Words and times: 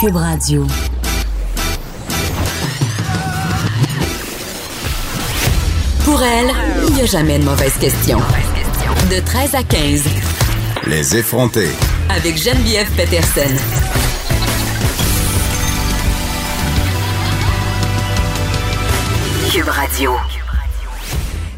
Cube 0.00 0.14
Radio. 0.14 0.64
Pour 6.04 6.22
elle, 6.22 6.50
il 6.86 6.94
n'y 6.94 7.00
a 7.00 7.04
jamais 7.06 7.40
de 7.40 7.44
mauvaise 7.44 7.76
question. 7.78 8.18
De 9.10 9.18
13 9.18 9.54
à 9.56 9.64
15. 9.64 10.04
Les 10.86 11.16
effronter. 11.16 11.70
Avec 12.10 12.36
Geneviève 12.36 12.88
Peterson. 12.94 13.56
Cube 19.50 19.68
Radio. 19.68 20.12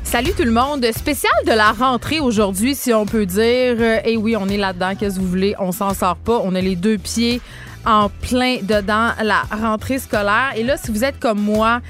Salut 0.03 0.33
tout 0.33 0.45
le 0.45 0.51
monde. 0.51 0.87
Spécial 0.97 1.33
de 1.47 1.53
la 1.53 1.73
rentrée 1.73 2.21
aujourd'hui, 2.21 2.75
si 2.75 2.95
on 2.95 3.05
peut 3.05 3.27
dire. 3.27 4.01
Et 4.07 4.17
oui, 4.17 4.35
on 4.35 4.49
est 4.49 4.57
là-dedans. 4.57 4.95
Qu'est-ce 4.99 5.17
que 5.17 5.21
vous 5.21 5.29
voulez? 5.29 5.55
On 5.59 5.73
s'en 5.73 5.93
sort 5.93 6.17
pas. 6.17 6.41
On 6.43 6.55
a 6.55 6.61
les 6.63 6.75
deux 6.75 6.97
pieds 6.97 7.43
en 7.87 8.09
plein 8.09 8.59
dedans 8.63 9.11
la 9.23 9.43
rentrée 9.51 9.99
scolaire. 9.99 10.53
Et 10.57 10.63
là, 10.63 10.77
si 10.77 10.91
vous 10.91 11.05
êtes 11.05 11.19
comme 11.19 11.41
moi, 11.41 11.81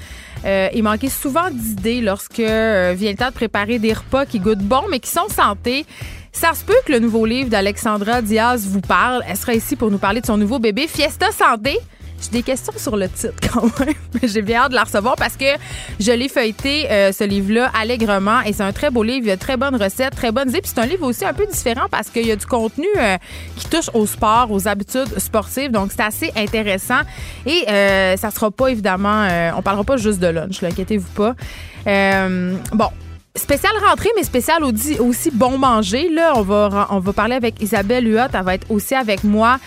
euh, 0.45 0.69
il 0.73 0.83
manquait 0.83 1.09
souvent 1.09 1.49
d'idées 1.51 2.01
lorsque 2.01 2.39
euh, 2.39 2.93
vient 2.97 3.11
le 3.11 3.17
temps 3.17 3.29
de 3.29 3.33
préparer 3.33 3.79
des 3.79 3.93
repas 3.93 4.25
qui 4.25 4.39
goûtent 4.39 4.59
bon, 4.59 4.83
mais 4.89 4.99
qui 4.99 5.09
sont 5.09 5.27
santé. 5.29 5.85
Ça 6.31 6.53
se 6.53 6.63
peut 6.63 6.77
que 6.85 6.93
le 6.93 6.99
nouveau 6.99 7.25
livre 7.25 7.49
d'Alexandra 7.49 8.21
Diaz 8.21 8.65
vous 8.65 8.81
parle. 8.81 9.21
Elle 9.27 9.35
sera 9.35 9.53
ici 9.53 9.75
pour 9.75 9.91
nous 9.91 9.97
parler 9.97 10.21
de 10.21 10.25
son 10.25 10.37
nouveau 10.37 10.59
bébé, 10.59 10.87
Fiesta 10.87 11.31
Santé. 11.31 11.77
J'ai 12.21 12.29
des 12.29 12.43
questions 12.43 12.73
sur 12.77 12.95
le 12.97 13.09
titre 13.09 13.33
quand 13.53 13.79
même, 13.79 13.95
j'ai 14.23 14.41
bien 14.41 14.61
hâte 14.61 14.71
de 14.71 14.75
la 14.75 14.83
recevoir 14.83 15.15
parce 15.15 15.35
que 15.35 15.45
je 15.99 16.11
l'ai 16.11 16.29
feuilleté, 16.29 16.89
euh, 16.91 17.11
ce 17.11 17.23
livre-là, 17.23 17.71
allègrement. 17.79 18.41
Et 18.41 18.53
c'est 18.53 18.63
un 18.63 18.71
très 18.71 18.89
beau 18.89 19.03
livre. 19.03 19.25
Il 19.25 19.29
y 19.29 19.31
a 19.31 19.37
très 19.37 19.57
bonnes 19.57 19.75
recettes, 19.75 20.15
très 20.15 20.31
bonnes 20.31 20.49
idées. 20.49 20.61
Puis 20.61 20.71
c'est 20.73 20.81
un 20.81 20.85
livre 20.85 21.05
aussi 21.05 21.25
un 21.25 21.33
peu 21.33 21.45
différent 21.45 21.87
parce 21.89 22.09
qu'il 22.09 22.27
y 22.27 22.31
a 22.31 22.35
du 22.35 22.45
contenu 22.45 22.87
euh, 22.97 23.17
qui 23.57 23.67
touche 23.67 23.89
au 23.93 24.05
sport, 24.05 24.51
aux 24.51 24.67
habitudes 24.67 25.19
sportives. 25.19 25.71
Donc 25.71 25.91
c'est 25.91 26.03
assez 26.03 26.31
intéressant. 26.35 27.01
Et 27.45 27.65
euh, 27.69 28.17
ça 28.17 28.31
sera 28.31 28.51
pas 28.51 28.67
évidemment, 28.67 29.27
on 29.55 29.61
parlera 29.61 29.83
pas 29.83 29.97
juste 29.97 30.19
de 30.19 30.27
lunch, 30.27 30.63
inquiétez-vous 30.63 31.09
pas. 31.15 31.35
bon, 32.73 32.89
Spécial 33.33 33.71
rentrée, 33.81 34.09
mais 34.17 34.23
spécial 34.23 34.61
aussi 34.61 35.31
bon 35.31 35.57
manger. 35.57 36.09
Là, 36.09 36.33
on 36.35 36.41
va, 36.41 36.87
on 36.89 36.99
va 36.99 37.13
parler 37.13 37.35
avec 37.35 37.61
Isabelle 37.61 38.05
Huot. 38.05 38.27
Elle 38.33 38.43
va 38.43 38.55
être 38.55 38.69
aussi 38.69 38.93
avec 38.93 39.23
moi. 39.23 39.57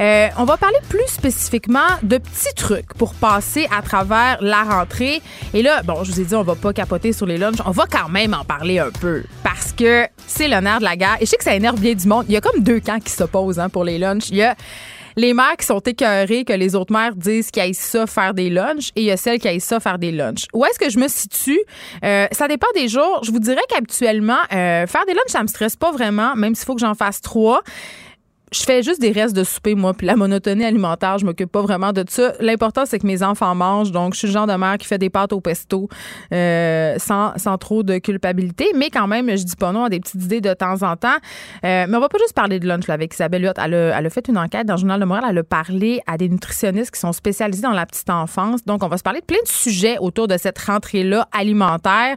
Euh, 0.00 0.28
on 0.38 0.44
va 0.44 0.56
parler 0.56 0.78
plus 0.88 1.06
spécifiquement 1.06 1.98
de 2.02 2.16
petits 2.16 2.54
trucs 2.56 2.94
pour 2.94 3.12
passer 3.12 3.68
à 3.76 3.82
travers 3.82 4.38
la 4.40 4.62
rentrée. 4.62 5.20
Et 5.52 5.60
là, 5.60 5.82
bon, 5.82 6.02
je 6.02 6.12
vous 6.12 6.20
ai 6.20 6.24
dit, 6.24 6.34
on 6.34 6.42
va 6.42 6.54
pas 6.54 6.72
capoter 6.72 7.12
sur 7.12 7.26
les 7.26 7.36
lunchs. 7.36 7.58
On 7.66 7.72
va 7.72 7.84
quand 7.86 8.08
même 8.08 8.32
en 8.32 8.44
parler 8.44 8.78
un 8.78 8.90
peu 8.90 9.24
parce 9.44 9.72
que 9.72 10.06
c'est 10.26 10.48
l'honneur 10.48 10.78
de 10.78 10.84
la 10.84 10.96
guerre. 10.96 11.18
Et 11.20 11.26
je 11.26 11.30
sais 11.30 11.36
que 11.36 11.44
ça 11.44 11.54
énerve 11.54 11.78
bien 11.78 11.92
du 11.92 12.08
monde. 12.08 12.24
Il 12.26 12.32
y 12.32 12.38
a 12.38 12.40
comme 12.40 12.62
deux 12.62 12.80
camps 12.80 13.00
qui 13.00 13.12
s'opposent 13.12 13.60
hein, 13.60 13.68
pour 13.68 13.84
les 13.84 13.98
lunchs. 13.98 14.30
Il 14.30 14.36
y 14.36 14.42
a 14.42 14.56
les 15.16 15.34
mères 15.34 15.56
qui 15.58 15.66
sont 15.66 15.80
écœurées 15.80 16.44
que 16.44 16.52
les 16.52 16.74
autres 16.74 16.92
mères 16.92 17.14
disent 17.14 17.50
qu'ils 17.50 17.62
aillent 17.62 17.74
ça 17.74 18.06
faire 18.06 18.34
des 18.34 18.50
lunchs 18.50 18.90
et 18.96 19.02
il 19.02 19.04
y 19.04 19.10
a 19.10 19.16
celles 19.16 19.38
qui 19.38 19.48
aillent 19.48 19.60
ça 19.60 19.80
faire 19.80 19.98
des 19.98 20.12
lunchs. 20.12 20.46
Où 20.52 20.64
est-ce 20.64 20.78
que 20.78 20.90
je 20.90 20.98
me 20.98 21.08
situe? 21.08 21.60
Euh, 22.04 22.26
ça 22.32 22.48
dépend 22.48 22.68
des 22.74 22.88
jours. 22.88 23.20
Je 23.24 23.30
vous 23.30 23.40
dirais 23.40 23.62
qu'habituellement, 23.68 24.38
euh, 24.52 24.86
faire 24.86 25.04
des 25.06 25.14
lunchs, 25.14 25.28
ça 25.28 25.42
me 25.42 25.48
stresse 25.48 25.76
pas 25.76 25.92
vraiment, 25.92 26.34
même 26.36 26.54
s'il 26.54 26.66
faut 26.66 26.74
que 26.74 26.80
j'en 26.80 26.94
fasse 26.94 27.20
trois 27.20 27.62
je 28.52 28.62
fais 28.62 28.82
juste 28.82 29.00
des 29.00 29.12
restes 29.12 29.36
de 29.36 29.44
souper, 29.44 29.76
moi, 29.76 29.94
puis 29.94 30.06
la 30.06 30.16
monotonie 30.16 30.64
alimentaire, 30.64 31.18
je 31.18 31.24
m'occupe 31.24 31.52
pas 31.52 31.62
vraiment 31.62 31.92
de 31.92 32.04
ça. 32.08 32.32
L'important, 32.40 32.84
c'est 32.84 32.98
que 32.98 33.06
mes 33.06 33.22
enfants 33.22 33.54
mangent. 33.54 33.92
Donc, 33.92 34.14
je 34.14 34.18
suis 34.18 34.26
le 34.26 34.32
genre 34.32 34.46
de 34.48 34.54
mère 34.54 34.76
qui 34.76 34.86
fait 34.86 34.98
des 34.98 35.10
pâtes 35.10 35.32
au 35.32 35.40
pesto 35.40 35.88
euh, 36.32 36.96
sans, 36.98 37.32
sans 37.36 37.58
trop 37.58 37.84
de 37.84 37.98
culpabilité. 37.98 38.72
Mais 38.74 38.90
quand 38.90 39.06
même, 39.06 39.28
je 39.36 39.44
dis 39.44 39.54
pas 39.54 39.70
non 39.70 39.84
à 39.84 39.88
des 39.88 40.00
petites 40.00 40.24
idées 40.24 40.40
de 40.40 40.52
temps 40.52 40.82
en 40.82 40.96
temps. 40.96 41.16
Euh, 41.64 41.86
mais 41.88 41.96
on 41.96 42.00
va 42.00 42.08
pas 42.08 42.18
juste 42.18 42.34
parler 42.34 42.58
de 42.58 42.66
lunch 42.66 42.88
là, 42.88 42.94
avec 42.94 43.14
Isabelle 43.14 43.44
Huot. 43.44 43.52
Elle 43.56 43.74
a, 43.74 43.98
elle 43.98 44.06
a 44.06 44.10
fait 44.10 44.26
une 44.26 44.38
enquête 44.38 44.66
dans 44.66 44.74
le 44.74 44.80
Journal 44.80 44.98
de 44.98 45.04
Montréal. 45.04 45.26
Elle 45.30 45.38
a 45.38 45.44
parlé 45.44 46.00
à 46.08 46.16
des 46.16 46.28
nutritionnistes 46.28 46.90
qui 46.90 47.00
sont 47.00 47.12
spécialisés 47.12 47.62
dans 47.62 47.70
la 47.70 47.86
petite 47.86 48.10
enfance. 48.10 48.64
Donc, 48.64 48.82
on 48.82 48.88
va 48.88 48.98
se 48.98 49.04
parler 49.04 49.20
de 49.20 49.26
plein 49.26 49.42
de 49.44 49.48
sujets 49.48 49.96
autour 50.00 50.26
de 50.26 50.36
cette 50.36 50.58
rentrée-là 50.58 51.28
alimentaire. 51.30 52.16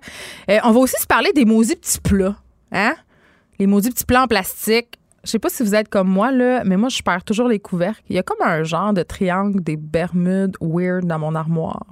Euh, 0.49 0.57
on 0.63 0.71
va 0.71 0.79
aussi 0.79 0.99
se 0.99 1.07
parler 1.07 1.31
des 1.33 1.45
maudits 1.45 1.75
petits 1.75 1.99
plats. 1.99 2.35
Hein? 2.71 2.95
Les 3.59 3.67
maudits 3.67 3.91
petits 3.91 4.05
plats 4.05 4.23
en 4.23 4.27
plastique 4.27 4.97
je 5.23 5.29
sais 5.29 5.39
pas 5.39 5.49
si 5.49 5.63
vous 5.63 5.73
êtes 5.73 5.87
comme 5.87 6.09
moi, 6.09 6.31
là, 6.31 6.63
mais 6.65 6.75
moi, 6.75 6.89
je 6.89 7.01
perds 7.01 7.23
toujours 7.23 7.47
les 7.47 7.59
couvercles. 7.59 8.03
Il 8.09 8.15
y 8.15 8.19
a 8.19 8.23
comme 8.23 8.41
un 8.41 8.63
genre 8.63 8.93
de 8.93 9.03
triangle 9.03 9.63
des 9.63 9.77
Bermudes 9.77 10.57
weird 10.59 11.05
dans 11.05 11.19
mon 11.19 11.33
armoire. 11.33 11.85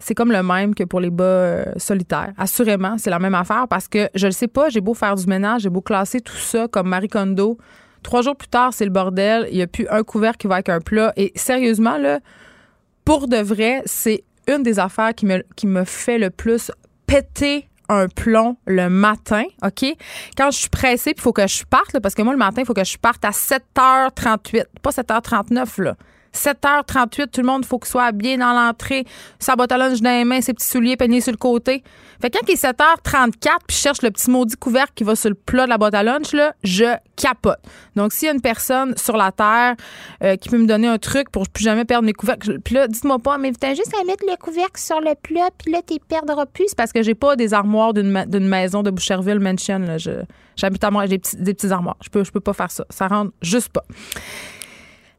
C'est 0.00 0.14
comme 0.14 0.32
le 0.32 0.42
même 0.42 0.74
que 0.74 0.82
pour 0.82 0.98
les 0.98 1.10
bas 1.10 1.24
euh, 1.24 1.64
solitaires. 1.76 2.32
Assurément, 2.36 2.98
c'est 2.98 3.10
la 3.10 3.20
même 3.20 3.36
affaire 3.36 3.68
parce 3.68 3.86
que 3.86 4.08
je 4.16 4.26
le 4.26 4.32
sais 4.32 4.48
pas, 4.48 4.68
j'ai 4.68 4.80
beau 4.80 4.94
faire 4.94 5.14
du 5.14 5.26
ménage, 5.26 5.62
j'ai 5.62 5.70
beau 5.70 5.80
classer 5.80 6.20
tout 6.20 6.36
ça 6.36 6.66
comme 6.66 6.88
Marie 6.88 7.06
Kondo. 7.06 7.56
Trois 8.02 8.22
jours 8.22 8.34
plus 8.34 8.48
tard, 8.48 8.74
c'est 8.74 8.84
le 8.84 8.90
bordel. 8.90 9.46
Il 9.52 9.56
n'y 9.56 9.62
a 9.62 9.68
plus 9.68 9.86
un 9.88 10.02
couvercle 10.02 10.38
qui 10.38 10.46
va 10.48 10.54
avec 10.54 10.68
un 10.68 10.80
plat. 10.80 11.12
Et 11.16 11.30
sérieusement, 11.36 11.98
là, 11.98 12.18
pour 13.04 13.28
de 13.28 13.36
vrai, 13.36 13.82
c'est 13.86 14.24
une 14.48 14.64
des 14.64 14.80
affaires 14.80 15.14
qui 15.14 15.26
me, 15.26 15.44
qui 15.54 15.68
me 15.68 15.84
fait 15.84 16.18
le 16.18 16.30
plus 16.30 16.72
péter 17.06 17.68
un 17.88 18.08
plomb 18.08 18.56
le 18.66 18.88
matin, 18.88 19.44
OK? 19.64 19.84
Quand 20.36 20.50
je 20.50 20.58
suis 20.58 20.68
pressée, 20.68 21.14
il 21.16 21.20
faut 21.20 21.32
que 21.32 21.46
je 21.46 21.64
parte, 21.64 21.98
parce 22.00 22.14
que 22.14 22.22
moi, 22.22 22.32
le 22.32 22.38
matin, 22.38 22.62
il 22.62 22.66
faut 22.66 22.74
que 22.74 22.84
je 22.84 22.98
parte 22.98 23.24
à 23.24 23.30
7h38, 23.30 24.64
pas 24.80 24.90
7h39, 24.90 25.82
là. 25.82 25.96
7h38, 26.34 27.30
tout 27.30 27.40
le 27.40 27.46
monde, 27.46 27.64
faut 27.64 27.78
qu'il 27.78 27.90
soit 27.90 28.12
bien 28.12 28.38
dans 28.38 28.52
l'entrée, 28.52 29.04
sa 29.38 29.56
boîte 29.56 29.72
à 29.72 29.78
lunch 29.78 30.00
dans 30.00 30.10
les 30.10 30.24
mains, 30.24 30.40
ses 30.40 30.54
petits 30.54 30.68
souliers 30.68 30.96
peignés 30.96 31.20
sur 31.20 31.32
le 31.32 31.38
côté. 31.38 31.82
Fait 32.20 32.30
que 32.30 32.38
quand 32.38 32.46
il 32.48 32.52
est 32.52 32.64
7h34, 32.64 33.58
puis 33.66 33.76
je 33.76 33.80
cherche 33.82 34.02
le 34.02 34.10
petit 34.10 34.30
maudit 34.30 34.56
couvercle 34.56 34.92
qui 34.94 35.04
va 35.04 35.16
sur 35.16 35.28
le 35.28 35.34
plat 35.34 35.64
de 35.64 35.70
la 35.70 35.78
boîte 35.78 35.94
à 35.94 36.02
lunch, 36.02 36.32
là, 36.32 36.54
je 36.62 36.96
capote. 37.16 37.58
Donc, 37.96 38.12
s'il 38.12 38.26
y 38.26 38.30
a 38.30 38.34
une 38.34 38.40
personne 38.40 38.96
sur 38.96 39.16
la 39.16 39.32
Terre 39.32 39.74
euh, 40.22 40.36
qui 40.36 40.48
peut 40.48 40.58
me 40.58 40.66
donner 40.66 40.86
un 40.86 40.98
truc 40.98 41.30
pour 41.30 41.48
plus 41.48 41.64
jamais 41.64 41.84
perdre 41.84 42.06
mes 42.06 42.12
couvercles, 42.12 42.60
puis 42.60 42.76
là, 42.76 42.86
dites-moi 42.86 43.18
pas, 43.18 43.38
mais 43.38 43.52
t'as 43.52 43.74
juste 43.74 43.92
à 44.00 44.04
mettre 44.04 44.24
le 44.24 44.36
couvercle 44.36 44.80
sur 44.80 45.00
le 45.00 45.14
plat, 45.20 45.50
puis 45.58 45.72
là, 45.72 45.80
tu 45.86 45.96
perdras 46.06 46.46
plus. 46.46 46.66
C'est 46.68 46.76
parce 46.76 46.92
que 46.92 47.02
j'ai 47.02 47.14
pas 47.14 47.36
des 47.36 47.54
armoires 47.54 47.92
d'une 47.92 48.48
maison 48.48 48.82
de 48.82 48.90
Boucherville 48.90 49.40
Mansion. 49.40 49.84
J'habite 50.56 50.84
à 50.84 50.90
moi, 50.90 51.06
j'ai 51.06 51.18
des, 51.18 51.54
petits 51.54 51.72
armoires. 51.72 51.96
Je 52.02 52.08
peux, 52.08 52.24
je 52.24 52.30
peux 52.30 52.40
pas 52.40 52.52
faire 52.52 52.70
ça. 52.70 52.84
Ça 52.90 53.08
rentre 53.08 53.32
juste 53.42 53.70
pas. 53.70 53.84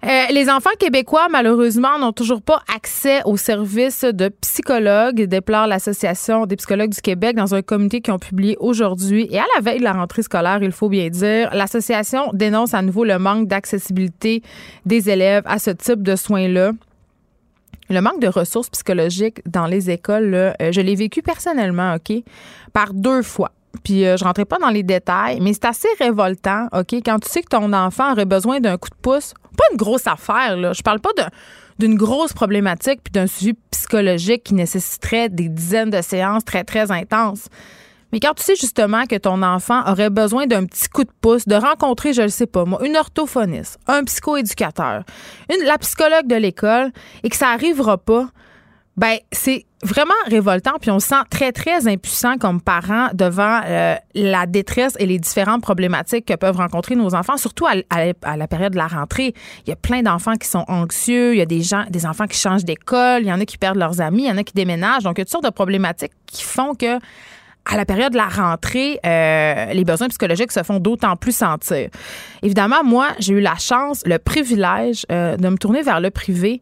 Euh, 0.05 0.25
les 0.31 0.49
enfants 0.49 0.69
québécois, 0.77 1.27
malheureusement, 1.31 1.97
n'ont 1.97 2.11
toujours 2.11 2.41
pas 2.41 2.61
accès 2.75 3.21
aux 3.23 3.37
services 3.37 4.03
de 4.03 4.27
psychologues, 4.41 5.21
déplore 5.21 5.65
l'Association 5.65 6.45
des 6.45 6.57
psychologues 6.57 6.89
du 6.89 6.99
Québec 6.99 7.37
dans 7.37 7.55
un 7.55 7.61
communiqué 7.61 8.01
qu'ils 8.01 8.13
ont 8.13 8.19
publié 8.19 8.57
aujourd'hui. 8.59 9.29
Et 9.31 9.39
à 9.39 9.45
la 9.55 9.61
veille 9.61 9.79
de 9.79 9.85
la 9.85 9.93
rentrée 9.93 10.21
scolaire, 10.21 10.61
il 10.61 10.73
faut 10.73 10.89
bien 10.89 11.07
dire, 11.07 11.51
l'association 11.53 12.31
dénonce 12.33 12.73
à 12.73 12.81
nouveau 12.81 13.05
le 13.05 13.17
manque 13.17 13.47
d'accessibilité 13.47 14.43
des 14.85 15.09
élèves 15.09 15.43
à 15.45 15.57
ce 15.57 15.69
type 15.69 16.03
de 16.03 16.17
soins-là. 16.17 16.73
Le 17.89 18.01
manque 18.01 18.19
de 18.19 18.27
ressources 18.27 18.69
psychologiques 18.71 19.41
dans 19.49 19.67
les 19.67 19.89
écoles, 19.89 20.33
euh, 20.35 20.53
je 20.71 20.81
l'ai 20.81 20.95
vécu 20.95 21.21
personnellement, 21.21 21.95
OK, 21.95 22.13
par 22.73 22.93
deux 22.93 23.21
fois. 23.21 23.51
Puis 23.85 24.05
euh, 24.05 24.17
je 24.17 24.25
rentrais 24.25 24.45
pas 24.45 24.59
dans 24.59 24.69
les 24.69 24.83
détails, 24.83 25.39
mais 25.39 25.53
c'est 25.53 25.65
assez 25.65 25.87
révoltant, 25.97 26.67
OK, 26.73 26.93
quand 27.05 27.19
tu 27.19 27.29
sais 27.29 27.41
que 27.41 27.47
ton 27.47 27.71
enfant 27.71 28.11
aurait 28.11 28.25
besoin 28.25 28.59
d'un 28.59 28.77
coup 28.77 28.89
de 28.89 28.95
pouce 29.01 29.33
pas 29.55 29.63
une 29.71 29.77
grosse 29.77 30.07
affaire, 30.07 30.57
là. 30.57 30.73
Je 30.73 30.81
parle 30.81 30.99
pas 30.99 31.11
d'une 31.79 31.95
grosse 31.95 32.33
problématique 32.33 33.01
puis 33.03 33.11
d'un 33.11 33.27
suivi 33.27 33.53
psychologique 33.71 34.43
qui 34.43 34.53
nécessiterait 34.53 35.29
des 35.29 35.49
dizaines 35.49 35.89
de 35.89 36.01
séances 36.01 36.45
très, 36.45 36.63
très 36.63 36.91
intenses. 36.91 37.47
Mais 38.13 38.19
quand 38.19 38.35
tu 38.35 38.43
sais 38.43 38.55
justement 38.55 39.05
que 39.05 39.15
ton 39.15 39.41
enfant 39.41 39.81
aurait 39.89 40.11
besoin 40.11 40.45
d'un 40.45 40.65
petit 40.65 40.87
coup 40.87 41.03
de 41.03 41.11
pouce, 41.19 41.47
de 41.47 41.55
rencontrer, 41.55 42.13
je 42.13 42.21
ne 42.21 42.27
sais 42.27 42.45
pas 42.45 42.63
moi, 42.63 42.79
une 42.85 42.95
orthophoniste, 42.95 43.79
un 43.87 44.03
psychoéducateur, 44.03 45.03
une, 45.51 45.65
la 45.65 45.79
psychologue 45.79 46.27
de 46.27 46.35
l'école, 46.35 46.91
et 47.23 47.29
que 47.29 47.35
ça 47.35 47.47
n'arrivera 47.47 47.97
pas, 47.97 48.27
ben 48.95 49.17
c'est 49.31 49.65
vraiment 49.81 50.13
révoltant, 50.27 50.73
puis 50.79 50.91
on 50.91 50.99
se 50.99 51.07
sent 51.07 51.23
très, 51.29 51.51
très 51.51 51.87
impuissant 51.87 52.37
comme 52.37 52.61
parent 52.61 53.09
devant 53.13 53.61
euh, 53.65 53.95
la 54.13 54.45
détresse 54.45 54.95
et 54.99 55.05
les 55.05 55.19
différentes 55.19 55.61
problématiques 55.61 56.25
que 56.25 56.35
peuvent 56.35 56.55
rencontrer 56.55 56.95
nos 56.95 57.15
enfants, 57.15 57.37
surtout 57.37 57.65
à, 57.65 58.37
la 58.37 58.47
période 58.47 58.73
de 58.73 58.77
la 58.77 58.87
rentrée. 58.87 59.33
Il 59.65 59.69
y 59.69 59.73
a 59.73 59.75
plein 59.75 60.03
d'enfants 60.03 60.35
qui 60.35 60.47
sont 60.47 60.63
anxieux, 60.67 61.33
il 61.33 61.39
y 61.39 61.41
a 61.41 61.45
des 61.45 61.61
gens, 61.61 61.85
des 61.89 62.05
enfants 62.05 62.27
qui 62.27 62.37
changent 62.37 62.65
d'école, 62.65 63.23
il 63.23 63.27
y 63.27 63.33
en 63.33 63.39
a 63.39 63.45
qui 63.45 63.57
perdent 63.57 63.77
leurs 63.77 63.99
amis, 63.99 64.23
il 64.23 64.29
y 64.29 64.31
en 64.31 64.37
a 64.37 64.43
qui 64.43 64.53
déménagent. 64.53 65.03
Donc, 65.03 65.17
il 65.17 65.21
y 65.21 65.23
a 65.23 65.25
toutes 65.25 65.31
sortes 65.31 65.45
de 65.45 65.49
problématiques 65.49 66.13
qui 66.27 66.43
font 66.43 66.75
que 66.75 66.99
à 67.65 67.77
la 67.77 67.85
période 67.85 68.11
de 68.11 68.17
la 68.17 68.27
rentrée, 68.27 68.99
euh, 69.05 69.73
les 69.73 69.85
besoins 69.85 70.09
psychologiques 70.09 70.51
se 70.51 70.63
font 70.63 70.79
d'autant 70.79 71.15
plus 71.15 71.35
sentir. 71.35 71.89
Évidemment, 72.41 72.83
moi, 72.83 73.07
j'ai 73.19 73.33
eu 73.33 73.39
la 73.39 73.55
chance, 73.55 74.01
le 74.05 74.19
privilège 74.19 75.05
euh, 75.11 75.37
de 75.37 75.47
me 75.47 75.57
tourner 75.57 75.81
vers 75.81 76.01
le 76.01 76.11
privé 76.11 76.61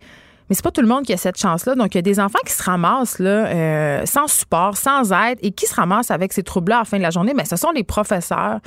mais 0.51 0.55
c'est 0.55 0.65
pas 0.65 0.71
tout 0.71 0.81
le 0.81 0.87
monde 0.89 1.05
qui 1.05 1.13
a 1.13 1.17
cette 1.17 1.39
chance-là. 1.39 1.75
Donc, 1.75 1.95
il 1.95 1.97
y 1.97 1.99
a 1.99 2.01
des 2.01 2.19
enfants 2.19 2.41
qui 2.45 2.51
se 2.51 2.61
ramassent 2.61 3.19
là, 3.19 3.45
euh, 3.45 4.05
sans 4.05 4.27
support, 4.27 4.75
sans 4.75 5.13
aide 5.13 5.39
et 5.41 5.51
qui 5.51 5.65
se 5.65 5.73
ramassent 5.73 6.11
avec 6.11 6.33
ces 6.33 6.43
troubles-là 6.43 6.75
à 6.75 6.79
la 6.79 6.85
fin 6.85 6.97
de 6.97 7.03
la 7.03 7.09
journée. 7.09 7.31
Mais 7.33 7.45
ce 7.45 7.55
sont 7.55 7.71
les 7.71 7.85
professeurs 7.85 8.59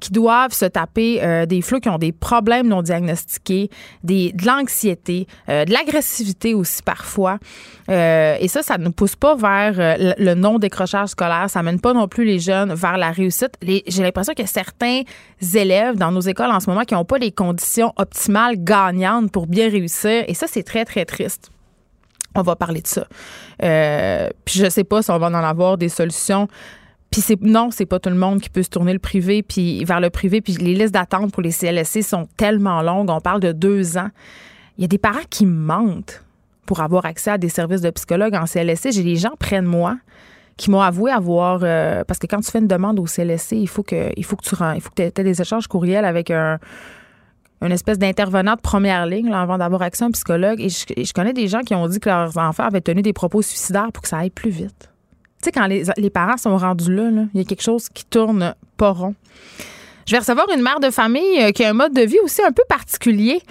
qui 0.00 0.12
doivent 0.12 0.52
se 0.52 0.64
taper 0.64 1.22
euh, 1.22 1.46
des 1.46 1.62
flux 1.62 1.80
qui 1.80 1.88
ont 1.88 1.98
des 1.98 2.12
problèmes 2.12 2.68
non 2.68 2.82
diagnostiqués, 2.82 3.70
des, 4.04 4.32
de 4.32 4.46
l'anxiété, 4.46 5.26
euh, 5.48 5.64
de 5.64 5.72
l'agressivité 5.72 6.54
aussi 6.54 6.82
parfois. 6.82 7.38
Euh, 7.90 8.36
et 8.38 8.48
ça, 8.48 8.62
ça 8.62 8.78
ne 8.78 8.88
pousse 8.88 9.16
pas 9.16 9.34
vers 9.34 9.74
le 10.18 10.34
non-décrochage 10.34 11.10
scolaire. 11.10 11.48
Ça 11.48 11.62
mène 11.62 11.80
pas 11.80 11.92
non 11.92 12.08
plus 12.08 12.24
les 12.24 12.38
jeunes 12.38 12.72
vers 12.74 12.98
la 12.98 13.10
réussite. 13.10 13.52
J'ai 13.62 14.02
l'impression 14.02 14.32
a 14.38 14.46
certains 14.46 15.02
élèves 15.54 15.96
dans 15.96 16.12
nos 16.12 16.20
écoles 16.20 16.50
en 16.50 16.60
ce 16.60 16.70
moment 16.70 16.84
qui 16.84 16.94
n'ont 16.94 17.04
pas 17.04 17.18
les 17.18 17.32
conditions 17.32 17.92
optimales 17.96 18.56
gagnantes 18.58 19.32
pour 19.32 19.46
bien 19.46 19.68
réussir. 19.68 20.24
Et 20.28 20.34
ça, 20.34 20.46
c'est 20.48 20.62
très, 20.62 20.84
très 20.84 21.04
triste. 21.04 21.50
On 22.34 22.42
va 22.42 22.54
parler 22.54 22.82
de 22.82 22.86
ça. 22.86 23.06
puis 24.44 24.58
je 24.60 24.68
sais 24.70 24.84
pas 24.84 25.02
si 25.02 25.10
on 25.10 25.18
va 25.18 25.26
en 25.26 25.34
avoir 25.34 25.76
des 25.76 25.88
solutions 25.88 26.46
puis 27.10 27.20
c'est 27.20 27.40
non, 27.40 27.70
c'est 27.70 27.86
pas 27.86 27.98
tout 27.98 28.10
le 28.10 28.16
monde 28.16 28.40
qui 28.40 28.50
peut 28.50 28.62
se 28.62 28.68
tourner 28.68 28.92
le 28.92 28.98
privé 28.98 29.42
puis 29.42 29.84
vers 29.84 30.00
le 30.00 30.10
privé. 30.10 30.40
Puis 30.40 30.54
les 30.54 30.74
listes 30.74 30.92
d'attente 30.92 31.32
pour 31.32 31.42
les 31.42 31.52
CLSC 31.52 32.02
sont 32.02 32.28
tellement 32.36 32.82
longues. 32.82 33.08
On 33.10 33.20
parle 33.20 33.40
de 33.40 33.52
deux 33.52 33.96
ans. 33.96 34.10
Il 34.76 34.82
y 34.82 34.84
a 34.84 34.88
des 34.88 34.98
parents 34.98 35.18
qui 35.30 35.46
mentent 35.46 36.22
pour 36.66 36.80
avoir 36.80 37.06
accès 37.06 37.30
à 37.30 37.38
des 37.38 37.48
services 37.48 37.80
de 37.80 37.90
psychologue 37.90 38.34
en 38.34 38.44
CLSC. 38.44 38.92
J'ai 38.92 39.02
des 39.02 39.16
gens 39.16 39.32
près 39.38 39.60
de 39.62 39.66
moi 39.66 39.96
qui 40.58 40.70
m'ont 40.70 40.80
avoué 40.80 41.10
avoir 41.10 41.60
euh, 41.62 42.04
parce 42.04 42.18
que 42.18 42.26
quand 42.26 42.40
tu 42.40 42.50
fais 42.50 42.58
une 42.58 42.66
demande 42.66 42.98
au 42.98 43.06
CLSC, 43.06 43.52
il 43.52 43.68
faut 43.68 43.82
que 43.82 44.10
il 44.16 44.24
faut 44.24 44.36
que 44.36 44.44
tu 44.44 44.54
il 44.74 44.80
faut 44.80 44.90
que 44.94 45.02
aies 45.02 45.10
des 45.10 45.40
échanges 45.40 45.66
courriels 45.66 46.04
avec 46.04 46.30
un 46.30 46.58
une 47.62 47.72
espèce 47.72 47.98
d'intervenant 47.98 48.54
de 48.54 48.60
première 48.60 49.06
ligne 49.06 49.32
avant 49.32 49.58
d'avoir 49.58 49.82
accès 49.82 50.04
à 50.04 50.06
un 50.06 50.10
psychologue. 50.12 50.60
Et 50.60 50.68
je, 50.68 51.12
connais 51.12 51.32
des 51.32 51.48
gens 51.48 51.60
qui 51.60 51.74
ont 51.74 51.88
dit 51.88 51.98
que 51.98 52.08
leurs 52.08 52.36
enfants 52.38 52.64
avaient 52.64 52.80
tenu 52.80 53.02
des 53.02 53.12
propos 53.12 53.42
suicidaires 53.42 53.90
pour 53.92 54.02
que 54.02 54.08
ça 54.08 54.18
aille 54.18 54.30
plus 54.30 54.50
vite. 54.50 54.90
Tu 55.40 55.46
sais, 55.46 55.52
quand 55.52 55.66
les, 55.66 56.10
parents 56.10 56.36
sont 56.36 56.56
rendus 56.56 56.92
là, 56.92 57.10
il 57.32 57.38
y 57.38 57.40
a 57.40 57.44
quelque 57.44 57.62
chose 57.62 57.88
qui 57.88 58.04
tourne 58.04 58.54
pas 58.76 58.90
rond. 58.90 59.14
Je 60.06 60.12
vais 60.12 60.18
recevoir 60.18 60.46
une 60.54 60.62
mère 60.62 60.80
de 60.80 60.90
famille 60.90 61.40
euh, 61.40 61.50
qui 61.50 61.64
a 61.64 61.70
un 61.70 61.74
mode 61.74 61.92
de 61.92 62.00
vie 62.00 62.18
aussi 62.24 62.42
un 62.42 62.50
peu 62.50 62.62
particulier. 62.68 63.42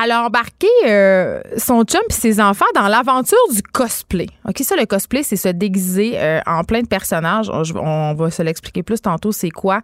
Elle 0.00 0.12
a 0.12 0.24
embarqué 0.24 0.68
euh, 0.86 1.40
son 1.58 1.82
chum 1.82 2.00
et 2.08 2.12
ses 2.12 2.40
enfants 2.40 2.64
dans 2.74 2.88
l'aventure 2.88 3.36
du 3.52 3.62
cosplay. 3.62 4.28
OK, 4.48 4.58
ça, 4.60 4.76
le 4.76 4.86
cosplay, 4.86 5.22
c'est 5.22 5.36
se 5.36 5.48
déguiser 5.48 6.12
euh, 6.14 6.40
en 6.46 6.64
plein 6.64 6.80
de 6.80 6.86
personnages. 6.86 7.50
On, 7.50 8.14
va 8.14 8.30
se 8.30 8.42
l'expliquer 8.42 8.82
plus 8.82 9.02
tantôt, 9.02 9.32
c'est 9.32 9.50
quoi. 9.50 9.82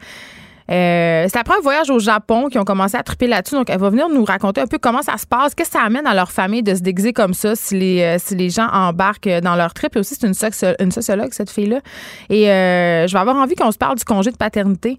Euh, 0.71 1.27
c'est 1.29 1.39
après 1.39 1.55
un 1.57 1.61
voyage 1.61 1.89
au 1.89 1.99
Japon 1.99 2.49
qu'ils 2.49 2.61
ont 2.61 2.65
commencé 2.65 2.97
à 2.97 3.03
triper 3.03 3.27
là-dessus. 3.27 3.55
Donc, 3.55 3.71
elle 3.71 3.79
va 3.79 3.89
venir 3.89 4.09
nous 4.09 4.25
raconter 4.25 4.61
un 4.61 4.67
peu 4.67 4.79
comment 4.79 5.03
ça 5.03 5.17
se 5.17 5.27
passe, 5.27 5.55
qu'est-ce 5.55 5.71
que 5.71 5.79
ça 5.79 5.85
amène 5.85 6.07
à 6.07 6.15
leur 6.15 6.31
famille 6.31 6.63
de 6.63 6.75
se 6.75 6.81
déguiser 6.81 7.13
comme 7.13 7.35
ça 7.35 7.57
si 7.57 7.79
les, 7.79 8.03
euh, 8.03 8.17
si 8.19 8.35
les 8.35 8.51
gens 8.51 8.69
embarquent 8.71 9.41
dans 9.43 9.57
leur 9.57 9.73
trip. 9.73 9.97
Et 9.97 10.01
aussi, 10.01 10.15
c'est 10.15 10.27
une, 10.27 10.93
sociologue, 10.93 11.33
cette 11.33 11.51
fille-là. 11.51 11.81
Et 12.29 12.51
euh, 12.51 13.07
je 13.07 13.13
vais 13.13 13.19
avoir 13.19 13.37
envie 13.37 13.55
qu'on 13.55 13.73
se 13.73 13.79
parle 13.79 13.97
du 13.97 14.05
congé 14.05 14.31
de 14.31 14.37
paternité 14.37 14.99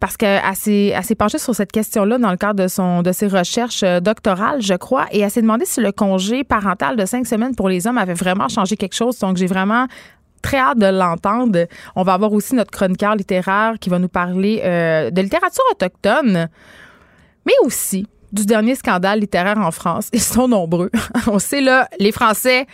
parce 0.00 0.16
qu'elle 0.16 0.42
s'est, 0.54 1.14
penchée 1.16 1.38
sur 1.38 1.54
cette 1.54 1.70
question-là 1.70 2.18
dans 2.18 2.32
le 2.32 2.36
cadre 2.36 2.60
de, 2.60 2.66
son, 2.66 3.02
de 3.02 3.12
ses 3.12 3.28
recherches 3.28 3.84
doctorales, 4.02 4.60
je 4.60 4.74
crois, 4.74 5.06
et 5.12 5.20
elle 5.20 5.30
s'est 5.30 5.42
demandé 5.42 5.64
si 5.64 5.80
le 5.80 5.92
congé 5.92 6.42
parental 6.42 6.96
de 6.96 7.06
cinq 7.06 7.24
semaines 7.24 7.54
pour 7.54 7.68
les 7.68 7.86
hommes 7.86 7.98
avait 7.98 8.14
vraiment 8.14 8.48
changé 8.48 8.76
quelque 8.76 8.96
chose. 8.96 9.16
Donc, 9.20 9.36
j'ai 9.36 9.46
vraiment 9.46 9.86
très 10.42 10.58
hâte 10.58 10.78
de 10.78 10.86
l'entendre. 10.86 11.66
On 11.96 12.02
va 12.02 12.14
avoir 12.14 12.32
aussi 12.32 12.54
notre 12.54 12.70
chroniqueur 12.70 13.14
littéraire 13.16 13.74
qui 13.80 13.88
va 13.88 13.98
nous 13.98 14.08
parler 14.08 14.60
euh, 14.64 15.10
de 15.10 15.22
littérature 15.22 15.64
autochtone, 15.70 16.48
mais 17.46 17.54
aussi 17.64 18.06
du 18.32 18.46
dernier 18.46 18.74
scandale 18.74 19.20
littéraire 19.20 19.58
en 19.58 19.70
France. 19.70 20.08
Ils 20.12 20.22
sont 20.22 20.48
nombreux. 20.48 20.90
On 21.26 21.38
sait, 21.38 21.60
là, 21.60 21.88
les 21.98 22.12
Français 22.12 22.66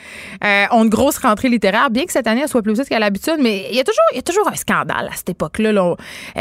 euh, 0.45 0.65
ont 0.71 0.85
une 0.85 0.91
grosse 0.91 1.19
rentrée 1.19 1.49
littéraire, 1.49 1.91
bien 1.91 2.05
que 2.05 2.13
cette 2.13 2.27
année, 2.27 2.43
elle 2.43 2.49
soit 2.49 2.63
plus 2.63 2.73
petite 2.73 2.89
qu'à 2.89 2.99
l'habitude, 2.99 3.37
mais 3.41 3.67
il 3.71 3.77
y, 3.77 3.81
a 3.81 3.85
toujours, 3.85 4.05
il 4.13 4.17
y 4.17 4.19
a 4.19 4.23
toujours 4.23 4.49
un 4.49 4.55
scandale 4.55 5.09
à 5.13 5.17
cette 5.17 5.31
époque-là. 5.31 5.73
Là. 5.73 5.95
Euh, 6.37 6.41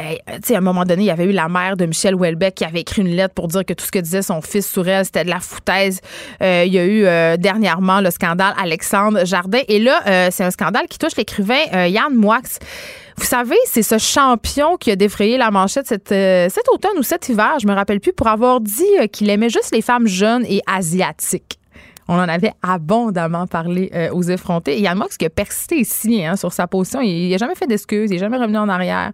à 0.50 0.58
un 0.58 0.62
moment 0.62 0.84
donné, 0.84 1.04
il 1.04 1.08
y 1.08 1.12
avait 1.12 1.26
eu 1.26 1.32
la 1.32 1.50
mère 1.50 1.78
de 1.78 1.86
Michel 1.86 2.16
Houellebecq 2.16 2.56
qui 2.56 2.66
avait 2.66 2.82
écrit 2.82 3.02
une 3.02 3.16
lettre 3.16 3.34
pour 3.34 3.48
dire 3.48 3.66
que 3.66 3.74
tout 3.74 3.86
ce 3.86 3.92
que 3.92 4.00
disait 4.00 4.22
son 4.22 4.42
fils 4.42 4.72
sur 4.72 4.88
elle, 4.88 5.06
c'était 5.06 5.24
de 5.24 5.30
la 5.30 5.40
foutaise. 5.40 6.00
Euh, 6.42 6.64
il 6.66 6.74
y 6.74 6.80
a 6.80 6.86
eu 6.86 7.38
dernièrement 7.38 8.02
le 8.02 8.12
scandale 8.12 8.54
Alexandre 8.62 9.26
Jardin. 9.26 9.62
Et 9.68 9.80
là, 9.80 10.30
c'est 10.32 10.44
un 10.44 10.52
scandale 10.52 10.88
qui 10.90 10.98
touche 10.98 11.16
l'écrivain 11.16 11.88
Yann 11.88 12.14
Moix. 12.14 12.42
Vous 13.18 13.26
savez, 13.26 13.58
c'est 13.66 13.84
ce 13.84 13.98
champion 13.98 14.78
qui 14.78 14.92
a 14.92 14.96
défrayé 14.96 15.38
la 15.38 15.50
manchette 15.50 15.88
cet, 15.88 16.12
euh, 16.12 16.48
cet 16.50 16.70
automne 16.70 16.98
ou 16.98 17.04
cet 17.04 17.30
hiver, 17.30 17.58
je 17.60 17.68
me 17.68 17.74
rappelle 17.74 18.00
plus, 18.00 18.14
pour 18.14 18.28
avoir 18.28 18.62
dit 18.62 18.84
euh, 19.00 19.08
qu'il 19.08 19.30
aimait 19.30 19.50
juste 19.50 19.74
les 19.74 19.82
femmes 19.82 20.08
jeunes 20.08 20.46
et 20.46 20.62
asiatiques. 20.68 21.60
On 22.08 22.16
en 22.16 22.28
avait 22.28 22.54
abondamment 22.62 23.48
parlé 23.48 23.92
euh, 23.94 24.10
aux 24.12 24.24
effrontés. 24.24 24.78
Et 24.78 24.82
Yann 24.82 24.98
Mox 24.98 25.18
qui 25.18 25.26
a 25.26 25.30
persisté 25.30 25.80
ici 25.80 26.26
hein, 26.26 26.36
sur 26.36 26.54
sa 26.54 26.68
position. 26.68 27.02
Il 27.02 27.30
n'a 27.30 27.38
jamais 27.38 27.56
fait 27.56 27.68
d'excuses, 27.68 28.10
il 28.10 28.14
n'est 28.14 28.20
jamais 28.20 28.38
revenu 28.38 28.58
en 28.58 28.70
arrière. 28.70 29.12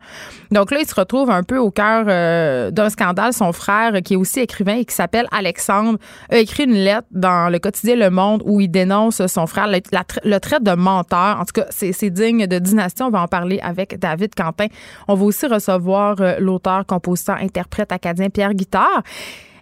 Donc 0.52 0.72
là, 0.72 0.80
il 0.80 0.88
se 0.88 0.96
retrouve 0.96 1.30
un 1.30 1.44
peu 1.44 1.58
au 1.58 1.72
cœur 1.72 2.06
euh, 2.08 2.72
d'un 2.72 2.90
scandale. 2.90 3.34
Son 3.34 3.52
frère, 3.52 3.94
qui 4.04 4.14
est 4.14 4.18
aussi 4.18 4.42
écrivain 4.42 4.76
et 4.76 4.86
qui 4.86 4.94
s'appelle 4.94 5.28
Alexandre, 5.32 5.98
a 6.30 6.38
écrit 6.38 6.64
une 6.64 6.74
lettre 6.74 7.08
dans 7.12 7.52
le 7.52 7.60
quotidien 7.60 7.96
Le 7.96 8.10
Monde 8.10 8.44
où 8.46 8.62
il 8.62 8.70
dénonce 8.70 9.26
son 9.28 9.48
frère, 9.48 9.68
le, 9.68 9.80
le 10.24 10.38
traite 10.40 10.64
de 10.64 10.74
menteur. 10.74 11.40
En 11.40 11.46
tout 11.46 11.54
cas, 11.54 11.66
c'est 11.70 12.10
digne 12.10 12.48
de 12.48 12.60
dynastie. 12.60 13.04
On 13.04 13.10
va 13.10 13.22
en 13.22 13.28
parler 13.28 13.60
avec 13.62 14.00
David 14.00 14.36
Quentin. 14.36 14.68
On 15.08 15.16
va 15.16 15.26
aussi 15.26 15.48
recevoir 15.48 16.16
euh, 16.20 16.36
l'auteur, 16.40 16.86
compositeur, 16.86 17.38
interprète 17.38 17.92
acadien 17.92 18.30
Pierre 18.30 18.54
Guittard. 18.54 19.04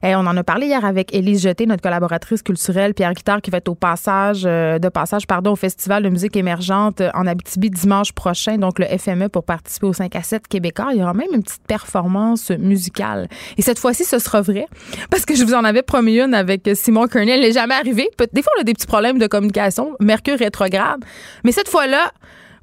Et 0.04 0.16
on 0.16 0.20
en 0.20 0.36
a 0.36 0.44
parlé 0.44 0.66
hier 0.68 0.84
avec 0.84 1.14
Élise 1.14 1.44
Jeté, 1.44 1.68
notre 1.68 1.84
collaboratrice 1.84 2.42
culturelle, 2.42 2.96
Pierre 2.96 3.14
Guitard, 3.14 3.42
qui 3.42 3.52
va 3.52 3.60
être 3.60 3.70
au 3.70 3.76
passage, 3.76 4.44
euh, 4.46 4.80
de 4.80 4.90
passage, 4.90 5.28
pardon, 5.28 5.52
au 5.52 5.56
Festival 5.56 6.02
de 6.02 6.10
musique 6.10 6.36
émergente 6.36 7.02
en 7.14 7.28
Abitibi 7.28 7.70
dimanche 7.70 8.12
prochain, 8.12 8.58
donc 8.58 8.80
le 8.80 8.86
FME 8.86 9.30
pour 9.30 9.44
participer 9.44 9.86
au 9.86 9.94
5 9.94 10.16
à 10.16 10.24
7 10.24 10.48
québécois. 10.48 10.90
Il 10.94 11.00
y 11.00 11.04
aura 11.04 11.14
même 11.14 11.30
une 11.34 11.44
petite 11.44 11.66
performance 11.68 12.50
musicale. 12.50 13.28
Et 13.58 13.62
cette 13.62 13.78
fois-ci, 13.78 14.04
ce 14.04 14.18
sera 14.18 14.42
vrai, 14.42 14.66
parce 15.12 15.26
que 15.26 15.36
je 15.36 15.44
vous 15.44 15.54
en 15.54 15.64
avais 15.64 15.84
promis 15.84 16.20
une 16.20 16.34
avec 16.34 16.68
Simon 16.74 17.08
Kearney. 17.08 17.32
Elle 17.32 17.42
n'est 17.42 17.52
jamais 17.52 17.76
arrivée. 17.76 18.10
Des 18.34 18.42
fois, 18.42 18.54
on 18.58 18.62
a 18.62 18.64
des 18.64 18.74
petits 18.74 18.88
problèmes 18.88 19.20
de 19.20 19.28
communication. 19.28 19.96
Mercure 20.00 20.40
rétrograde. 20.40 21.04
Mais 21.44 21.52
cette 21.52 21.70
fois-là, 21.70 22.12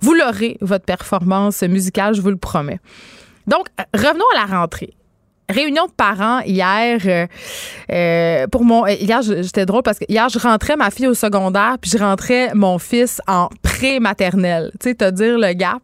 vous 0.01 0.15
l'aurez, 0.15 0.59
votre 0.61 0.85
performance 0.85 1.63
musicale, 1.63 2.15
je 2.15 2.21
vous 2.21 2.31
le 2.31 2.37
promets. 2.37 2.81
Donc, 3.47 3.67
revenons 3.95 4.25
à 4.35 4.47
la 4.47 4.59
rentrée 4.59 4.98
réunion 5.49 5.87
de 5.87 5.93
parents 5.93 6.41
hier 6.41 7.01
euh, 7.07 7.27
euh, 7.91 8.47
pour 8.49 8.65
mon 8.65 8.87
hier 8.87 9.23
j'étais 9.23 9.67
drôle 9.67 9.83
parce 9.83 9.99
que 9.99 10.05
hier 10.09 10.29
je 10.29 10.39
rentrais 10.39 10.77
ma 10.77 10.91
fille 10.91 11.07
au 11.07 11.15
secondaire 11.15 11.77
puis 11.81 11.91
je 11.91 11.99
rentrais 11.99 12.51
mon 12.55 12.79
fils 12.79 13.21
en 13.27 13.49
pré-maternelle. 13.63 14.71
Tu 14.81 14.91
sais 14.91 14.95
te 14.95 15.11
dire 15.11 15.39
le 15.39 15.53
gap 15.55 15.83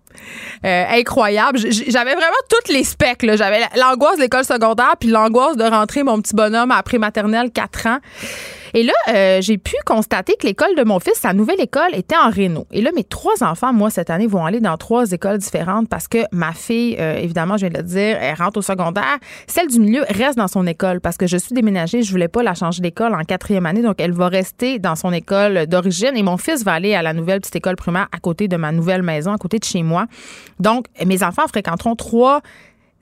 euh, 0.64 0.84
incroyable 0.90 1.58
j'avais 1.58 2.14
vraiment 2.14 2.42
toutes 2.48 2.68
les 2.68 2.84
specs 2.84 3.24
j'avais 3.36 3.60
l'angoisse 3.76 4.16
de 4.16 4.22
l'école 4.22 4.44
secondaire 4.44 4.94
puis 4.98 5.08
l'angoisse 5.08 5.56
de 5.56 5.64
rentrer 5.64 6.02
mon 6.02 6.20
petit 6.20 6.34
bonhomme 6.34 6.70
à 6.70 6.82
pré-maternelle 6.82 7.50
4 7.50 7.86
ans 7.86 7.98
et 8.74 8.82
là, 8.82 8.92
euh, 9.08 9.40
j'ai 9.40 9.56
pu 9.56 9.76
constater 9.86 10.34
que 10.34 10.44
l'école 10.44 10.74
de 10.76 10.82
mon 10.82 10.98
fils, 10.98 11.14
sa 11.14 11.32
nouvelle 11.32 11.60
école, 11.60 11.94
était 11.94 12.16
en 12.16 12.28
réno. 12.28 12.66
Et 12.72 12.82
là, 12.82 12.90
mes 12.94 13.04
trois 13.04 13.44
enfants, 13.44 13.72
moi, 13.72 13.88
cette 13.88 14.10
année, 14.10 14.26
vont 14.26 14.44
aller 14.44 14.58
dans 14.58 14.76
trois 14.76 15.12
écoles 15.12 15.38
différentes 15.38 15.88
parce 15.88 16.08
que 16.08 16.18
ma 16.32 16.52
fille, 16.52 16.96
euh, 16.98 17.16
évidemment, 17.16 17.56
je 17.56 17.66
viens 17.66 17.70
de 17.70 17.76
le 17.78 17.84
dire, 17.84 18.18
elle 18.20 18.34
rentre 18.34 18.58
au 18.58 18.62
secondaire. 18.62 19.18
Celle 19.46 19.68
du 19.68 19.78
milieu 19.78 20.02
reste 20.10 20.36
dans 20.36 20.48
son 20.48 20.66
école 20.66 21.00
parce 21.00 21.16
que 21.16 21.28
je 21.28 21.36
suis 21.36 21.54
déménagée. 21.54 22.02
Je 22.02 22.10
voulais 22.10 22.26
pas 22.26 22.42
la 22.42 22.54
changer 22.54 22.82
d'école 22.82 23.14
en 23.14 23.22
quatrième 23.22 23.64
année. 23.64 23.80
Donc, 23.80 24.00
elle 24.00 24.12
va 24.12 24.26
rester 24.26 24.80
dans 24.80 24.96
son 24.96 25.12
école 25.12 25.66
d'origine. 25.68 26.16
Et 26.16 26.24
mon 26.24 26.36
fils 26.36 26.64
va 26.64 26.72
aller 26.72 26.96
à 26.96 27.02
la 27.02 27.12
nouvelle 27.12 27.40
petite 27.40 27.54
école 27.54 27.76
primaire 27.76 28.08
à 28.10 28.18
côté 28.18 28.48
de 28.48 28.56
ma 28.56 28.72
nouvelle 28.72 29.02
maison, 29.02 29.32
à 29.32 29.38
côté 29.38 29.60
de 29.60 29.64
chez 29.64 29.84
moi. 29.84 30.03
Donc, 30.60 30.86
mes 31.04 31.22
enfants 31.22 31.48
fréquenteront 31.48 31.96
trois 31.96 32.40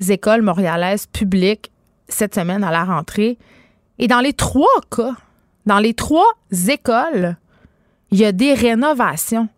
écoles 0.09 0.43
montréalaises 0.43 1.07
publiques 1.07 1.71
cette 2.09 2.35
semaine 2.35 2.65
à 2.65 2.71
la 2.71 2.85
rentrée. 2.85 3.39
Et 3.99 4.09
dans 4.09 4.21
les 4.21 4.33
trois 4.33 4.67
cas, 4.91 5.15
dans 5.67 5.79
les 5.79 5.95
trois 5.95 6.27
écoles, 6.69 7.37
il 8.11 8.19
y 8.19 8.25
a 8.25 8.33
des 8.33 8.55
rénovations. 8.55 9.49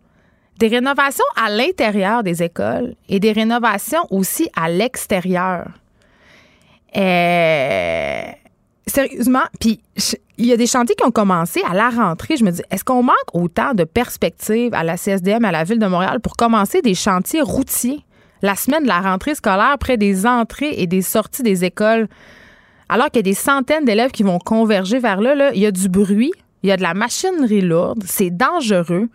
Des 0.58 0.68
rénovations 0.68 1.24
à 1.36 1.50
l'intérieur 1.50 2.22
des 2.22 2.42
écoles 2.42 2.94
et 3.08 3.18
des 3.18 3.32
rénovations 3.32 4.06
aussi 4.10 4.48
à 4.54 4.68
l'extérieur. 4.68 5.66
Euh, 6.96 8.22
sérieusement, 8.86 9.44
puis 9.60 9.80
il 10.38 10.46
y 10.46 10.52
a 10.52 10.56
des 10.56 10.66
chantiers 10.66 10.94
qui 10.94 11.04
ont 11.04 11.10
commencé 11.10 11.60
à 11.68 11.74
la 11.74 11.90
rentrée. 11.90 12.36
Je 12.36 12.44
me 12.44 12.50
dis, 12.50 12.62
est-ce 12.70 12.84
qu'on 12.84 13.02
manque 13.02 13.14
autant 13.32 13.74
de 13.74 13.84
perspectives 13.84 14.74
à 14.74 14.82
la 14.84 14.96
CSDM, 14.96 15.44
à 15.44 15.52
la 15.52 15.64
Ville 15.64 15.78
de 15.78 15.86
Montréal 15.86 16.20
pour 16.20 16.36
commencer 16.36 16.82
des 16.82 16.94
chantiers 16.94 17.42
routiers? 17.42 18.04
La 18.42 18.56
semaine 18.56 18.82
de 18.82 18.88
la 18.88 19.00
rentrée 19.00 19.34
scolaire 19.34 19.76
près 19.78 19.96
des 19.96 20.26
entrées 20.26 20.74
et 20.76 20.86
des 20.86 21.02
sorties 21.02 21.42
des 21.42 21.64
écoles? 21.64 22.08
alors 22.88 23.06
qu'il 23.06 23.16
y 23.16 23.20
a 23.20 23.22
des 23.22 23.34
centaines 23.34 23.84
d'élèves 23.84 24.10
qui 24.10 24.22
vont 24.22 24.38
converger 24.38 24.98
vers 24.98 25.20
là, 25.20 25.50
il 25.54 25.60
y 25.60 25.66
a 25.66 25.70
du 25.70 25.88
bruit, 25.88 26.32
il 26.62 26.68
y 26.68 26.72
a 26.72 26.76
de 26.76 26.82
la 26.82 26.94
machinerie 26.94 27.60
lourde, 27.60 28.04
c'est 28.06 28.30
dangereux. 28.30 29.08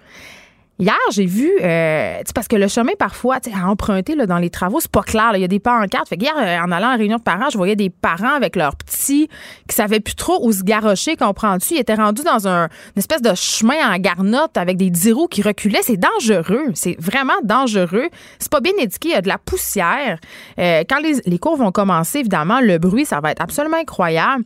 Hier, 0.82 0.96
j'ai 1.12 1.26
vu, 1.26 1.52
euh, 1.62 2.22
parce 2.34 2.48
que 2.48 2.56
le 2.56 2.70
chemin, 2.70 2.94
parfois, 2.98 3.40
à 3.54 3.68
emprunter 3.68 4.16
là, 4.16 4.26
dans 4.26 4.38
les 4.38 4.50
travaux, 4.50 4.80
c'est 4.80 4.90
pas 4.90 5.02
clair. 5.02 5.32
Il 5.36 5.42
y 5.42 5.44
a 5.44 5.50
des 5.50 5.60
pancartes. 5.60 6.08
Fait 6.08 6.16
que 6.16 6.24
hier, 6.24 6.34
euh, 6.38 6.66
en 6.66 6.72
allant 6.72 6.94
en 6.94 6.98
réunion 6.98 7.18
de 7.18 7.22
parents, 7.22 7.50
je 7.52 7.58
voyais 7.58 7.76
des 7.76 7.90
parents 7.90 8.34
avec 8.34 8.56
leurs 8.56 8.78
petits 8.78 9.28
qui 9.68 9.76
savaient 9.76 10.00
plus 10.00 10.16
trop 10.16 10.40
où 10.42 10.54
se 10.54 10.64
garrocher, 10.64 11.18
comprends-tu? 11.18 11.74
Ils 11.74 11.80
étaient 11.80 11.96
rendus 11.96 12.24
dans 12.24 12.48
un, 12.48 12.70
une 12.96 13.00
espèce 13.00 13.22
de 13.22 13.36
chemin 13.36 13.94
en 13.94 13.98
garnotte 13.98 14.56
avec 14.56 14.78
des 14.78 14.90
dix 14.90 15.12
roues 15.12 15.28
qui 15.28 15.42
reculaient. 15.42 15.82
C'est 15.82 16.00
dangereux. 16.00 16.68
C'est 16.76 16.96
vraiment 16.98 17.34
dangereux. 17.44 18.08
C'est 18.40 18.52
pas 18.52 18.62
bien 18.62 18.74
éduqué. 18.80 19.10
Il 19.10 19.12
y 19.12 19.16
a 19.16 19.22
de 19.22 19.28
la 19.28 19.38
poussière. 19.38 20.18
Euh, 20.60 20.84
quand 20.90 21.00
les, 21.02 21.16
les 21.26 21.40
cours 21.40 21.58
vont 21.58 21.74
commencer, 21.74 22.20
évidemment, 22.20 22.62
le 22.62 22.78
bruit, 22.78 23.04
ça 23.04 23.20
va 23.20 23.32
être 23.32 23.42
absolument 23.42 23.78
incroyable. 23.78 24.46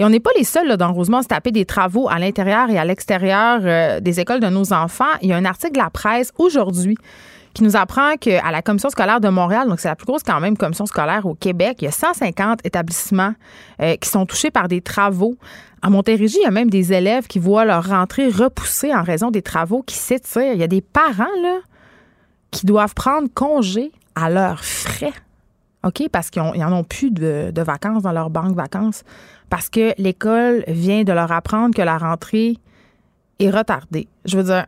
Et 0.00 0.04
on 0.04 0.08
n'est 0.08 0.18
pas 0.18 0.30
les 0.34 0.44
seuls 0.44 0.66
là, 0.66 0.78
dans 0.78 0.94
Rosemont 0.94 1.18
à 1.18 1.22
se 1.22 1.28
taper 1.28 1.52
des 1.52 1.66
travaux 1.66 2.08
à 2.08 2.18
l'intérieur 2.18 2.70
et 2.70 2.78
à 2.78 2.86
l'extérieur 2.86 3.60
euh, 3.62 4.00
des 4.00 4.18
écoles 4.18 4.40
de 4.40 4.48
nos 4.48 4.72
enfants. 4.72 5.04
Il 5.20 5.28
y 5.28 5.34
a 5.34 5.36
un 5.36 5.44
article 5.44 5.74
de 5.74 5.78
la 5.78 5.90
presse 5.90 6.32
aujourd'hui 6.38 6.96
qui 7.52 7.62
nous 7.62 7.76
apprend 7.76 8.16
qu'à 8.16 8.50
la 8.50 8.62
commission 8.62 8.88
scolaire 8.88 9.20
de 9.20 9.28
Montréal, 9.28 9.68
donc 9.68 9.78
c'est 9.78 9.88
la 9.88 9.96
plus 9.96 10.06
grosse 10.06 10.22
quand 10.22 10.40
même 10.40 10.56
commission 10.56 10.86
scolaire 10.86 11.26
au 11.26 11.34
Québec, 11.34 11.78
il 11.82 11.84
y 11.84 11.88
a 11.88 11.90
150 11.90 12.64
établissements 12.64 13.34
euh, 13.82 13.96
qui 13.96 14.08
sont 14.08 14.24
touchés 14.24 14.50
par 14.50 14.68
des 14.68 14.80
travaux. 14.80 15.36
À 15.82 15.90
Montérégie, 15.90 16.38
il 16.40 16.44
y 16.44 16.48
a 16.48 16.50
même 16.50 16.70
des 16.70 16.94
élèves 16.94 17.26
qui 17.26 17.38
voient 17.38 17.66
leur 17.66 17.86
rentrée 17.90 18.30
repoussée 18.30 18.94
en 18.94 19.02
raison 19.02 19.30
des 19.30 19.42
travaux 19.42 19.82
qui 19.82 19.96
s'étirent. 19.96 20.54
Il 20.54 20.60
y 20.60 20.64
a 20.64 20.68
des 20.68 20.80
parents 20.80 21.36
là 21.42 21.58
qui 22.50 22.64
doivent 22.64 22.94
prendre 22.94 23.28
congé 23.34 23.92
à 24.14 24.30
leurs 24.30 24.64
frais. 24.64 25.12
OK? 25.84 26.08
Parce 26.10 26.30
qu'ils 26.30 26.42
n'en 26.42 26.72
ont 26.72 26.84
plus 26.84 27.10
de, 27.10 27.52
vacances 27.56 28.02
dans 28.02 28.12
leur 28.12 28.30
banque 28.30 28.54
vacances. 28.54 29.02
Parce 29.48 29.68
que 29.68 29.94
l'école 29.98 30.64
vient 30.68 31.04
de 31.04 31.12
leur 31.12 31.32
apprendre 31.32 31.74
que 31.74 31.82
la 31.82 31.98
rentrée 31.98 32.56
est 33.38 33.50
retardée. 33.50 34.08
Je 34.24 34.36
veux 34.36 34.44
dire, 34.44 34.66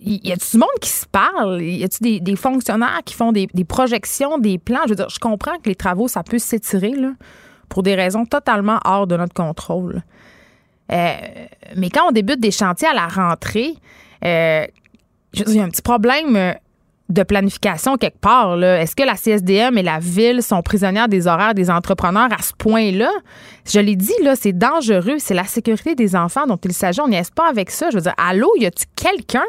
y 0.00 0.32
a 0.32 0.36
du 0.36 0.58
monde 0.58 0.68
qui 0.80 0.90
se 0.90 1.06
parle? 1.06 1.60
Y 1.62 1.84
a-tu 1.84 2.02
des, 2.02 2.20
des, 2.20 2.36
fonctionnaires 2.36 3.00
qui 3.04 3.14
font 3.14 3.32
des, 3.32 3.48
projections, 3.68 4.38
des 4.38 4.58
plans? 4.58 4.80
Je 4.84 4.90
veux 4.90 4.96
dire, 4.96 5.08
je 5.08 5.18
comprends 5.18 5.56
que 5.58 5.68
les 5.68 5.74
travaux, 5.74 6.08
ça 6.08 6.22
peut 6.22 6.38
s'étirer, 6.38 6.92
là, 6.92 7.12
pour 7.68 7.82
des 7.82 7.94
raisons 7.94 8.24
totalement 8.24 8.78
hors 8.84 9.06
de 9.06 9.16
notre 9.16 9.34
contrôle. 9.34 10.02
Euh, 10.92 11.14
mais 11.76 11.90
quand 11.90 12.08
on 12.08 12.12
débute 12.12 12.38
des 12.38 12.52
chantiers 12.52 12.88
à 12.88 12.94
la 12.94 13.08
rentrée, 13.08 13.74
euh, 14.24 14.64
il 15.34 15.54
y 15.54 15.60
a 15.60 15.64
un 15.64 15.68
petit 15.68 15.82
problème 15.82 16.54
de 17.08 17.22
planification 17.22 17.96
quelque 17.96 18.18
part. 18.18 18.62
Est-ce 18.62 18.96
que 18.96 19.04
la 19.04 19.14
CSDM 19.14 19.78
et 19.78 19.82
la 19.82 19.98
ville 19.98 20.42
sont 20.42 20.62
prisonnières 20.62 21.08
des 21.08 21.26
horaires 21.26 21.54
des 21.54 21.70
entrepreneurs 21.70 22.28
à 22.36 22.42
ce 22.42 22.52
point-là? 22.58 23.10
Je 23.64 23.80
l'ai 23.80 23.96
dit, 23.96 24.12
c'est 24.34 24.52
dangereux. 24.52 25.16
C'est 25.18 25.34
la 25.34 25.44
sécurité 25.44 25.94
des 25.94 26.16
enfants 26.16 26.46
dont 26.46 26.58
il 26.64 26.72
s'agit. 26.72 27.00
On 27.00 27.08
n'y 27.08 27.16
est 27.16 27.34
pas 27.34 27.48
avec 27.48 27.70
ça. 27.70 27.90
Je 27.90 27.96
veux 27.96 28.02
dire, 28.02 28.14
allô, 28.16 28.50
y 28.58 28.66
a-tu 28.66 28.86
quelqu'un? 28.96 29.44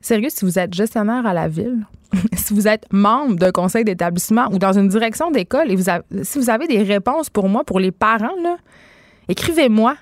Sérieux, 0.00 0.28
si 0.28 0.44
vous 0.44 0.58
êtes 0.58 0.74
gestionnaire 0.74 1.26
à 1.26 1.32
la 1.32 1.48
ville, 1.48 1.86
si 2.34 2.52
vous 2.52 2.68
êtes 2.68 2.84
membre 2.92 3.36
d'un 3.36 3.52
conseil 3.52 3.84
d'établissement 3.84 4.48
ou 4.52 4.58
dans 4.58 4.72
une 4.72 4.88
direction 4.88 5.30
d'école 5.30 5.70
et 5.70 5.76
vous 5.76 5.90
si 6.22 6.38
vous 6.38 6.50
avez 6.50 6.66
des 6.66 6.82
réponses 6.82 7.30
pour 7.30 7.48
moi, 7.48 7.64
pour 7.64 7.80
les 7.80 7.92
parents, 7.92 8.28
écrivez-moi. 9.28 9.96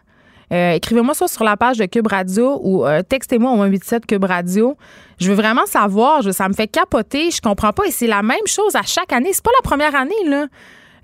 Euh, 0.52 0.72
écrivez-moi 0.72 1.14
ça 1.14 1.28
sur 1.28 1.44
la 1.44 1.56
page 1.56 1.78
de 1.78 1.86
Cube 1.86 2.06
Radio 2.08 2.60
ou 2.62 2.84
euh, 2.84 3.02
textez-moi 3.02 3.52
au 3.52 3.56
187 3.56 4.06
Cube 4.06 4.24
Radio. 4.24 4.76
Je 5.22 5.30
veux 5.30 5.36
vraiment 5.36 5.66
savoir. 5.66 6.22
ça 6.32 6.48
me 6.48 6.54
fait 6.54 6.68
capoter. 6.68 7.30
Je 7.30 7.40
comprends 7.40 7.72
pas. 7.72 7.86
Et 7.86 7.90
c'est 7.90 8.06
la 8.06 8.22
même 8.22 8.46
chose 8.46 8.74
à 8.74 8.82
chaque 8.82 9.12
année. 9.12 9.30
C'est 9.32 9.44
pas 9.44 9.50
la 9.62 9.68
première 9.68 9.94
année, 9.94 10.14
là. 10.26 10.46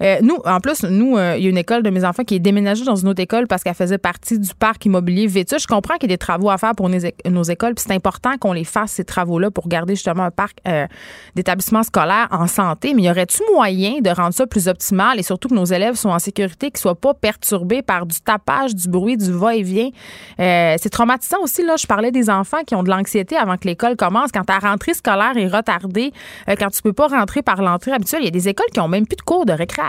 Euh, 0.02 0.18
nous, 0.22 0.36
en 0.44 0.60
plus, 0.60 0.84
nous, 0.84 1.16
euh, 1.16 1.36
il 1.36 1.44
y 1.44 1.46
a 1.46 1.50
une 1.50 1.58
école 1.58 1.82
de 1.82 1.90
mes 1.90 2.04
enfants 2.04 2.24
qui 2.24 2.36
est 2.36 2.40
déménagée 2.40 2.84
dans 2.84 2.96
une 2.96 3.08
autre 3.08 3.20
école 3.20 3.46
parce 3.46 3.62
qu'elle 3.62 3.74
faisait 3.74 3.98
partie 3.98 4.38
du 4.38 4.54
parc 4.54 4.84
immobilier 4.86 5.26
Vétus. 5.26 5.62
Je 5.62 5.66
comprends 5.66 5.94
qu'il 5.94 6.10
y 6.10 6.12
a 6.12 6.14
des 6.14 6.18
travaux 6.18 6.50
à 6.50 6.58
faire 6.58 6.74
pour 6.74 6.88
nos, 6.88 7.42
écoles, 7.42 7.74
puis 7.74 7.84
c'est 7.86 7.94
important 7.94 8.36
qu'on 8.38 8.52
les 8.52 8.64
fasse, 8.64 8.92
ces 8.92 9.04
travaux-là, 9.04 9.50
pour 9.50 9.68
garder 9.68 9.94
justement 9.94 10.24
un 10.24 10.30
parc 10.30 10.58
euh, 10.66 10.86
d'établissements 11.34 11.82
scolaires 11.82 12.28
en 12.30 12.46
santé. 12.46 12.94
Mais 12.94 13.02
y 13.02 13.10
aurait-tu 13.10 13.42
moyen 13.52 14.00
de 14.00 14.10
rendre 14.10 14.34
ça 14.34 14.46
plus 14.46 14.68
optimal 14.68 15.18
et 15.18 15.22
surtout 15.22 15.48
que 15.48 15.54
nos 15.54 15.64
élèves 15.64 15.94
soient 15.94 16.14
en 16.14 16.18
sécurité, 16.18 16.70
qu'ils 16.70 16.80
soient 16.80 16.94
pas 16.94 17.14
perturbés 17.14 17.82
par 17.82 18.06
du 18.06 18.20
tapage, 18.20 18.74
du 18.74 18.88
bruit, 18.88 19.16
du 19.16 19.32
va-et-vient? 19.32 19.90
c'est 20.38 20.90
traumatisant 20.90 21.38
aussi, 21.42 21.64
là. 21.64 21.76
Je 21.76 21.86
parlais 21.86 22.10
des 22.10 22.30
enfants 22.30 22.62
qui 22.66 22.74
ont 22.74 22.82
de 22.82 22.90
l'anxiété 22.90 23.36
avant 23.36 23.56
que 23.56 23.66
l'école 23.66 23.96
commence. 23.96 24.30
Quand 24.32 24.44
ta 24.44 24.58
rentrée 24.58 24.94
scolaire 24.94 25.36
est 25.36 25.48
retardée, 25.48 26.12
quand 26.58 26.70
tu 26.70 26.82
peux 26.82 26.92
pas 26.92 27.08
rentrer 27.08 27.42
par 27.42 27.62
l'entrée 27.62 27.92
habituelle, 27.92 28.22
il 28.22 28.26
y 28.26 28.28
a 28.28 28.32
des 28.32 28.48
écoles 28.48 28.68
qui 28.72 28.80
ont 28.80 28.88
même 28.88 29.06
plus 29.06 29.16
de 29.16 29.22
cours 29.22 29.46
de 29.46 29.52
récréation 29.52 29.87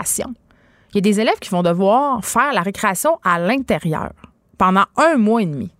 il 0.92 0.96
y 0.96 0.98
a 0.98 1.00
des 1.00 1.20
élèves 1.20 1.38
qui 1.40 1.50
vont 1.50 1.62
devoir 1.62 2.24
faire 2.24 2.52
la 2.52 2.62
récréation 2.62 3.18
à 3.24 3.38
l'intérieur 3.38 4.10
pendant 4.58 4.84
un 4.96 5.16
mois 5.16 5.42
et 5.42 5.46
demi. 5.46 5.70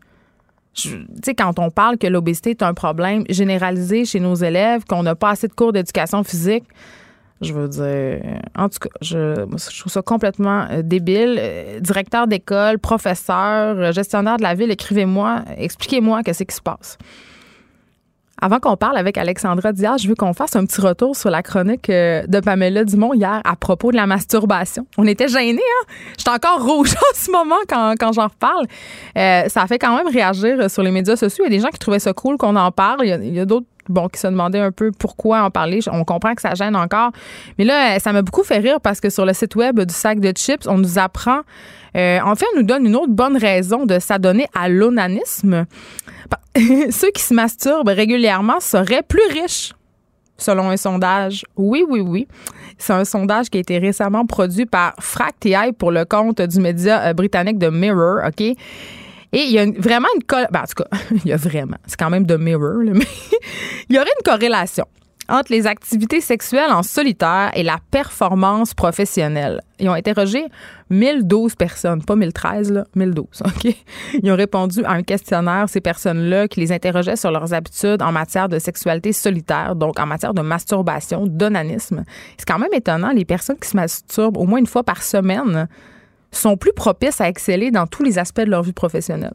Tu 0.73 1.05
sais, 1.25 1.35
quand 1.35 1.59
on 1.59 1.71
parle 1.71 1.99
que 1.99 2.07
l'obésité 2.07 2.51
est 2.51 2.63
un 2.63 2.75
problème 2.75 3.25
généralisé 3.29 4.05
chez 4.05 4.21
nos 4.21 4.35
élèves, 4.35 4.85
qu'on 4.85 5.03
n'a 5.03 5.17
pas 5.17 5.31
assez 5.31 5.49
de 5.49 5.53
cours 5.53 5.73
d'éducation 5.73 6.23
physique, 6.23 6.65
je 7.41 7.53
veux 7.55 7.69
dire, 7.69 8.21
en 8.57 8.69
tout 8.69 8.79
cas, 8.81 8.91
je, 9.01 9.45
trouve 9.79 9.93
ça 9.93 10.03
complètement 10.03 10.67
euh, 10.71 10.83
débile. 10.83 11.39
Euh, 11.39 11.81
directeur 11.81 12.27
d'école, 12.27 12.79
professeur, 12.79 13.79
euh, 13.79 13.93
gestionnaire 13.93 14.37
de 14.37 14.43
la 14.43 14.55
ville, 14.55 14.71
écrivez-moi, 14.71 15.45
expliquez-moi 15.57 16.23
qu'est-ce 16.23 16.45
qui 16.45 16.55
se 16.55 16.61
passe. 16.61 16.99
Avant 18.43 18.59
qu'on 18.59 18.77
parle 18.77 18.97
avec 18.97 19.19
Alexandra 19.19 19.73
Diaz, 19.73 20.03
je 20.03 20.09
veux 20.09 20.15
qu'on 20.15 20.33
fasse 20.33 20.57
un 20.57 20.65
petit 20.65 20.81
retour 20.81 21.15
sur 21.15 21.29
la 21.29 21.43
chronique 21.43 21.91
euh, 21.91 22.23
de 22.27 22.41
Pamela 22.41 22.85
Dumont 22.85 23.13
hier 23.13 23.41
à 23.45 23.55
propos 23.57 23.91
de 23.91 23.97
la 23.97 24.07
masturbation. 24.07 24.87
On 24.97 25.07
était 25.07 25.29
gênés, 25.29 25.61
hein? 25.61 25.93
J'étais 26.17 26.31
encore 26.31 26.65
rouge 26.65 26.95
en 26.97 27.15
ce 27.15 27.31
moment 27.31 27.57
quand, 27.69 27.95
quand 28.01 28.13
j'en 28.13 28.29
reparle. 28.29 28.67
Euh, 29.19 29.49
ça 29.49 29.63
a 29.63 29.67
fait 29.67 29.79
quand 29.79 29.95
même 29.95 30.09
réagir 30.09 30.71
sur 30.71 30.83
les 30.83 30.91
médias 30.91 31.17
sociaux. 31.17 31.45
Il 31.47 31.53
y 31.53 31.55
a 31.55 31.59
des 31.59 31.63
gens 31.63 31.69
qui 31.69 31.79
trouvaient 31.79 31.99
ça 31.99 32.15
cool 32.15 32.39
qu'on 32.39 32.57
en 32.57 32.73
parle. 32.73 33.01
Il 33.05 33.35
y 33.35 33.41
a, 33.41 33.45
d'autres 33.45 33.67
bon, 33.91 34.09
qui 34.09 34.19
se 34.19 34.27
demandaient 34.27 34.61
un 34.61 34.73
peu 34.73 34.93
pourquoi 34.93 35.43
en 35.43 35.51
parler. 35.51 35.81
On 35.91 36.05
comprend 36.05 36.35
que 36.35 36.43
ça 36.43 36.55
gêne 36.55 36.77
encore. 36.77 37.11
Mais 37.59 37.65
là, 37.65 37.99
ça 37.99 38.13
m'a 38.13 38.23
beaucoup 38.23 38.45
fait 38.45 38.59
rire 38.59 38.81
parce 38.81 39.01
que 39.01 39.11
sur 39.11 39.27
le 39.27 39.33
site 39.33 39.57
web 39.57 39.81
du 39.81 39.95
sac 39.95 40.21
de 40.21 40.33
chips, 40.37 40.67
on 40.67 40.79
nous 40.79 40.99
apprend, 40.99 41.41
euh, 41.97 42.21
en 42.25 42.35
fait, 42.35 42.47
on 42.55 42.59
nous 42.59 42.67
donne 42.67 42.87
une 42.87 42.97
autre 42.97 43.13
bonne 43.13 43.37
raison 43.37 43.87
de 43.87 43.99
s'adonner 43.99 44.47
à 44.55 44.69
l'onanisme. 44.69 45.67
ceux 46.91 47.11
qui 47.11 47.23
se 47.23 47.35
masturbent 47.35 47.89
régulièrement 47.89 48.61
seraient 48.61 49.03
plus 49.03 49.27
riches, 49.33 49.73
selon 50.37 50.71
un 50.71 50.77
sondage. 50.77 51.45
Oui, 51.57 51.85
oui, 51.89 52.01
oui. 52.01 52.29
C'est 52.79 52.93
un 52.93 53.05
sondage 53.05 53.51
qui 53.51 53.59
a 53.59 53.61
été 53.61 53.79
récemment 53.79 54.25
produit 54.25 54.67
par 54.67 54.95
Frac 55.01 55.35
pour 55.79 55.91
le 55.91 56.05
compte 56.05 56.41
du 56.41 56.61
média 56.61 57.03
euh, 57.03 57.13
britannique 57.13 57.59
de 57.59 57.69
Mirror, 57.69 58.21
OK? 58.27 58.57
Et 59.33 59.43
il 59.43 59.51
y 59.53 59.59
a 59.59 59.65
vraiment 59.65 60.09
une... 60.17 60.23
Ben, 60.51 60.63
en 60.63 60.67
tout 60.67 60.83
cas, 60.83 60.97
il 61.25 61.27
y 61.27 61.33
a 61.33 61.37
vraiment... 61.37 61.77
C'est 61.87 61.99
quand 61.99 62.11
même 62.11 62.27
de 62.27 62.37
Mirror, 62.37 62.83
mais 62.85 63.07
il 63.89 63.97
y 63.97 63.99
aurait 63.99 64.09
une 64.19 64.25
corrélation 64.25 64.87
entre 65.31 65.53
les 65.53 65.67
activités 65.67 66.21
sexuelles 66.21 66.73
en 66.73 66.83
solitaire 66.83 67.51
et 67.55 67.63
la 67.63 67.79
performance 67.91 68.75
professionnelle. 68.75 69.61
Ils 69.79 69.89
ont 69.89 69.95
interrogé 69.95 70.45
1012 70.91 71.55
personnes, 71.55 72.05
pas 72.05 72.17
1013, 72.17 72.73
là, 72.73 72.85
1012, 72.97 73.27
OK? 73.47 73.75
Ils 74.23 74.31
ont 74.31 74.37
répondu 74.37 74.85
à 74.85 74.93
un 74.93 75.03
questionnaire, 75.03 75.69
ces 75.69 75.81
personnes-là, 75.81 76.49
qui 76.49 76.61
les 76.61 76.73
interrogeaient 76.73 77.17
sur 77.17 77.31
leurs 77.31 77.55
habitudes 77.55 78.03
en 78.03 78.13
matière 78.13 78.49
de 78.49 78.59
sexualité 78.59 79.13
solitaire, 79.13 79.77
donc 79.77 79.99
en 80.01 80.07
matière 80.07 80.35
de 80.35 80.43
masturbation, 80.43 81.27
d'onanisme. 81.27 82.05
C'est 82.37 82.47
quand 82.47 82.59
même 82.59 82.73
étonnant, 82.73 83.13
les 83.13 83.25
personnes 83.25 83.59
qui 83.59 83.69
se 83.69 83.77
masturbent 83.77 84.37
au 84.37 84.45
moins 84.45 84.59
une 84.59 84.67
fois 84.67 84.83
par 84.83 85.03
semaine 85.03 85.69
sont 86.33 86.57
plus 86.57 86.73
propices 86.73 87.21
à 87.21 87.29
exceller 87.29 87.71
dans 87.71 87.87
tous 87.87 88.03
les 88.03 88.19
aspects 88.19 88.41
de 88.41 88.51
leur 88.51 88.63
vie 88.63 88.73
professionnelle. 88.73 89.35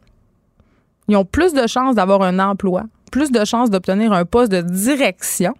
Ils 1.08 1.16
ont 1.16 1.24
plus 1.24 1.52
de 1.52 1.66
chances 1.66 1.94
d'avoir 1.94 2.22
un 2.22 2.38
emploi, 2.38 2.84
plus 3.12 3.30
de 3.30 3.44
chances 3.44 3.70
d'obtenir 3.70 4.12
un 4.12 4.24
poste 4.24 4.50
de 4.50 4.60
direction 4.60 5.54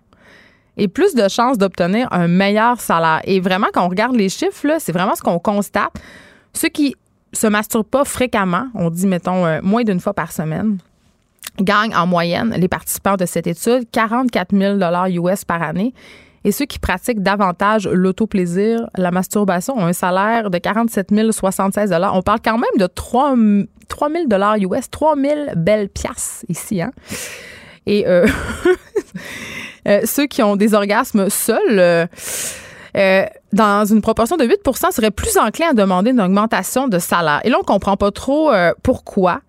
et 0.77 0.89
plus 0.89 1.15
de 1.15 1.29
chances 1.29 1.59
d'obtenir 1.59 2.09
un 2.13 2.29
meilleur 2.29 2.81
salaire. 2.81 3.21
Et 3.25 3.41
vraiment, 3.41 3.69
quand 3.73 3.85
on 3.85 3.89
regarde 3.89 4.17
les 4.17 4.29
chiffres, 4.29 4.77
c'est 4.79 4.93
vraiment 4.93 5.15
ce 5.15 5.23
qu'on 5.23 5.39
constate. 5.39 5.93
Ceux 6.53 6.69
qui 6.69 6.97
se 7.33 7.47
masturbent 7.47 7.87
pas 7.87 8.05
fréquemment, 8.05 8.67
on 8.75 8.91
dit, 8.91 9.07
mettons, 9.07 9.47
euh, 9.47 9.61
moins 9.63 9.85
d'une 9.85 10.01
fois 10.01 10.15
par 10.15 10.33
semaine, 10.33 10.79
gagnent 11.61 11.95
en 11.95 12.07
moyenne, 12.07 12.55
les 12.57 12.69
participants 12.69 13.17
de 13.17 13.27
cette 13.27 13.47
étude, 13.47 13.85
44 13.91 14.55
000 14.57 15.29
US 15.29 15.45
par 15.45 15.63
année. 15.63 15.95
Et 16.47 16.53
ceux 16.53 16.65
qui 16.65 16.79
pratiquent 16.79 17.25
davantage 17.25 17.89
l'autoplaisir, 17.89 18.89
la 18.97 19.11
masturbation, 19.11 19.77
ont 19.77 19.85
un 19.85 19.93
salaire 19.93 20.49
de 20.49 20.59
47 20.59 21.13
076 21.33 21.93
On 22.13 22.23
parle 22.23 22.39
quand 22.43 22.57
même 22.57 22.79
de 22.79 22.87
3, 22.87 23.35
3 23.89 24.09
000 24.09 24.73
US, 24.73 24.89
3 24.89 25.17
000 25.17 25.35
belles 25.57 25.89
piastres 25.89 26.45
ici. 26.49 26.81
Hein? 26.81 26.93
Et 27.87 28.07
euh, 28.07 28.27
Euh, 29.89 30.01
ceux 30.05 30.27
qui 30.27 30.43
ont 30.43 30.57
des 30.57 30.75
orgasmes 30.75 31.31
seuls, 31.31 31.79
euh, 31.79 33.27
dans 33.53 33.85
une 33.85 34.01
proportion 34.03 34.37
de 34.37 34.45
8% 34.45 34.91
seraient 34.91 35.13
plus 35.13 35.39
enclins 35.39 35.71
à 35.71 35.75
demander 35.75 36.11
une 36.11 36.21
augmentation 36.21 36.89
de 36.89 36.99
salaire. 36.99 37.41
Et 37.45 37.51
là, 37.51 37.59
on 37.61 37.63
comprend 37.63 37.97
pas 37.97 38.11
trop 38.11 38.51
pourquoi. 38.83 39.43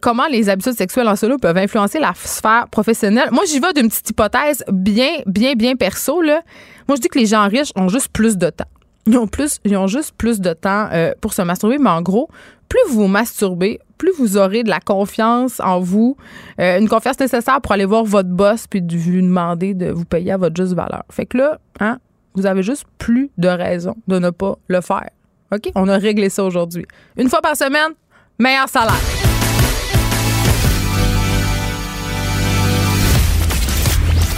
Comment 0.00 0.26
les 0.30 0.48
habitudes 0.48 0.74
sexuelles 0.74 1.08
en 1.08 1.16
solo 1.16 1.38
peuvent 1.38 1.56
influencer 1.56 1.98
la 1.98 2.12
sphère 2.14 2.66
professionnelle? 2.70 3.28
Moi, 3.32 3.44
j'y 3.46 3.60
vais 3.60 3.72
d'une 3.72 3.88
petite 3.88 4.10
hypothèse 4.10 4.64
bien, 4.70 5.18
bien, 5.26 5.54
bien 5.54 5.76
perso. 5.76 6.22
Moi, 6.22 6.96
je 6.96 7.00
dis 7.00 7.08
que 7.08 7.18
les 7.18 7.26
gens 7.26 7.48
riches 7.48 7.72
ont 7.76 7.88
juste 7.88 8.08
plus 8.08 8.36
de 8.36 8.50
temps. 8.50 8.68
Ils 9.06 9.16
ont, 9.16 9.26
plus, 9.26 9.58
ils 9.64 9.76
ont 9.76 9.86
juste 9.86 10.14
plus 10.16 10.40
de 10.40 10.52
temps 10.52 10.88
pour 11.20 11.32
se 11.32 11.42
masturber, 11.42 11.78
mais 11.78 11.90
en 11.90 12.02
gros, 12.02 12.28
plus 12.70 12.80
vous 12.88 13.02
vous 13.02 13.08
masturbez, 13.08 13.80
plus 13.98 14.12
vous 14.16 14.38
aurez 14.38 14.62
de 14.62 14.70
la 14.70 14.80
confiance 14.80 15.60
en 15.60 15.80
vous, 15.80 16.16
euh, 16.60 16.78
une 16.78 16.88
confiance 16.88 17.18
nécessaire 17.20 17.60
pour 17.60 17.72
aller 17.72 17.84
voir 17.84 18.04
votre 18.04 18.30
boss 18.30 18.66
puis 18.66 18.80
de 18.80 18.94
lui 18.94 19.20
demander 19.20 19.74
de 19.74 19.90
vous 19.90 20.06
payer 20.06 20.32
à 20.32 20.36
votre 20.38 20.56
juste 20.56 20.74
valeur. 20.74 21.02
Fait 21.10 21.26
que 21.26 21.36
là, 21.36 21.58
hein, 21.80 21.98
vous 22.34 22.46
avez 22.46 22.62
juste 22.62 22.84
plus 22.96 23.30
de 23.36 23.48
raison 23.48 23.96
de 24.08 24.18
ne 24.18 24.30
pas 24.30 24.56
le 24.68 24.80
faire. 24.80 25.10
OK? 25.52 25.72
On 25.74 25.88
a 25.88 25.98
réglé 25.98 26.30
ça 26.30 26.44
aujourd'hui. 26.44 26.86
Une 27.18 27.28
fois 27.28 27.42
par 27.42 27.56
semaine, 27.56 27.92
meilleur 28.38 28.68
salaire. 28.68 29.19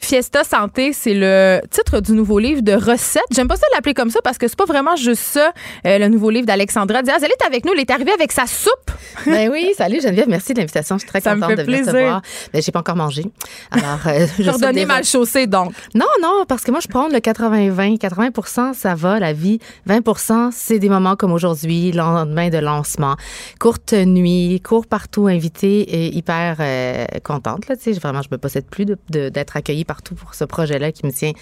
Fiesta 0.00 0.44
Santé, 0.44 0.92
c'est 0.94 1.12
le 1.14 1.60
titre 1.70 2.00
du 2.00 2.12
nouveau 2.12 2.38
livre 2.38 2.62
de 2.62 2.72
recettes. 2.72 3.22
J'aime 3.32 3.48
pas 3.48 3.56
ça 3.56 3.66
l'appeler 3.74 3.92
comme 3.94 4.10
ça 4.10 4.20
parce 4.24 4.38
que 4.38 4.48
c'est 4.48 4.56
pas 4.56 4.64
vraiment 4.64 4.96
juste 4.96 5.22
ça, 5.22 5.52
euh, 5.86 5.98
le 5.98 6.08
nouveau 6.08 6.30
livre 6.30 6.46
d'Alexandra 6.46 7.02
Diaz. 7.02 7.22
Elle 7.22 7.30
est 7.30 7.46
avec 7.46 7.64
nous, 7.66 7.72
elle 7.74 7.80
est 7.80 7.90
arrivée 7.90 8.12
avec 8.12 8.32
sa 8.32 8.46
soupe. 8.46 8.90
Ben 9.26 9.50
oui, 9.50 9.72
salut 9.76 10.00
Geneviève, 10.00 10.28
merci 10.28 10.54
de 10.54 10.58
l'invitation. 10.60 10.96
Je 10.96 11.00
suis 11.00 11.08
très 11.08 11.20
Ça 11.20 11.34
me 11.34 11.40
contente 11.42 11.56
fait 11.58 11.62
de 11.64 11.70
venir 11.70 11.84
te 11.84 11.90
voir. 11.90 12.22
Ben, 12.52 12.62
j'ai 12.62 12.72
pas 12.72 12.80
encore 12.80 12.96
mangé. 12.96 13.24
Alors, 13.70 14.00
euh, 14.06 14.26
je 14.38 14.50
suis 14.50 14.86
mal 14.86 15.04
chaussée, 15.04 15.46
donc. 15.46 15.72
Non, 15.94 16.06
non, 16.22 16.44
parce 16.48 16.62
que 16.64 16.70
moi, 16.70 16.80
je 16.80 16.88
prends 16.88 17.08
le 17.08 17.18
80-20. 17.18 17.98
80 17.98 18.72
ça 18.74 18.94
va, 18.94 19.20
la 19.20 19.32
vie. 19.34 19.58
20% 19.88 20.48
c'est 20.52 20.78
des 20.78 20.88
moments 20.88 21.14
comme 21.16 21.32
aujourd'hui, 21.32 21.92
lendemain 21.92 22.48
de 22.48 22.58
lancement. 22.58 23.16
Courte 23.58 23.92
nuit, 23.92 24.60
cours 24.64 24.86
partout, 24.86 25.26
invité 25.26 25.80
et 25.82 26.16
hyper 26.16 26.56
euh, 26.60 27.04
contente. 27.22 27.68
Là, 27.68 27.76
tu 27.76 27.92
sais, 27.92 27.98
vraiment, 28.00 28.22
je 28.22 28.28
me 28.32 28.38
possède 28.38 28.64
plus 28.66 28.86
de- 28.86 28.96
de- 29.10 29.28
d'être 29.28 29.56
accueillie 29.56 29.84
partout 29.90 30.14
pour 30.14 30.34
ce 30.34 30.44
projet-là 30.44 30.92
qui 30.92 31.04
me 31.04 31.10
tient 31.10 31.32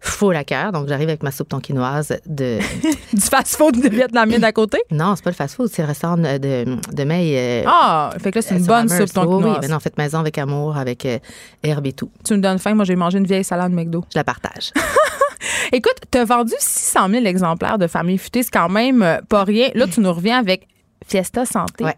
full 0.00 0.36
à 0.36 0.44
cœur. 0.44 0.72
Donc, 0.72 0.88
j'arrive 0.88 1.08
avec 1.08 1.22
ma 1.22 1.30
soupe 1.30 1.48
tonkinoise 1.48 2.18
de... 2.26 2.58
Du 3.14 3.20
fast-food 3.20 3.80
de 3.80 3.88
vietnamien 3.88 4.38
d'à 4.38 4.52
côté? 4.52 4.78
non, 4.90 5.14
c'est 5.16 5.24
pas 5.24 5.30
le 5.30 5.34
fast-food, 5.36 5.70
c'est 5.72 5.80
le 5.82 5.88
restaurant 5.88 6.18
de, 6.18 6.36
de, 6.38 7.04
May. 7.04 7.32
euh, 7.36 7.62
Ah, 7.66 8.10
fait 8.22 8.30
que 8.30 8.38
là, 8.38 8.42
c'est 8.42 8.56
une 8.58 8.66
bonne 8.66 8.88
soupe, 8.90 9.14
donc 9.14 9.28
Oui, 9.30 9.50
oui, 9.50 9.56
ben 9.62 9.70
non, 9.70 9.80
faites 9.80 9.96
maison 9.96 10.18
avec 10.18 10.36
amour, 10.36 10.76
avec 10.76 11.06
euh, 11.06 11.18
herbe 11.62 11.86
et 11.86 11.92
tout. 11.94 12.10
Tu 12.24 12.34
me 12.34 12.40
donnes 12.40 12.58
faim. 12.58 12.74
Moi, 12.74 12.84
j'ai 12.84 12.96
mangé 12.96 13.16
une 13.18 13.26
vieille 13.26 13.44
salade 13.44 13.72
McDo. 13.72 14.04
Je 14.12 14.18
la 14.18 14.24
partage. 14.24 14.72
Écoute, 15.72 15.96
tu 16.10 16.18
as 16.18 16.24
vendu 16.24 16.52
600 16.58 17.08
000 17.10 17.24
exemplaires 17.24 17.78
de 17.78 17.86
Famille 17.86 18.18
Futée. 18.18 18.42
C'est 18.42 18.50
quand 18.52 18.68
même 18.68 19.02
euh, 19.02 19.18
pas 19.28 19.44
rien. 19.44 19.68
Là, 19.74 19.86
tu 19.86 20.00
nous 20.00 20.12
reviens 20.12 20.38
avec 20.38 20.68
Fiesta 21.06 21.44
Santé. 21.44 21.84
Ouais. 21.84 21.94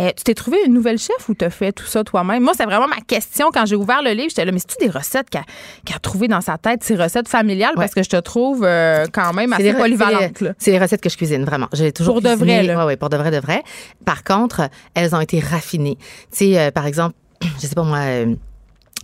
Euh, 0.00 0.10
tu 0.16 0.24
t'es 0.24 0.34
trouvé 0.34 0.58
une 0.66 0.74
nouvelle 0.74 0.98
chef 0.98 1.28
ou 1.28 1.34
tu 1.34 1.44
as 1.44 1.50
fait 1.50 1.72
tout 1.72 1.86
ça 1.86 2.04
toi-même? 2.04 2.42
Moi, 2.42 2.52
c'est 2.56 2.64
vraiment 2.64 2.88
ma 2.88 3.00
question 3.06 3.50
quand 3.52 3.66
j'ai 3.66 3.76
ouvert 3.76 4.02
le 4.02 4.10
livre. 4.12 4.28
J'étais 4.30 4.44
là, 4.44 4.52
mais 4.52 4.58
c'est-tu 4.58 4.84
des 4.84 4.90
recettes 4.90 5.28
qu'elle 5.30 5.42
a 5.94 5.98
trouvées 5.98 6.28
dans 6.28 6.40
sa 6.40 6.56
tête, 6.58 6.84
ces 6.84 6.96
recettes 6.96 7.28
familiales? 7.28 7.70
Ouais. 7.76 7.82
Parce 7.84 7.94
que 7.94 8.02
je 8.02 8.08
te 8.10 8.16
trouve 8.16 8.64
euh, 8.64 9.06
quand 9.12 9.32
même 9.32 9.52
assez 9.52 9.72
polyvalente. 9.74 10.42
c'est 10.58 10.70
les- 10.70 10.78
recettes 10.78 11.00
que 11.00 11.10
je 11.10 11.16
cuisine, 11.16 11.44
vraiment. 11.44 11.68
J'ai 11.72 11.92
toujours 11.92 12.14
Pour 12.14 12.22
de 12.22 12.30
vrai, 12.34 12.62
là. 12.62 12.78
Ouais, 12.78 12.84
ouais, 12.84 12.96
pour 12.96 13.08
de 13.10 13.16
vrai, 13.16 13.30
de 13.30 13.38
vrai. 13.38 13.62
Par 14.04 14.22
contre, 14.24 14.68
elles 14.94 15.14
ont 15.14 15.20
été 15.20 15.40
raffinées. 15.40 15.96
Tu 16.30 16.38
sais, 16.52 16.58
euh, 16.58 16.70
par 16.70 16.86
exemple, 16.86 17.14
je 17.60 17.66
sais 17.66 17.74
pas 17.74 17.82
moi. 17.82 17.98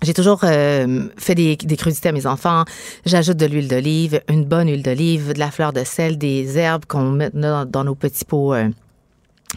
j'ai 0.02 0.14
toujours 0.14 0.40
euh, 0.44 1.08
fait 1.18 1.34
des, 1.34 1.56
des 1.56 1.76
crudités 1.76 2.08
à 2.08 2.12
mes 2.12 2.26
enfants. 2.26 2.64
J'ajoute 3.04 3.36
de 3.36 3.46
l'huile 3.46 3.68
d'olive, 3.68 4.20
une 4.28 4.44
bonne 4.44 4.68
huile 4.68 4.82
d'olive, 4.82 5.32
de 5.34 5.38
la 5.38 5.50
fleur 5.50 5.72
de 5.72 5.84
sel, 5.84 6.16
des 6.16 6.56
herbes 6.58 6.84
qu'on 6.86 7.10
met 7.10 7.30
dans, 7.34 7.66
dans 7.66 7.84
nos 7.84 7.94
petits 7.94 8.24
pots 8.24 8.54
euh, 8.54 8.68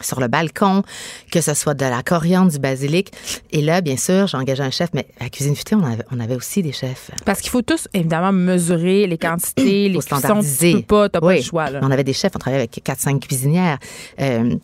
sur 0.02 0.20
le 0.20 0.28
balcon, 0.28 0.84
que 1.32 1.42
ce 1.42 1.54
soit 1.54 1.74
de 1.74 1.86
la 1.86 2.02
coriandre, 2.04 2.52
du 2.52 2.60
basilic. 2.60 3.12
Et 3.52 3.62
là, 3.62 3.82
bien 3.82 3.98
sûr, 3.98 4.28
j'ai 4.28 4.38
engagé 4.38 4.64
un 4.64 4.72
chef, 4.72 4.90
mais 4.94 5.08
à 5.20 5.30
Cuisine 5.30 5.56
Futée, 5.56 5.76
on 5.76 5.84
avait, 5.84 6.04
on 6.12 6.20
avait 6.20 6.36
aussi 6.36 6.62
des 6.64 6.72
chefs. 6.72 7.12
Parce 7.26 7.42
qu'il 7.42 7.50
faut 7.52 7.62
tous, 7.62 7.88
évidemment, 7.94 8.32
mesurer 8.32 9.08
les 9.08 9.18
quantités, 9.18 9.90
les 9.90 10.00
cuissons. 10.00 10.42
Tu 10.42 10.74
peux 10.78 10.82
pas, 10.82 11.10
t'as 11.10 11.20
pas 11.20 11.28
Oui. 11.28 11.38
le 11.38 11.42
choix. 11.44 11.70
Là. 11.70 11.80
On 11.84 11.92
avait 11.92 12.04
des 12.04 12.14
chefs, 12.14 12.32
on 12.36 12.40
travaillait 12.40 12.64
avec 12.64 12.82
4-5 12.84 13.20
cuisinières. 13.20 13.78
Euh, 14.20 14.56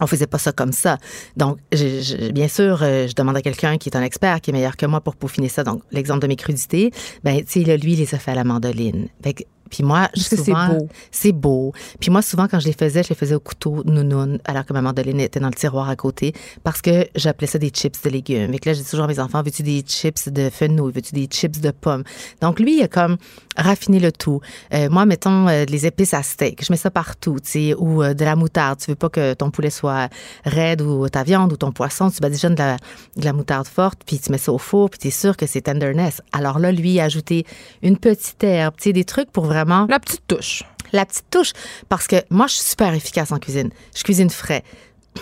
on 0.00 0.08
faisait 0.08 0.26
pas 0.26 0.38
ça 0.38 0.50
comme 0.50 0.72
ça. 0.72 0.98
Donc, 1.36 1.58
je- 1.72 2.00
je- 2.02 2.32
bien 2.32 2.48
sûr, 2.48 2.82
euh, 2.82 3.06
je 3.06 3.14
demande 3.14 3.36
à 3.36 3.42
quelqu'un 3.42 3.78
qui 3.78 3.88
est 3.90 3.96
un 3.96 4.02
expert, 4.02 4.40
qui 4.40 4.50
est 4.50 4.52
meilleur 4.52 4.76
que 4.76 4.86
moi 4.86 5.00
pour 5.00 5.14
peaufiner 5.14 5.48
ça. 5.48 5.62
Donc, 5.62 5.82
l'exemple 5.92 6.18
de 6.20 6.26
mes 6.26 6.34
crudités, 6.34 6.90
ben, 7.22 7.36
tu 7.44 7.64
sais, 7.64 7.76
lui, 7.76 7.92
il 7.92 7.98
les 8.00 8.12
a 8.14 8.18
fait 8.18 8.32
à 8.32 8.34
la 8.34 8.42
mandoline. 8.42 9.06
Fait 9.22 9.34
que- 9.34 9.44
puis 9.70 9.82
moi, 9.82 10.08
Parce 10.14 10.28
que 10.28 10.36
c'est 10.36 10.44
souvent, 10.44 10.68
beau. 10.68 10.88
C'est 11.10 11.32
beau. 11.32 11.72
Puis 12.00 12.10
moi, 12.10 12.22
souvent, 12.22 12.46
quand 12.48 12.60
je 12.60 12.66
les 12.66 12.72
faisais, 12.72 13.02
je 13.02 13.08
les 13.08 13.14
faisais 13.14 13.34
au 13.34 13.40
couteau 13.40 13.82
nounoun, 13.84 14.38
alors 14.44 14.64
que 14.64 14.72
ma 14.72 14.82
mandoline 14.82 15.20
était 15.20 15.40
dans 15.40 15.48
le 15.48 15.54
tiroir 15.54 15.88
à 15.88 15.96
côté, 15.96 16.32
parce 16.62 16.82
que 16.82 17.06
j'appelais 17.14 17.46
ça 17.46 17.58
des 17.58 17.70
chips 17.70 18.02
de 18.02 18.10
légumes. 18.10 18.52
Fait 18.52 18.58
que 18.58 18.70
là, 18.70 18.74
j'ai 18.74 18.84
toujours 18.84 19.04
à 19.04 19.08
mes 19.08 19.18
enfants, 19.18 19.42
veux-tu 19.42 19.62
des 19.62 19.82
chips 19.86 20.28
de 20.28 20.50
fenouil, 20.50 20.92
veux-tu 20.92 21.14
des 21.14 21.26
chips 21.26 21.60
de 21.60 21.70
pommes? 21.70 22.04
Donc, 22.40 22.60
lui, 22.60 22.78
il 22.78 22.82
a 22.82 22.88
comme 22.88 23.16
raffiné 23.56 24.00
le 24.00 24.12
tout. 24.12 24.40
Euh, 24.72 24.88
moi, 24.90 25.06
mettons, 25.06 25.48
euh, 25.48 25.64
les 25.64 25.86
épices 25.86 26.14
à 26.14 26.22
steak, 26.22 26.64
je 26.64 26.72
mets 26.72 26.76
ça 26.76 26.90
partout, 26.90 27.38
tu 27.42 27.50
sais, 27.50 27.74
ou 27.74 28.02
euh, 28.02 28.14
de 28.14 28.24
la 28.24 28.36
moutarde. 28.36 28.78
Tu 28.80 28.90
veux 28.90 28.96
pas 28.96 29.08
que 29.08 29.34
ton 29.34 29.50
poulet 29.50 29.70
soit 29.70 30.08
raide 30.44 30.82
ou 30.82 31.08
ta 31.08 31.22
viande 31.22 31.52
ou 31.52 31.56
ton 31.56 31.72
poisson, 31.72 32.10
tu 32.10 32.20
badigeonnes 32.20 32.54
de 32.54 32.60
la, 32.62 32.76
de 33.16 33.24
la 33.24 33.32
moutarde 33.32 33.66
forte, 33.66 34.00
puis 34.04 34.18
tu 34.18 34.30
mets 34.30 34.38
ça 34.38 34.52
au 34.52 34.58
four, 34.58 34.90
puis 34.90 34.98
tu 34.98 35.08
es 35.08 35.10
sûr 35.10 35.36
que 35.36 35.46
c'est 35.46 35.62
tenderness. 35.62 36.20
Alors 36.32 36.58
là, 36.58 36.72
lui, 36.72 36.94
il 36.94 37.00
a 37.00 37.04
ajouté 37.04 37.46
une 37.82 37.96
petite 37.96 38.42
herbe, 38.42 38.74
tu 38.76 38.84
sais, 38.84 38.92
des 38.92 39.04
trucs 39.04 39.30
pour 39.30 39.46
vraiment 39.54 39.86
La 39.88 40.00
petite 40.00 40.26
touche. 40.26 40.62
la 40.92 41.06
petite 41.06 41.30
touche. 41.30 41.52
Parce 41.88 42.06
que 42.06 42.16
moi, 42.30 42.46
je 42.46 42.54
suis 42.54 42.64
super 42.70 42.92
efficace 42.94 43.32
en 43.32 43.38
cuisine. 43.38 43.70
Je 43.96 44.02
cuisine 44.02 44.30
frais. 44.30 44.62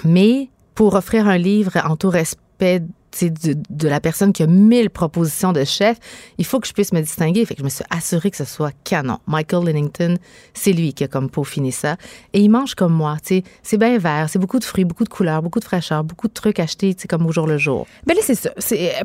Mais 0.05 0.49
pour 0.75 0.95
offrir 0.95 1.29
un 1.29 1.39
livre 1.39 1.73
en 1.85 1.97
tout 1.97 2.11
respect 2.11 2.83
de, 3.21 3.57
de 3.71 3.89
la 3.89 4.01
personne 4.01 4.33
qui 4.33 4.43
a 4.43 4.47
mille 4.47 4.91
propositions 4.91 5.53
de 5.53 5.65
chef, 5.65 5.99
il 6.39 6.45
faut 6.45 6.61
que 6.61 6.67
je 6.67 6.73
puisse 6.73 6.93
me 6.93 7.01
distinguer. 7.01 7.45
Fait 7.45 7.55
que 7.55 7.61
je 7.61 7.65
me 7.65 7.69
suis 7.71 7.85
assurée 7.91 8.31
que 8.31 8.37
ce 8.37 8.45
soit 8.45 8.73
canon. 8.85 9.19
Michael 9.27 9.65
Lennington, 9.67 10.17
c'est 10.55 10.73
lui 10.73 10.93
qui 10.95 11.05
a 11.05 11.09
comme 11.09 11.29
peaufiné 11.31 11.71
ça. 11.71 11.97
Et 12.33 12.41
il 12.41 12.49
mange 12.49 12.75
comme 12.75 12.93
moi. 12.93 13.17
tu. 13.25 13.43
C'est 13.63 13.77
bien 13.79 13.99
vert, 13.99 14.27
c'est 14.31 14.39
beaucoup 14.39 14.59
de 14.59 14.65
fruits, 14.65 14.85
beaucoup 14.85 15.05
de 15.05 15.09
couleurs, 15.09 15.43
beaucoup 15.43 15.61
de 15.61 15.65
fraîcheur, 15.65 16.05
beaucoup 16.05 16.29
de 16.29 16.33
trucs 16.33 16.59
achetés 16.61 16.95
tu 16.95 17.07
comme 17.07 17.27
au 17.27 17.33
jour 17.33 17.47
le 17.47 17.59
jour. 17.59 17.87
Ben 18.07 18.15
là, 18.15 18.23
c'est 18.25 18.35
ça. 18.35 18.51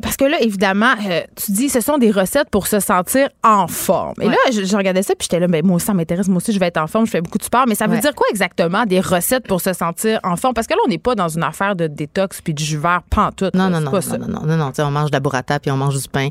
Parce 0.02 0.16
que 0.16 0.24
là, 0.24 0.40
évidemment, 0.40 0.94
euh, 1.08 1.20
tu 1.36 1.52
dis, 1.52 1.68
ce 1.68 1.80
sont 1.80 1.98
des 1.98 2.10
recettes 2.10 2.50
pour 2.50 2.66
se 2.66 2.80
sentir 2.80 3.28
en 3.42 3.66
forme. 3.68 4.14
Et 4.20 4.26
Ouais. 4.26 4.32
là, 4.32 4.38
je, 4.52 4.64
je 4.64 4.76
regardais 4.76 5.02
ça, 5.02 5.14
puis 5.14 5.24
j'étais 5.30 5.40
là, 5.40 5.46
ben, 5.48 5.64
moi 5.64 5.76
aussi, 5.76 5.86
ça 5.86 5.94
m'intéresse. 5.94 6.28
Moi 6.28 6.38
aussi, 6.38 6.52
je 6.52 6.58
vais 6.58 6.66
être 6.66 6.76
en 6.78 6.86
forme. 6.86 7.06
Je 7.06 7.10
fais 7.10 7.20
beaucoup 7.20 7.38
de 7.38 7.44
sport. 7.44 7.64
Mais 7.68 7.74
ça 7.74 7.86
veut 7.86 7.94
Ouais. 7.94 8.00
dire 8.00 8.14
quoi 8.14 8.26
exactement, 8.30 8.84
des 8.86 9.00
recettes 9.00 9.46
pour 9.46 9.60
se 9.60 9.72
sentir 9.72 10.20
en 10.24 10.36
forme? 10.36 10.54
Parce 10.54 10.66
que 10.66 10.74
là, 10.74 10.80
on 10.86 10.88
n'est 10.88 10.98
pas 10.98 11.14
dans 11.14 11.28
une 11.28 11.42
affaire 11.42 11.76
de 11.76 11.86
détox 11.86 12.40
puis 12.40 12.54
de 12.54 12.58
jus 12.58 12.76
vert 12.78 13.02
pantoute. 13.10 13.54
Non, 13.54 13.64
là. 13.64 13.80
non, 13.80 13.90
non, 13.90 13.97
pas 14.00 14.18
non, 14.18 14.24
ça. 14.24 14.32
non, 14.32 14.46
non, 14.46 14.56
non, 14.56 14.72
on 14.78 14.90
mange 14.90 15.10
de 15.10 15.16
la 15.16 15.20
burrata 15.20 15.58
puis 15.60 15.70
on 15.70 15.76
mange 15.76 16.00
du 16.00 16.08
pain. 16.08 16.28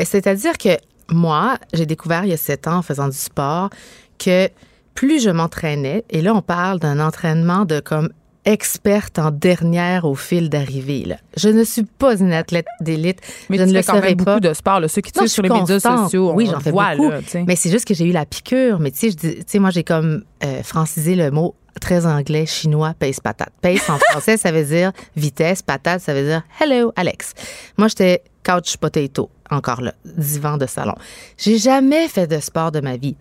C'est-à-dire 0.00 0.58
que 0.58 0.76
moi, 1.10 1.58
j'ai 1.72 1.86
découvert 1.86 2.24
il 2.24 2.30
y 2.30 2.34
a 2.34 2.36
sept 2.36 2.66
ans 2.66 2.78
en 2.78 2.82
faisant 2.82 3.08
du 3.08 3.16
sport 3.16 3.70
que 4.18 4.48
plus 4.94 5.22
je 5.22 5.30
m'entraînais, 5.30 6.04
et 6.10 6.22
là, 6.22 6.34
on 6.34 6.40
parle 6.40 6.80
d'un 6.80 7.00
entraînement 7.00 7.66
de 7.66 7.80
comme 7.80 8.08
experte 8.46 9.18
en 9.18 9.30
dernière 9.30 10.04
au 10.04 10.14
fil 10.14 10.48
d'arrivée. 10.48 11.04
Je 11.36 11.48
ne 11.48 11.64
suis 11.64 11.82
pas 11.82 12.16
une 12.16 12.32
athlète 12.32 12.66
d'élite. 12.80 13.18
Mais 13.50 13.58
je 13.58 13.64
tu 13.64 13.68
ne 13.70 13.74
fais 13.74 13.80
le 13.80 13.86
quand 13.86 13.92
même 13.94 14.02
serai 14.02 14.14
beaucoup 14.14 14.24
pas. 14.24 14.40
de 14.40 14.54
sport. 14.54 14.80
Là. 14.80 14.88
Ceux 14.88 15.02
qui 15.02 15.10
suivent 15.14 15.28
sur 15.28 15.42
les 15.42 15.50
médias 15.50 15.80
sociaux, 15.80 16.32
oui, 16.32 16.48
j'en 16.50 16.60
fais 16.60 16.70
voit, 16.70 16.96
beaucoup. 16.96 17.10
là, 17.10 17.20
mais 17.46 17.56
c'est 17.56 17.70
juste 17.70 17.86
que 17.86 17.92
j'ai 17.92 18.06
eu 18.06 18.12
la 18.12 18.24
piqûre. 18.24 18.78
Mais 18.78 18.92
tu 18.92 19.10
sais, 19.10 19.58
moi, 19.58 19.70
j'ai 19.70 19.84
comme 19.84 20.22
euh, 20.44 20.62
francisé 20.62 21.16
le 21.16 21.30
mot 21.30 21.54
très 21.80 22.06
anglais, 22.06 22.46
chinois, 22.46 22.94
pace 22.98 23.20
patate. 23.20 23.52
Pace 23.60 23.88
en 23.88 23.98
français, 23.98 24.36
ça 24.36 24.52
veut 24.52 24.64
dire 24.64 24.92
vitesse. 25.16 25.62
Patate, 25.62 26.00
ça 26.00 26.14
veut 26.14 26.24
dire 26.24 26.42
hello, 26.60 26.92
Alex. 26.96 27.34
Moi, 27.76 27.88
j'étais 27.88 28.22
couch 28.44 28.76
potato, 28.76 29.30
encore 29.50 29.80
là, 29.80 29.94
divan 30.04 30.56
de 30.56 30.66
salon. 30.66 30.94
J'ai 31.36 31.58
jamais 31.58 32.08
fait 32.08 32.26
de 32.26 32.38
sport 32.40 32.72
de 32.72 32.80
ma 32.80 32.96
vie. 32.96 33.16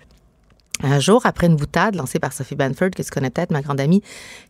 Un 0.83 0.99
jour, 0.99 1.21
après 1.25 1.47
une 1.47 1.55
boutade 1.55 1.95
lancée 1.95 2.19
par 2.19 2.33
Sophie 2.33 2.55
Banford, 2.55 2.89
que 2.91 3.01
tu 3.01 3.09
connais 3.09 3.29
peut-être, 3.29 3.51
ma 3.51 3.61
grande 3.61 3.79
amie, 3.79 4.01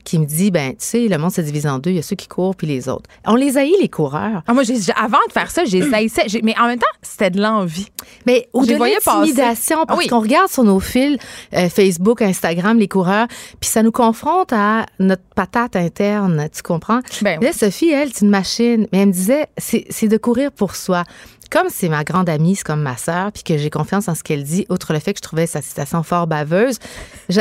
qui 0.03 0.17
me 0.17 0.25
dit, 0.25 0.49
ben, 0.51 0.71
tu 0.71 0.77
sais, 0.79 1.07
le 1.07 1.17
monde 1.17 1.31
se 1.31 1.41
divise 1.41 1.67
en 1.67 1.77
deux. 1.77 1.91
Il 1.91 1.95
y 1.97 1.99
a 1.99 2.01
ceux 2.01 2.15
qui 2.15 2.27
courent 2.27 2.55
puis 2.55 2.65
les 2.67 2.89
autres. 2.89 3.09
On 3.25 3.35
les 3.35 3.57
haït, 3.57 3.75
les 3.79 3.89
coureurs. 3.89 4.41
Ah, 4.47 4.53
moi, 4.53 4.63
j'ai- 4.63 4.75
avant 4.95 5.19
de 5.27 5.31
faire 5.31 5.51
ça, 5.51 5.65
j'ai 5.65 5.81
haïssais. 5.93 6.25
Mais 6.43 6.55
en 6.59 6.65
même 6.67 6.79
temps, 6.79 6.85
c'était 7.03 7.29
de 7.29 7.39
l'envie. 7.41 7.87
Mais 8.25 8.49
Je 8.55 8.59
les 8.61 8.73
de 8.75 8.79
l'intimidation, 8.79 9.77
Ah 9.81 9.85
parce 9.85 9.99
oui. 9.99 10.07
qu'on 10.07 10.19
regarde 10.19 10.49
sur 10.49 10.63
nos 10.63 10.79
fils 10.79 11.17
euh, 11.53 11.69
Facebook, 11.69 12.21
Instagram, 12.21 12.77
les 12.79 12.87
coureurs, 12.87 13.27
puis 13.59 13.69
ça 13.69 13.83
nous 13.83 13.91
confronte 13.91 14.51
à 14.51 14.85
notre 14.99 15.23
patate 15.35 15.75
interne, 15.75 16.47
tu 16.53 16.63
comprends? 16.63 16.99
Ben 17.21 17.39
Là, 17.41 17.53
Sophie, 17.53 17.89
elle, 17.91 18.09
c'est 18.13 18.25
une 18.25 18.31
machine. 18.31 18.87
Mais 18.91 18.99
elle 19.01 19.07
me 19.09 19.13
disait, 19.13 19.45
c'est 19.57 20.07
de 20.07 20.17
courir 20.17 20.51
pour 20.51 20.75
soi. 20.75 21.03
Comme 21.51 21.67
c'est 21.69 21.89
ma 21.89 22.03
grande 22.03 22.27
amie, 22.29 22.55
c'est 22.55 22.63
comme 22.65 22.81
ma 22.81 22.97
sœur, 22.97 23.31
puis 23.31 23.43
que 23.43 23.57
j'ai 23.57 23.69
confiance 23.69 24.07
en 24.07 24.15
ce 24.15 24.23
qu'elle 24.23 24.43
dit, 24.43 24.65
outre 24.69 24.93
le 24.93 24.99
fait 24.99 25.13
que 25.13 25.19
je 25.19 25.23
trouvais 25.23 25.47
sa 25.47 25.61
citation 25.61 26.03
fort 26.03 26.27
baveuse, 26.27 26.79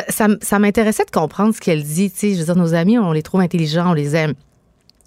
ça, 0.09 0.59
m'intéressait 0.59 1.05
de 1.05 1.11
comprendre 1.11 1.55
ce 1.55 1.61
qu'elle 1.61 1.83
dit. 1.83 2.11
Tu 2.11 2.19
sais, 2.19 2.35
je 2.35 2.39
veux 2.41 2.45
dire, 2.45 2.57
nos 2.57 2.75
amis, 2.75 2.99
on 2.99 3.13
les 3.13 3.23
trouve 3.23 3.41
intelligents, 3.41 3.91
on 3.91 3.95
les 3.95 4.15
aime. 4.15 4.35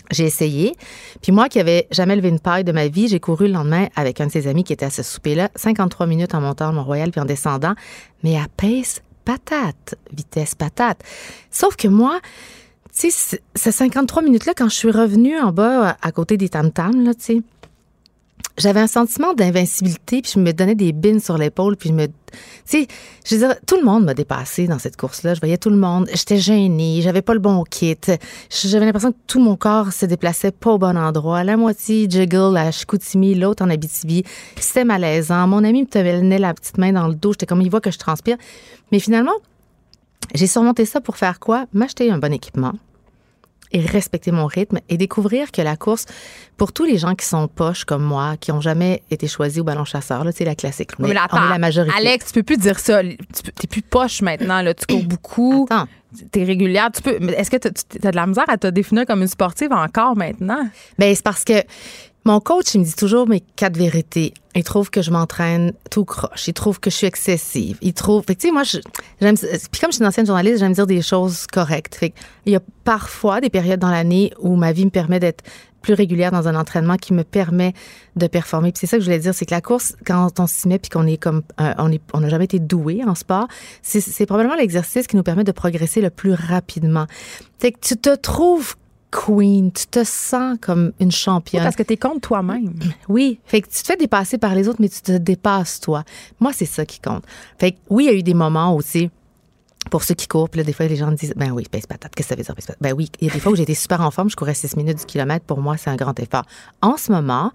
J'ai 0.09 0.23
essayé. 0.25 0.73
Puis 1.21 1.31
moi, 1.33 1.49
qui 1.49 1.59
avais 1.59 1.87
jamais 1.91 2.15
levé 2.15 2.29
une 2.29 2.39
paille 2.39 2.63
de 2.63 2.71
ma 2.71 2.87
vie, 2.87 3.07
j'ai 3.09 3.19
couru 3.19 3.47
le 3.47 3.53
lendemain 3.53 3.87
avec 3.95 4.21
un 4.21 4.27
de 4.27 4.31
ses 4.31 4.47
amis 4.47 4.63
qui 4.63 4.71
était 4.73 4.85
à 4.85 4.89
ce 4.89 5.03
souper-là, 5.03 5.49
53 5.55 6.05
minutes 6.07 6.33
en 6.33 6.39
montant 6.41 6.69
le 6.69 6.75
Mont-Royal 6.75 7.11
puis 7.11 7.19
en 7.19 7.25
descendant, 7.25 7.73
mais 8.23 8.37
à 8.37 8.45
pace 8.55 9.01
patate, 9.25 9.95
vitesse 10.13 10.55
patate. 10.55 11.01
Sauf 11.51 11.75
que 11.75 11.89
moi, 11.89 12.19
tu 12.97 13.11
sais, 13.11 13.35
ce- 13.35 13.35
ces 13.53 13.73
53 13.73 14.23
minutes-là, 14.23 14.53
quand 14.55 14.69
je 14.69 14.75
suis 14.75 14.91
revenue 14.91 15.37
en 15.37 15.51
bas, 15.51 15.97
à 16.01 16.11
côté 16.13 16.37
des 16.37 16.47
tam-tams, 16.47 17.03
là, 17.03 17.13
tu 17.13 17.21
sais, 17.23 17.41
j'avais 18.57 18.79
un 18.79 18.87
sentiment 18.87 19.33
d'invincibilité, 19.33 20.21
puis 20.21 20.31
je 20.35 20.39
me 20.39 20.51
donnais 20.51 20.75
des 20.75 20.91
bines 20.91 21.19
sur 21.19 21.37
l'épaule, 21.37 21.77
puis 21.77 21.89
je 21.89 21.93
me... 21.93 22.07
Tu 22.07 22.11
sais, 22.65 22.87
je 23.25 23.35
veux 23.35 23.47
dire, 23.47 23.55
tout 23.65 23.77
le 23.77 23.83
monde 23.83 24.03
m'a 24.03 24.13
dépassé 24.13 24.67
dans 24.67 24.79
cette 24.79 24.97
course-là. 24.97 25.33
Je 25.33 25.39
voyais 25.39 25.57
tout 25.57 25.69
le 25.69 25.77
monde. 25.77 26.09
J'étais 26.13 26.37
gênée, 26.37 27.01
j'avais 27.01 27.21
pas 27.21 27.33
le 27.33 27.39
bon 27.39 27.63
kit. 27.63 27.95
J'avais 28.49 28.85
l'impression 28.85 29.11
que 29.11 29.17
tout 29.27 29.39
mon 29.39 29.55
corps 29.55 29.93
se 29.93 30.05
déplaçait 30.05 30.51
pas 30.51 30.71
au 30.71 30.77
bon 30.77 30.97
endroit. 30.97 31.43
La 31.43 31.55
moitié 31.55 32.07
jiggle 32.09 32.57
à 32.57 32.71
Chicoutimi, 32.71 33.35
l'autre 33.35 33.63
en 33.63 33.69
Abitibi. 33.69 34.23
C'était 34.59 34.83
malaisant. 34.83 35.47
Mon 35.47 35.63
ami 35.63 35.83
me 35.83 35.87
tenait 35.87 36.39
la 36.39 36.53
petite 36.53 36.77
main 36.77 36.91
dans 36.91 37.07
le 37.07 37.15
dos. 37.15 37.31
J'étais 37.33 37.45
comme, 37.45 37.61
il 37.61 37.69
voit 37.69 37.81
que 37.81 37.91
je 37.91 37.97
transpire. 37.97 38.37
Mais 38.91 38.99
finalement, 38.99 39.35
j'ai 40.35 40.47
surmonté 40.47 40.85
ça 40.85 40.99
pour 40.99 41.15
faire 41.15 41.39
quoi? 41.39 41.65
M'acheter 41.73 42.11
un 42.11 42.17
bon 42.17 42.33
équipement 42.33 42.73
et 43.71 43.81
respecter 43.81 44.31
mon 44.31 44.45
rythme 44.45 44.79
et 44.89 44.97
découvrir 44.97 45.51
que 45.51 45.61
la 45.61 45.75
course, 45.75 46.05
pour 46.57 46.73
tous 46.73 46.85
les 46.85 46.97
gens 46.97 47.15
qui 47.15 47.25
sont 47.25 47.47
poches 47.47 47.85
comme 47.85 48.03
moi, 48.03 48.35
qui 48.39 48.51
ont 48.51 48.61
jamais 48.61 49.03
été 49.11 49.27
choisis 49.27 49.59
au 49.59 49.63
ballon 49.63 49.85
chasseur, 49.85 50.23
là, 50.23 50.31
c'est 50.33 50.45
la 50.45 50.55
classique. 50.55 50.97
Mais 50.99 51.13
là, 51.13 51.27
on 51.31 51.37
est 51.37 51.49
la 51.49 51.57
majorité. 51.57 51.95
Alex, 51.97 52.27
tu 52.27 52.33
peux 52.33 52.43
plus 52.43 52.57
dire 52.57 52.79
ça. 52.79 53.01
Tu 53.03 53.09
n'es 53.09 53.67
plus 53.69 53.81
poche 53.81 54.21
maintenant. 54.21 54.61
Là. 54.61 54.73
Tu 54.73 54.85
cours 54.85 55.03
beaucoup. 55.07 55.67
Attends. 55.69 55.87
Tu 56.31 56.39
es 56.39 56.43
régulière. 56.45 56.89
Tu 56.93 57.01
peux. 57.01 57.17
Est-ce 57.31 57.51
que 57.51 57.57
tu 57.57 57.67
as 57.67 58.11
de 58.11 58.15
la 58.15 58.25
misère 58.25 58.45
à 58.47 58.57
te 58.57 58.67
définir 58.67 59.05
comme 59.05 59.21
une 59.21 59.27
sportive 59.27 59.71
encore 59.73 60.15
maintenant? 60.15 60.69
Ben, 60.97 61.13
c'est 61.13 61.23
parce 61.23 61.43
que 61.43 61.61
mon 62.27 62.41
coach, 62.41 62.75
il 62.75 62.81
me 62.81 62.83
dit 62.83 62.93
toujours 62.93 63.25
mes 63.27 63.39
quatre 63.39 63.77
vérités. 63.77 64.33
Il 64.53 64.63
trouve 64.63 64.89
que 64.89 65.01
je 65.01 65.11
m'entraîne 65.11 65.71
tout 65.89 66.03
croche. 66.03 66.47
Il 66.47 66.53
trouve 66.53 66.77
que 66.79 66.89
je 66.89 66.95
suis 66.95 67.07
excessive. 67.07 67.77
Il 67.81 67.93
trouve. 67.93 68.23
Fait 68.25 68.35
tu 68.35 68.47
sais, 68.47 68.53
moi, 68.53 68.63
j'aime. 68.63 69.37
Puis 69.37 69.79
comme 69.79 69.91
je 69.91 69.95
suis 69.95 70.01
une 70.01 70.07
ancienne 70.07 70.25
journaliste, 70.25 70.59
j'aime 70.59 70.73
dire 70.73 70.87
des 70.87 71.01
choses 71.01 71.47
correctes. 71.47 71.95
Fait 71.95 72.13
il 72.45 72.51
y 72.51 72.55
a 72.57 72.59
parfois 72.83 73.39
des 73.39 73.49
périodes 73.49 73.79
dans 73.79 73.89
l'année 73.89 74.33
où 74.39 74.57
ma 74.57 74.73
vie 74.73 74.83
me 74.83 74.89
permet 74.89 75.21
d'être 75.21 75.41
plus 75.81 75.93
régulière 75.93 76.31
dans 76.31 76.49
un 76.49 76.55
entraînement 76.55 76.97
qui 76.97 77.13
me 77.13 77.23
permet 77.23 77.73
de 78.17 78.27
performer. 78.27 78.73
Puis 78.73 78.81
c'est 78.81 78.87
ça 78.87 78.97
que 78.97 79.03
je 79.03 79.05
voulais 79.05 79.19
dire, 79.19 79.33
c'est 79.33 79.45
que 79.45 79.53
la 79.53 79.61
course, 79.61 79.95
quand 80.05 80.37
on 80.41 80.47
s'y 80.47 80.67
met 80.67 80.79
puis 80.79 80.89
qu'on 80.89 81.07
est 81.07 81.15
comme, 81.15 81.43
euh, 81.61 81.73
on 81.77 81.89
est, 81.93 82.01
on 82.13 82.19
n'a 82.19 82.27
jamais 82.27 82.43
été 82.43 82.59
doué 82.59 83.03
en 83.07 83.15
sport, 83.15 83.47
c'est 83.83 84.25
probablement 84.25 84.55
l'exercice 84.55 85.07
qui 85.07 85.15
nous 85.15 85.23
permet 85.23 85.45
de 85.45 85.53
progresser 85.53 86.01
le 86.01 86.09
plus 86.09 86.33
rapidement. 86.33 87.05
Fait 87.59 87.71
que 87.71 87.79
tu 87.79 87.95
te 87.95 88.13
trouves 88.15 88.75
queen, 89.11 89.71
tu 89.71 89.87
te 89.87 90.03
sens 90.03 90.57
comme 90.61 90.91
une 90.99 91.11
championne. 91.11 91.63
parce 91.63 91.75
que 91.75 91.83
tu 91.83 91.93
es 91.93 91.97
contre 91.97 92.21
toi-même. 92.21 92.73
Oui, 93.07 93.39
fait 93.45 93.61
que 93.61 93.67
tu 93.67 93.81
te 93.81 93.85
fais 93.85 93.97
dépasser 93.97 94.37
par 94.37 94.53
les 94.55 94.67
autres, 94.67 94.79
mais 94.81 94.89
tu 94.89 95.01
te 95.01 95.11
dépasses 95.13 95.79
toi. 95.79 96.03
Moi, 96.39 96.51
c'est 96.53 96.65
ça 96.65 96.85
qui 96.85 96.99
compte. 96.99 97.23
Fait 97.57 97.71
que 97.73 97.77
oui, 97.89 98.05
il 98.05 98.07
y 98.07 98.09
a 98.09 98.17
eu 98.17 98.23
des 98.23 98.33
moments 98.33 98.75
aussi 98.75 99.09
pour 99.89 100.03
ceux 100.03 100.15
qui 100.15 100.27
courent, 100.27 100.49
puis 100.49 100.59
là, 100.59 100.65
des 100.65 100.73
fois, 100.73 100.85
les 100.87 100.97
gens 100.97 101.11
disent, 101.11 101.33
ben 101.37 101.51
oui, 101.51 101.65
pèse 101.69 101.85
patate, 101.85 102.13
qu'est-ce 102.13 102.33
que 102.35 102.43
ça 102.43 102.53
veut 102.53 102.61
dire, 102.61 102.75
Ben 102.81 102.93
oui, 102.93 103.09
il 103.21 103.27
y 103.27 103.31
a 103.31 103.33
des 103.33 103.39
fois 103.39 103.53
où 103.53 103.55
j'étais 103.55 103.73
super 103.73 104.01
en 104.01 104.11
forme, 104.11 104.29
je 104.29 104.35
courais 104.35 104.53
6 104.53 104.75
minutes 104.75 104.99
du 104.99 105.05
kilomètre, 105.05 105.45
pour 105.45 105.61
moi, 105.61 105.77
c'est 105.77 105.89
un 105.89 105.95
grand 105.95 106.19
effort. 106.19 106.43
En 106.81 106.97
ce 106.97 107.11
moment, 107.11 107.53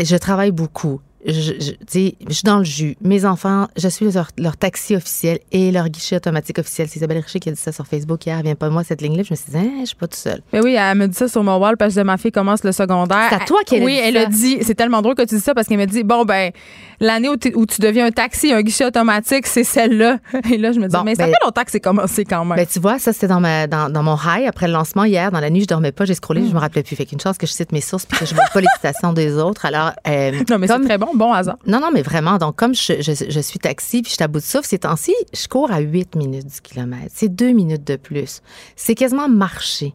je 0.00 0.16
travaille 0.16 0.52
beaucoup 0.52 1.00
je, 1.26 1.32
je, 1.32 1.50
je, 1.58 2.32
suis 2.32 2.42
dans 2.44 2.58
le 2.58 2.64
jus. 2.64 2.96
Mes 3.00 3.24
enfants, 3.24 3.66
je 3.76 3.88
suis 3.88 4.06
leur, 4.36 4.56
taxi 4.56 4.94
officiel 4.94 5.40
et 5.50 5.72
leur 5.72 5.88
guichet 5.88 6.16
automatique 6.16 6.58
officiel. 6.58 6.88
C'est 6.88 6.96
Isabelle 6.96 7.18
Richer 7.18 7.40
qui 7.40 7.48
a 7.48 7.52
dit 7.52 7.60
ça 7.60 7.72
sur 7.72 7.86
Facebook 7.86 8.24
hier. 8.24 8.40
Vient 8.42 8.54
pas 8.54 8.70
moi 8.70 8.84
cette 8.84 9.02
ligne-là. 9.02 9.24
Je 9.24 9.32
me 9.32 9.36
suis 9.36 9.50
dit, 9.50 9.58
hein, 9.58 9.80
je 9.80 9.86
suis 9.86 9.96
pas 9.96 10.06
tout 10.06 10.16
seul. 10.16 10.40
Mais 10.52 10.60
oui, 10.60 10.76
elle 10.78 10.96
me 10.96 11.08
dit 11.08 11.16
ça 11.16 11.28
sur 11.28 11.42
mon 11.42 11.56
wall 11.58 11.76
parce 11.76 11.94
que 11.94 12.00
ma 12.00 12.16
fille 12.18 12.30
commence 12.30 12.62
le 12.62 12.72
secondaire. 12.72 13.28
C'est 13.30 13.42
à 13.42 13.44
toi 13.44 13.60
qu'elle 13.66 13.82
Oui, 13.82 13.94
dit 13.94 13.98
elle 13.98 14.16
a 14.16 14.26
dit. 14.26 14.58
C'est 14.62 14.74
tellement 14.74 15.02
drôle 15.02 15.16
que 15.16 15.22
tu 15.22 15.34
dis 15.34 15.40
ça 15.40 15.54
parce 15.54 15.66
qu'elle 15.66 15.78
me 15.78 15.86
dit, 15.86 16.04
bon, 16.04 16.24
ben, 16.24 16.52
l'année 17.00 17.28
où, 17.28 17.36
où, 17.54 17.66
tu 17.66 17.80
deviens 17.80 18.06
un 18.06 18.10
taxi, 18.10 18.52
un 18.52 18.62
guichet 18.62 18.84
automatique, 18.84 19.46
c'est 19.46 19.64
celle-là. 19.64 20.18
Et 20.52 20.56
là, 20.56 20.72
je 20.72 20.78
me 20.78 20.86
dis, 20.86 20.96
mais 21.04 21.14
ça 21.14 21.26
ben, 21.26 21.32
fait 21.32 21.44
longtemps 21.44 21.64
que 21.64 21.70
c'est 21.70 21.80
commencé 21.80 22.24
quand 22.24 22.44
même. 22.44 22.56
Ben, 22.56 22.66
tu 22.66 22.78
vois, 22.78 22.98
ça, 22.98 23.12
c'était 23.12 23.28
dans, 23.28 23.40
ma, 23.40 23.66
dans, 23.66 23.90
dans, 23.90 24.02
mon 24.02 24.16
high. 24.16 24.46
Après 24.46 24.66
le 24.66 24.72
lancement 24.72 25.04
hier, 25.04 25.32
dans 25.32 25.40
la 25.40 25.50
nuit, 25.50 25.62
je 25.62 25.66
dormais 25.66 25.92
pas, 25.92 26.04
j'ai 26.04 26.14
scrollé, 26.14 26.46
je 26.46 26.54
me 26.54 26.58
rappelais 26.58 26.82
plus. 26.82 26.94
Fait 26.94 27.06
qu'une 27.06 27.20
chance 27.20 27.38
que 27.38 27.46
je 27.46 27.52
cite 27.52 27.72
mes 27.72 27.80
sources 27.80 28.06
puis 28.06 28.18
que 28.18 28.26
je 28.26 28.34
vois 28.34 28.44
pas 28.52 28.60
les 28.60 28.66
citations 28.76 29.12
des 29.12 29.36
autres. 29.36 29.66
Alors, 29.66 29.92
euh, 30.06 30.32
non, 30.50 30.58
mais 30.58 30.68
c'est 30.68 30.80
très 30.80 30.98
bon, 30.98 31.07
bon 31.14 31.32
hasard. 31.32 31.58
Non, 31.66 31.80
non, 31.80 31.90
mais 31.92 32.02
vraiment. 32.02 32.38
Donc, 32.38 32.56
comme 32.56 32.74
je, 32.74 33.40
suis 33.42 33.58
taxi 33.58 34.02
puis 34.02 34.10
je 34.10 34.14
suis 34.14 34.24
à 34.24 34.28
bout 34.28 34.40
de 34.40 34.44
souffle, 34.44 34.66
ces 34.66 34.80
temps-ci, 34.80 35.14
je 35.34 35.48
cours 35.48 35.70
à 35.70 35.80
8 35.80 36.16
minutes 36.16 36.46
du 36.46 36.60
kilomètre. 36.60 37.10
C'est 37.14 37.28
deux 37.28 37.52
minutes 37.52 37.86
de 37.86 37.96
plus. 37.96 38.42
C'est 38.76 38.94
quasiment 38.94 39.28
marcher. 39.28 39.94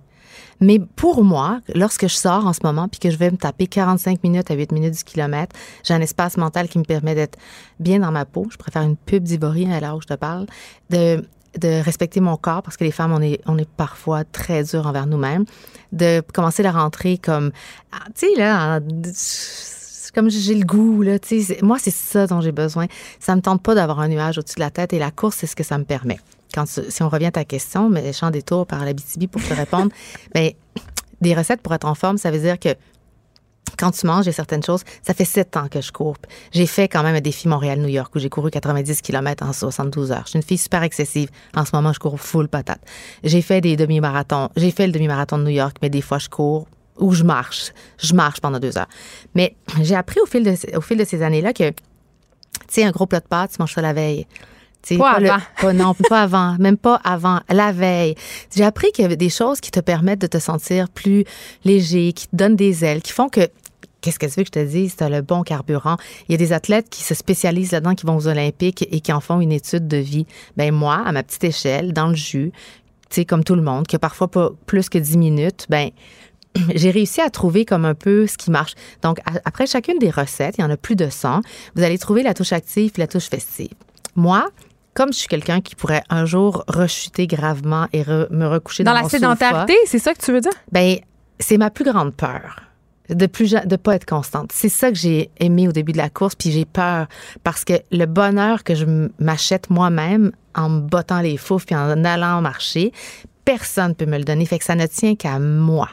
Mais 0.59 0.79
pour 0.79 1.23
moi, 1.23 1.59
lorsque 1.75 2.07
je 2.07 2.15
sors 2.15 2.45
en 2.47 2.53
ce 2.53 2.59
moment 2.63 2.87
puis 2.87 2.99
que 2.99 3.09
je 3.09 3.17
vais 3.17 3.29
me 3.31 3.37
taper 3.37 3.67
45 3.67 4.23
minutes 4.23 4.49
à 4.49 4.53
8 4.53 4.71
minutes 4.71 4.95
du 4.95 5.03
kilomètre, 5.03 5.55
j'ai 5.83 5.93
un 5.93 6.01
espace 6.01 6.37
mental 6.37 6.69
qui 6.69 6.77
me 6.77 6.83
permet 6.83 7.15
d'être 7.15 7.37
bien 7.79 7.99
dans 7.99 8.11
ma 8.11 8.25
peau. 8.25 8.47
Je 8.49 8.57
préfère 8.57 8.83
une 8.83 8.95
pub 8.95 9.23
d'Ivory 9.23 9.71
à 9.71 9.79
l'heure 9.79 9.97
où 9.97 10.01
je 10.01 10.07
te 10.07 10.13
parle. 10.13 10.45
De, 10.89 11.25
de 11.59 11.81
respecter 11.83 12.19
mon 12.19 12.37
corps 12.37 12.63
parce 12.63 12.77
que 12.77 12.83
les 12.83 12.91
femmes, 12.91 13.11
on 13.11 13.21
est, 13.21 13.41
on 13.45 13.57
est 13.57 13.69
parfois 13.69 14.23
très 14.23 14.63
dures 14.63 14.87
envers 14.87 15.05
nous-mêmes. 15.05 15.45
De 15.91 16.23
commencer 16.33 16.63
la 16.63 16.71
rentrée 16.71 17.17
comme, 17.17 17.51
ah, 17.91 18.05
tu 18.15 18.27
sais, 18.27 18.39
là, 18.39 18.79
comme 20.13 20.29
j'ai 20.29 20.55
le 20.55 20.65
goût, 20.65 21.01
là. 21.01 21.17
Moi, 21.61 21.77
c'est 21.79 21.93
ça 21.93 22.27
dont 22.27 22.41
j'ai 22.41 22.51
besoin. 22.51 22.87
Ça 23.19 23.35
me 23.35 23.41
tente 23.41 23.61
pas 23.61 23.75
d'avoir 23.75 23.99
un 23.99 24.07
nuage 24.07 24.37
au-dessus 24.37 24.55
de 24.55 24.61
la 24.61 24.69
tête 24.69 24.93
et 24.93 24.99
la 24.99 25.11
course, 25.11 25.37
c'est 25.37 25.47
ce 25.47 25.55
que 25.55 25.63
ça 25.63 25.77
me 25.77 25.83
permet. 25.83 26.19
Quand, 26.53 26.65
si 26.67 27.01
on 27.01 27.09
revient 27.09 27.27
à 27.27 27.31
ta 27.31 27.45
question, 27.45 27.89
mais 27.89 28.13
champ 28.13 28.29
des 28.29 28.43
tours 28.43 28.67
par 28.67 28.85
la 28.85 28.93
BTB 28.93 29.27
pour 29.27 29.43
te 29.43 29.53
répondre, 29.53 29.91
ben, 30.35 30.51
des 31.21 31.33
recettes 31.33 31.61
pour 31.61 31.73
être 31.73 31.85
en 31.87 31.95
forme, 31.95 32.17
ça 32.17 32.29
veut 32.29 32.39
dire 32.39 32.59
que 32.59 32.75
quand 33.77 33.91
tu 33.91 34.05
manges, 34.05 34.29
certaines 34.29 34.63
choses. 34.63 34.83
Ça 35.01 35.13
fait 35.13 35.25
sept 35.25 35.57
ans 35.57 35.67
que 35.67 35.81
je 35.81 35.91
cours. 35.91 36.15
J'ai 36.51 36.67
fait 36.67 36.87
quand 36.87 37.03
même 37.03 37.15
un 37.15 37.21
défi 37.21 37.47
Montréal-New 37.47 37.89
York 37.89 38.13
où 38.15 38.19
j'ai 38.19 38.29
couru 38.29 38.51
90 38.51 39.01
km 39.01 39.45
en 39.45 39.53
72 39.53 40.11
heures. 40.11 40.23
Je 40.25 40.29
suis 40.29 40.37
une 40.37 40.43
fille 40.43 40.57
super 40.57 40.83
excessive. 40.83 41.29
En 41.55 41.65
ce 41.65 41.71
moment, 41.75 41.91
je 41.91 41.99
cours 41.99 42.19
full 42.19 42.47
patate. 42.47 42.81
J'ai 43.23 43.41
fait 43.41 43.61
des 43.61 43.75
demi-marathons. 43.75 44.49
J'ai 44.55 44.71
fait 44.71 44.85
le 44.85 44.93
demi-marathon 44.93 45.37
de 45.37 45.43
New 45.43 45.49
York, 45.49 45.77
mais 45.81 45.89
des 45.89 46.01
fois, 46.01 46.19
je 46.19 46.29
cours 46.29 46.67
où 46.97 47.13
je 47.13 47.23
marche. 47.23 47.71
Je 47.97 48.13
marche 48.13 48.39
pendant 48.41 48.59
deux 48.59 48.77
heures. 48.77 48.89
Mais 49.35 49.55
j'ai 49.81 49.95
appris 49.95 50.19
au 50.21 50.25
fil 50.25 50.43
de, 50.43 50.77
au 50.77 50.81
fil 50.81 50.97
de 50.97 51.05
ces 51.05 51.21
années-là 51.21 51.53
que, 51.53 51.69
tu 51.69 51.75
sais, 52.69 52.83
un 52.83 52.91
gros 52.91 53.05
plat 53.05 53.19
de 53.19 53.27
pâtes, 53.27 53.51
tu 53.51 53.57
manges 53.59 53.73
ça 53.73 53.81
la 53.81 53.93
veille. 53.93 54.27
pas, 54.97 55.11
avant. 55.11 55.73
non, 55.73 55.93
pas 56.09 56.23
avant, 56.23 56.55
même 56.59 56.77
pas 56.77 56.99
avant, 57.03 57.39
la 57.49 57.71
veille. 57.71 58.15
J'ai 58.55 58.63
appris 58.63 58.91
qu'il 58.91 59.03
y 59.03 59.05
avait 59.05 59.15
des 59.15 59.29
choses 59.29 59.59
qui 59.59 59.71
te 59.71 59.79
permettent 59.79 60.21
de 60.21 60.27
te 60.27 60.39
sentir 60.39 60.89
plus 60.89 61.25
léger, 61.63 62.13
qui 62.13 62.27
te 62.27 62.35
donnent 62.35 62.55
des 62.55 62.85
ailes, 62.85 63.01
qui 63.01 63.11
font 63.11 63.29
que 63.29 63.49
Qu'est-ce 64.03 64.19
que 64.19 64.25
tu 64.25 64.33
veux 64.33 64.43
que 64.43 64.47
je 64.47 64.51
te 64.51 64.65
dise? 64.65 64.95
C'est 64.99 65.09
le 65.09 65.21
bon 65.21 65.43
carburant. 65.43 65.95
Il 66.27 66.33
y 66.33 66.35
a 66.35 66.37
des 66.37 66.51
athlètes 66.51 66.89
qui 66.89 67.03
se 67.03 67.13
spécialisent 67.13 67.71
là-dedans, 67.71 67.95
qui 67.95 68.05
vont 68.05 68.17
aux 68.17 68.27
Olympiques 68.27 68.85
et 68.91 68.99
qui 68.99 69.13
en 69.13 69.21
font 69.21 69.39
une 69.39 69.53
étude 69.53 69.87
de 69.87 69.95
vie. 69.95 70.27
Ben 70.57 70.73
moi, 70.73 71.01
à 71.05 71.13
ma 71.13 71.23
petite 71.23 71.45
échelle, 71.45 71.93
dans 71.93 72.07
le 72.07 72.13
jus, 72.13 72.51
tu 73.09 73.21
sais, 73.21 73.25
comme 73.25 73.45
tout 73.45 73.55
le 73.55 73.61
monde, 73.61 73.87
qui 73.87 73.95
a 73.95 73.99
parfois 73.99 74.29
pas 74.29 74.49
plus 74.65 74.89
que 74.89 74.97
10 74.97 75.17
minutes, 75.17 75.67
ben 75.69 75.91
j'ai 76.75 76.91
réussi 76.91 77.21
à 77.21 77.29
trouver 77.29 77.65
comme 77.65 77.85
un 77.85 77.95
peu 77.95 78.27
ce 78.27 78.37
qui 78.37 78.51
marche. 78.51 78.73
Donc, 79.01 79.19
après 79.45 79.65
chacune 79.65 79.99
des 79.99 80.09
recettes, 80.09 80.55
il 80.57 80.61
y 80.61 80.63
en 80.63 80.69
a 80.69 80.77
plus 80.77 80.95
de 80.95 81.09
100, 81.09 81.41
vous 81.75 81.83
allez 81.83 81.97
trouver 81.97 82.23
la 82.23 82.33
touche 82.33 82.53
active 82.53 82.91
et 82.95 83.01
la 83.01 83.07
touche 83.07 83.29
festive. 83.29 83.73
Moi, 84.15 84.49
comme 84.93 85.11
je 85.11 85.17
suis 85.19 85.27
quelqu'un 85.27 85.61
qui 85.61 85.75
pourrait 85.75 86.03
un 86.09 86.25
jour 86.25 86.63
rechuter 86.67 87.27
gravement 87.27 87.87
et 87.93 88.03
me 88.05 88.45
recoucher 88.45 88.83
dans, 88.83 88.93
dans 88.93 89.01
la 89.01 89.09
sédentarité, 89.09 89.75
c'est 89.85 89.99
ça 89.99 90.13
que 90.13 90.23
tu 90.23 90.31
veux 90.31 90.41
dire? 90.41 90.51
Ben, 90.71 90.97
c'est 91.39 91.57
ma 91.57 91.71
plus 91.71 91.85
grande 91.85 92.13
peur 92.13 92.63
de 93.09 93.25
plus 93.25 93.55
de 93.65 93.75
pas 93.75 93.95
être 93.95 94.05
constante. 94.05 94.51
C'est 94.53 94.69
ça 94.69 94.89
que 94.89 94.97
j'ai 94.97 95.29
aimé 95.39 95.67
au 95.67 95.71
début 95.71 95.91
de 95.91 95.97
la 95.97 96.09
course, 96.09 96.35
puis 96.35 96.51
j'ai 96.51 96.65
peur 96.65 97.07
parce 97.43 97.65
que 97.65 97.73
le 97.91 98.05
bonheur 98.05 98.63
que 98.63 98.75
je 98.75 98.85
m'achète 99.19 99.69
moi-même 99.69 100.31
en 100.55 100.69
me 100.69 100.79
bottant 100.81 101.19
les 101.19 101.37
foufs 101.37 101.65
puis 101.65 101.75
en 101.75 102.03
allant 102.05 102.41
marcher, 102.41 102.91
personne 103.45 103.95
peut 103.95 104.05
me 104.05 104.17
le 104.17 104.23
donner. 104.23 104.45
Fait 104.45 104.59
que 104.59 104.65
ça 104.65 104.75
ne 104.75 104.85
tient 104.85 105.15
qu'à 105.15 105.39
moi. 105.39 105.89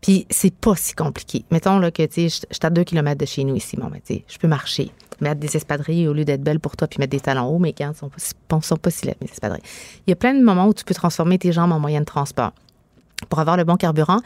Puis 0.00 0.26
c'est 0.30 0.54
pas 0.54 0.74
si 0.76 0.94
compliqué. 0.94 1.44
Mettons 1.50 1.78
là, 1.78 1.90
que 1.90 2.02
je 2.02 2.28
suis 2.28 2.44
à 2.62 2.70
deux 2.70 2.84
kilomètres 2.84 3.20
de 3.20 3.26
chez 3.26 3.44
nous 3.44 3.56
ici. 3.56 3.76
Bon, 3.76 3.88
ben, 3.88 4.00
je 4.06 4.38
peux 4.38 4.48
marcher, 4.48 4.90
mettre 5.20 5.40
des 5.40 5.56
espadrilles 5.56 6.08
au 6.08 6.12
lieu 6.12 6.24
d'être 6.24 6.42
belle 6.42 6.60
pour 6.60 6.76
toi, 6.76 6.88
puis 6.88 6.98
mettre 6.98 7.10
des 7.10 7.20
talons 7.20 7.46
hauts, 7.46 7.58
mais 7.58 7.72
quand 7.72 7.94
sont 7.94 8.10
pas, 8.48 8.60
sont 8.62 8.76
pas 8.76 8.90
si 8.90 9.06
laides, 9.06 9.18
mes 9.20 9.30
espadrilles. 9.30 9.62
Il 10.06 10.10
y 10.10 10.12
a 10.12 10.16
plein 10.16 10.34
de 10.34 10.42
moments 10.42 10.66
où 10.66 10.74
tu 10.74 10.84
peux 10.84 10.94
transformer 10.94 11.38
tes 11.38 11.52
jambes 11.52 11.72
en 11.72 11.78
moyen 11.78 12.00
de 12.00 12.06
transport. 12.06 12.52
Pour 13.28 13.38
avoir 13.38 13.58
le 13.58 13.64
bon 13.64 13.76
carburant, 13.76 14.20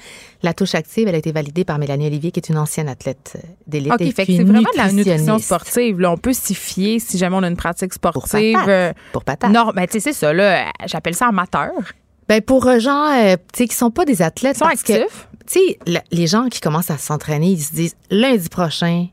la 0.44 0.55
touche 0.55 0.77
active, 0.77 1.09
elle 1.09 1.16
a 1.16 1.18
été 1.18 1.33
validée 1.33 1.64
par 1.64 1.81
Mélanie 1.81 2.07
Olivier, 2.07 2.31
qui 2.31 2.38
est 2.38 2.48
une 2.48 2.59
ancienne 2.59 2.88
athlète 2.88 3.33
euh, 3.35 3.48
d'élite. 3.66 3.92
OK, 3.92 3.98
fait 4.14 4.24
c'est 4.24 4.44
vraiment 4.44 4.61
de 4.61 4.77
la 4.77 4.92
nutrition 4.92 5.40
sportive. 5.40 5.98
Là, 5.98 6.12
on 6.12 6.16
peut 6.16 6.33
s'y 6.33 6.55
fier 6.55 7.00
si 7.00 7.18
jamais 7.18 7.35
on 7.35 7.42
a 7.42 7.48
une 7.48 7.57
pratique 7.57 7.92
sportive. 7.92 8.57
Pour 9.12 9.24
patate. 9.24 9.50
Non, 9.50 9.72
mais 9.74 9.88
tu 9.88 9.94
sais, 9.94 10.00
c'est 10.00 10.12
ça. 10.12 10.33
Là, 10.33 10.70
j'appelle 10.87 11.16
ça 11.16 11.27
amateur. 11.27 11.72
Ben 12.29 12.41
pour 12.41 12.67
euh, 12.67 12.79
gens 12.79 13.13
euh, 13.13 13.37
sais 13.55 13.67
qui 13.67 13.77
sont 13.77 13.91
pas 13.91 14.05
des 14.05 14.23
athlètes 14.23 14.57
ils 14.57 14.59
sont 14.59 14.65
actifs? 14.65 15.29
Tu 15.47 15.61
sais 15.61 15.79
les 16.11 16.27
gens 16.27 16.49
qui 16.49 16.61
commencent 16.61 16.91
à 16.91 16.99
s'entraîner, 16.99 17.49
ils 17.49 17.63
se 17.63 17.75
disent 17.75 17.97
lundi 18.11 18.49
prochain 18.49 19.09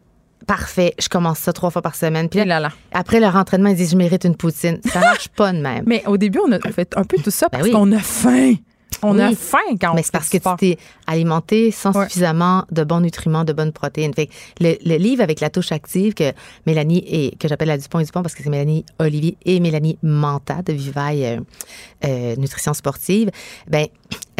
Parfait, 0.48 0.96
je 1.00 1.08
commence 1.08 1.40
ça 1.40 1.54
trois 1.54 1.70
fois 1.70 1.82
par 1.82 1.96
semaine. 1.96 2.28
Puis 2.28 2.44
là, 2.44 2.60
là. 2.60 2.72
après 2.92 3.20
leur 3.20 3.36
entraînement, 3.36 3.70
ils 3.70 3.76
disent 3.76 3.92
je 3.92 3.96
mérite 3.96 4.24
une 4.24 4.36
poutine. 4.36 4.80
Ça 4.92 5.00
marche 5.00 5.28
pas 5.30 5.54
de 5.54 5.60
même. 5.60 5.84
Mais 5.86 6.04
au 6.08 6.18
début, 6.18 6.40
on 6.46 6.52
a 6.52 6.60
fait 6.60 6.94
un 6.98 7.04
peu 7.04 7.18
tout 7.18 7.30
ça 7.32 7.48
ben 7.50 7.60
parce 7.60 7.72
qu'on 7.72 7.92
a 7.92 8.00
faim. 8.00 8.56
On 9.04 9.20
a 9.20 9.34
faim 9.36 9.58
quand 9.80 9.92
on 9.92 9.96
Mais 9.96 10.04
c'est 10.04 10.12
parce 10.12 10.30
que 10.30 10.38
tu 10.38 10.56
t'es 10.58 10.78
alimenté 11.08 11.72
sans 11.72 11.94
suffisamment 11.94 12.66
de 12.72 12.84
bons 12.84 13.02
nutriments, 13.02 13.44
de 13.44 13.54
bonnes 13.54 13.72
protéines. 13.72 14.14
Fait 14.14 14.30
le, 14.60 14.98
livre 14.98 15.24
avec 15.24 15.40
la 15.40 15.50
touche 15.50 15.72
active 15.72 16.14
que 16.14 16.32
Mélanie 16.66 17.04
et 17.08 17.36
que 17.38 17.48
j'appelle 17.48 17.70
la 17.70 17.78
Dupont 17.78 18.00
et 18.00 18.04
Dupont 18.04 18.22
parce 18.22 18.36
que 18.36 18.44
c'est 18.44 18.50
Mélanie 18.50 18.86
Olivier 19.00 19.38
et 19.46 19.60
Mélanie 19.60 19.98
Manta 20.04 20.62
de 20.62 20.74
Vivaille 20.74 21.26
euh, 21.26 21.40
euh, 22.06 22.36
Nutrition 22.36 22.74
Sportive, 22.74 23.32
ben 23.68 23.88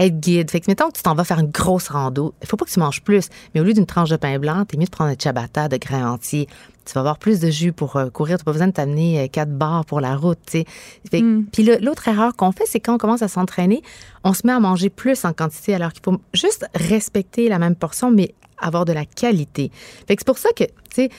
être 0.06 0.20
guide. 0.20 0.50
Fait 0.52 0.60
que, 0.60 0.66
mettons 0.70 0.90
que 0.90 0.98
tu 0.98 1.04
t'en 1.04 1.16
vas 1.16 1.24
faire 1.24 1.40
une 1.40 1.50
grosse 1.52 1.88
rando, 1.90 2.34
il 2.42 2.48
faut 2.48 2.58
pas 2.58 2.66
que 2.66 2.72
tu 2.72 2.80
manges 2.80 3.02
plus, 3.02 3.30
mais 3.54 3.62
au 3.62 3.64
lieu 3.64 3.74
d'une 3.74 3.86
tranche 3.86 4.10
de 4.10 4.16
pain 4.18 4.38
blanc, 4.40 4.66
t'es 4.66 4.78
mieux 4.78 4.86
de 4.86 4.90
prendre 4.90 5.10
un 5.12 5.16
ciabatta 5.18 5.68
de 5.68 5.78
grains 5.78 6.12
entiers. 6.12 6.48
Tu 6.86 6.94
vas 6.94 7.02
avoir 7.02 7.18
plus 7.20 7.40
de 7.40 7.50
jus 7.52 7.72
pour 7.74 7.96
euh, 7.96 8.10
courir. 8.10 8.38
Tu 8.40 8.44
pas 8.44 8.52
besoin 8.52 8.68
de 8.68 8.74
t'amener 8.74 9.22
euh, 9.22 9.28
quatre 9.28 9.52
barres 9.56 9.86
pour 9.86 10.02
la 10.02 10.16
route. 10.16 10.40
Fait 10.50 10.64
que- 11.12 11.22
Mm. 11.22 11.46
Puis 11.52 11.64
l'autre 11.80 12.08
erreur 12.08 12.36
qu'on 12.36 12.52
fait, 12.52 12.66
c'est 12.66 12.80
quand 12.80 12.96
on 12.96 12.98
commence 12.98 13.22
à 13.22 13.28
s'entraîner, 13.28 13.82
on 14.24 14.34
se 14.34 14.46
met 14.48 14.54
à 14.54 14.60
manger 14.60 14.90
plus 14.90 15.24
en 15.26 15.34
quantité, 15.34 15.76
alors 15.76 15.94
qu'il 15.94 16.02
faut 16.04 16.20
juste 16.34 16.66
respecter 16.74 17.50
la 17.50 17.60
même 17.60 17.76
portion, 17.76 18.10
mais 18.12 18.34
avoir 18.58 18.86
de 18.86 18.94
la 18.94 19.06
qualité. 19.06 19.72
Fait 20.08 20.16
que 20.16 20.22
c'est 20.22 20.26
pour 20.28 20.38
ça 20.40 20.50
que, 20.56 20.64
tu 20.64 20.72
sais, 20.94 21.10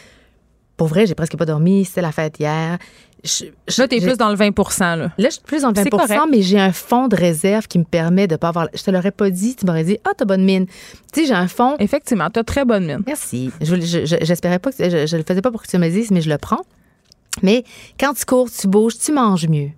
pour 0.77 0.89
vrai, 0.89 1.07
j'ai 1.07 1.15
presque 1.15 1.37
pas 1.37 1.45
dormi. 1.47 1.85
C'était 1.85 2.03
la 2.03 2.13
fête 2.13 2.41
hier. 2.41 2.79
Je- 3.25 3.45
je- 3.69 3.81
Là, 3.81 3.87
t'es 3.87 4.01
j'ai- 4.01 4.07
plus 4.09 4.17
dans 4.17 4.31
le 4.31 4.35
20 4.35 4.51
là. 4.81 4.97
Là, 4.97 5.11
je 5.19 5.29
suis 5.31 5.41
plus 5.43 5.65
en 5.65 5.73
C'est 5.75 5.85
20 5.85 5.91
correct. 5.91 6.21
mais 6.31 6.43
j'ai 6.43 6.59
un 6.59 6.73
fonds 6.73 7.07
de 7.07 7.15
réserve 7.15 7.69
qui 7.69 7.79
me 7.79 7.85
permet 7.85 8.27
de 8.27 8.35
pas 8.35 8.49
avoir. 8.49 8.67
Je 8.75 8.83
te 8.83 8.91
l'aurais 8.91 9.13
pas 9.13 9.31
dit, 9.31 9.55
tu 9.55 9.65
m'aurais 9.65 9.85
dit, 9.85 9.97
ah, 10.05 10.11
t'as 10.17 10.25
bonne 10.25 10.45
mine. 10.45 10.67
Tu 11.13 11.21
sais, 11.21 11.27
j'ai 11.27 11.35
un 11.35 11.47
fonds. 11.47 11.77
Effectivement, 11.79 12.31
t'as 12.31 12.43
très 12.43 12.65
bonne 12.65 12.85
mine. 12.87 13.03
Merci. 13.07 13.51
Je, 13.61 13.77
je- 13.81 14.17
j'espérais 14.25 14.59
pas 14.59 14.73
que 14.73 14.91
je, 14.91 15.07
je 15.07 15.17
le 15.17 15.23
faisais 15.23 15.41
pas 15.41 15.53
pour 15.53 15.63
que 15.63 15.69
tu 15.69 15.79
me 15.79 15.87
le 15.87 15.93
dises, 15.93 16.11
mais 16.11 16.21
je 16.21 16.29
le 16.31 16.39
prends. 16.39 16.63
Mais 17.43 17.63
quand 17.99 18.13
tu 18.15 18.25
cours, 18.25 18.51
tu 18.51 18.67
bouges, 18.67 18.99
tu 18.99 19.13
manges 19.13 19.47
mieux, 19.49 19.71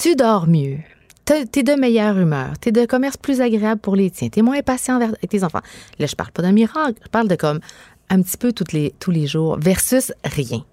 tu 0.00 0.16
dors 0.16 0.46
mieux. 0.46 0.78
T'es 1.24 1.62
de 1.64 1.72
meilleure 1.72 2.16
humeur, 2.18 2.52
t'es 2.60 2.70
de 2.72 2.86
commerce 2.86 3.16
plus 3.16 3.40
agréable 3.40 3.80
pour 3.80 3.96
les 3.96 4.10
tiens, 4.10 4.28
t'es 4.28 4.42
moins 4.42 4.62
patient 4.62 5.00
avec 5.00 5.28
tes 5.28 5.42
enfants. 5.42 5.60
Là, 5.98 6.06
je 6.06 6.14
parle 6.14 6.30
pas 6.30 6.40
d'un 6.42 6.52
miracle, 6.52 6.94
je 7.04 7.08
parle 7.08 7.26
de 7.28 7.34
comme 7.34 7.58
un 8.10 8.22
petit 8.22 8.36
peu 8.36 8.52
toutes 8.52 8.72
les, 8.72 8.94
tous 9.00 9.10
les 9.10 9.26
jours 9.26 9.58
versus 9.58 10.12
rien. 10.24 10.64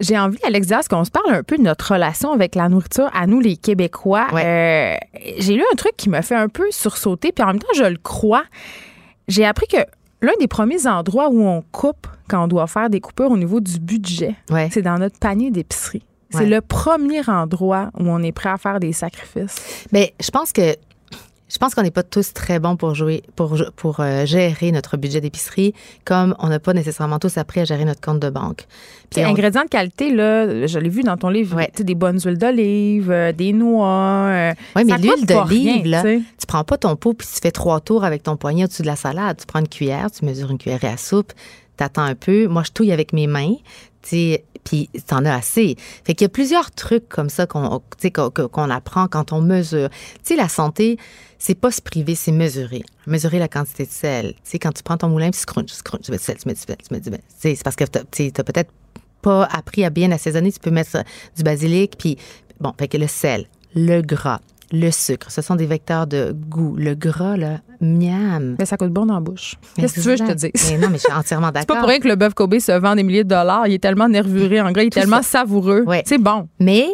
J'ai 0.00 0.16
envie, 0.18 0.38
Alex 0.44 0.66
Diaz, 0.68 0.86
qu'on 0.88 1.04
se 1.04 1.10
parle 1.10 1.34
un 1.34 1.42
peu 1.42 1.56
de 1.58 1.62
notre 1.62 1.92
relation 1.92 2.32
avec 2.32 2.54
la 2.54 2.68
nourriture 2.68 3.10
à 3.14 3.26
nous, 3.26 3.40
les 3.40 3.56
Québécois. 3.56 4.28
Euh, 4.32 4.94
j'ai 5.38 5.54
lu 5.54 5.64
un 5.72 5.76
truc 5.76 5.96
qui 5.96 6.08
m'a 6.08 6.22
fait 6.22 6.36
un 6.36 6.48
peu 6.48 6.66
sursauter, 6.70 7.32
puis 7.32 7.42
en 7.42 7.48
même 7.48 7.58
temps, 7.58 7.66
je 7.74 7.82
le 7.84 7.96
crois. 7.96 8.44
J'ai 9.26 9.44
appris 9.44 9.66
que 9.66 9.78
l'un 10.22 10.32
des 10.38 10.46
premiers 10.48 10.86
endroits 10.86 11.28
où 11.30 11.42
on 11.42 11.62
coupe 11.72 12.06
quand 12.28 12.44
on 12.44 12.48
doit 12.48 12.66
faire 12.68 12.90
des 12.90 13.00
coupures 13.00 13.30
au 13.30 13.36
niveau 13.36 13.60
du 13.60 13.78
budget, 13.80 14.34
Ouais. 14.50 14.68
c'est 14.72 14.82
dans 14.82 14.98
notre 14.98 15.18
panier 15.18 15.50
d'épicerie. 15.50 16.02
C'est 16.30 16.40
Ouais. 16.40 16.46
le 16.46 16.60
premier 16.60 17.26
endroit 17.28 17.90
où 17.98 18.02
on 18.08 18.22
est 18.22 18.32
prêt 18.32 18.50
à 18.50 18.58
faire 18.58 18.78
des 18.80 18.92
sacrifices. 18.92 19.86
Mais 19.92 20.14
je 20.20 20.30
pense 20.30 20.52
que 20.52 20.76
je 21.50 21.56
pense 21.58 21.74
qu'on 21.74 21.82
n'est 21.82 21.90
pas 21.90 22.02
tous 22.02 22.32
très 22.34 22.58
bons 22.58 22.76
pour 22.76 22.94
jouer 22.94 23.22
pour 23.36 23.56
pour 23.76 24.00
euh, 24.00 24.26
gérer 24.26 24.70
notre 24.72 24.96
budget 24.96 25.20
d'épicerie 25.20 25.72
comme 26.04 26.34
on 26.38 26.48
n'a 26.48 26.58
pas 26.58 26.74
nécessairement 26.74 27.18
tous 27.18 27.38
appris 27.38 27.60
à 27.60 27.64
gérer 27.64 27.84
notre 27.84 28.00
compte 28.00 28.20
de 28.20 28.28
banque. 28.30 28.66
Puis 29.10 29.22
on- 29.24 29.28
ingrédients 29.28 29.64
de 29.64 29.68
qualité, 29.68 30.12
là, 30.14 30.66
je 30.66 30.78
l'ai 30.78 30.88
vu 30.90 31.02
dans 31.02 31.16
ton 31.16 31.28
livre, 31.30 31.56
Ouais. 31.56 31.70
des 31.78 31.94
bonnes 31.94 32.20
huiles 32.20 32.36
d'olive, 32.38 33.10
euh, 33.10 33.32
des 33.32 33.52
noix. 33.52 33.86
euh, 34.28 34.52
Oui, 34.76 34.84
mais 34.84 34.98
l'huile 34.98 35.24
d'olive, 35.26 35.86
là, 35.86 36.02
tu 36.02 36.46
prends 36.46 36.64
pas 36.64 36.76
ton 36.76 36.94
pot 36.96 37.14
puis 37.14 37.26
tu 37.26 37.40
fais 37.40 37.50
trois 37.50 37.80
tours 37.80 38.04
avec 38.04 38.22
ton 38.22 38.36
poignet 38.36 38.64
au-dessus 38.64 38.82
de 38.82 38.86
la 38.88 38.96
salade. 38.96 39.38
Tu 39.40 39.46
prends 39.46 39.60
une 39.60 39.68
cuillère, 39.68 40.10
tu 40.10 40.24
mesures 40.26 40.50
une 40.50 40.58
cuillère 40.58 40.84
à 40.84 40.96
soupe, 40.96 41.32
t'attends 41.76 42.02
un 42.02 42.14
peu. 42.14 42.46
Moi, 42.48 42.62
je 42.66 42.72
touille 42.72 42.92
avec 42.92 43.12
mes 43.12 43.26
mains, 43.26 43.54
sais, 44.08 44.44
puis 44.64 44.90
t'en 45.06 45.24
as 45.24 45.34
assez. 45.34 45.76
Fait 46.04 46.14
qu'il 46.14 46.24
y 46.24 46.26
a 46.26 46.28
plusieurs 46.28 46.70
trucs 46.70 47.08
comme 47.08 47.30
ça 47.30 47.46
qu'on, 47.46 47.80
qu'on, 48.52 48.70
apprend 48.70 49.08
quand 49.08 49.32
on 49.32 49.40
mesure. 49.40 49.88
Tu 49.90 49.96
sais, 50.22 50.36
la 50.36 50.48
santé, 50.48 50.98
c'est 51.38 51.54
pas 51.54 51.70
se 51.70 51.80
priver, 51.80 52.14
c'est 52.14 52.32
mesurer. 52.32 52.82
Mesurer 53.06 53.38
la 53.38 53.48
quantité 53.48 53.86
de 53.86 53.90
sel. 53.90 54.34
Tu 54.34 54.40
sais, 54.44 54.58
quand 54.58 54.72
tu 54.72 54.82
prends 54.82 54.96
ton 54.96 55.08
moulin 55.08 55.30
puis 55.30 55.40
tu 55.40 55.46
crunches, 55.46 55.72
tu 56.02 56.10
mets 56.10 56.18
du 56.18 56.22
sel, 56.22 56.36
tu 56.36 56.48
mets 56.48 56.54
du 56.54 56.60
sel, 56.60 56.76
tu 56.76 56.94
mets 56.94 57.00
du 57.00 57.10
sel. 57.10 57.20
C'est 57.38 57.62
parce 57.62 57.76
que 57.76 57.84
tu 58.10 58.32
t'as 58.32 58.44
peut-être 58.44 58.70
pas 59.22 59.44
appris 59.44 59.84
à 59.84 59.90
bien 59.90 60.10
assaisonner. 60.12 60.52
Tu 60.52 60.60
peux 60.60 60.70
mettre 60.70 61.02
du 61.36 61.42
basilic, 61.42 61.96
puis 61.98 62.18
bon, 62.60 62.72
fait 62.78 62.88
que 62.88 62.96
le 62.96 63.06
sel, 63.06 63.46
le 63.74 64.02
gras, 64.02 64.40
le 64.72 64.90
sucre, 64.90 65.30
ce 65.30 65.40
sont 65.42 65.56
des 65.56 65.66
vecteurs 65.66 66.06
de 66.06 66.34
goût. 66.48 66.74
Le 66.76 66.94
gras, 66.94 67.36
là, 67.36 67.60
miam. 67.80 68.56
Mais 68.58 68.66
ça 68.66 68.76
coûte 68.76 68.90
bon 68.90 69.06
dans 69.06 69.14
la 69.14 69.20
bouche. 69.20 69.54
Qu'est-ce 69.76 69.94
que 69.94 70.00
tu 70.00 70.08
veux 70.08 70.16
que 70.16 70.24
je 70.26 70.32
te 70.32 70.34
dise? 70.34 70.70
Mais 70.72 70.78
non, 70.78 70.88
mais 70.90 70.98
je 70.98 71.04
suis 71.04 71.12
entièrement 71.12 71.46
C'est 71.54 71.60
d'accord. 71.60 71.76
pas 71.76 71.80
pour 71.80 71.88
rien 71.88 72.00
que 72.00 72.08
le 72.08 72.16
bœuf 72.16 72.34
Kobe 72.34 72.58
se 72.58 72.72
vend 72.78 72.94
des 72.94 73.02
milliers 73.02 73.24
de 73.24 73.28
dollars. 73.30 73.66
Il 73.66 73.74
est 73.74 73.78
tellement 73.82 74.08
nervuré. 74.08 74.60
En 74.60 74.70
gras, 74.72 74.82
il 74.82 74.86
est 74.86 74.90
Tout 74.90 75.00
tellement 75.00 75.22
ça. 75.22 75.40
savoureux. 75.40 75.84
Ouais. 75.86 76.02
C'est 76.06 76.18
bon. 76.18 76.48
Mais 76.60 76.86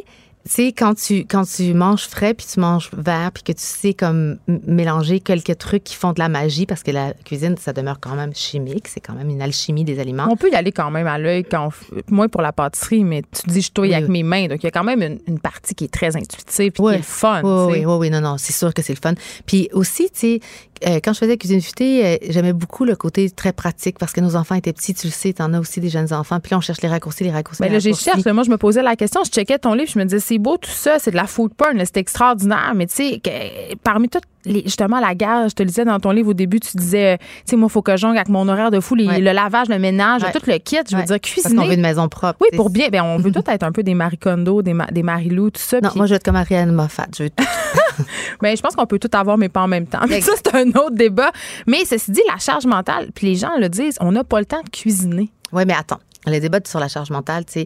tu 0.47 0.51
sais, 0.51 0.73
quand 0.73 0.95
tu, 0.95 1.25
quand 1.25 1.45
tu 1.45 1.73
manges 1.73 2.07
frais, 2.07 2.35
puis 2.35 2.47
tu 2.47 2.61
manges 2.61 2.91
vert, 2.97 3.31
puis 3.33 3.43
que 3.43 3.53
tu 3.53 3.63
sais 3.63 3.95
comme 3.95 4.37
mélanger 4.67 5.21
quelques 5.21 5.57
trucs 5.57 5.85
qui 5.85 5.95
font 5.95 6.13
de 6.13 6.19
la 6.19 6.29
magie, 6.29 6.67
parce 6.67 6.83
que 6.83 6.91
la 6.91 7.15
cuisine, 7.25 7.57
ça 7.59 7.73
demeure 7.73 7.99
quand 7.99 8.15
même 8.15 8.35
chimique, 8.35 8.89
c'est 8.89 9.01
quand 9.01 9.15
même 9.15 9.31
une 9.31 9.41
alchimie 9.41 9.85
des 9.85 9.99
aliments. 10.01 10.27
On 10.31 10.37
peut 10.37 10.51
y 10.51 10.55
aller 10.55 10.73
quand 10.73 10.91
même 10.91 11.07
à 11.07 11.19
l'œil, 11.19 11.45
quand 11.45 11.71
on 12.11 12.29
pour 12.29 12.43
la 12.43 12.53
pâtisserie, 12.53 13.05
mais 13.05 13.23
tu 13.23 13.49
dis 13.51 13.61
je 13.63 13.71
touille 13.73 13.89
Oui, 13.89 13.95
avec 13.95 14.09
oui. 14.09 14.13
mes 14.13 14.23
mains. 14.23 14.47
Donc, 14.49 14.63
il 14.63 14.67
y 14.67 14.69
a 14.69 14.71
quand 14.71 14.85
même 14.85 15.03
une, 15.03 15.19
une 15.27 15.39
partie 15.39 15.75
qui 15.75 15.85
est 15.85 15.93
très 15.93 16.17
intuitive 16.17 16.73
puis 16.73 16.83
qui 16.83 16.95
est 16.95 16.97
le 16.97 17.03
fun. 17.03 17.43
Oui, 17.43 17.85
oui, 17.85 17.95
oui, 17.99 18.11
non, 18.11 18.21
non, 18.21 18.37
c'est 18.39 18.53
sûr 18.53 18.73
que 18.75 18.83
c'est 18.83 18.95
le 18.95 19.01
fun. 19.01 19.15
Puis 19.47 19.69
aussi, 19.73 20.11
tu 20.11 20.19
sais, 20.19 20.41
euh, 20.87 21.01
quand 21.03 21.13
je 21.13 21.19
faisais 21.19 21.37
cuisine 21.37 21.61
futée, 21.61 22.05
euh, 22.05 22.17
j'aimais 22.29 22.53
beaucoup 22.53 22.85
le 22.85 22.97
côté 22.97 23.31
très 23.31 23.53
pratique 23.53 23.99
parce 23.99 24.13
que 24.13 24.21
nos 24.21 24.37
enfants 24.37 24.55
étaient 24.55 24.73
petits, 24.73 24.95
tu 24.95 25.07
le 25.07 25.13
sais, 25.13 25.33
t'en 25.33 25.53
as 25.53 25.61
aussi 25.61 25.81
des 25.81 25.89
jeunes 25.89 26.13
enfants. 26.13 26.41
Puis 26.41 26.51
là, 26.53 26.59
on 26.59 26.61
cherche 26.61 26.81
les 26.83 26.89
raccourcis, 26.89 27.25
les 27.25 27.31
raccourcis. 27.31 27.63
Les 27.63 27.69
là, 27.69 27.79
j'ai 27.79 27.95
cherché. 27.95 28.33
Moi, 28.33 28.43
je 28.45 28.51
me 28.51 28.57
posais 28.59 28.83
la 28.83 28.97
question. 28.97 29.23
Je 29.25 29.31
checkais 29.31 29.59
ton 29.59 29.75
livre. 29.75 29.91
Je 29.93 29.99
me 29.99 30.05
disais, 30.05 30.21
c'est 30.21 30.39
beau 30.39 30.57
tout 30.57 30.71
ça. 30.71 30.99
C'est 30.99 31.11
de 31.11 31.17
la 31.17 31.27
food 31.27 31.55
porn. 31.55 31.79
C'est 31.85 31.97
extraordinaire. 31.99 32.73
Mais 32.75 32.87
tu 32.87 32.95
sais, 32.95 33.21
que- 33.23 33.75
parmi 33.83 34.09
toutes 34.09 34.25
les, 34.47 34.63
justement, 34.65 35.01
la 35.01 35.15
guerre, 35.15 35.49
je 35.49 35.55
te 35.55 35.63
le 35.63 35.69
disais 35.69 35.85
dans 35.87 35.99
ton 36.01 36.11
livre 36.11 36.29
au 36.31 36.35
début, 36.35 36.61
tu 36.61 36.77
disais, 36.77 37.17
tu 37.19 37.25
sais, 37.47 37.57
moi, 37.57 37.69
il 37.71 37.73
faut 37.73 37.81
que 37.83 37.93
je 37.93 37.97
jongle 37.99 38.17
avec 38.17 38.29
mon 38.29 38.47
horaire 38.49 38.71
de 38.71 38.81
fou, 38.81 38.95
les- 38.95 39.07
Ouais. 39.07 39.21
le 39.21 39.33
lavage, 39.33 39.69
le 39.69 39.79
ménage, 39.79 40.23
Ouais. 40.23 40.33
tout 40.33 40.43
le 40.47 40.59
kit. 40.59 40.77
Je 40.89 40.95
veux 40.97 41.01
Ouais. 41.01 41.07
dire, 41.07 41.19
Parce 41.21 41.33
qu'on 41.35 41.41
cuisiner. 41.43 41.67
veut 41.69 41.75
une 41.75 41.81
maison 41.81 42.09
propre. 42.09 42.39
Oui, 42.43 42.49
pour 42.57 42.69
bien. 42.71 42.89
Ben, 42.91 43.03
on 43.03 43.17
veut 43.19 43.33
tous 43.33 43.45
être 43.51 43.63
un 43.63 43.73
peu 43.73 43.83
des 43.83 43.95
Marie 43.95 44.19
Kondo, 44.19 44.61
des, 44.63 44.75
Ma- 44.75 44.87
des 44.91 45.03
Marie-Lou, 45.03 45.51
tout 45.51 45.61
ça. 45.63 45.81
Non, 45.81 45.91
moi, 45.97 46.07
je 46.07 46.11
veux 46.11 46.17
être 46.17 46.25
comme 46.25 46.37
Ariane 46.37 46.73
Moffat. 46.73 47.07
Je 47.17 47.23
veux 47.25 47.31
tout. 47.31 47.45
Ben, 48.41 48.57
je 48.57 48.63
pense 48.63 48.75
qu'on 48.77 48.87
peut 48.87 48.99
tout 48.99 49.11
avoir, 49.13 49.39
mais 49.39 49.49
pas 49.49 49.63
en 49.63 49.69
même 49.69 49.87
temps. 49.87 50.05
Mais 50.09 50.21
ça, 50.21 50.33
c'est 50.37 50.55
un 50.55 50.69
autre 50.69 50.95
débat. 50.95 51.33
Mais 51.67 51.85
ceci 51.85 52.11
dit, 52.11 52.21
la 52.29 52.39
charge 52.39 52.67
mentale, 52.67 53.11
puis 53.15 53.29
les 53.29 53.37
gens 53.37 53.57
le 53.59 53.69
disent, 53.69 53.97
on 54.01 54.13
n'a 54.13 54.25
pas 54.25 54.41
le 54.41 54.47
temps 54.47 54.63
de 54.63 54.71
cuisiner. 54.71 55.31
Oui, 55.53 55.65
mais 55.67 55.75
attends. 55.75 56.01
Le 56.27 56.39
débat 56.41 56.59
sur 56.67 56.81
la 56.81 56.89
charge 56.89 57.11
mentale, 57.11 57.45
tu 57.45 57.65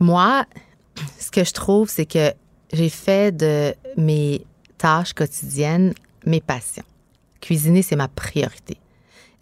moi, 0.00 0.46
ce 1.18 1.30
que 1.30 1.44
je 1.44 1.52
trouve, 1.52 1.90
c'est 1.90 2.06
que 2.06 2.32
j'ai 2.72 2.88
fait 2.88 3.36
de 3.36 3.74
mes 3.96 4.46
tâches 4.78 5.12
quotidiennes 5.12 5.92
mes 6.24 6.40
passions. 6.40 6.84
Cuisiner, 7.40 7.82
c'est 7.82 7.96
ma 7.96 8.08
priorité. 8.08 8.78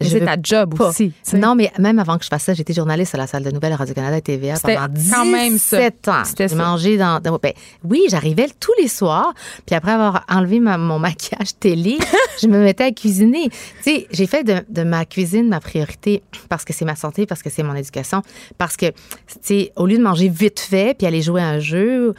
C'est 0.01 0.23
ta 0.23 0.35
job 0.41 0.75
pas. 0.77 0.89
aussi. 0.89 1.11
Non, 1.33 1.55
mais 1.55 1.71
même 1.77 1.99
avant 1.99 2.17
que 2.17 2.23
je 2.23 2.29
fasse 2.29 2.43
ça, 2.43 2.53
j'étais 2.53 2.73
journaliste 2.73 3.15
à 3.15 3.17
la 3.17 3.27
salle 3.27 3.43
de 3.43 3.51
nouvelles 3.51 3.73
à 3.73 3.75
Radio-Canada 3.75 4.17
et 4.17 4.21
TVA 4.21 4.55
pendant 4.61 4.87
17 4.87 5.13
quand 5.13 5.25
même 5.25 5.57
ça. 5.57 5.77
ans. 6.07 6.23
C'était 6.25 6.47
J'ai 6.47 6.55
mangé 6.55 6.97
dans... 6.97 7.19
dans- 7.19 7.37
ben, 7.37 7.51
oui, 7.83 8.03
j'arrivais 8.09 8.47
tous 8.59 8.71
les 8.81 8.87
soirs, 8.87 9.33
puis 9.65 9.75
après 9.75 9.91
avoir 9.91 10.25
enlevé 10.29 10.59
ma- 10.59 10.77
mon 10.77 10.99
maquillage 10.99 11.57
télé, 11.59 11.97
je 12.41 12.47
me 12.47 12.59
mettais 12.63 12.85
à 12.85 12.91
cuisiner. 12.91 13.49
Tu 13.49 13.55
sais, 13.83 14.07
j'ai 14.11 14.27
fait 14.27 14.43
de, 14.43 14.63
de 14.69 14.83
ma 14.83 15.03
cuisine 15.05 15.49
ma 15.49 15.59
priorité 15.59 16.23
parce 16.47 16.63
que 16.63 16.71
c'est 16.73 16.85
ma 16.85 16.95
santé, 16.95 17.25
parce 17.25 17.43
que 17.43 17.49
c'est 17.49 17.63
mon 17.63 17.75
éducation, 17.75 18.21
parce 18.57 18.77
que, 18.77 18.87
tu 18.87 18.93
sais, 19.41 19.71
au 19.75 19.85
lieu 19.85 19.97
de 19.97 20.03
manger 20.03 20.29
vite 20.29 20.59
fait 20.59 20.97
puis 20.97 21.07
aller 21.07 21.21
jouer 21.21 21.41
à 21.41 21.47
un 21.49 21.59
jeu, 21.59 22.13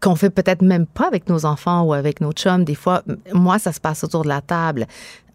qu'on 0.00 0.14
fait 0.14 0.30
peut-être 0.30 0.62
même 0.62 0.86
pas 0.86 1.06
avec 1.06 1.28
nos 1.28 1.44
enfants 1.44 1.82
ou 1.82 1.92
avec 1.92 2.20
nos 2.20 2.32
chums. 2.32 2.64
Des 2.64 2.74
fois, 2.74 3.02
moi, 3.32 3.58
ça 3.58 3.72
se 3.72 3.80
passe 3.80 4.04
autour 4.04 4.22
de 4.22 4.28
la 4.28 4.40
table. 4.40 4.86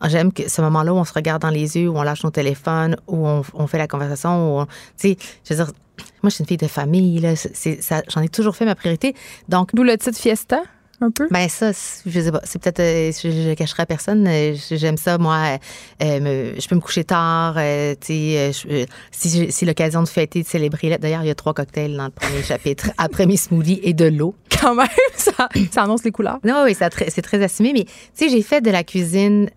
J'aime 0.06 0.32
que 0.32 0.50
ce 0.50 0.62
moment-là 0.62 0.94
où 0.94 0.98
on 0.98 1.04
se 1.06 1.14
regarde 1.14 1.42
dans 1.42 1.50
les 1.50 1.78
yeux, 1.78 1.90
où 1.90 1.98
on 1.98 2.04
lâche 2.04 2.24
nos 2.24 2.32
téléphones, 2.32 2.96
où 3.08 3.28
on, 3.54 3.68
fait 3.68 3.78
la 3.78 3.88
conversation, 3.88 4.58
où 4.58 4.62
on- 4.62 4.66
tu 4.66 4.72
sais, 4.96 5.18
je 5.44 5.54
veux 5.54 5.64
dire, 5.64 5.74
moi, 6.22 6.30
je 6.30 6.36
suis 6.36 6.44
une 6.44 6.48
fille 6.48 6.58
de 6.58 6.68
famille, 6.68 7.20
là. 7.20 7.34
J'en 8.10 8.22
ai 8.22 8.30
toujours 8.30 8.56
fait 8.56 8.66
ma 8.66 8.76
priorité. 8.76 9.16
Donc, 9.50 9.74
D'où 9.74 9.84
le 9.84 9.98
titre 9.98 10.18
Fiesta, 10.18 10.62
un 11.04 11.12
peu? 11.12 11.28
ben 11.30 11.48
ça, 11.50 11.72
je 12.06 12.20
sais 12.22 12.32
pas. 12.32 12.42
C'est 12.44 12.60
peut-être, 12.62 12.80
euh, 12.80 13.12
je, 13.12 13.30
je 13.30 13.54
cacherai 13.54 13.84
à 13.84 13.86
personne. 13.86 14.26
euh, 14.28 14.56
J'aime 14.72 14.98
ça, 14.98 15.18
moi. 15.18 15.36
euh, 15.38 15.58
euh, 16.04 16.20
me- 16.54 16.60
je 16.60 16.68
peux 16.68 16.76
me 16.76 16.82
coucher 16.82 17.04
tard. 17.04 17.54
tu 17.56 17.60
sais, 18.08 18.52
je- 18.54 18.86
si, 19.12 19.52
si 19.52 19.66
l'occasion 19.66 20.02
de 20.04 20.08
fêter, 20.10 20.42
de 20.44 20.48
célébrer. 20.48 20.98
D'ailleurs, 20.98 21.24
il 21.24 21.28
y 21.28 21.32
a 21.32 21.36
trois 21.36 21.54
cocktails 21.54 21.96
dans 21.96 22.06
le 22.06 22.12
premier 22.12 22.42
chapitre. 22.44 22.90
Après 22.98 23.26
mes 23.26 23.38
smoothies 23.38 23.80
et 23.84 23.94
de 23.94 24.06
l'eau. 24.06 24.36
Quand 24.62 24.76
même, 24.76 24.88
ça, 25.16 25.50
ça 25.72 25.84
annonce 25.84 26.04
les 26.04 26.12
couleurs. 26.12 26.40
Non, 26.44 26.64
oui, 26.66 26.76
c'est 26.76 27.22
très 27.22 27.44
assumé. 27.44 27.74
Mais 27.74 27.84
tu 27.84 27.92
sais, 28.14 28.30
j'ai 28.30 28.42
fait 28.42 28.62
de 28.62 28.72
la 28.72 28.84
cuisine, 28.84 29.48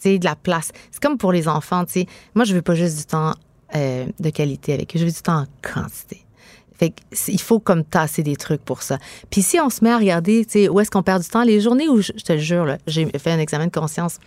tu 0.00 0.10
sais, 0.10 0.18
de 0.18 0.24
la 0.24 0.34
place. 0.36 0.70
C'est 0.90 1.02
comme 1.02 1.18
pour 1.18 1.32
les 1.32 1.46
enfants. 1.46 1.84
Tu 1.84 1.92
sais, 1.92 2.06
moi, 2.34 2.44
je 2.44 2.54
veux 2.54 2.62
pas 2.62 2.74
juste 2.74 2.96
du 2.98 3.04
temps 3.04 3.34
de 3.74 4.30
qualité 4.30 4.72
avec 4.72 4.94
eux. 4.94 4.98
Je 5.00 5.04
veux 5.04 5.10
du 5.10 5.20
temps 5.20 5.40
en 5.42 5.46
quantité. 5.60 6.23
Fait 6.78 6.92
il 7.28 7.40
faut 7.40 7.60
comme 7.60 7.84
tasser 7.84 8.22
des 8.22 8.36
trucs 8.36 8.64
pour 8.64 8.82
ça. 8.82 8.98
Puis 9.30 9.42
si 9.42 9.60
on 9.60 9.70
se 9.70 9.82
met 9.84 9.90
à 9.90 9.98
regarder, 9.98 10.44
tu 10.44 10.52
sais, 10.52 10.68
où 10.68 10.80
est-ce 10.80 10.90
qu'on 10.90 11.02
perd 11.02 11.22
du 11.22 11.28
temps, 11.28 11.42
les 11.42 11.60
journées 11.60 11.88
où, 11.88 12.00
je, 12.00 12.12
je 12.16 12.24
te 12.24 12.32
le 12.32 12.38
jure, 12.38 12.76
j'ai 12.86 13.06
fait 13.18 13.30
un 13.30 13.38
examen 13.38 13.66
de 13.66 13.72
conscience. 13.72 14.18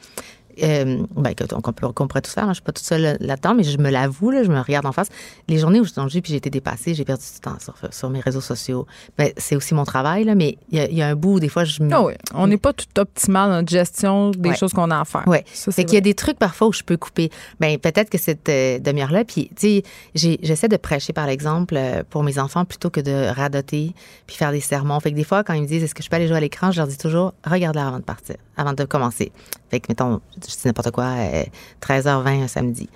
Euh, 0.64 1.04
ben, 1.16 1.34
qu'on 1.62 1.72
peut- 1.74 1.88
qu'on 1.94 2.08
pourrait 2.08 2.22
tout 2.22 2.32
faire. 2.32 2.44
Moi, 2.46 2.54
je 2.54 2.58
suis 2.58 2.64
pas 2.64 2.72
toute 2.72 2.86
seule 2.86 3.18
là-dedans, 3.20 3.54
mais 3.56 3.64
je 3.64 3.78
me 3.78 3.90
l'avoue, 3.90 4.32
là, 4.32 4.44
je 4.44 4.50
me 4.50 4.60
regarde 4.60 4.86
en 4.86 4.92
face. 4.92 5.10
Les 5.48 5.58
journées 5.58 5.80
où 5.80 5.84
je 5.84 5.90
suis 5.90 5.96
dans 5.96 6.04
le 6.04 6.10
jus 6.10 6.22
puis 6.22 6.32
j'ai 6.32 6.38
été 6.38 6.50
dépassée, 6.50 6.94
j'ai 6.94 7.06
perdu 7.06 7.24
du 7.34 7.40
temps 7.40 7.58
sur, 7.60 7.76
sur 7.94 8.10
mes 8.10 8.20
réseaux 8.20 8.42
sociaux. 8.42 8.86
Ben, 9.18 9.32
c'est 9.38 9.56
aussi 9.56 9.74
mon 9.74 9.84
travail, 9.84 10.24
là, 10.24 10.36
mais 10.36 10.58
il 10.72 10.78
y, 10.78 10.82
a- 10.82 10.90
il 10.90 10.98
y 10.98 11.02
a 11.02 11.08
un 11.08 11.16
bout 11.16 11.34
où 11.36 11.40
des 11.40 11.50
fois, 11.50 11.64
je 11.64 11.82
me. 11.84 11.96
Oui. 11.98 12.14
On 12.34 12.48
n'est 12.48 12.58
pas 12.58 12.74
tout 12.74 12.86
optimal 13.00 13.50
dans 13.50 13.56
notre 13.58 13.70
gestion 13.72 14.32
des 14.32 14.50
Ouais. 14.50 14.56
choses 14.56 14.74
qu'on 14.74 14.92
a 14.92 15.00
à 15.00 15.06
faire. 15.06 15.24
Fait 15.26 15.44
c'est 15.54 15.84
qu'il 15.84 15.96
y 15.96 15.98
a 15.98 16.02
des 16.02 16.14
trucs 16.14 16.38
parfois 16.40 16.68
où 16.68 16.74
je 16.74 16.84
peux 16.84 16.98
couper. 16.98 17.30
Ben 17.60 17.78
peut-être 17.78 18.10
que 18.10 18.18
cette 18.18 18.50
euh, 18.50 18.80
demi-heure-là, 18.80 19.24
puis 19.26 19.50
tu 19.56 19.82
sais, 20.16 20.38
j'essaie 20.42 20.68
de 20.68 20.78
prêcher 20.78 21.14
par 21.14 21.28
l'exemple 21.28 21.76
euh, 21.78 22.04
pour 22.10 22.24
mes 22.24 22.40
enfants 22.40 22.66
plutôt 22.66 22.90
que 22.90 23.00
de 23.02 23.28
radoter 23.34 23.94
puis 24.26 24.36
faire 24.36 24.52
des 24.52 24.60
sermons. 24.62 25.00
Fait 25.00 25.12
que 25.12 25.16
des 25.16 25.24
fois, 25.24 25.44
quand 25.44 25.54
ils 25.54 25.62
me 25.62 25.68
disent 25.68 25.84
est-ce 25.84 25.96
que 25.96 26.04
je 26.04 26.10
peux 26.10 26.16
aller 26.16 26.28
jouer 26.28 26.38
à 26.38 26.40
l'écran, 26.42 26.72
je 26.72 26.78
leur 26.78 26.88
dis 26.88 26.98
toujours 26.98 27.34
regarde-la 27.46 27.88
avant 27.88 27.98
de 28.00 28.04
partir, 28.04 28.36
avant 28.58 28.74
de 28.74 28.84
commencer. 28.84 29.32
Fait 29.70 29.80
que 29.80 29.86
mettons, 29.90 30.20
je 30.36 30.52
dis 30.54 30.62
n'importe 30.66 30.92
quoi, 30.92 31.06
euh, 31.06 31.44
13h20 31.82 32.44
un 32.44 32.48
samedi. 32.48 32.90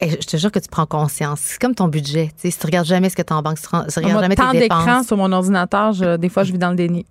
Et 0.00 0.10
je 0.10 0.16
te 0.26 0.36
jure 0.36 0.50
que 0.50 0.58
tu 0.58 0.68
prends 0.68 0.86
conscience. 0.86 1.38
C'est 1.42 1.60
comme 1.60 1.76
ton 1.76 1.86
budget. 1.86 2.28
Tu 2.34 2.42
sais, 2.42 2.50
si 2.50 2.58
tu 2.58 2.66
regardes 2.66 2.86
jamais 2.86 3.08
ce 3.08 3.14
que 3.14 3.22
tu 3.22 3.32
as 3.32 3.36
en 3.36 3.42
banque, 3.42 3.58
si 3.58 3.64
tu 3.68 3.76
regardes 3.76 4.12
Moi, 4.12 4.22
jamais 4.22 4.34
tant 4.34 4.50
tes 4.50 4.58
d'écran 4.58 4.80
dépenses. 4.84 5.06
sur 5.06 5.16
mon 5.16 5.30
ordinateur, 5.30 5.92
je- 5.92 6.16
des 6.16 6.28
fois, 6.28 6.42
je 6.42 6.50
vis 6.52 6.58
dans 6.58 6.70
le 6.70 6.76
déni. 6.76 7.06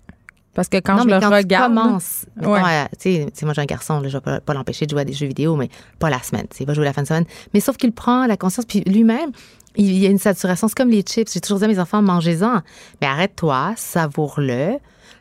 Parce 0.53 0.67
que 0.67 0.75
quand 0.77 0.95
non, 0.95 1.03
je 1.03 1.07
mais 1.07 1.13
le 1.13 1.19
quand 1.21 1.29
regarde. 1.29 1.71
tu 1.73 1.79
commences, 1.81 2.25
mettons, 2.35 2.51
Ouais. 2.53 2.59
euh, 2.61 2.83
tu 2.99 3.13
sais, 3.15 3.25
tu 3.31 3.39
sais, 3.39 3.45
moi 3.45 3.53
j'ai 3.53 3.61
un 3.61 3.65
garçon, 3.65 4.01
là, 4.01 4.09
je 4.09 4.17
vais 4.17 4.21
pas, 4.21 4.41
pas 4.41 4.53
l'empêcher 4.53 4.85
de 4.85 4.91
jouer 4.91 4.99
à 5.03 5.05
des 5.05 5.13
jeux 5.13 5.27
vidéo, 5.27 5.55
mais 5.55 5.69
pas 5.99 6.09
la 6.09 6.21
semaine. 6.21 6.45
Il 6.59 6.65
va 6.67 6.73
jouer 6.73 6.83
la 6.83 6.91
fin 6.91 7.03
de 7.03 7.07
semaine. 7.07 7.23
Mais 7.53 7.61
sauf 7.61 7.77
qu'il 7.77 7.93
prend 7.93 8.27
la 8.27 8.35
conscience, 8.35 8.65
puis 8.65 8.81
lui-même, 8.81 9.31
il 9.77 9.97
y 9.97 10.05
a 10.05 10.09
une 10.09 10.17
saturation. 10.17 10.67
C'est 10.67 10.75
comme 10.75 10.89
les 10.89 11.03
chips. 11.03 11.31
J'ai 11.31 11.39
toujours 11.39 11.59
dit 11.59 11.63
à 11.63 11.67
mes 11.69 11.79
enfants, 11.79 12.01
mangez-en. 12.01 12.59
Mais 12.99 13.07
arrête-toi, 13.07 13.75
savoure-le. 13.77 14.73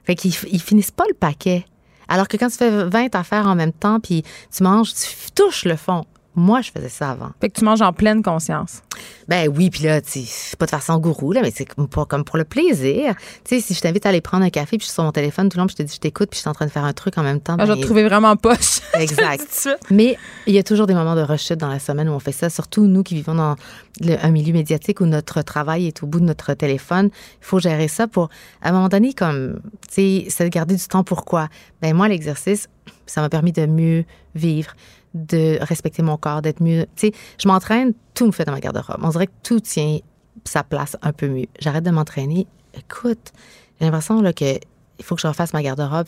Fait 0.03 0.17
qu'ils 0.17 0.35
ils 0.51 0.61
finissent 0.61 0.91
pas 0.91 1.05
le 1.09 1.15
paquet. 1.15 1.65
Alors 2.11 2.29
que 2.29 2.37
quand 2.37 2.49
tu 2.49 2.57
fais 2.57 2.71
20 2.71 3.15
affaires 3.15 3.47
en 3.47 3.55
même 3.55 3.73
temps, 3.73 4.01
puis 4.01 4.25
tu 4.55 4.63
manges, 4.65 4.93
tu 4.93 5.31
touches 5.35 5.65
le 5.65 5.77
fond. 5.77 6.05
Moi, 6.41 6.63
je 6.63 6.71
faisais 6.71 6.89
ça 6.89 7.11
avant. 7.11 7.31
Fait 7.41 7.51
que 7.51 7.59
tu 7.59 7.65
manges 7.67 7.83
en 7.83 7.93
pleine 7.93 8.23
conscience. 8.23 8.81
Ben 9.29 9.47
oui, 9.55 9.69
puis 9.69 9.85
là, 9.85 10.01
tu 10.01 10.21
pas 10.59 10.65
de 10.65 10.71
façon 10.71 10.99
gourou, 10.99 11.33
là, 11.33 11.43
mais 11.43 11.53
c'est 11.55 11.67
comme 11.67 11.87
pour, 11.87 12.09
comme 12.09 12.25
pour 12.25 12.39
le 12.39 12.45
plaisir. 12.45 13.15
Tu 13.45 13.57
sais, 13.57 13.61
si 13.61 13.75
je 13.75 13.81
t'invite 13.81 14.07
à 14.07 14.09
aller 14.09 14.23
prendre 14.23 14.45
un 14.45 14.51
café, 14.51 14.79
puis 14.79 14.81
je 14.81 14.85
suis 14.87 14.95
sur 14.95 15.05
mon 15.05 15.13
téléphone 15.13 15.51
tout 15.51 15.59
le 15.59 15.63
long, 15.63 15.67
puis 15.67 15.77
je 15.79 15.83
te 15.83 15.87
dis, 15.87 15.95
je 15.95 16.01
t'écoute, 16.01 16.31
puis 16.31 16.39
je 16.39 16.41
suis 16.41 16.49
en 16.49 16.55
train 16.55 16.65
de 16.65 16.71
faire 16.71 16.85
un 16.85 16.93
truc 16.95 17.19
en 17.19 17.23
même 17.23 17.41
temps. 17.41 17.57
Ah, 17.59 17.65
je 17.67 17.69
ben, 17.69 17.75
vais 17.75 17.81
te 17.83 17.87
trouver 17.87 18.05
vraiment 18.05 18.35
poche. 18.37 18.81
Exact. 18.95 19.69
Mais 19.91 20.17
il 20.47 20.55
y 20.55 20.59
a 20.59 20.63
toujours 20.63 20.87
des 20.87 20.95
moments 20.95 21.15
de 21.15 21.23
rechute 21.23 21.59
dans 21.59 21.69
la 21.69 21.79
semaine 21.79 22.09
où 22.09 22.13
on 22.13 22.19
fait 22.21 22.33
ça, 22.33 22.49
surtout 22.49 22.87
nous 22.87 23.03
qui 23.03 23.15
vivons 23.15 23.35
dans 23.35 23.57
le- 24.01 24.17
un 24.25 24.31
milieu 24.31 24.53
médiatique 24.55 25.01
où 25.03 25.07
notre 25.07 25.43
travail 25.43 25.87
est 25.87 26.03
au 26.03 26.07
bout 26.07 26.21
de 26.21 26.25
notre 26.25 26.55
téléphone. 26.55 27.11
Il 27.13 27.45
faut 27.47 27.59
gérer 27.61 27.89
ça 27.89 28.07
pour, 28.07 28.31
à 28.63 28.71
un 28.71 28.73
moment 28.73 28.89
donné, 28.89 29.13
comme, 29.13 29.61
tu 29.89 29.95
sais, 30.23 30.27
c'est 30.31 30.45
de 30.45 30.49
garder 30.49 30.75
du 30.77 30.85
temps 30.87 31.05
pour 31.05 31.25
quoi? 31.25 31.49
Ben 31.83 31.95
moi, 31.95 32.09
l'exercice, 32.09 32.69
ça 33.07 33.21
m'a 33.21 33.29
permis 33.29 33.53
de 33.53 33.67
mieux 33.67 34.05
vivre, 34.35 34.73
de 35.15 35.59
respecter 35.61 36.03
mon 36.03 36.17
corps, 36.17 36.43
d'être 36.43 36.63
mieux. 36.63 36.87
Tu 36.97 37.09
sais, 37.09 37.13
je 37.39 37.49
m'entraîne, 37.49 37.93
tout 38.15 38.27
me 38.27 38.33
fait 38.33 38.45
dans 38.45 38.53
ma 38.53 38.61
garde-robe. 38.61 39.01
On 39.03 39.09
dirait 39.09 39.27
que 39.27 39.33
tout 39.43 39.61
tient 39.61 39.99
sa 40.45 40.63
place 40.63 40.97
un 41.03 41.13
peu 41.13 41.29
mieux. 41.29 41.47
J'arrête 41.59 41.85
de 41.85 41.91
m'entraîner. 41.91 42.47
Écoute, 42.75 43.33
j'ai 43.79 43.87
l'impression 43.87 44.21
là, 44.21 44.33
que 44.33 44.59
il 45.01 45.05
faut 45.05 45.15
que 45.15 45.23
je 45.23 45.27
refasse 45.27 45.53
ma 45.53 45.63
garde-robe. 45.63 46.07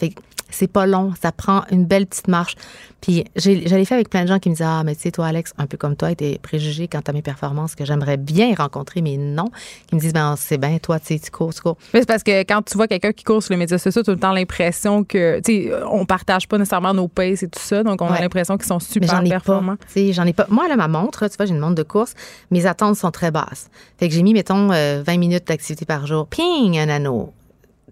C'est 0.50 0.70
pas 0.70 0.87
long, 0.87 1.14
ça 1.20 1.33
prend 1.33 1.62
une 1.70 1.87
belle 1.87 2.07
petite 2.07 2.28
marche. 2.28 2.57
Puis 3.00 3.24
l'ai 3.44 3.85
fait 3.85 3.94
avec 3.94 4.11
plein 4.11 4.22
de 4.22 4.28
gens 4.28 4.38
qui 4.38 4.48
me 4.48 4.55
disaient 4.55 4.64
Ah, 4.64 4.83
mais 4.85 4.94
tu 4.94 5.02
sais, 5.02 5.11
toi, 5.11 5.26
Alex, 5.26 5.55
un 5.59 5.66
peu 5.66 5.76
comme 5.76 5.96
toi, 5.96 6.14
t'es 6.14 6.38
préjugé 6.40 6.88
quant 6.88 7.00
à 7.07 7.12
mes 7.12 7.22
performances 7.22 7.74
que 7.74 7.85
j'aimerais 7.85 8.16
bien 8.16 8.55
rencontrer, 8.55 9.00
mais 9.00 9.16
non. 9.16 9.46
Qui 9.88 9.96
me 9.96 10.00
disent 10.00 10.12
Ben, 10.12 10.35
c'est 10.37 10.59
bien, 10.59 10.78
toi, 10.78 11.00
tu 11.00 11.07
sais, 11.07 11.18
tu 11.18 11.31
cours, 11.31 11.55
tu 11.55 11.62
cours. 11.62 11.78
Mais 11.94 12.00
c'est 12.00 12.07
parce 12.07 12.22
que 12.22 12.42
quand 12.42 12.62
tu 12.62 12.76
vois 12.76 12.87
quelqu'un 12.87 13.12
qui 13.12 13.24
court 13.24 13.42
sur 13.42 13.52
les 13.52 13.59
médias 13.59 13.78
sociaux, 13.78 14.02
tu 14.02 14.11
as 14.11 14.12
tout 14.12 14.16
le 14.16 14.20
temps 14.20 14.33
l'impression 14.33 15.05
que, 15.05 15.40
tu 15.40 15.64
sais, 15.64 15.72
on 15.90 16.05
partage 16.05 16.46
pas 16.46 16.59
nécessairement 16.59 16.94
nos 16.94 17.09
paces 17.09 17.42
et 17.42 17.48
tout 17.48 17.61
ça. 17.61 17.83
Donc, 17.83 18.00
on 18.02 18.07
a 18.07 18.20
l'impression 18.20 18.57
qu'ils 18.57 18.66
sont 18.66 18.78
super 18.78 19.22
ai 19.22 19.28
performants. 19.28 19.76
Tu 19.92 20.12
j'en 20.12 20.26
ai 20.26 20.33
pas. 20.35 20.46
Moi, 20.48 20.68
là, 20.68 20.76
ma 20.76 20.87
montre, 20.87 21.26
tu 21.28 21.37
vois, 21.37 21.46
j'ai 21.46 21.55
une 21.55 21.61
montre 21.61 21.76
de 21.76 21.83
course. 21.83 22.14
Mes 22.50 22.66
attentes 22.66 22.96
sont 22.96 23.11
très 23.11 23.31
basses. 23.31 23.68
Fait 23.98 24.09
que 24.09 24.14
j'ai 24.14 24.22
mis, 24.22 24.35
mettons, 24.35 24.70
euh, 24.70 25.02
20 25.05 25.16
minutes 25.16 25.48
d'activité 25.48 25.87
par 25.87 26.07
jour. 26.07 26.26
Ping, 26.26 26.78
un 26.78 26.88
anneau. 26.88 27.33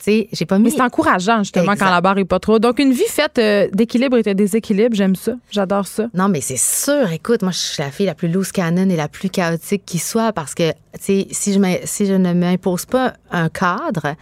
Tu 0.03 0.05
sais, 0.13 0.29
j'ai 0.33 0.47
pas 0.47 0.59
mis. 0.59 0.65
Mais 0.65 0.71
c'est 0.71 0.81
encourageant, 0.81 1.39
justement, 1.43 1.73
Exact. 1.73 1.85
quand 1.85 1.91
la 1.91 2.01
barre 2.01 2.17
est 2.19 2.25
pas 2.25 2.39
trop. 2.39 2.59
Donc, 2.59 2.79
une 2.79 2.93
vie 2.93 3.05
faite 3.07 3.39
euh, 3.39 3.69
d'équilibre 3.73 4.17
et 4.17 4.23
de 4.23 4.33
déséquilibre, 4.33 4.97
j'aime 4.97 5.15
ça. 5.15 5.33
J'adore 5.51 5.87
ça. 5.87 6.07
Non, 6.15 6.29
mais 6.29 6.41
c'est 6.41 6.57
sûr. 6.59 7.13
Écoute, 7.13 7.43
moi, 7.43 7.53
je 7.53 7.59
suis 7.59 7.83
la 7.83 7.91
fille 7.91 8.07
la 8.07 8.15
plus 8.15 8.29
loose 8.29 8.51
cannon 8.51 8.89
et 8.89 8.97
la 8.97 9.09
plus 9.09 9.29
chaotique 9.29 9.83
qui 9.85 9.99
soit 9.99 10.33
parce 10.33 10.55
que, 10.55 10.71
tu 10.71 10.77
sais, 11.01 11.27
si 11.31 11.53
je, 11.53 11.61
si 11.85 12.07
je 12.07 12.15
ne 12.15 12.33
m'impose 12.33 12.87
pas 12.87 13.13
un 13.31 13.51
cadre, 13.51 14.15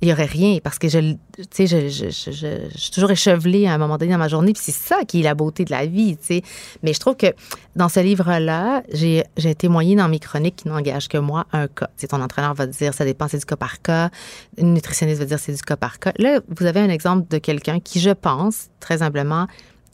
il 0.00 0.08
y 0.08 0.12
aurait 0.12 0.26
rien 0.26 0.58
parce 0.62 0.78
que 0.78 0.88
je, 0.88 0.98
tu 1.00 1.16
sais, 1.50 1.66
je, 1.66 1.88
je, 1.88 2.08
je, 2.10 2.30
je- 2.30 2.78
suis 2.78 2.90
toujours 2.92 3.10
échevelée 3.10 3.66
à 3.66 3.74
un 3.74 3.78
moment 3.78 3.98
donné 3.98 4.12
dans 4.12 4.18
ma 4.18 4.28
journée. 4.28 4.52
Puis 4.52 4.62
c'est 4.64 4.72
ça 4.72 5.04
qui 5.04 5.20
est 5.20 5.22
la 5.24 5.34
beauté 5.34 5.64
de 5.64 5.70
la 5.72 5.86
vie, 5.86 6.16
tu. 6.16 6.40
Mais 6.82 6.92
je 6.92 7.00
trouve 7.00 7.16
que 7.16 7.26
dans 7.74 7.88
ce 7.88 7.98
livre-là, 8.00 8.82
j'ai, 8.92 9.24
j'ai 9.36 9.54
témoigné 9.56 9.96
dans 9.96 10.08
mes 10.08 10.20
chroniques 10.20 10.56
qui 10.56 10.68
n'engagent 10.68 11.08
que 11.08 11.18
moi 11.18 11.46
un 11.52 11.66
cas. 11.66 11.90
Tu 11.98 12.06
ton 12.06 12.20
entraîneur 12.22 12.54
va 12.54 12.66
te 12.68 12.72
dire 12.76 12.94
ça 12.94 13.04
dépend, 13.04 13.26
c'est 13.28 13.38
du 13.38 13.44
cas 13.44 13.56
par 13.56 13.82
cas. 13.82 14.10
Une 14.56 14.74
nutritionniste 14.74 15.18
va 15.18 15.24
te 15.24 15.30
dire 15.30 15.38
c'est 15.40 15.52
du 15.54 15.62
cas 15.62 15.76
par 15.76 15.98
cas. 15.98 16.12
Là, 16.18 16.40
vous 16.48 16.66
avez 16.66 16.80
un 16.80 16.90
exemple 16.90 17.26
de 17.28 17.38
quelqu'un 17.38 17.80
qui, 17.80 17.98
je 18.00 18.10
pense, 18.10 18.68
très 18.80 19.02
humblement, 19.02 19.46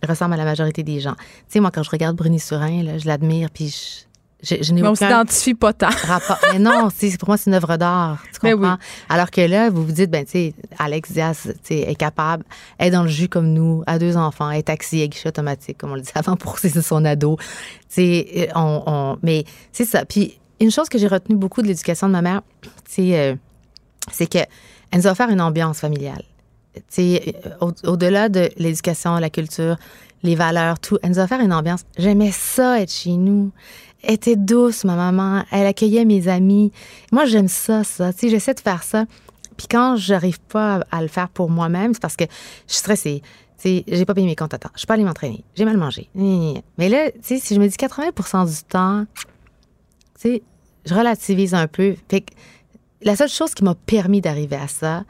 ressemble 0.07 0.35
à 0.35 0.37
la 0.37 0.45
majorité 0.45 0.83
des 0.83 1.01
gens. 1.01 1.15
Tu 1.51 1.61
moi, 1.61 1.71
quand 1.71 1.83
je 1.83 1.91
regarde 1.91 2.15
Bruni 2.15 2.39
Surin, 2.39 2.83
là, 2.83 2.99
je 2.99 3.07
l'admire, 3.07 3.49
puis 3.51 3.69
je, 3.69 4.05
je, 4.45 4.63
je 4.63 4.73
Mais 4.75 4.87
on 4.87 4.95
s'identifie 4.95 5.55
pas 5.55 5.73
tant. 5.73 5.89
rapport. 6.07 6.39
Mais 6.53 6.59
non, 6.59 6.89
pour 7.19 7.29
moi, 7.29 7.37
c'est 7.37 7.51
une 7.51 7.55
œuvre 7.55 7.77
d'art. 7.77 8.23
Tu 8.33 8.41
Mais 8.43 8.53
comprends? 8.53 8.73
oui. 8.75 9.05
Alors 9.09 9.31
que 9.31 9.41
là, 9.41 9.71
vous 9.71 9.85
vous 9.85 9.93
dites, 9.93 10.11
ben, 10.11 10.25
tu 10.25 10.31
sais, 10.33 10.55
Alex 10.79 11.13
Diaz, 11.13 11.55
est 11.71 11.95
capable, 11.95 12.45
est 12.79 12.91
dans 12.91 13.03
le 13.03 13.09
jus 13.09 13.29
comme 13.29 13.53
nous, 13.53 13.83
a 13.87 13.99
deux 13.99 14.17
enfants, 14.17 14.51
est 14.51 14.65
taxi 14.65 15.03
à 15.03 15.07
guichet 15.07 15.29
automatique, 15.29 15.79
comme 15.79 15.93
on 15.93 15.95
le 15.95 16.01
disait 16.03 16.13
avant, 16.17 16.37
pour 16.37 16.59
son 16.59 17.05
ado. 17.05 17.37
Tu 17.41 17.47
sais, 17.89 18.49
on, 18.55 18.83
on- 18.87 19.19
mais 19.23 19.45
c'est 19.73 19.85
ça. 19.85 20.05
Puis, 20.05 20.39
une 20.61 20.71
chose 20.71 20.89
que 20.89 20.99
j'ai 20.99 21.09
retenue 21.09 21.37
beaucoup 21.37 21.63
de 21.63 21.67
l'éducation 21.67 22.07
de 22.07 22.13
ma 22.13 22.23
mère, 22.23 22.43
c'est, 22.89 23.19
euh, 23.19 23.35
c'est 24.13 24.27
que 24.27 24.39
elle 24.91 25.01
nous 25.01 25.07
a 25.09 25.11
offert 25.13 25.29
une 25.31 25.41
ambiance 25.41 25.81
familiale. 25.81 26.23
Tu 26.75 26.83
sais, 26.89 27.35
euh, 27.47 27.51
au- 27.61 27.89
au-delà 27.91 28.29
de 28.29 28.51
l'éducation, 28.57 29.17
la 29.19 29.31
culture, 29.31 29.77
les 30.23 30.35
valeurs, 30.37 30.79
tout, 30.79 30.99
elle 31.03 31.11
nous 31.11 31.19
a 31.19 31.25
offert 31.25 31.41
une 31.41 31.53
ambiance. 31.53 31.83
J'aimais 31.99 32.31
ça 32.33 32.81
être 32.81 32.91
chez 32.93 33.13
nous. 33.17 33.51
Elle 34.07 34.15
était 34.15 34.37
douce, 34.37 34.85
ma 34.85 34.97
maman. 34.97 35.45
Elle 35.51 35.67
accueillait 35.67 36.05
mes 36.05 36.29
amis. 36.29 36.73
Moi, 37.13 37.25
j'aime 37.25 37.49
ça, 37.49 37.85
ça. 37.85 38.13
Tu 38.13 38.29
j'essaie 38.29 38.55
de 38.55 38.61
faire 38.61 38.83
ça. 38.83 39.07
Puis 39.57 39.67
quand 39.69 39.97
j'arrive 39.97 40.41
pas 40.41 40.81
à, 40.91 41.03
le 41.03 41.09
faire 41.09 41.29
pour 41.29 41.51
moi-même, 41.51 41.95
c'est 41.95 42.03
parce 42.03 42.17
que 42.17 42.25
je 42.25 42.73
suis 42.73 42.81
stressée. 42.81 43.23
Tu 43.59 43.69
sais, 43.69 43.85
j'ai 43.87 44.05
pas 44.05 44.15
payé 44.15 44.27
mes 44.27 44.37
comptes 44.37 44.55
à 44.55 44.59
temps. 44.59 44.71
Je 44.75 44.81
suis 44.81 44.87
pas 44.87 44.95
allée 44.95 45.05
m'entraîner. 45.05 45.45
J'ai 45.55 45.65
mal 45.65 45.77
mangé. 45.77 46.09
Mais 46.15 46.89
là, 46.89 47.11
tu 47.13 47.39
si 47.39 47.55
je 47.55 47.61
me 47.61 47.69
dis 47.69 47.77
80 47.77 48.45
du 48.45 48.63
temps, 48.69 49.07
tu 50.21 50.41
je 50.87 50.95
relativise 50.95 51.55
un 51.55 51.67
peu. 51.67 51.95
La 53.03 53.17
seule 53.17 53.29
chose 53.29 53.55
qui 53.55 53.65
m'a 53.65 53.75
permis 53.75 54.21
d'arriver 54.21 54.57
à 54.57 54.69
ça, 54.69 55.05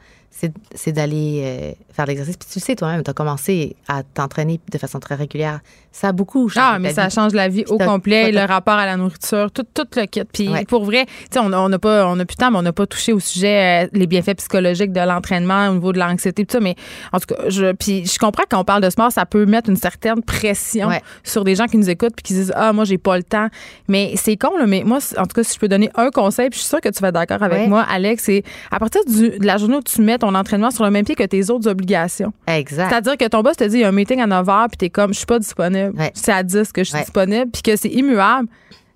c'est 0.75 0.91
d'aller 0.91 1.41
euh, 1.43 1.93
faire 1.93 2.05
l'exercice. 2.05 2.37
Puis 2.37 2.47
tu 2.51 2.59
le 2.59 2.63
sais 2.63 2.75
toi-même, 2.75 3.03
tu 3.03 3.09
as 3.09 3.13
commencé 3.13 3.75
à 3.87 4.03
t'entraîner 4.03 4.59
de 4.69 4.77
façon 4.77 4.99
très 4.99 5.15
régulière. 5.15 5.61
Ça 5.97 6.09
a 6.09 6.11
beaucoup 6.11 6.49
changé. 6.49 6.67
Ah, 6.73 6.77
mais 6.77 6.91
ça 6.93 7.07
vie. 7.07 7.13
change 7.15 7.33
la 7.33 7.47
vie 7.47 7.63
au 7.69 7.77
complet, 7.77 8.29
le 8.29 8.41
rapport 8.45 8.73
à 8.73 8.85
la 8.85 8.97
nourriture, 8.97 9.49
tout, 9.49 9.63
tout 9.73 9.87
le 9.95 10.05
kit. 10.07 10.23
Puis 10.25 10.49
Ouais. 10.49 10.65
pour 10.65 10.83
vrai, 10.83 11.05
tu 11.05 11.11
sais, 11.31 11.39
on 11.39 11.53
on 11.53 11.69
n'a 11.69 11.79
pas, 11.79 12.05
on 12.07 12.19
a 12.19 12.25
plus 12.25 12.35
de 12.35 12.39
temps, 12.41 12.51
mais 12.51 12.57
on 12.57 12.63
n'a 12.63 12.73
pas 12.73 12.85
touché 12.85 13.13
au 13.13 13.21
sujet 13.21 13.85
euh, 13.85 13.89
les 13.93 14.05
bienfaits 14.05 14.35
psychologiques 14.35 14.91
de 14.91 14.99
l'entraînement 14.99 15.69
au 15.69 15.75
niveau 15.75 15.93
de 15.93 15.99
l'anxiété, 15.99 16.45
tout 16.45 16.51
ça. 16.51 16.59
Mais 16.59 16.75
en 17.13 17.19
tout 17.21 17.27
cas, 17.33 17.43
je, 17.47 17.71
puis 17.71 18.05
je 18.05 18.19
comprends 18.19 18.43
que 18.43 18.49
quand 18.49 18.59
on 18.59 18.65
parle 18.65 18.81
de 18.81 18.89
sport, 18.89 19.09
ça 19.09 19.25
peut 19.25 19.45
mettre 19.45 19.69
une 19.69 19.77
certaine 19.77 20.21
pression 20.21 20.89
Ouais. 20.89 21.01
sur 21.23 21.45
des 21.45 21.55
gens 21.55 21.65
qui 21.67 21.77
nous 21.77 21.89
écoutent 21.89 22.13
puis 22.15 22.23
qui 22.23 22.33
disent 22.33 22.51
ah 22.57 22.73
moi 22.73 22.83
j'ai 22.83 22.97
pas 22.97 23.15
le 23.15 23.23
temps. 23.23 23.47
Mais 23.87 24.15
c'est 24.17 24.35
con 24.35 24.57
là. 24.57 24.65
Mais 24.67 24.83
moi, 24.85 24.97
en 25.17 25.21
tout 25.23 25.33
cas, 25.33 25.43
si 25.43 25.53
je 25.55 25.59
peux 25.59 25.69
donner 25.69 25.89
un 25.95 26.09
conseil, 26.09 26.49
puis 26.49 26.57
je 26.57 26.63
suis 26.63 26.69
sûre 26.69 26.81
que 26.81 26.89
tu 26.89 26.99
vas 26.99 27.07
être 27.07 27.13
d'accord 27.13 27.41
avec 27.41 27.59
Ouais. 27.59 27.67
moi, 27.67 27.85
Alex, 27.89 28.23
c'est 28.25 28.43
à 28.69 28.79
partir 28.79 28.99
du- 29.05 29.39
de 29.39 29.45
la 29.45 29.55
journée 29.55 29.77
où 29.77 29.81
tu 29.81 30.01
mets 30.01 30.17
ton 30.17 30.35
entraînement 30.35 30.71
sur 30.71 30.83
le 30.83 30.91
même 30.91 31.05
pied 31.05 31.15
que 31.15 31.23
tes 31.23 31.49
autres 31.49 31.69
obligations. 31.69 32.33
Exact. 32.47 32.89
C'est-à-dire 32.89 33.15
que 33.15 33.25
ton 33.29 33.41
boss 33.43 33.55
te 33.55 33.63
dit 33.63 33.77
il 33.77 33.81
y 33.81 33.83
a 33.85 33.87
un 33.87 33.93
meeting 33.93 34.19
à 34.19 34.27
9 34.27 34.45
h 34.45 34.67
puis 34.67 34.77
t'es 34.77 34.89
comme 34.89 35.13
je 35.13 35.19
suis 35.19 35.25
pas 35.25 35.39
disponible. 35.39 35.84
Ouais. 35.95 36.11
C'est 36.15 36.31
à 36.31 36.43
10 36.43 36.71
que 36.71 36.83
je 36.83 36.89
suis 36.89 36.95
Ouais. 36.97 37.03
disponible 37.03 37.51
puis 37.51 37.61
que 37.61 37.75
c'est 37.75 37.89
immuable. 37.89 38.47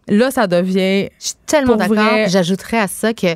Là, 0.07 0.31
ça 0.31 0.47
devient 0.47 1.09
Je 1.19 1.25
suis 1.27 1.35
tellement 1.45 1.75
d'accord. 1.75 1.97
J'ajouterais 2.27 2.79
à 2.79 2.87
ça 2.87 3.13
que 3.13 3.35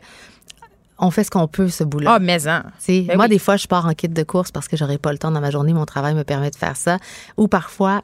on 1.00 1.12
fait 1.12 1.24
ce 1.24 1.32
qu'on 1.32 1.48
peut, 1.48 1.68
ce 1.70 1.84
bout-là. 1.84 2.14
ah 2.16 2.20
Ben 2.20 3.16
moi, 3.16 3.26
oui. 3.26 3.30
des 3.30 3.40
fois, 3.40 3.58
je 3.58 3.68
pars 3.68 3.86
en 3.86 3.94
kit 3.94 4.08
de 4.08 4.24
course 4.24 4.52
parce 4.52 4.68
que 4.68 4.78
j'aurais 4.78 4.98
pas 4.98 5.12
le 5.12 5.18
temps 5.18 5.32
dans 5.32 5.42
ma 5.42 5.52
journée. 5.52 5.74
Mon 5.74 5.86
travail 5.86 6.14
me 6.14 6.24
permet 6.24 6.50
de 6.50 6.56
faire 6.56 6.78
ça. 6.78 6.98
Ou 7.38 7.48
parfois, 7.48 8.04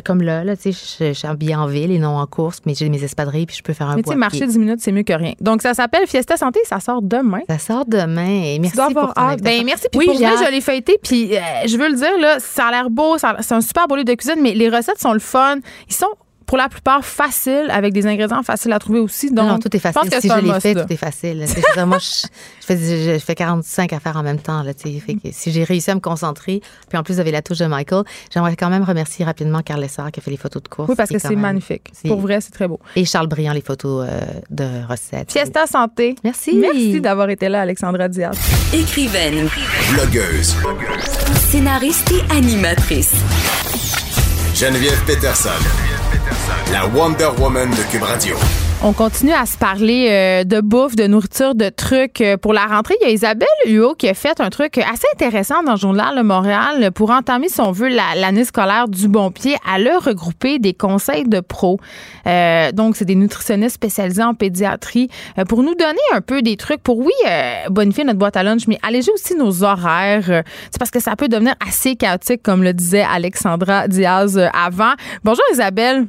comme 0.00 0.22
là, 0.22 0.42
là 0.42 0.56
tu 0.56 0.72
sais, 0.72 1.08
je, 1.08 1.12
suis 1.12 1.28
habillée 1.28 1.54
en 1.54 1.66
ville 1.66 1.90
et 1.90 1.98
non 1.98 2.16
en 2.16 2.26
course, 2.26 2.60
mais 2.64 2.74
j'ai 2.74 2.88
mes 2.88 3.02
espadrilles 3.04 3.46
puis 3.46 3.56
je 3.56 3.62
peux 3.62 3.74
faire 3.74 3.88
un 3.88 3.96
Mais 3.96 4.02
tu 4.02 4.10
sais, 4.10 4.16
marcher 4.16 4.46
10 4.46 4.58
minutes, 4.58 4.80
c'est 4.80 4.92
mieux 4.92 5.02
que 5.02 5.12
rien. 5.12 5.34
Donc, 5.40 5.60
ça 5.60 5.74
s'appelle 5.74 6.06
Fiesta 6.06 6.36
Santé, 6.36 6.60
ça 6.64 6.80
sort 6.80 7.02
demain. 7.02 7.40
Ça 7.48 7.58
sort 7.58 7.84
demain. 7.86 8.42
Et 8.44 8.58
merci 8.58 8.78
pour 8.94 9.12
ton. 9.12 9.34
Ben, 9.42 9.64
merci. 9.64 9.86
Puis 9.90 9.98
Oui, 9.98 10.06
pour 10.06 10.16
vrai, 10.16 10.46
je 10.46 10.50
l'ai 10.50 10.60
feuilleté. 10.60 10.98
Puis 11.02 11.36
euh, 11.36 11.40
je 11.66 11.76
veux 11.76 11.88
le 11.88 11.96
dire, 11.96 12.18
là, 12.18 12.38
ça 12.38 12.66
a 12.66 12.70
l'air 12.70 12.90
beau. 12.90 13.16
C'est 13.18 13.52
un 13.52 13.60
super 13.60 13.86
beau 13.86 13.96
livre 13.96 14.08
de 14.08 14.14
cuisine, 14.14 14.40
mais 14.40 14.54
les 14.54 14.68
recettes 14.68 15.00
sont 15.00 15.12
le 15.12 15.18
fun. 15.18 15.58
Ils 15.88 15.94
sont 15.94 16.06
pour 16.52 16.58
la 16.58 16.68
plupart 16.68 17.02
faciles, 17.02 17.68
avec 17.70 17.94
des 17.94 18.06
ingrédients 18.06 18.42
faciles 18.42 18.74
à 18.74 18.78
trouver 18.78 18.98
aussi. 18.98 19.30
Donc, 19.30 19.48
non, 19.48 19.58
tout 19.58 19.74
est 19.74 19.78
facile. 19.78 20.02
Je 20.04 20.10
pense 20.10 20.14
que 20.16 20.20
si 20.20 20.28
c'est 20.28 20.38
je 20.38 20.52
l'ai 20.52 20.60
fait, 20.60 20.74
là. 20.74 20.84
tout 20.84 20.92
est 20.92 20.96
facile. 20.98 21.46
Moi, 21.86 21.96
je, 21.96 22.26
je 22.60 22.66
fais, 22.66 23.14
je 23.14 23.18
fais 23.24 23.34
45 23.34 23.90
affaires 23.94 24.18
en 24.18 24.22
même 24.22 24.38
temps. 24.38 24.62
Là, 24.62 24.72
fait 24.74 25.14
que 25.14 25.30
si 25.32 25.50
j'ai 25.50 25.64
réussi 25.64 25.90
à 25.90 25.94
me 25.94 26.00
concentrer, 26.00 26.60
puis 26.90 26.98
en 26.98 27.02
plus, 27.02 27.14
vous 27.14 27.20
avez 27.20 27.30
la 27.30 27.40
touche 27.40 27.56
de 27.56 27.64
Michael, 27.64 28.04
j'aimerais 28.30 28.54
quand 28.54 28.68
même 28.68 28.82
remercier 28.82 29.24
rapidement 29.24 29.62
Carl 29.62 29.80
Lessard 29.80 30.12
qui 30.12 30.20
a 30.20 30.22
fait 30.22 30.30
les 30.30 30.36
photos 30.36 30.62
de 30.62 30.68
course. 30.68 30.90
Oui, 30.90 30.94
parce 30.94 31.08
que 31.08 31.18
c'est 31.18 31.36
magnifique. 31.36 31.90
Pour 32.06 32.20
vrai, 32.20 32.42
c'est 32.42 32.50
très 32.52 32.68
beau. 32.68 32.78
Et 32.96 33.06
Charles 33.06 33.28
Briand, 33.28 33.54
les 33.54 33.62
photos 33.62 34.06
euh, 34.06 34.20
de 34.50 34.86
recettes. 34.86 35.32
Fiesta 35.32 35.66
Santé. 35.66 36.16
Merci. 36.22 36.56
Merci 36.56 37.00
d'avoir 37.00 37.30
été 37.30 37.48
là, 37.48 37.62
Alexandra 37.62 38.08
Diaz. 38.08 38.36
Écrivaine, 38.74 39.48
Blogueuse. 39.94 40.54
scénariste 41.50 42.12
et 42.12 42.36
animatrice. 42.36 43.14
Geneviève 44.54 45.02
Peterson. 45.06 45.91
La 46.72 46.86
Wonder 46.86 47.28
Woman 47.38 47.68
de 47.70 47.90
Cube 47.90 48.02
Radio. 48.04 48.34
On 48.84 48.92
continue 48.92 49.32
à 49.32 49.46
se 49.46 49.56
parler 49.56 50.08
euh, 50.10 50.42
de 50.44 50.60
bouffe, 50.60 50.96
de 50.96 51.06
nourriture, 51.06 51.54
de 51.54 51.68
trucs 51.68 52.20
euh, 52.20 52.36
pour 52.36 52.52
la 52.52 52.66
rentrée. 52.66 52.94
Il 53.00 53.04
y 53.06 53.10
a 53.10 53.12
Isabelle 53.12 53.46
Huot 53.66 53.94
qui 53.94 54.08
a 54.08 54.14
fait 54.14 54.40
un 54.40 54.50
truc 54.50 54.76
assez 54.78 55.06
intéressant 55.14 55.62
dans 55.62 55.72
le 55.72 55.78
journal 55.78 56.16
Le 56.16 56.24
Montréal 56.24 56.90
pour 56.90 57.10
entamer, 57.10 57.48
si 57.48 57.60
on 57.60 57.70
veut, 57.70 57.86
la- 57.88 58.16
l'année 58.16 58.44
scolaire 58.44 58.88
du 58.88 59.06
bon 59.06 59.30
pied. 59.30 59.54
Elle 59.72 59.86
a 59.86 59.98
regroupé 60.00 60.58
des 60.58 60.72
conseils 60.74 61.28
de 61.28 61.38
pros. 61.38 61.78
Euh, 62.26 62.72
donc, 62.72 62.96
c'est 62.96 63.04
des 63.04 63.14
nutritionnistes 63.14 63.76
spécialisés 63.76 64.24
en 64.24 64.34
pédiatrie 64.34 65.08
euh, 65.38 65.44
pour 65.44 65.62
nous 65.62 65.74
donner 65.76 66.00
un 66.12 66.20
peu 66.22 66.42
des 66.42 66.56
trucs 66.56 66.82
pour, 66.82 66.98
oui, 66.98 67.12
euh, 67.28 67.68
bonifier 67.70 68.02
notre 68.02 68.18
boîte 68.18 68.36
à 68.36 68.42
lunch, 68.42 68.62
mais 68.66 68.78
alléger 68.82 69.12
aussi 69.12 69.36
nos 69.36 69.62
horaires. 69.62 70.24
Euh, 70.28 70.42
c'est 70.72 70.78
parce 70.78 70.90
que 70.90 70.98
ça 71.00 71.14
peut 71.14 71.28
devenir 71.28 71.54
assez 71.64 71.94
chaotique, 71.94 72.42
comme 72.42 72.64
le 72.64 72.72
disait 72.72 73.04
Alexandra 73.08 73.86
Diaz 73.86 74.36
euh, 74.38 74.48
avant. 74.52 74.94
Bonjour 75.22 75.44
Isabelle. 75.52 76.06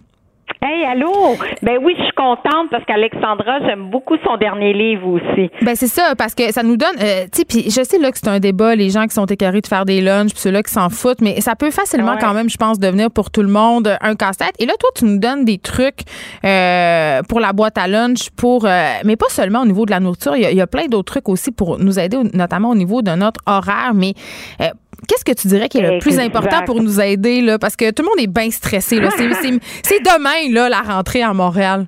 Hey, 0.66 0.86
allô? 0.86 1.36
Ben 1.62 1.78
oui, 1.84 1.94
je 1.98 2.04
suis 2.04 2.14
contente 2.14 2.70
parce 2.72 2.86
qu'Alexandra, 2.86 3.60
j'aime 3.68 3.90
beaucoup 3.90 4.16
son 4.26 4.38
dernier 4.38 4.72
livre 4.72 5.08
aussi. 5.08 5.50
Ben 5.62 5.76
c'est 5.76 5.88
ça 5.88 6.14
parce 6.18 6.34
que 6.34 6.54
ça 6.54 6.64
nous 6.64 6.78
donne 6.78 6.96
euh, 7.02 7.26
tu 7.32 7.40
sais 7.40 7.46
puis 7.46 7.64
je 7.70 7.84
sais 7.84 8.00
là 8.00 8.12
que 8.12 8.18
c'est 8.18 8.30
un 8.30 8.40
débat 8.40 8.74
les 8.76 8.90
gens 8.90 9.04
qui 9.04 9.14
sont 9.14 9.26
écœurés 9.26 9.60
de 9.60 9.68
faire 9.68 9.84
des 9.84 10.00
lunchs 10.00 10.32
puis 10.32 10.40
ceux-là 10.40 10.64
qui 10.64 10.72
s'en 10.72 10.90
foutent 10.90 11.20
mais 11.20 11.42
ça 11.42 11.56
peut 11.58 11.70
facilement 11.72 12.14
Ouais. 12.14 12.18
quand 12.22 12.34
même 12.34 12.50
je 12.50 12.56
pense 12.58 12.80
devenir 12.80 13.12
pour 13.12 13.30
tout 13.30 13.42
le 13.42 13.50
monde 13.50 13.98
un 14.02 14.16
casse-tête 14.16 14.54
et 14.60 14.66
là 14.66 14.74
toi 14.80 14.90
tu 14.96 15.04
nous 15.06 15.20
donnes 15.20 15.44
des 15.46 15.58
trucs 15.58 16.02
euh, 16.46 17.22
pour 17.28 17.40
la 17.42 17.52
boîte 17.54 17.78
à 17.78 17.88
lunch 17.88 18.30
pour 18.38 18.66
euh, 18.66 18.86
mais 19.04 19.16
pas 19.18 19.30
seulement 19.30 19.62
au 19.62 19.66
niveau 19.66 19.86
de 19.86 19.92
la 19.92 20.00
nourriture 20.00 20.36
il 20.38 20.50
y 20.50 20.56
y 20.56 20.62
a 20.62 20.68
plein 20.68 20.86
d'autres 20.88 21.12
trucs 21.14 21.28
aussi 21.30 21.52
pour 21.52 21.78
nous 21.80 22.00
aider 22.00 22.18
notamment 22.34 22.70
au 22.70 22.76
niveau 22.76 23.02
de 23.02 23.12
notre 23.12 23.42
horaire 23.48 23.92
mais 23.94 24.14
euh, 24.62 24.66
Qu'est-ce 25.08 25.26
que 25.26 25.40
tu 25.40 25.48
dirais 25.48 25.70
qui 25.70 25.80
est 25.80 25.92
le 25.92 26.00
plus 26.00 26.20
Exact. 26.20 26.36
important 26.36 26.64
pour 26.66 26.82
nous 26.82 27.00
aider 27.02 27.42
là? 27.42 27.58
Parce 27.60 27.76
que 27.76 27.92
tout 27.92 28.04
le 28.04 28.10
monde 28.10 28.20
est 28.20 28.32
bien 28.34 28.50
stressé 28.50 29.00
là 29.00 29.10
c'est 29.12 30.00
demain 30.00 30.54
là 30.54 30.70
la 30.70 30.82
rentrée 30.82 31.22
à 31.22 31.34
Montréal. 31.34 31.86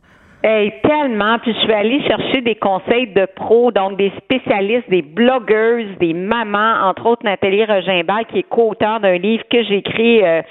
Hey, 0.48 0.72
tellement. 0.84 1.40
Puis 1.40 1.56
je 1.60 1.66
vais 1.66 1.74
aller 1.74 2.00
chercher 2.08 2.42
des 2.42 2.54
conseils 2.54 3.08
de 3.08 3.26
pros, 3.36 3.72
donc 3.72 3.98
des 3.98 4.12
spécialistes, 4.20 4.88
des 4.92 5.02
blogueuses, 5.02 5.98
des 6.00 6.14
mamans, 6.14 6.88
entre 6.88 7.08
autres 7.08 7.24
Nathalie 7.26 7.66
Regimbal, 7.66 8.26
qui 8.32 8.40
est 8.40 8.44
co-auteur 8.48 9.00
d'un 9.00 9.18
livre 9.18 9.44
que 9.52 9.64
j'ai 9.64 9.78
écrit 9.78 10.24
euh, 10.24 10.44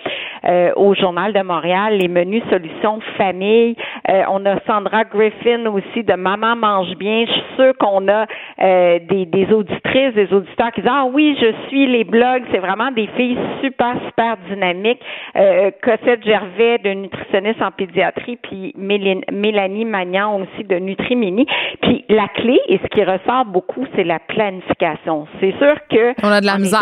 euh, 0.47 0.73
au 0.77 0.95
Journal 0.95 1.33
de 1.33 1.43
Montréal, 1.43 1.99
Les 1.99 2.09
menus 2.09 2.43
solutions 2.51 3.01
famille. 3.17 3.77
Euh, 4.09 4.23
on 4.31 4.45
a 4.47 4.59
Sandra 4.67 5.05
Griffin 5.05 5.67
aussi 5.67 6.03
de 6.03 6.15
Maman 6.15 6.57
mange 6.57 6.95
bien. 6.97 7.25
Je 7.27 7.33
suis 7.33 7.43
sûre 7.57 7.73
qu'on 7.79 8.09
a 8.09 8.27
euh, 8.61 8.99
des, 9.09 9.27
des 9.27 9.53
auditrices, 9.53 10.15
des 10.15 10.33
auditeurs 10.33 10.73
qui 10.73 10.83
disent 10.83 10.91
Ah 10.93 11.07
oui, 11.13 11.37
je 11.41 11.69
suis 11.69 11.87
les 11.87 12.05
blogs. 12.05 12.43
C'est 12.53 12.59
vraiment 12.59 12.91
des 12.91 13.07
filles 13.17 13.39
super, 13.63 13.95
super 14.07 14.37
dynamiques. 14.49 15.01
Euh, 15.37 15.71
Cossette 15.83 16.25
Gervais 16.25 16.79
de 16.79 16.91
nutritionniste 16.91 17.63
en 17.63 17.71
pédiatrie, 17.71 18.37
puis 18.37 18.75
Mélanie 18.77 19.85
Magnan 19.85 20.41
aussi 20.41 20.65
de 20.65 20.77
Nutrimini. 20.77 21.47
Puis 21.83 22.05
la 22.09 22.29
clé, 22.29 22.61
et 22.69 22.79
ce 22.79 22.87
qui 22.89 23.05
ressort 23.05 23.45
beaucoup, 23.47 23.87
c'est 23.95 24.05
la 24.05 24.19
planification. 24.19 25.27
C'est 25.41 25.55
sûr 25.59 25.75
que 25.91 26.15
On 26.23 26.31
a 26.31 26.41
de 26.41 26.47
la 26.47 26.59
misère. 26.59 26.81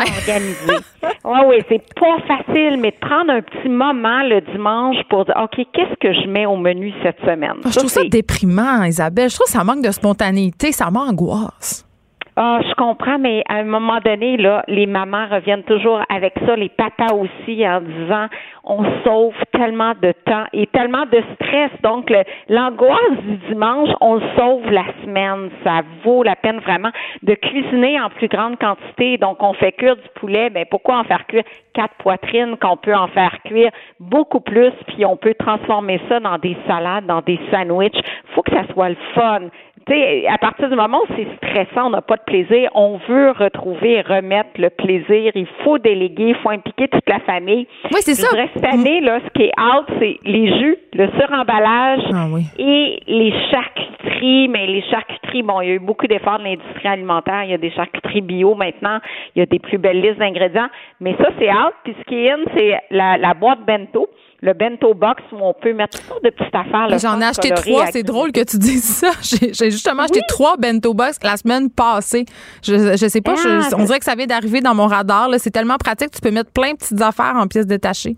Oui, 1.24 1.38
oui, 1.46 1.56
c'est 1.68 1.82
pas 1.94 2.18
facile, 2.26 2.78
mais 2.80 2.90
de 2.90 2.96
prendre 2.96 3.32
un 3.32 3.42
petit 3.60 3.68
moment 3.68 4.22
le 4.22 4.40
dimanche 4.52 4.96
pour 5.08 5.24
dire 5.24 5.34
OK, 5.42 5.56
qu'est-ce 5.72 5.94
que 6.00 6.12
je 6.12 6.28
mets 6.28 6.46
au 6.46 6.56
menu 6.56 6.92
cette 7.02 7.18
semaine? 7.20 7.54
Ah, 7.64 7.68
je 7.70 7.78
trouve 7.78 7.90
ça 7.90 8.00
c'est- 8.02 8.08
déprimant, 8.08 8.82
Isabelle. 8.84 9.30
Je 9.30 9.34
trouve 9.36 9.46
que 9.46 9.52
ça 9.52 9.64
manque 9.64 9.82
de 9.84 9.90
spontanéité, 9.90 10.72
ça 10.72 10.90
m'angoisse. 10.90 11.86
Ah, 12.34 12.60
je 12.66 12.74
comprends, 12.76 13.18
mais 13.18 13.42
à 13.46 13.56
un 13.56 13.64
moment 13.64 13.98
donné, 14.02 14.38
là, 14.38 14.64
les 14.66 14.86
mamans 14.86 15.26
reviennent 15.30 15.64
toujours 15.64 16.00
avec 16.08 16.32
ça, 16.46 16.56
les 16.56 16.70
papas 16.70 17.12
aussi, 17.12 17.68
en 17.68 17.82
disant 17.82 18.26
on 18.64 18.84
sauve 19.04 19.34
tellement 19.52 19.92
de 20.00 20.12
temps 20.24 20.46
et 20.54 20.66
tellement 20.68 21.04
de 21.04 21.22
stress. 21.34 21.70
Donc, 21.82 22.10
l'angoisse 22.48 23.18
du 23.24 23.36
dimanche, 23.48 23.90
on 24.00 24.18
sauve 24.38 24.70
la 24.70 24.84
semaine. 25.04 25.50
Ça 25.62 25.82
vaut 26.04 26.22
la 26.22 26.34
peine 26.36 26.60
vraiment 26.60 26.90
de 27.22 27.34
cuisiner 27.34 28.00
en 28.00 28.08
plus 28.08 28.28
grande 28.28 28.58
quantité. 28.58 29.18
Donc, 29.18 29.42
on 29.42 29.52
fait 29.52 29.72
cuire 29.72 29.96
du 29.96 30.08
poulet, 30.14 30.48
ben 30.48 30.64
pourquoi 30.70 31.00
en 31.00 31.04
faire 31.04 31.26
cuire 31.26 31.44
quatre 31.74 31.94
poitrines 31.96 32.56
qu'on 32.56 32.76
peut 32.76 32.94
en 32.94 33.08
faire 33.08 33.36
cuire 33.44 33.70
beaucoup 33.98 34.40
plus, 34.40 34.72
puis 34.88 35.04
on 35.04 35.16
peut 35.16 35.34
transformer 35.34 36.00
ça 36.08 36.20
dans 36.20 36.38
des 36.38 36.56
salades, 36.66 37.06
dans 37.06 37.20
des 37.20 37.38
sandwichs. 37.50 38.00
Faut 38.34 38.42
que 38.42 38.52
ça 38.52 38.64
soit 38.72 38.90
le 38.90 38.96
fun 39.14 39.40
tu 39.86 39.92
sais, 39.92 40.26
à 40.28 40.38
partir 40.38 40.68
du 40.68 40.76
moment 40.76 40.98
où 41.08 41.14
c'est 41.16 41.26
stressant, 41.36 41.86
on 41.86 41.90
n'a 41.90 42.02
pas 42.02 42.16
de 42.16 42.22
plaisir, 42.22 42.70
on 42.74 42.98
veut 43.08 43.30
retrouver 43.30 43.94
et 43.94 44.00
remettre 44.02 44.50
le 44.58 44.70
plaisir. 44.70 45.32
Il 45.34 45.46
faut 45.64 45.78
déléguer, 45.78 46.28
il 46.30 46.34
faut 46.36 46.50
impliquer 46.50 46.88
toute 46.88 47.08
la 47.08 47.20
famille. 47.20 47.66
Oui, 47.92 48.00
c'est 48.00 48.14
ça. 48.14 48.28
cette 48.54 48.64
année, 48.64 49.00
là, 49.00 49.20
ce 49.24 49.30
qui 49.30 49.44
est 49.44 49.52
out, 49.60 49.86
c'est 49.98 50.18
les 50.24 50.58
jus, 50.58 50.76
le 50.94 51.08
suremballage 51.18 52.02
Ah 52.14 52.26
oui. 52.30 52.42
et 52.58 53.00
les 53.06 53.32
charcuteries. 53.50 54.48
Mais 54.48 54.66
les 54.66 54.82
charcuteries, 54.82 55.42
bon, 55.42 55.60
il 55.60 55.68
y 55.68 55.70
a 55.72 55.74
eu 55.74 55.78
beaucoup 55.78 56.06
d'efforts 56.06 56.38
de 56.38 56.44
l'industrie 56.44 56.88
alimentaire. 56.88 57.44
Il 57.44 57.50
y 57.50 57.54
a 57.54 57.58
des 57.58 57.70
charcuteries 57.70 58.20
bio 58.20 58.54
maintenant. 58.54 58.98
Il 59.34 59.40
y 59.40 59.42
a 59.42 59.46
des 59.46 59.58
plus 59.58 59.78
belles 59.78 60.00
listes 60.00 60.18
d'ingrédients. 60.18 60.68
Mais 61.00 61.14
ça, 61.18 61.28
c'est 61.38 61.50
out. 61.50 61.74
Puis 61.84 61.94
ce 61.98 62.04
qui 62.04 62.24
est 62.26 62.30
in, 62.30 62.38
c'est 62.56 62.78
la, 62.90 63.16
la 63.16 63.34
boîte 63.34 63.60
bento. 63.66 64.08
Le 64.44 64.54
bento 64.54 64.92
box 64.92 65.22
où 65.30 65.36
on 65.40 65.54
peut 65.54 65.72
mettre 65.72 65.98
toutes 65.98 66.08
sortes 66.08 66.24
de 66.24 66.30
petites 66.30 66.52
affaires. 66.54 66.98
J'en 66.98 67.20
ai 67.20 67.24
acheté 67.26 67.50
trois. 67.50 67.86
C'est 67.86 68.02
drôle 68.02 68.32
que 68.32 68.42
tu 68.42 68.58
dises 68.58 68.82
ça. 68.82 69.10
J'ai 69.22 69.54
j'ai 69.54 69.70
justement 69.70 70.02
acheté 70.02 70.20
trois 70.26 70.56
bento 70.56 70.92
box 70.94 71.18
la 71.22 71.36
semaine 71.36 71.70
passée. 71.70 72.24
Je, 72.64 72.96
je 72.96 73.06
sais 73.08 73.20
pas, 73.20 73.36
je- 73.36 73.48
Ah, 73.72 73.76
on 73.78 73.84
dirait 73.84 74.00
que 74.00 74.04
ça 74.04 74.16
vient 74.16 74.26
d'arriver 74.26 74.60
dans 74.60 74.74
mon 74.74 74.88
radar. 74.88 75.28
là. 75.28 75.38
C'est 75.38 75.52
tellement 75.52 75.76
pratique. 75.76 76.10
Tu 76.10 76.20
peux 76.20 76.32
mettre 76.32 76.50
plein 76.50 76.72
de 76.72 76.76
petites 76.76 77.00
affaires 77.00 77.36
en 77.36 77.46
pièces 77.46 77.66
détachées. 77.68 78.16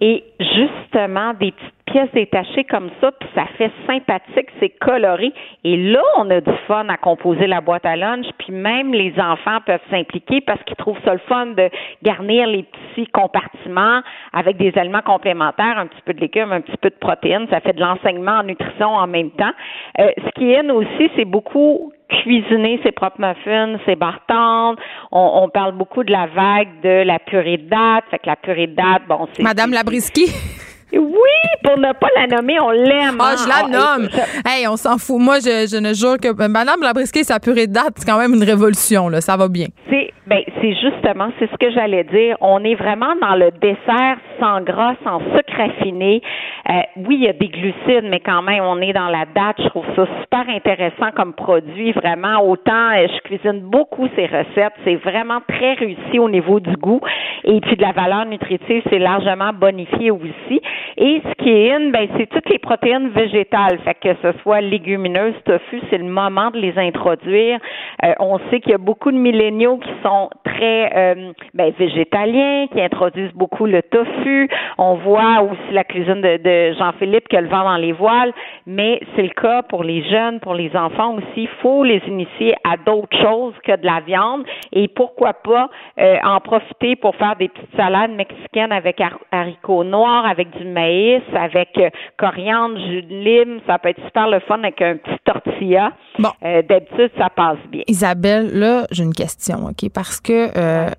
Et 0.00 0.24
justement, 0.40 1.34
des 1.34 1.52
petites 1.52 1.77
pièces 1.90 2.10
détachées 2.12 2.64
comme 2.64 2.90
ça, 3.00 3.10
puis 3.12 3.28
ça 3.34 3.44
fait 3.56 3.70
sympathique, 3.86 4.48
c'est 4.60 4.70
coloré. 4.70 5.32
Et 5.64 5.76
là, 5.76 6.02
on 6.16 6.30
a 6.30 6.40
du 6.40 6.52
fun 6.66 6.88
à 6.88 6.96
composer 6.96 7.46
la 7.46 7.60
boîte 7.60 7.86
à 7.86 7.96
lunch, 7.96 8.26
puis 8.38 8.52
même 8.52 8.92
les 8.92 9.12
enfants 9.18 9.58
peuvent 9.64 9.80
s'impliquer 9.90 10.40
parce 10.40 10.62
qu'ils 10.64 10.76
trouvent 10.76 11.00
ça 11.04 11.12
le 11.12 11.20
fun 11.28 11.46
de 11.46 11.70
garnir 12.02 12.46
les 12.46 12.64
petits 12.64 13.06
compartiments 13.08 14.00
avec 14.32 14.56
des 14.56 14.72
aliments 14.76 15.02
complémentaires, 15.02 15.78
un 15.78 15.86
petit 15.86 16.02
peu 16.04 16.14
de 16.14 16.20
légumes, 16.20 16.52
un 16.52 16.60
petit 16.60 16.76
peu 16.76 16.90
de 16.90 16.96
protéines. 17.00 17.46
Ça 17.50 17.60
fait 17.60 17.72
de 17.72 17.80
l'enseignement 17.80 18.38
en 18.38 18.44
nutrition 18.44 18.88
en 18.88 19.06
même 19.06 19.30
temps. 19.30 19.52
Euh, 20.00 20.10
ce 20.16 20.30
qui 20.32 20.52
est 20.52 20.68
aussi, 20.70 21.10
c'est 21.16 21.24
beaucoup 21.24 21.92
cuisiner 22.08 22.80
ses 22.82 22.92
propres 22.92 23.20
muffins, 23.20 23.78
ses 23.86 23.96
barres 23.96 24.24
tendres. 24.26 24.80
On, 25.12 25.42
on 25.42 25.48
parle 25.48 25.72
beaucoup 25.72 26.04
de 26.04 26.12
la 26.12 26.26
vague 26.26 26.80
de 26.82 27.02
la 27.04 27.18
purée 27.18 27.58
de 27.58 27.68
date. 27.68 28.04
Fait 28.10 28.18
que 28.18 28.26
la 28.26 28.36
purée 28.36 28.66
de 28.66 28.74
date, 28.74 29.02
bon, 29.08 29.28
c'est 29.32 29.42
Madame 29.42 29.72
Labriski. 29.72 30.26
oui, 30.92 31.38
pour 31.64 31.76
ne 31.78 31.92
pas 31.92 32.08
la 32.16 32.26
nommer, 32.26 32.58
on 32.60 32.70
l'aime. 32.70 33.18
Ah, 33.20 33.32
hein. 33.32 33.36
je 33.36 33.48
la 33.48 33.64
On- 33.64 33.68
nomme. 33.98 34.08
je- 34.10 34.48
Hey, 34.50 34.66
on 34.68 34.76
s'en 34.76 34.96
fout. 34.98 35.20
Moi, 35.20 35.36
je, 35.40 35.68
je 35.70 35.76
ne 35.78 35.92
jure 35.92 36.16
que 36.18 36.32
Madame 36.48 36.80
Labriski, 36.82 37.24
sa 37.24 37.38
purée 37.40 37.66
de 37.66 37.72
date, 37.72 37.92
c'est 37.96 38.06
quand 38.10 38.18
même 38.18 38.32
une 38.34 38.42
révolution. 38.44 39.08
Là. 39.08 39.20
Ça 39.20 39.36
va 39.36 39.48
bien. 39.48 39.66
C'est 39.90 40.12
ben 40.26 40.42
c'est 40.60 40.74
justement 40.74 41.30
c'est 41.38 41.50
ce 41.50 41.56
que 41.56 41.70
j'allais 41.70 42.04
dire. 42.04 42.36
On 42.42 42.62
est 42.62 42.74
vraiment 42.74 43.14
dans 43.22 43.34
le 43.34 43.50
dessert 43.50 44.18
sans 44.38 44.60
gras, 44.60 44.94
sans 45.02 45.20
sucre 45.34 45.56
raffiné. 45.56 46.20
Euh, 46.68 46.72
oui, 46.96 47.16
il 47.20 47.24
y 47.24 47.28
a 47.28 47.32
des 47.32 47.48
glucides, 47.48 48.04
mais 48.10 48.20
quand 48.20 48.42
même, 48.42 48.62
on 48.62 48.78
est 48.82 48.92
dans 48.92 49.08
la 49.08 49.24
date. 49.34 49.56
Je 49.58 49.68
trouve 49.68 49.86
ça 49.96 50.04
super 50.20 50.44
intéressant 50.54 51.10
comme 51.16 51.32
produit. 51.32 51.92
Vraiment, 51.92 52.42
autant 52.46 52.90
euh, 52.94 53.06
je 53.08 53.20
cuisine 53.22 53.60
beaucoup 53.60 54.06
ces 54.16 54.26
recettes. 54.26 54.74
C'est 54.84 54.96
vraiment 54.96 55.40
très 55.48 55.74
réussi 55.74 56.18
au 56.18 56.28
niveau 56.28 56.60
du 56.60 56.76
goût 56.76 57.00
et 57.44 57.58
puis 57.62 57.76
de 57.76 57.82
la 57.82 57.92
valeur 57.92 58.26
nutritive, 58.26 58.82
c'est 58.90 58.98
largement 58.98 59.52
bonifié 59.54 60.10
aussi. 60.10 60.60
Et 60.96 61.22
ce 61.24 61.42
qui 61.42 61.50
est 61.50 61.72
in, 61.72 61.90
ben 61.90 62.08
c'est 62.16 62.26
toutes 62.26 62.48
les 62.48 62.58
protéines 62.58 63.08
végétales. 63.10 63.78
Fait 63.84 63.94
que 63.94 64.14
ce 64.22 64.38
soit 64.42 64.60
légumineuses, 64.60 65.34
tofu, 65.44 65.80
c'est 65.90 65.98
le 65.98 66.04
moment 66.04 66.50
de 66.50 66.58
les 66.58 66.76
introduire. 66.78 67.58
Euh, 68.04 68.14
on 68.20 68.38
sait 68.50 68.60
qu'il 68.60 68.72
y 68.72 68.74
a 68.74 68.78
beaucoup 68.78 69.10
de 69.10 69.16
milléniaux 69.16 69.78
qui 69.78 69.90
sont 70.02 70.30
très 70.44 70.90
euh, 70.96 71.32
ben, 71.54 71.72
végétaliens, 71.78 72.66
qui 72.72 72.80
introduisent 72.80 73.34
beaucoup 73.34 73.66
le 73.66 73.82
tofu. 73.82 74.48
On 74.78 74.94
voit 74.94 75.42
aussi 75.42 75.72
la 75.72 75.84
cuisine 75.84 76.20
de, 76.20 76.36
de 76.38 76.74
Jean-Philippe 76.78 77.28
qui 77.28 77.36
a 77.36 77.40
le 77.40 77.48
vent 77.48 77.64
dans 77.64 77.76
les 77.76 77.92
voiles, 77.92 78.32
mais 78.66 79.00
c'est 79.14 79.22
le 79.22 79.30
cas 79.30 79.62
pour 79.62 79.84
les 79.84 80.02
jeunes, 80.08 80.40
pour 80.40 80.54
les 80.54 80.74
enfants 80.76 81.14
aussi. 81.14 81.42
Il 81.42 81.48
faut 81.62 81.84
les 81.84 82.02
initier 82.06 82.54
à 82.64 82.76
d'autres 82.76 83.16
choses 83.20 83.54
que 83.64 83.76
de 83.76 83.86
la 83.86 84.00
viande 84.00 84.44
et 84.72 84.88
pourquoi 84.88 85.34
pas 85.34 85.70
euh, 85.98 86.16
en 86.24 86.40
profiter 86.40 86.96
pour 86.96 87.14
faire 87.16 87.36
des 87.36 87.48
petites 87.48 87.76
salades 87.76 88.12
mexicaines 88.12 88.72
avec 88.72 89.00
haricots 89.32 89.84
noirs, 89.84 90.26
avec 90.26 90.50
du 90.56 90.64
maïs, 90.72 91.22
avec 91.34 91.70
euh, 91.78 91.90
coriandre, 92.18 92.76
jus 92.78 93.02
de 93.02 93.14
lime. 93.14 93.60
Ça 93.66 93.78
peut 93.78 93.90
être 93.90 94.04
super 94.04 94.28
le 94.28 94.40
fun 94.40 94.58
avec 94.58 94.80
un 94.82 94.96
petit 94.96 95.18
tortilla. 95.24 95.92
Bon. 96.18 96.30
Euh, 96.44 96.62
d'habitude, 96.62 97.10
ça 97.18 97.30
passe 97.30 97.58
bien. 97.70 97.82
Isabelle, 97.86 98.50
là, 98.52 98.86
j'ai 98.90 99.04
une 99.04 99.14
question, 99.14 99.66
OK? 99.66 99.90
Parce 99.92 100.20
que 100.20 100.48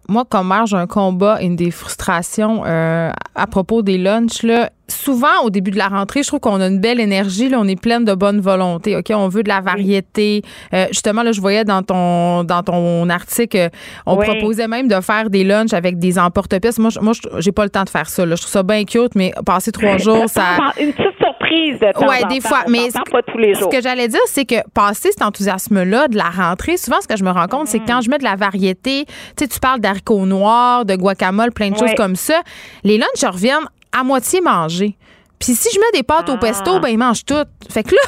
moi, 0.10 0.24
comme 0.30 0.50
mère, 0.50 0.66
j'ai 0.66 0.78
un 0.78 0.88
combat, 0.88 1.42
une 1.42 1.56
des 1.56 1.72
frustrations 1.72 2.64
à 2.64 3.48
propos 3.48 3.82
des 3.82 3.98
lunchs, 3.98 4.44
là 4.44 4.70
souvent 4.90 5.44
au 5.44 5.50
début 5.50 5.72
de 5.72 5.78
la 5.78 5.88
rentrée, 5.88 6.24
je 6.24 6.28
trouve 6.28 6.40
qu'on 6.40 6.60
a 6.60 6.68
une 6.68 6.80
belle 6.80 7.00
énergie, 7.00 7.50
là, 7.50 7.58
on 7.60 7.68
est 7.68 7.80
pleine 7.80 8.06
de 8.06 8.14
bonne 8.14 8.40
volonté. 8.40 8.96
OK, 8.96 9.12
on 9.12 9.28
veut 9.28 9.44
de 9.44 9.50
la 9.50 9.62
variété. 9.62 10.42
Euh, 10.74 10.88
justement 10.90 11.24
là, 11.24 11.32
je 11.32 11.42
voyais 11.42 11.64
dans 11.64 11.84
ton 11.84 12.44
dans 12.44 12.64
ton 12.64 13.10
article, 13.10 13.70
on 14.06 14.18
proposait 14.18 14.68
même 14.68 14.88
de 14.88 15.00
faire 15.02 15.30
des 15.30 15.44
lunchs 15.44 15.74
avec 15.74 15.98
des 16.00 16.20
emporte-pièces. 16.20 16.80
Moi, 16.80 16.90
moi 17.02 17.14
j'ai 17.38 17.52
pas 17.52 17.64
le 17.64 17.70
temps 17.70 17.84
de 17.84 17.90
faire 17.90 18.10
ça. 18.10 18.26
Là. 18.26 18.36
Je 18.36 18.42
trouve 18.42 18.52
ça 18.52 18.64
bien 18.64 18.84
cute, 18.84 19.16
mais 19.16 19.32
passer 19.46 19.72
trois 19.72 19.98
jours, 19.98 20.26
ça 20.28 20.58
une 20.80 20.94
petite 20.94 21.18
surprise 21.18 21.80
de 21.80 21.92
temps 21.94 22.08
Ouais, 22.08 22.24
des 22.30 22.42
fois, 22.42 22.64
mais 22.68 22.90
pas 23.12 23.22
tous 23.22 23.38
les 23.38 23.54
jours. 23.54 23.72
Ce 23.72 23.78
que 23.78 23.82
j'allais 23.82 24.08
dire, 24.08 24.20
c'est 24.28 24.46
que 24.46 24.56
passer 24.74 25.12
cet 25.12 25.22
enthousiasme 25.22 25.84
là 25.84 26.08
de 26.08 26.18
la 26.18 26.30
rentrée, 26.30 26.78
souvent 26.78 27.02
ce 27.02 27.08
que 27.08 27.18
je 27.18 27.24
me 27.24 27.32
rends 27.32 27.48
compte, 27.48 27.68
c'est 27.68 27.80
que 27.80 27.88
quand 27.88 28.02
je 28.02 28.10
mets 28.10 28.18
de 28.18 28.24
la 28.24 28.36
variété, 28.36 29.06
tu 29.06 29.14
sais, 29.38 29.48
tu 29.48 29.60
parles 29.60 29.80
d'haricots 29.80 30.26
noirs, 30.26 30.86
de 30.86 30.96
guacamole, 30.96 31.52
plein 31.52 31.72
de 31.72 31.78
choses 31.78 31.94
comme 31.96 32.16
ça, 32.16 32.42
les 32.84 32.98
lunchs 32.98 33.24
reviennent 33.24 33.68
à 33.92 34.04
moitié 34.04 34.42
mangé. 34.42 34.96
Puis 35.40 35.54
si 35.54 35.70
je 35.74 35.80
mets 35.80 35.98
des 35.98 36.04
pâtes 36.04 36.30
au 36.30 36.38
pesto, 36.38 36.72
ah. 36.76 36.80
ben 36.80 36.90
ils 36.90 36.98
mangent 36.98 37.24
toutes. 37.24 37.48
Fait 37.72 37.84
que 37.84 37.96
là. 37.96 38.02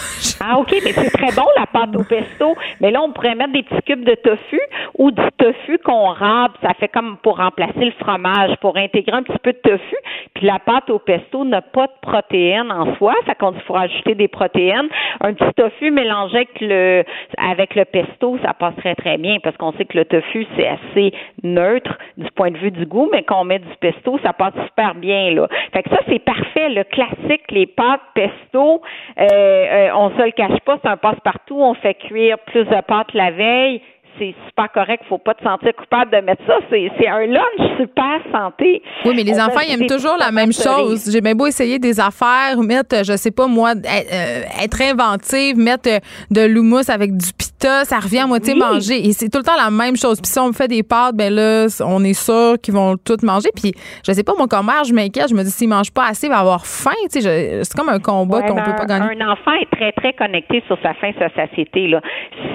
Ah, 0.44 0.58
OK, 0.58 0.72
mais 0.84 0.92
c'est 0.92 1.12
très 1.12 1.32
bon 1.34 1.46
la 1.58 1.66
pâte 1.66 1.96
au 1.96 2.04
pesto. 2.04 2.56
Mais 2.82 2.92
là, 2.92 3.02
on 3.02 3.14
pourrait 3.14 3.36
mettre 3.36 3.54
des 3.54 3.64
petits 3.64 3.82
cubes 3.84 4.04
de 4.04 4.16
tofu 4.16 4.60
ou 4.98 5.12
du 5.12 5.24
tofu 5.38 5.78
qu'on 5.80 6.08
râpe. 6.08 6.58
Ça 6.62 6.74
fait 6.74 6.90
comme 6.90 7.18
pour 7.24 7.38
remplacer 7.38 7.86
le 7.86 7.92
fromage, 8.00 8.58
pour 8.60 8.76
intégrer 8.76 9.16
un 9.16 9.24
petit 9.24 9.38
peu 9.42 9.54
de 9.54 9.60
tofu. 9.60 9.96
Puis 10.34 10.46
la 10.46 10.60
pâte 10.60 10.90
au 10.90 11.00
pesto 11.00 11.46
n'a 11.46 11.62
pas 11.62 11.88
de 11.88 11.94
protéines 12.02 12.72
en 12.72 12.96
soi. 12.98 13.14
Ça 13.26 13.36
compte, 13.36 13.56
il 13.56 13.62
faut 13.62 13.78
ajouter 13.78 14.16
des 14.16 14.28
protéines. 14.28 14.90
Un 15.22 15.34
petit 15.34 15.54
tofu 15.56 15.92
mélangé 15.92 16.38
avec 16.38 16.60
le, 16.60 17.04
avec 17.38 17.76
le 17.76 17.86
pesto, 17.86 18.38
ça 18.44 18.54
passe 18.54 18.76
très, 18.78 18.96
très 18.96 19.18
bien 19.18 19.38
parce 19.42 19.56
qu'on 19.56 19.72
sait 19.74 19.86
que 19.86 19.98
le 19.98 20.06
tofu, 20.06 20.46
c'est 20.58 20.68
assez 20.68 21.14
neutre 21.44 21.98
du 22.18 22.30
point 22.32 22.52
de 22.52 22.58
vue 22.58 22.72
du 22.72 22.86
goût, 22.86 23.10
mais 23.12 23.24
quand 23.24 23.42
on 23.42 23.46
met 23.46 23.60
du 23.60 23.76
pesto, 23.80 24.20
ça 24.24 24.34
passe 24.34 24.54
super 24.66 24.96
bien, 24.96 25.32
là. 25.32 25.48
Fait 25.72 25.84
que 25.84 25.90
ça, 25.90 26.00
c'est 26.10 26.20
parfait. 26.20 26.70
Le 26.70 26.84
classique 26.84 27.21
les 27.50 27.68
pâtes 27.68 28.02
pesto, 28.14 28.82
euh, 29.20 29.24
euh, 29.24 29.90
on 29.96 30.10
se 30.12 30.24
le 30.24 30.32
cache 30.32 30.60
pas, 30.66 30.78
c'est 30.82 30.90
un 30.90 30.98
passe-partout. 30.98 31.58
On 31.60 31.74
fait 31.76 31.96
cuire 31.96 32.38
plus 32.48 32.66
de 32.66 32.82
pâtes 32.82 33.14
la 33.14 33.32
veille 33.32 33.82
c'est 34.20 34.36
super 34.48 34.72
correct. 34.72 35.04
Faut 35.10 35.18
pas 35.18 35.34
te 35.34 35.44
sentir 35.44 35.74
coupable 35.76 36.12
de 36.12 36.18
mettre 36.18 36.44
ça. 36.46 36.58
C'est 36.70 37.08
un 37.08 37.26
lunch 37.26 37.78
super 37.78 38.20
santé. 38.32 38.82
Oui, 39.06 39.14
mais 39.16 39.24
les 39.24 39.40
enfants, 39.40 39.62
ils 39.66 39.74
aiment 39.74 39.88
toujours 39.88 40.18
la 40.18 40.32
même 40.32 40.54
chose. 40.54 41.10
J'ai 41.12 41.22
bien 41.22 41.36
beau 41.36 41.48
essayer 41.48 41.80
des 41.80 42.00
affaires, 42.00 42.58
mettre, 42.58 43.04
je 43.04 43.16
sais 43.16 43.32
pas 43.32 43.48
moi, 43.48 43.72
euh, 43.72 44.64
être 44.64 44.82
inventive, 44.82 45.58
mettre 45.58 45.90
de 46.30 46.42
l'houmous 46.42 46.90
avec 46.90 47.16
du 47.16 47.32
pita, 47.34 47.51
ça 47.62 48.00
revient 48.00 48.20
à 48.20 48.28
moitié 48.28 48.56
manger. 48.56 49.08
Et 49.08 49.14
c'est 49.14 49.30
tout 49.30 49.40
le 49.40 49.44
temps 49.44 49.56
la 49.58 49.70
même 49.70 49.96
chose. 49.96 50.20
Puis 50.22 50.32
si 50.32 50.40
on 50.40 50.48
me 50.48 50.54
fait 50.54 50.68
des 50.68 50.84
pâtes, 50.84 51.16
ben 51.16 51.34
là, 51.34 51.68
on 51.86 52.04
est 52.04 52.14
sûr 52.14 52.56
qu'ils 52.62 52.74
vont 52.74 52.96
toutes 52.98 53.24
manger. 53.24 53.50
Puis 53.56 53.74
je 54.06 54.12
sais 54.12 54.24
pas, 54.24 54.34
moi, 54.38 54.48
comme 54.48 54.66
mère, 54.66 54.84
je 54.84 54.94
m'inquiète. 54.94 55.30
Je 55.30 55.36
me 55.36 55.44
dis, 55.44 55.52
s'ils 55.52 55.70
mangent 55.70 55.94
pas 55.94 56.08
assez, 56.10 56.28
il 56.28 56.30
va 56.30 56.40
avoir 56.40 56.66
faim. 56.66 56.92
C'est 57.10 57.76
comme 57.76 57.90
un 57.90 58.00
combat 58.00 58.42
qu'on 58.42 58.56
peut 58.56 58.76
pas 58.78 58.86
gagner. 58.86 59.22
Un 59.22 59.30
enfant 59.30 59.54
est 59.54 59.70
très, 59.72 59.92
très 59.92 60.14
connecté 60.14 60.64
sur 60.68 60.78
sa 60.82 60.94
faim, 60.96 61.12
sa 61.20 61.30
satiété. 61.30 61.88
Là. 61.88 62.02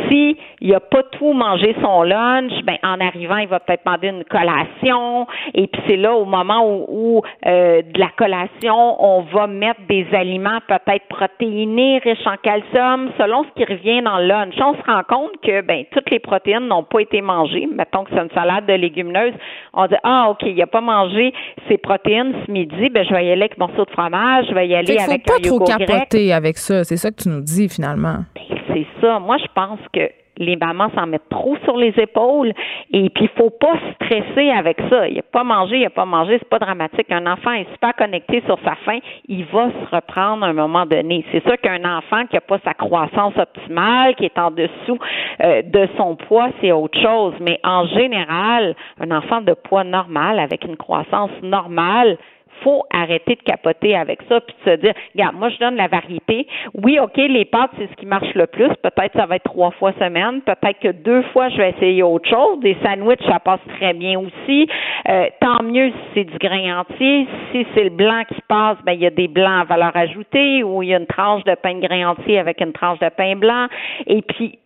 Si 0.09 0.37
il 0.61 0.75
a 0.75 0.81
pas 0.81 1.03
tout 1.13 1.33
manger 1.33 1.77
son 1.83 2.03
lunch, 2.03 2.53
ben 2.65 2.77
en 2.83 3.01
arrivant, 3.01 3.37
il 3.37 3.49
va 3.49 3.61
peut-être 3.61 3.85
demander 3.85 4.09
une 4.09 4.25
collation. 4.25 5.27
Et 5.55 5.67
puis 5.67 5.83
c'est 5.87 5.97
là 5.97 6.15
au 6.15 6.25
moment 6.25 6.85
où, 6.89 7.23
euh, 7.47 7.83
de 7.83 7.99
la 7.99 8.09
collation, 8.17 9.05
on 9.05 9.23
va 9.33 9.47
mettre 9.47 9.81
des 9.89 10.07
aliments 10.13 10.59
peut-être 10.67 11.07
protéinés, 11.09 11.99
riches 11.99 12.27
en 12.27 12.37
calcium, 12.43 13.11
selon 13.19 13.45
ce 13.45 13.49
qui 13.57 13.65
revient 13.71 14.03
dans 14.03 14.19
le 14.19 14.27
lunch. 14.27 14.55
On 14.61 14.75
se 14.75 14.83
rend 14.87 14.96
compte 15.03 15.33
que 15.43 15.61
ben 15.63 15.85
toutes 15.91 16.11
les 16.11 16.19
protéines 16.19 16.69
n'ont 16.69 16.85
pas 16.85 17.01
été 17.01 17.21
mangées. 17.21 17.67
Mettons 17.73 18.05
que 18.05 18.11
c'est 18.13 18.21
une 18.21 18.31
salade 18.31 18.67
de 18.67 18.75
légumineuses. 18.75 19.35
On 19.73 19.87
dit 19.87 19.97
ah 20.03 20.29
ok, 20.31 20.43
il 20.45 20.61
a 20.63 20.67
pas 20.67 20.81
mangé 20.81 21.33
ses 21.69 21.79
protéines 21.79 22.35
ce 22.47 22.51
midi, 22.51 22.89
ben 22.91 23.05
je 23.05 23.15
vais 23.15 23.27
y 23.27 23.31
aller 23.31 23.43
avec 23.43 23.55
un 23.59 23.67
morceau 23.67 23.85
de 23.85 23.91
fromage, 23.91 24.47
je 24.49 24.55
vais 24.55 24.69
y 24.69 24.75
aller 24.75 24.99
avec 24.99 25.25
pas 25.25 25.39
trop 25.43 25.61
capoter 25.61 26.33
avec 26.33 26.59
ça. 26.59 26.85
C'est 26.85 26.97
ça 26.97 27.11
que 27.11 27.23
tu 27.23 27.29
nous 27.29 27.41
dis 27.41 27.69
finalement. 27.69 28.25
Ben, 28.35 28.59
c'est 28.69 28.87
ça. 29.01 29.19
Moi, 29.19 29.37
je 29.39 29.47
pense 29.55 29.81
que 29.93 30.11
les 30.39 30.57
mamans 30.57 30.91
s'en 30.95 31.07
mettent 31.07 31.29
trop 31.29 31.57
sur 31.65 31.77
les 31.77 31.95
épaules 31.99 32.53
et 32.93 33.11
puis 33.11 33.25
il 33.25 33.41
faut 33.41 33.51
pas 33.51 33.75
stresser 33.95 34.51
avec 34.51 34.79
ça. 34.91 35.09
Il 35.09 35.19
a 35.19 35.23
pas 35.23 35.45
mangé, 35.45 35.79
il 35.79 35.87
a 35.87 35.91
pas 35.91 36.05
mangé, 36.05 36.39
c'est 36.39 36.49
pas 36.49 36.59
dramatique. 36.59 37.11
Un 37.11 37.27
enfant 37.27 37.53
est 37.53 37.71
super 37.73 37.95
connecté 37.95 38.43
sur 38.47 38.59
sa 38.65 38.75
faim, 38.85 38.99
il 39.29 39.45
va 39.47 39.71
se 39.71 39.95
reprendre 39.95 40.45
à 40.45 40.49
un 40.49 40.53
moment 40.53 40.87
donné. 40.87 41.25
C'est 41.33 41.43
sûr 41.43 41.59
qu'un 41.61 41.85
enfant 41.85 42.27
qui 42.27 42.37
a 42.37 42.41
pas 42.41 42.59
sa 42.65 42.75
croissance 42.75 43.35
optimale, 43.37 44.15
qui 44.15 44.25
est 44.25 44.39
en 44.39 44.51
dessous 44.51 44.99
euh, 45.43 45.63
de 45.63 45.89
son 45.97 46.17
poids, 46.17 46.49
c'est 46.61 46.73
autre 46.73 47.01
chose. 47.01 47.35
Mais 47.41 47.59
en 47.65 47.87
général, 47.87 48.75
un 49.01 49.11
enfant 49.11 49.41
de 49.41 49.55
poids 49.55 49.85
normal 49.85 50.39
avec 50.39 50.65
une 50.65 50.77
croissance 50.77 51.31
normale, 51.43 52.19
faut 52.63 52.85
arrêter 52.91 53.37
de 53.37 53.43
capoter 53.43 53.97
avec 53.97 54.21
ça 54.29 54.41
puis 54.41 54.55
de 54.65 54.71
se 54.71 54.77
dire, 54.77 54.95
regarde, 55.15 55.37
moi 55.37 55.49
je 55.49 55.59
donne 55.59 55.77
la 55.77 55.89
variété. 55.89 56.47
Oui, 56.75 56.99
ok, 56.99 57.17
les 57.17 57.45
pâtes 57.45 57.71
c'est 57.79 57.89
ce 57.89 57.97
qui 57.97 58.07
marche 58.07 58.33
le 58.35 58.47
plus. 58.47 58.69
Peut-être 58.83 59.17
ça 59.17 59.27
va 59.27 59.37
être 59.37 59.45
trois 59.45 59.71
fois 59.73 59.93
semaine. 59.93 60.41
Peut-être 60.43 60.79
que 60.81 60.93
deux 60.93 61.23
fois 61.33 61.49
je 61.49 61.57
vais 61.59 61.71
essayer 61.71 62.03
autre 62.03 62.29
chose. 62.29 62.61
Des 62.61 62.77
sandwichs 62.85 63.25
ça 63.27 63.41
passe 63.41 63.61
très 63.79 63.95
bien 63.95 64.19
aussi. 64.19 64.69
Euh, 65.09 65.27
tant 65.41 65.63
mieux 65.63 65.91
si 65.91 65.97
c'est 66.15 66.25
du 66.25 66.39
grain 66.39 66.81
entier. 66.81 67.27
Si 67.53 67.67
c'est 67.75 67.85
le 67.85 67.91
blanc 67.91 68.23
qui 68.29 68.41
passe, 68.49 68.79
ben 68.85 68.93
il 68.93 69.01
y 69.01 69.07
a 69.07 69.11
des 69.11 69.29
blancs 69.29 69.63
à 69.63 69.65
valeur 69.65 69.97
ajoutée 69.97 70.63
ou 70.63 70.83
il 70.83 70.91
y 70.91 70.95
a 70.95 70.99
une 70.99 71.07
tranche 71.07 71.45
de 71.45 71.55
pain 71.55 71.75
de 71.75 71.87
grain 71.87 72.11
entier 72.11 72.39
avec 72.39 72.61
une 72.61 72.73
tranche 72.73 72.99
de 72.99 73.09
pain 73.09 73.37
blanc. 73.37 73.67
Et 74.07 74.23
puis 74.23 74.59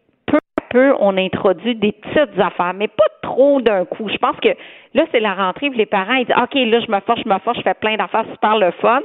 peu, 0.70 0.94
on 1.00 1.16
introduit 1.18 1.74
des 1.74 1.92
petites 1.92 2.38
affaires, 2.38 2.72
mais 2.74 2.88
pas 2.88 3.04
trop 3.22 3.60
d'un 3.60 3.84
coup. 3.84 4.08
Je 4.08 4.16
pense 4.16 4.36
que 4.42 4.48
là, 4.94 5.04
c'est 5.12 5.20
la 5.20 5.34
rentrée, 5.34 5.68
les 5.70 5.86
parents, 5.86 6.14
ils 6.14 6.26
disent, 6.26 6.36
OK, 6.36 6.54
là, 6.54 6.80
je 6.80 6.90
me 6.90 7.00
force, 7.00 7.20
je 7.24 7.28
me 7.28 7.38
force, 7.40 7.58
je 7.58 7.62
fais 7.62 7.74
plein 7.74 7.96
d'affaires 7.96 8.24
super 8.32 8.56
le 8.56 8.70
fun. 8.80 9.00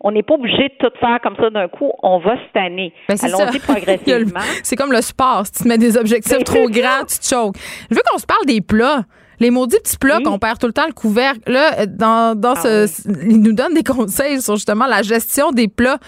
On 0.00 0.12
n'est 0.12 0.22
pas 0.22 0.34
obligé 0.34 0.68
de 0.68 0.74
tout 0.78 0.92
faire 0.98 1.18
comme 1.22 1.36
ça 1.36 1.50
d'un 1.50 1.68
coup. 1.68 1.90
On 2.02 2.18
va 2.18 2.36
cette 2.46 2.56
année. 2.62 2.92
Ben, 3.08 3.16
Allons-y 3.22 3.58
progressivement. 3.60 4.40
c'est 4.62 4.76
comme 4.76 4.92
le 4.92 5.02
sport. 5.02 5.44
Si 5.46 5.52
tu 5.52 5.62
te 5.64 5.68
mets 5.68 5.78
des 5.78 5.96
objectifs 5.96 6.38
ben, 6.38 6.44
trop 6.44 6.68
grands, 6.68 7.04
tu 7.08 7.18
te 7.18 7.26
choques. 7.26 7.56
Je 7.90 7.94
veux 7.94 8.02
qu'on 8.10 8.18
se 8.18 8.26
parle 8.26 8.46
des 8.46 8.60
plats. 8.60 9.02
Les 9.40 9.50
maudits 9.50 9.78
petits 9.82 9.98
plats 9.98 10.20
qu'on 10.20 10.38
perd 10.38 10.58
tout 10.58 10.66
le 10.66 10.72
temps 10.72 10.86
le 10.86 10.92
couvercle. 10.92 11.40
Là, 11.46 11.86
dans, 11.86 12.38
dans 12.38 12.54
ah 12.56 12.62
ce, 12.62 13.08
ils 13.28 13.40
nous 13.40 13.52
donnent 13.52 13.74
des 13.74 13.84
conseils 13.84 14.42
sur 14.42 14.56
justement 14.56 14.86
la 14.86 15.02
gestion 15.02 15.50
des 15.52 15.68
plats. 15.68 15.98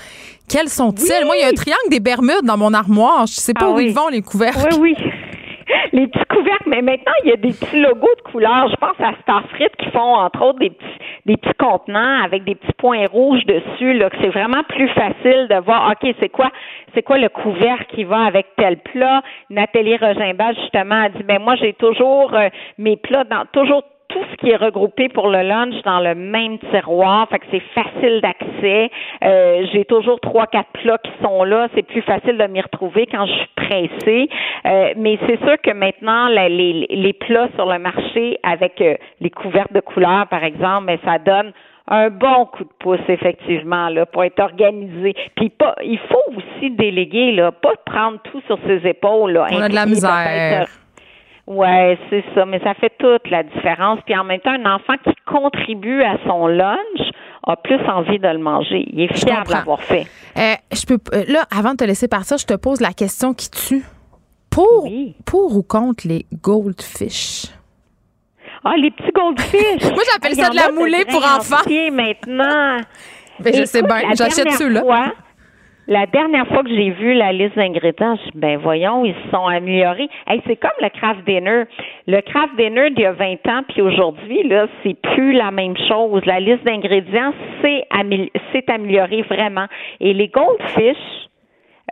Quels 0.49 0.69
sont-ils? 0.69 1.25
Moi, 1.25 1.37
il 1.37 1.43
y 1.43 1.45
a 1.45 1.49
un 1.49 1.53
triangle 1.53 1.91
des 1.91 2.01
Bermudes 2.01 2.45
dans 2.45 2.57
mon 2.57 2.75
armoire. 2.75 3.27
Je 3.27 3.35
sais 3.35 3.55
pas 3.55 3.67
ah 3.69 3.71
où 3.71 3.81
ils 3.81 3.95
vont, 3.95 4.09
les 4.09 4.23
couvercles. 4.23 4.69
Oui, 4.81 4.95
oui 4.99 5.11
les 5.93 6.07
petits 6.09 6.25
couvercles, 6.27 6.69
mais 6.69 6.83
maintenant, 6.83 7.13
il 7.25 7.31
y 7.31 7.33
a 7.33 7.37
des 7.37 7.53
petits 7.53 7.81
logos 7.81 8.15
de 8.17 8.31
couleurs. 8.31 8.69
Je 8.69 8.77
pense 8.77 9.01
à 9.01 9.13
Starfrit 9.23 9.69
qui 9.79 9.91
font, 9.91 10.15
entre 10.15 10.43
autres, 10.43 10.59
des 10.59 10.71
petits, 10.71 10.99
des 11.27 11.37
petits 11.37 11.55
contenants 11.59 12.23
avec 12.25 12.45
des 12.45 12.55
petits 12.55 12.73
points 12.79 13.07
rouges 13.07 13.45
dessus, 13.47 13.95
là, 13.95 14.09
c'est 14.21 14.29
vraiment 14.29 14.63
plus 14.69 14.89
facile 14.89 15.49
de 15.49 15.61
voir, 15.63 15.93
OK, 15.93 16.15
c'est 16.21 16.29
quoi, 16.29 16.51
c'est 16.95 17.03
quoi 17.03 17.19
le 17.19 17.29
couvercle 17.29 17.87
qui 17.95 18.05
va 18.05 18.25
avec 18.25 18.47
tel 18.57 18.79
plat? 18.79 19.23
Nathalie 19.51 19.97
Rogimbal, 19.97 20.57
justement, 20.57 21.03
a 21.03 21.09
dit, 21.09 21.23
ben, 21.23 21.41
moi, 21.41 21.57
j'ai 21.57 21.73
toujours 21.75 22.35
euh, 22.35 22.49
mes 22.79 22.97
plats 22.97 23.25
dans, 23.25 23.45
toujours 23.53 23.83
tout 24.11 24.25
ce 24.31 24.37
qui 24.37 24.51
est 24.51 24.57
regroupé 24.57 25.09
pour 25.09 25.29
le 25.29 25.43
lunch 25.43 25.75
dans 25.85 26.01
le 26.01 26.15
même 26.15 26.59
tiroir, 26.71 27.29
fait 27.29 27.39
que 27.39 27.47
c'est 27.51 27.63
facile 27.75 28.21
d'accès. 28.21 28.91
Euh, 29.25 29.67
j'ai 29.73 29.85
toujours 29.85 30.21
trois 30.21 30.47
quatre 30.47 30.71
plats 30.73 30.99
qui 30.99 31.13
sont 31.23 31.45
là, 31.45 31.69
c'est 31.75 31.83
plus 31.83 32.03
facile 32.03 32.37
de 32.37 32.45
m'y 32.45 32.61
retrouver 32.61 33.07
quand 33.07 33.27
je 33.27 33.33
suis 33.33 33.51
pressée. 33.57 34.29
Euh, 34.67 34.95
mais 34.97 35.19
c'est 35.27 35.39
sûr 35.41 35.57
que 35.63 35.73
maintenant 35.73 36.29
les, 36.29 36.49
les, 36.89 37.13
plats 37.13 37.49
sur 37.55 37.67
le 37.67 37.79
marché 37.79 38.39
avec 38.43 38.81
euh, 38.81 38.95
les 39.21 39.31
couvertes 39.31 39.73
de 39.73 39.81
couleurs 39.81 40.27
par 40.29 40.45
exemple, 40.45 40.85
mais 40.87 40.99
ça 41.05 41.19
donne 41.19 41.53
un 41.89 42.09
bon 42.09 42.47
coup 42.47 42.65
de 42.65 42.71
pouce 42.79 43.01
effectivement 43.09 43.89
là 43.89 44.07
pour 44.07 44.25
être 44.25 44.41
organisé. 44.41 45.15
Puis 45.37 45.51
pas, 45.51 45.77
il 45.85 45.99
faut 45.99 46.35
aussi 46.37 46.71
déléguer 46.71 47.33
là, 47.33 47.53
pas 47.53 47.73
prendre 47.85 48.19
tout 48.25 48.41
sur 48.47 48.59
ses 48.67 48.87
épaules 48.89 49.33
là. 49.33 49.47
On 49.51 49.61
a 49.61 49.69
de 49.69 49.75
la 49.75 49.87
misère. 49.87 50.67
Ouais, 51.51 51.99
c'est 52.09 52.23
ça, 52.33 52.47
mais 52.47 52.61
ça 52.61 52.75
fait 52.75 52.93
toute 52.97 53.29
la 53.29 53.43
différence. 53.43 53.99
Puis 54.07 54.17
en 54.17 54.23
même 54.23 54.39
temps, 54.39 54.53
un 54.53 54.73
enfant 54.73 54.95
qui 55.03 55.13
contribue 55.27 56.01
à 56.01 56.17
son 56.25 56.47
lunch 56.47 57.11
a 57.45 57.57
plus 57.57 57.81
envie 57.89 58.21
de 58.21 58.29
le 58.29 58.39
manger. 58.39 58.85
Il 58.93 59.01
est 59.01 59.13
fier 59.13 59.43
de 59.45 59.51
l'avoir 59.51 59.83
fait. 59.83 60.07
Euh, 60.37 60.55
je 60.73 60.87
peux 60.87 60.99
là, 61.27 61.43
avant 61.51 61.73
de 61.73 61.79
te 61.79 61.85
laisser 61.85 62.07
partir, 62.07 62.39
je 62.39 62.47
te 62.47 62.55
pose 62.55 62.81
la 62.81 62.93
question 62.93 63.35
qui 63.35 63.51
tue. 63.51 63.83
Pour, 64.49 64.89
pour 65.27 65.57
ou 65.57 65.63
contre 65.63 66.07
les 66.07 66.27
goldfish? 66.41 67.47
Ah, 68.65 68.75
les 68.77 68.91
petits 68.91 69.11
goldfish. 69.13 69.91
Moi, 69.95 70.03
j'appelle 70.13 70.33
Il 70.37 70.43
ça 70.43 70.51
de 70.51 70.57
la 70.57 70.71
moulée 70.71 71.05
pour 71.05 71.25
enfants. 71.25 71.69
maintenant. 71.93 72.79
Ben, 73.41 73.55
je 73.55 73.65
sais 73.65 73.79
Écoute, 73.79 73.91
bien, 73.91 74.15
j'achète 74.15 74.51
ceux-là. 74.53 74.83
La 75.89 76.07
dernière 76.07 76.47
fois 76.47 76.63
que 76.63 76.69
j'ai 76.69 76.91
vu 76.91 77.15
la 77.15 77.33
liste 77.33 77.57
d'ingrédients, 77.57 78.17
je 78.25 78.39
ben 78.39 78.59
voyons, 78.59 79.05
ils 79.05 79.15
se 79.25 79.31
sont 79.31 79.47
améliorés. 79.47 80.09
Hey, 80.29 80.41
c'est 80.47 80.55
comme 80.57 80.71
le 80.81 80.89
craft 80.91 81.25
dinner. 81.27 81.65
Le 82.07 82.21
craft 82.21 82.55
dinner 82.57 82.91
d'il 82.91 83.01
y 83.03 83.07
a 83.07 83.13
20 83.13 83.33
ans, 83.49 83.63
puis 83.69 83.83
aujourd'hui, 83.83 84.47
là, 84.49 84.67
c'est 84.85 84.95
plus 85.15 85.33
la 85.33 85.51
même 85.51 85.77
chose. 85.89 86.23
La 86.27 86.39
liste 86.39 86.63
d'ingrédients 86.65 87.33
s'est 87.61 87.85
amé- 87.91 88.31
s'est 88.53 88.65
améliorée 88.71 89.23
vraiment. 89.23 89.67
Et 89.99 90.13
les 90.13 90.29
goldfish, 90.29 90.97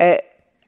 euh, 0.00 0.14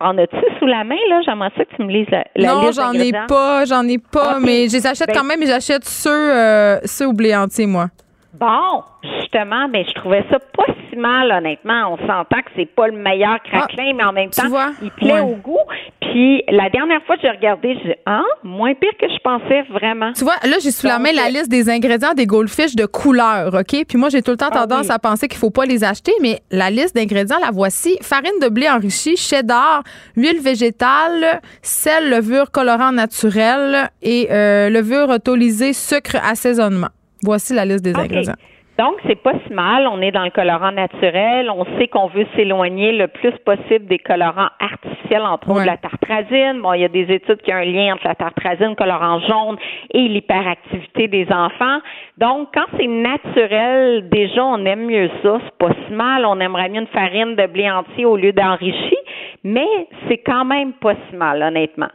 en 0.01 0.17
as-tu 0.19 0.37
sous 0.59 0.67
la 0.67 0.83
main, 0.83 0.97
là? 1.11 1.21
J'aimerais 1.25 1.51
ça 1.57 1.65
que 1.67 1.77
tu 1.77 1.83
me 1.85 1.93
lises 1.93 2.09
la, 2.11 2.25
la 2.35 2.49
non, 2.55 2.61
liste 2.63 2.81
j'en 2.81 2.93
ai 2.95 3.13
pas, 3.29 3.65
j'en 3.67 3.87
ai 3.87 3.99
pas, 3.99 4.41
mais 4.41 4.67
je 4.67 4.73
les 4.73 4.87
achète 4.87 5.07
Ben- 5.09 5.15
quand 5.15 5.25
même, 5.25 5.39
mais 5.39 5.47
j'achète 5.47 5.85
ceux, 5.85 6.11
euh, 6.35 6.79
ceux 6.85 7.07
au 7.07 7.13
blé 7.13 7.37
entier, 7.37 7.67
moi. 7.67 7.87
Bon, 8.33 8.83
justement, 9.19 9.69
ben 9.69 9.85
je 9.87 9.93
trouvais 9.95 10.25
ça 10.31 10.39
pas 10.39 10.73
si 10.89 10.97
mal, 10.97 11.31
honnêtement. 11.33 11.93
On 11.95 11.97
s'entend 12.07 12.39
que 12.43 12.51
c'est 12.57 12.67
pas 12.75 12.87
le 12.87 12.97
meilleur 12.97 13.39
craquelin, 13.43 13.93
mais 13.97 14.05
en 14.05 14.13
même 14.13 14.31
temps, 14.31 14.49
vois? 14.49 14.71
il 14.83 14.91
plaît 14.93 15.13
Ouais. 15.15 15.21
au 15.21 15.35
goût. 15.35 15.59
Puis 16.01 16.43
la 16.49 16.71
dernière 16.71 17.03
fois 17.05 17.17
que 17.17 17.23
j'ai 17.23 17.31
regardé, 17.31 17.75
j'ai 17.83 17.91
dit 17.91 17.95
ah, 18.07 18.23
moins 18.43 18.75
pire 18.75 18.91
que 19.01 19.09
je 19.09 19.19
pensais 19.23 19.63
vraiment. 19.71 20.13
Tu 20.13 20.25
vois, 20.25 20.37
là, 20.45 20.57
j'ai 20.63 20.71
sous 20.71 20.87
la 20.87 20.99
main 20.99 21.13
la 21.13 21.29
liste 21.29 21.49
des 21.51 21.69
ingrédients 21.69 22.15
des 22.15 22.27
goldfish 22.27 22.75
de 22.77 22.87
couleur, 22.87 23.53
OK? 23.55 23.85
Puis 23.89 23.99
moi, 23.99 24.09
j'ai 24.11 24.23
tout 24.23 24.31
le 24.33 24.37
temps 24.37 24.49
Ah 24.53 24.61
tendance 24.67 24.87
oui. 24.87 24.93
à 24.95 24.99
penser 24.99 25.29
qu'il 25.29 25.39
faut 25.39 25.51
pas 25.51 25.67
les 25.67 25.83
acheter, 25.85 26.13
mais 26.23 26.41
la 26.51 26.71
liste 26.71 26.95
d'ingrédients, 26.95 27.39
la 27.45 27.51
voici. 27.51 27.97
Farine 28.01 28.39
de 28.41 28.49
blé 28.49 28.69
enrichie, 28.71 29.17
cheddar, 29.17 29.83
huile 30.17 30.41
végétale, 30.41 31.41
sel, 31.63 32.11
levure, 32.11 32.51
colorant 32.53 32.93
naturel 32.93 33.91
et 34.03 34.29
euh, 34.31 34.71
levure 34.71 35.09
autolysée, 35.09 35.73
sucre, 35.73 36.17
assaisonnement. 36.25 36.89
Voici 37.23 37.55
la 37.55 37.65
liste 37.65 37.85
des 37.85 37.95
ingrédients. 37.95 38.35
Donc, 38.81 38.95
c'est 39.07 39.21
pas 39.23 39.35
si 39.47 39.53
mal. 39.53 39.87
On 39.93 40.01
est 40.01 40.11
dans 40.11 40.25
le 40.25 40.31
colorant 40.31 40.73
naturel. 40.73 41.51
On 41.51 41.67
sait 41.77 41.87
qu'on 41.89 42.07
veut 42.07 42.27
s'éloigner 42.35 42.93
le 42.93 43.09
plus 43.09 43.33
possible 43.45 43.85
des 43.85 43.99
colorants 43.99 44.49
artificiels, 44.59 45.21
entre 45.21 45.51
autres 45.51 45.67
la 45.67 45.77
tartrazine. 45.77 46.63
Bon, 46.63 46.73
il 46.73 46.81
y 46.81 46.85
a 46.87 46.89
des 46.89 47.13
études 47.13 47.43
qui 47.43 47.53
ont 47.53 47.57
un 47.57 47.65
lien 47.67 47.93
entre 47.93 48.07
la 48.07 48.15
tartrazine, 48.15 48.75
colorant 48.77 49.21
jaune 49.21 49.59
et 49.93 50.09
l'hyperactivité 50.09 51.09
des 51.09 51.27
enfants. 51.31 51.81
Donc, 52.17 52.49
quand 52.55 52.65
c'est 52.79 52.87
naturel, 52.87 54.09
déjà, 54.09 54.43
on 54.43 54.65
aime 54.65 54.87
mieux 54.87 55.11
ça. 55.23 55.41
C'est 55.45 55.59
pas 55.59 55.75
si 55.87 55.93
mal. 55.93 56.25
On 56.25 56.41
aimerait 56.41 56.71
mieux 56.71 56.81
une 56.81 56.87
farine 56.87 57.37
de 57.37 57.47
blé 57.49 57.71
entier 57.71 58.07
au 58.07 58.17
lieu 58.17 58.33
d'enrichi, 58.33 58.97
mais 59.45 59.69
c'est 60.09 60.23
quand 60.25 60.47
même 60.47 60.73
pas 60.73 60.95
si 61.11 61.17
mal, 61.17 61.43
honnêtement. 61.43 61.91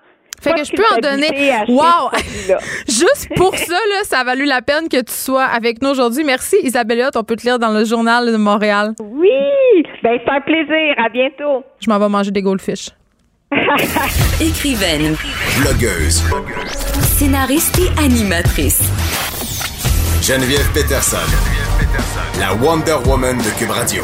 Fait 0.46 0.54
que 0.54 0.64
je 0.64 0.72
peux 0.72 0.84
en 0.96 1.00
donner. 1.00 1.54
Wow! 1.68 2.12
Juste 2.88 3.30
pour 3.36 3.56
ça, 3.58 3.74
là, 3.74 4.04
ça 4.04 4.20
a 4.20 4.24
valu 4.24 4.46
la 4.46 4.62
peine 4.62 4.88
que 4.90 5.02
tu 5.02 5.14
sois 5.14 5.44
avec 5.46 5.82
nous 5.82 5.90
aujourd'hui. 5.90 6.24
Merci, 6.24 6.58
Isabelle. 6.64 7.10
On 7.16 7.24
peut 7.24 7.36
te 7.36 7.44
lire 7.44 7.58
dans 7.60 7.72
le 7.72 7.84
journal 7.84 8.32
de 8.32 8.38
Montréal. 8.38 8.94
Oui! 9.00 9.30
Ben, 10.04 10.20
c'est 10.24 10.32
un 10.32 10.42
plaisir. 10.42 10.94
À 11.04 11.10
bientôt. 11.10 11.64
Je 11.84 11.90
m'en 11.90 11.98
vais 12.00 12.10
manger 12.10 12.32
des 12.32 12.42
goldfish. 12.42 12.90
Écrivaine, 14.42 15.16
Blogueuse. 15.62 16.24
scénariste 17.02 17.80
et 17.80 18.00
animatrice. 18.04 18.82
Geneviève 20.22 20.68
Peterson. 20.74 21.18
La 22.40 22.54
Wonder 22.56 22.98
Woman 23.08 23.38
de 23.38 23.58
Cube 23.60 23.70
Radio. 23.72 24.04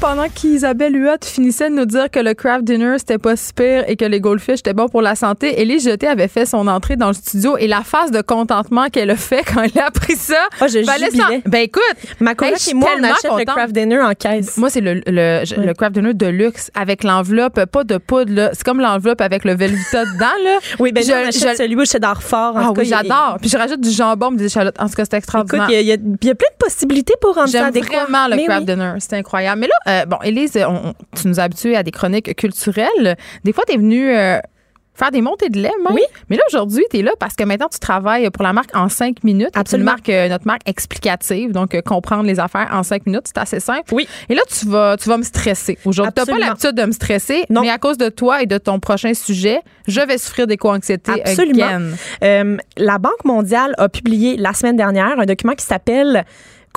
Pendant 0.00 0.28
qu'Isabelle 0.32 0.94
Huot 0.94 1.24
finissait 1.24 1.70
de 1.70 1.74
nous 1.74 1.84
dire 1.84 2.08
que 2.10 2.20
le 2.20 2.32
craft 2.34 2.62
dinner 2.64 2.94
c'était 2.98 3.18
pas 3.18 3.34
si 3.36 3.52
pire 3.52 3.84
et 3.88 3.96
que 3.96 4.04
les 4.04 4.20
goldfish 4.20 4.60
étaient 4.60 4.72
bons 4.72 4.88
pour 4.88 5.02
la 5.02 5.16
santé, 5.16 5.60
Élise 5.60 5.84
Jeté 5.84 6.06
avait 6.06 6.28
fait 6.28 6.46
son 6.46 6.68
entrée 6.68 6.94
dans 6.96 7.08
le 7.08 7.14
studio 7.14 7.56
et 7.58 7.66
la 7.66 7.82
phase 7.82 8.12
de 8.12 8.20
contentement 8.22 8.86
qu'elle 8.90 9.10
a 9.10 9.16
fait 9.16 9.42
quand 9.42 9.62
elle 9.62 9.76
a 9.82 9.86
appris 9.86 10.14
ça. 10.14 10.36
Ah, 10.60 10.68
je 10.68 10.78
jubilais. 10.78 11.10
s'en- 11.10 11.40
Ben 11.46 11.62
écoute, 11.62 11.82
Ma 12.20 12.30
hey, 12.30 12.36
coloc 12.36 12.54
je 12.58 12.62
suis 12.62 12.70
et 12.70 12.74
moi, 12.74 12.90
on 12.98 13.02
achète 13.02 13.24
le 13.24 13.30
contente. 13.30 13.46
craft 13.46 13.72
dinner 13.72 14.00
en 14.00 14.12
caisse. 14.14 14.56
Moi, 14.56 14.70
c'est 14.70 14.80
le, 14.80 14.94
le, 15.06 15.42
le 15.66 15.72
craft 15.74 15.94
dinner 15.94 16.14
de 16.14 16.26
luxe 16.26 16.70
avec 16.74 17.02
l'enveloppe, 17.02 17.64
pas 17.64 17.82
de 17.84 17.96
poudre. 17.98 18.32
là. 18.32 18.50
C'est 18.52 18.62
comme 18.64 18.80
l'enveloppe 18.80 19.20
avec 19.20 19.44
le 19.44 19.54
Velveeta 19.56 20.04
dedans. 20.14 20.26
Là. 20.44 20.58
oui, 20.78 20.92
ben 20.92 21.02
Je- 21.02 21.08
nous, 21.10 21.16
on 21.18 21.28
achète 21.28 21.50
je- 21.50 21.56
celui 21.56 21.76
fort. 22.20 22.56
En 22.56 22.68
Ah 22.68 22.72
oui, 22.76 22.84
j'adore. 22.86 23.38
Puis 23.40 23.50
je 23.50 23.56
rajoute 23.58 23.80
du 23.80 23.90
jambon, 23.90 24.30
des 24.30 24.44
échalotes. 24.44 24.76
En 24.80 24.86
tout 24.88 24.94
cas, 24.94 25.04
c'est 25.10 25.16
Écoute, 25.16 25.24
extraordinaire. 25.24 25.66
il 25.70 25.74
y, 25.74 25.76
a, 25.76 25.80
il 25.80 25.86
y 25.88 25.92
a- 25.92 25.96
il 26.22 26.26
y 26.28 26.30
a 26.30 26.34
plein 26.34 26.48
de 26.52 26.64
possibilités 26.64 27.14
pour 27.20 27.34
rendre 27.34 27.48
ça 27.48 27.70
J'aime 27.72 27.82
vraiment 27.84 28.28
le 28.28 28.36
Mais 28.36 28.44
craft 28.44 28.60
oui. 28.60 28.66
dinner. 28.66 28.92
C'est 29.00 29.14
incroyable. 29.16 29.60
Mais 29.60 29.66
là, 29.66 29.74
euh, 29.86 30.04
bon, 30.06 30.18
Élise, 30.22 30.52
tu 30.52 31.28
nous 31.28 31.40
as 31.40 31.42
habitués 31.42 31.76
à 31.76 31.82
des 31.82 31.90
chroniques 31.90 32.34
culturelles. 32.36 33.16
Des 33.44 33.52
fois, 33.52 33.64
tu 33.66 33.74
es 33.74 33.76
venue 33.76 34.16
euh, 34.16 34.38
faire 34.94 35.10
des 35.12 35.20
montées 35.22 35.48
de 35.48 35.58
lait, 35.60 35.70
même. 35.84 35.94
Oui. 35.94 36.02
Mais 36.28 36.36
là, 36.36 36.42
aujourd'hui, 36.48 36.84
tu 36.90 36.98
es 36.98 37.02
là 37.02 37.12
parce 37.20 37.34
que 37.34 37.44
maintenant, 37.44 37.68
tu 37.70 37.78
travailles 37.78 38.28
pour 38.30 38.42
la 38.42 38.52
marque 38.52 38.74
en 38.74 38.88
cinq 38.88 39.22
minutes. 39.22 39.50
Absolument. 39.54 39.92
Marque, 39.92 40.08
euh, 40.08 40.28
notre 40.28 40.46
marque 40.46 40.68
explicative. 40.68 41.52
Donc, 41.52 41.74
euh, 41.74 41.80
comprendre 41.82 42.24
les 42.24 42.40
affaires 42.40 42.68
en 42.72 42.82
cinq 42.82 43.06
minutes, 43.06 43.22
c'est 43.26 43.38
assez 43.38 43.60
simple. 43.60 43.94
Oui. 43.94 44.08
Et 44.28 44.34
là, 44.34 44.42
tu 44.48 44.66
vas, 44.66 44.96
tu 44.96 45.08
vas 45.08 45.16
me 45.16 45.22
stresser. 45.22 45.78
Aujourd'hui, 45.84 46.12
tu 46.16 46.30
pas 46.32 46.38
l'habitude 46.38 46.72
de 46.74 46.84
me 46.84 46.92
stresser, 46.92 47.44
Non. 47.48 47.60
mais 47.62 47.70
à 47.70 47.78
cause 47.78 47.96
de 47.96 48.08
toi 48.08 48.42
et 48.42 48.46
de 48.46 48.58
ton 48.58 48.80
prochain 48.80 49.14
sujet, 49.14 49.60
je 49.86 50.00
vais 50.00 50.18
souffrir 50.18 50.46
d'éco-anxiété 50.48 51.12
Absolument. 51.24 51.64
again. 51.66 51.82
Euh, 52.24 52.56
la 52.76 52.98
Banque 52.98 53.24
mondiale 53.24 53.74
a 53.78 53.88
publié 53.88 54.36
la 54.36 54.52
semaine 54.52 54.76
dernière 54.76 55.18
un 55.20 55.26
document 55.26 55.54
qui 55.54 55.64
s'appelle 55.64 56.24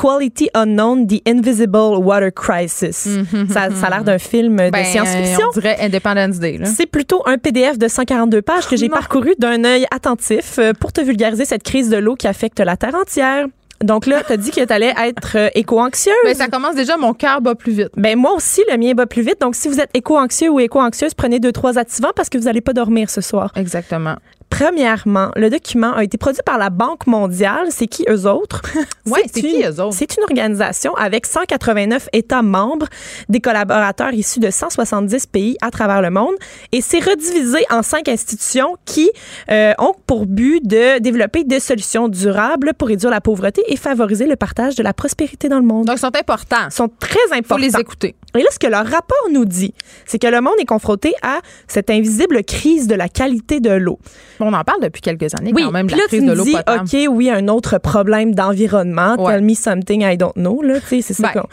Quality 0.01 0.49
Unknown, 0.55 1.05
The 1.05 1.21
Invisible 1.27 1.97
Water 2.03 2.31
Crisis. 2.33 3.07
ça, 3.49 3.69
ça 3.69 3.87
a 3.87 3.89
l'air 3.91 4.03
d'un 4.03 4.17
film 4.17 4.57
de. 4.57 4.71
Ben, 4.71 4.83
science-fiction. 4.83 5.47
On 5.49 5.59
dirait 5.59 5.77
Independence 5.79 6.39
Day. 6.39 6.57
Là. 6.57 6.65
C'est 6.65 6.87
plutôt 6.87 7.21
un 7.27 7.37
PDF 7.37 7.77
de 7.77 7.87
142 7.87 8.41
pages 8.41 8.67
que 8.67 8.75
j'ai 8.77 8.89
parcouru 8.89 9.35
d'un 9.37 9.63
œil 9.63 9.85
attentif 9.91 10.57
euh, 10.57 10.73
pour 10.73 10.91
te 10.91 11.01
vulgariser 11.01 11.45
cette 11.45 11.61
crise 11.61 11.89
de 11.89 11.97
l'eau 11.97 12.15
qui 12.15 12.27
affecte 12.27 12.59
la 12.59 12.77
Terre 12.77 12.95
entière. 12.95 13.45
Donc 13.83 14.07
là, 14.07 14.23
tu 14.25 14.33
as 14.33 14.37
dit 14.37 14.49
que 14.49 14.63
tu 14.65 14.73
allais 14.73 14.93
être 14.97 15.35
euh, 15.35 15.49
éco-anxieuse. 15.53 16.15
Ben, 16.23 16.35
ça 16.35 16.47
commence 16.47 16.75
déjà, 16.75 16.97
mon 16.97 17.13
cœur 17.13 17.41
bat 17.41 17.53
plus 17.53 17.73
vite. 17.73 17.89
Ben 17.95 18.17
moi 18.17 18.33
aussi, 18.33 18.63
le 18.71 18.77
mien 18.77 18.93
va 18.95 19.05
plus 19.05 19.21
vite. 19.21 19.39
Donc 19.39 19.55
si 19.55 19.67
vous 19.67 19.79
êtes 19.79 19.91
éco-anxieux 19.93 20.49
ou 20.49 20.59
éco-anxieuse, 20.59 21.13
prenez 21.13 21.39
deux 21.39 21.51
trois 21.51 21.77
activants 21.77 22.11
parce 22.15 22.29
que 22.29 22.39
vous 22.39 22.45
n'allez 22.45 22.61
pas 22.61 22.73
dormir 22.73 23.09
ce 23.09 23.21
soir. 23.21 23.51
Exactement. 23.55 24.15
Premièrement, 24.51 25.31
le 25.37 25.49
document 25.49 25.93
a 25.93 26.03
été 26.03 26.17
produit 26.19 26.41
par 26.45 26.57
la 26.59 26.69
Banque 26.69 27.07
mondiale. 27.07 27.67
C'est 27.69 27.87
qui 27.87 28.05
eux 28.09 28.27
autres? 28.27 28.61
Ouais, 29.07 29.23
c'est 29.33 29.41
qui, 29.41 29.63
eux 29.63 29.81
autres? 29.81 29.95
C'est 29.97 30.15
une 30.15 30.23
organisation 30.23 30.93
avec 30.93 31.25
189 31.25 32.09
États 32.13 32.43
membres, 32.43 32.85
des 33.29 33.39
collaborateurs 33.39 34.13
issus 34.13 34.39
de 34.39 34.51
170 34.51 35.25
pays 35.25 35.57
à 35.61 35.71
travers 35.71 36.01
le 36.03 36.11
monde, 36.11 36.35
et 36.71 36.81
c'est 36.81 36.99
redivisé 36.99 37.65
en 37.71 37.81
cinq 37.81 38.07
institutions 38.09 38.75
qui 38.85 39.09
euh, 39.49 39.73
ont 39.79 39.93
pour 40.05 40.27
but 40.27 40.61
de 40.65 40.99
développer 40.99 41.43
des 41.43 41.59
solutions 41.59 42.07
durables 42.09 42.73
pour 42.77 42.89
réduire 42.89 43.09
la 43.09 43.21
pauvreté 43.21 43.63
et 43.67 43.75
favoriser 43.77 44.27
le 44.27 44.35
partage 44.35 44.75
de 44.75 44.83
la 44.83 44.93
prospérité 44.93 45.49
dans 45.49 45.59
le 45.59 45.65
monde. 45.65 45.85
Donc, 45.85 45.95
ils 45.97 45.99
sont 45.99 46.15
importants. 46.15 46.67
Ils 46.67 46.71
sont 46.73 46.89
très 46.99 47.15
Il 47.25 47.29
faut 47.29 47.33
importants. 47.35 47.57
les 47.57 47.79
écouter. 47.79 48.15
Et 48.37 48.43
là, 48.43 48.49
ce 48.51 48.59
que 48.59 48.67
leur 48.67 48.85
rapport 48.85 49.27
nous 49.31 49.45
dit, 49.45 49.73
c'est 50.05 50.19
que 50.19 50.27
le 50.27 50.41
monde 50.41 50.53
est 50.59 50.65
confronté 50.65 51.13
à 51.21 51.39
cette 51.67 51.89
invisible 51.89 52.43
crise 52.43 52.87
de 52.87 52.95
la 52.95 53.09
qualité 53.09 53.59
de 53.59 53.71
l'eau. 53.71 53.99
On 54.39 54.53
en 54.53 54.63
parle 54.63 54.81
depuis 54.81 55.01
quelques 55.01 55.33
années 55.35 55.51
Oui, 55.53 55.63
quand 55.63 55.71
même, 55.71 55.87
de 55.87 55.91
la 55.91 55.97
là, 55.97 56.03
tu 56.03 56.17
crise 56.17 56.25
de 56.25 56.33
l'eau 56.33 56.45
potable. 56.45 56.83
OK, 56.85 57.07
oui, 57.09 57.29
un 57.29 57.47
autre 57.47 57.77
problème 57.77 58.33
d'environnement. 58.33 59.15
Ouais. 59.19 59.33
Tell 59.33 59.43
me 59.43 59.53
something 59.53 60.01
I 60.03 60.17
don't 60.17 60.33
know. 60.35 60.61
Là, 60.61 60.75
c'est 60.87 61.01
ça 61.01 61.23
Ben. 61.33 61.41
qu'on 61.41 61.47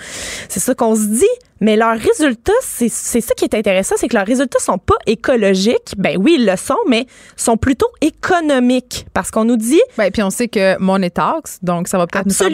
c'est 0.48 0.60
ça 0.60 0.74
qu'on 0.74 0.94
se 0.94 1.06
dit. 1.06 1.24
Mais 1.60 1.76
leurs 1.76 1.98
résultats, 1.98 2.52
c'est 2.62 2.88
ça 2.88 3.34
qui 3.36 3.44
est 3.44 3.54
intéressant, 3.54 3.96
c'est 3.98 4.06
que 4.08 4.14
leurs 4.14 4.26
résultats 4.26 4.60
sont 4.60 4.78
pas 4.78 4.94
écologiques. 5.06 5.94
Ben 5.96 6.16
oui, 6.16 6.36
ils 6.38 6.46
le 6.46 6.56
sont, 6.56 6.76
mais 6.88 7.06
sont 7.36 7.56
plutôt 7.56 7.88
économiques. 8.00 9.06
Parce 9.12 9.30
qu'on 9.30 9.44
nous 9.44 9.56
dit, 9.56 9.80
Ben, 9.96 10.10
puis 10.12 10.22
on 10.22 10.30
sait 10.30 10.46
que 10.48 10.78
money 10.78 11.10
talks, 11.10 11.48
donc 11.62 11.88
ça 11.88 11.98
va 11.98 12.06
peut-être 12.06 12.26
nous 12.26 12.32
faire 12.32 12.50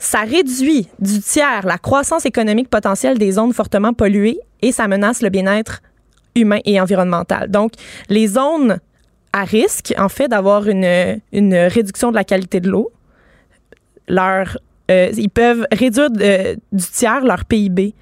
ça 0.00 0.20
réduit 0.20 0.88
du 0.98 1.20
tiers 1.20 1.64
la 1.66 1.78
croissance 1.78 2.26
économique 2.26 2.68
potentielle 2.68 3.16
des 3.18 3.32
zones 3.32 3.52
fortement 3.52 3.92
polluées 3.92 4.40
et 4.62 4.72
ça 4.72 4.88
menace 4.88 5.22
le 5.22 5.28
bien-être 5.28 5.80
humain 6.34 6.58
et 6.64 6.80
environnemental. 6.80 7.50
Donc, 7.50 7.72
les 8.08 8.26
zones 8.26 8.78
à 9.32 9.44
risque, 9.44 9.94
en 9.98 10.08
fait, 10.08 10.28
d'avoir 10.28 10.68
une, 10.68 11.20
une 11.32 11.54
réduction 11.54 12.10
de 12.10 12.16
la 12.16 12.24
qualité 12.24 12.60
de 12.60 12.68
l'eau, 12.70 12.90
leur, 14.08 14.56
euh, 14.90 15.10
ils 15.16 15.28
peuvent 15.30 15.66
réduire 15.72 16.10
de- 16.10 16.54
du 16.72 16.84
tiers 16.92 17.20
leur 17.24 17.44
PIB. 17.44 17.94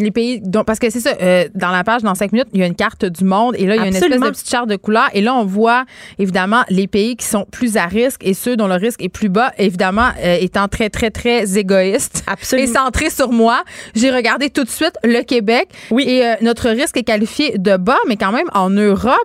Les 0.00 0.12
pays, 0.12 0.40
donc, 0.40 0.64
parce 0.64 0.78
que 0.78 0.90
c'est 0.90 1.00
ça, 1.00 1.10
euh, 1.20 1.48
dans 1.56 1.72
la 1.72 1.82
page, 1.82 2.02
dans 2.02 2.14
cinq 2.14 2.30
minutes, 2.30 2.46
il 2.52 2.60
y 2.60 2.62
a 2.62 2.66
une 2.66 2.76
carte 2.76 3.04
du 3.04 3.24
monde 3.24 3.56
et 3.58 3.66
là, 3.66 3.74
il 3.74 3.78
y 3.80 3.84
a 3.84 3.88
une 3.88 3.96
espèce 3.96 4.08
de 4.20 4.28
petite 4.28 4.48
charte 4.48 4.68
de 4.68 4.76
couleurs 4.76 5.08
et 5.12 5.20
là, 5.20 5.34
on 5.34 5.44
voit 5.44 5.84
évidemment 6.20 6.62
les 6.68 6.86
pays 6.86 7.16
qui 7.16 7.26
sont 7.26 7.44
plus 7.50 7.76
à 7.76 7.86
risque 7.86 8.20
et 8.24 8.32
ceux 8.32 8.56
dont 8.56 8.68
le 8.68 8.74
risque 8.76 9.02
est 9.02 9.08
plus 9.08 9.28
bas, 9.28 9.50
évidemment, 9.58 10.10
euh, 10.22 10.36
étant 10.40 10.68
très, 10.68 10.88
très, 10.88 11.10
très 11.10 11.58
égoïste 11.58 12.22
Absolument. 12.28 12.68
et 12.70 12.72
centré 12.72 13.10
sur 13.10 13.32
moi. 13.32 13.64
J'ai 13.96 14.12
regardé 14.12 14.50
tout 14.50 14.62
de 14.62 14.68
suite 14.68 14.94
le 15.02 15.22
Québec 15.22 15.68
Oui. 15.90 16.04
et 16.06 16.24
euh, 16.24 16.34
notre 16.42 16.68
risque 16.70 16.96
est 16.96 17.02
qualifié 17.02 17.58
de 17.58 17.76
bas, 17.76 17.98
mais 18.06 18.16
quand 18.16 18.30
même, 18.30 18.46
en 18.54 18.70
Europe, 18.70 19.16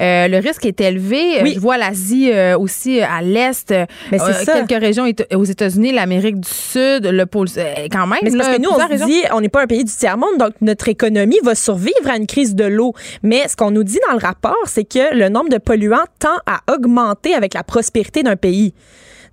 euh, 0.00 0.26
le 0.26 0.38
risque 0.38 0.66
est 0.66 0.80
élevé. 0.80 1.38
Euh, 1.38 1.42
Oui. 1.44 1.52
Je 1.54 1.60
vois 1.60 1.76
l'Asie 1.78 2.32
euh, 2.32 2.58
aussi 2.58 3.00
à 3.00 3.22
l'Est, 3.22 3.72
Mais 4.10 4.18
c'est 4.18 4.44
ça. 4.44 4.60
quelques 4.64 4.80
régions 4.82 5.06
aux 5.34 5.44
États-Unis, 5.44 5.92
l'Amérique 5.92 6.40
du 6.40 6.48
Sud, 6.50 7.06
le 7.06 7.26
pôle, 7.26 7.46
euh, 7.56 7.74
quand 7.92 8.08
même. 8.08 8.18
Mais 8.24 8.30
c'est 8.30 8.38
parce 8.38 8.56
que 8.56 8.60
nous, 8.60 8.70
on 8.70 8.78
se 8.98 9.04
dit, 9.06 9.22
on 9.32 9.40
n'est 9.40 9.48
pas 9.48 9.62
un 9.62 9.66
pays 9.68 9.84
du 9.84 9.92
tiers-monde, 10.16 10.38
donc 10.38 10.54
notre 10.60 10.88
économie 10.88 11.38
va 11.42 11.54
survivre 11.54 12.08
à 12.08 12.16
une 12.16 12.26
crise 12.26 12.54
de 12.54 12.64
l'eau. 12.64 12.92
Mais 13.22 13.46
ce 13.48 13.56
qu'on 13.56 13.70
nous 13.70 13.84
dit 13.84 13.98
dans 14.08 14.14
le 14.14 14.20
rapport, 14.24 14.56
c'est 14.66 14.84
que 14.84 15.14
le 15.14 15.28
nombre 15.28 15.48
de 15.48 15.58
polluants 15.58 16.04
tend 16.18 16.36
à 16.46 16.60
augmenter 16.72 17.34
avec 17.34 17.54
la 17.54 17.62
prospérité 17.62 18.22
d'un 18.22 18.36
pays. 18.36 18.74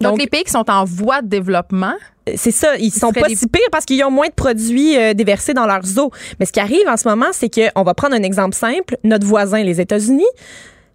Donc, 0.02 0.20
les 0.20 0.28
pays 0.28 0.44
qui 0.44 0.52
sont 0.52 0.70
en 0.70 0.84
voie 0.84 1.22
de 1.22 1.28
développement, 1.28 1.94
c'est 2.36 2.52
ça, 2.52 2.76
ils 2.78 2.92
sont 2.92 3.14
pas 3.14 3.28
des- 3.30 3.36
si 3.36 3.48
pires 3.48 3.62
parce 3.72 3.86
qu'ils 3.86 4.04
ont 4.04 4.12
moins 4.12 4.28
de 4.28 4.34
produits 4.34 4.98
euh, 4.98 5.14
déversés 5.14 5.54
dans 5.54 5.66
leurs 5.66 5.98
eaux. 5.98 6.12
Mais 6.40 6.46
ce 6.46 6.52
qui 6.52 6.60
arrive 6.60 6.88
en 6.90 6.98
ce 6.98 7.08
moment, 7.08 7.28
c'est 7.32 7.48
que 7.50 7.62
on 7.76 7.84
va 7.84 7.94
prendre 7.94 8.16
un 8.16 8.24
exemple 8.24 8.56
simple, 8.56 8.98
notre 9.04 9.26
voisin 9.26 9.64
les 9.64 9.80
États-Unis, 9.80 10.26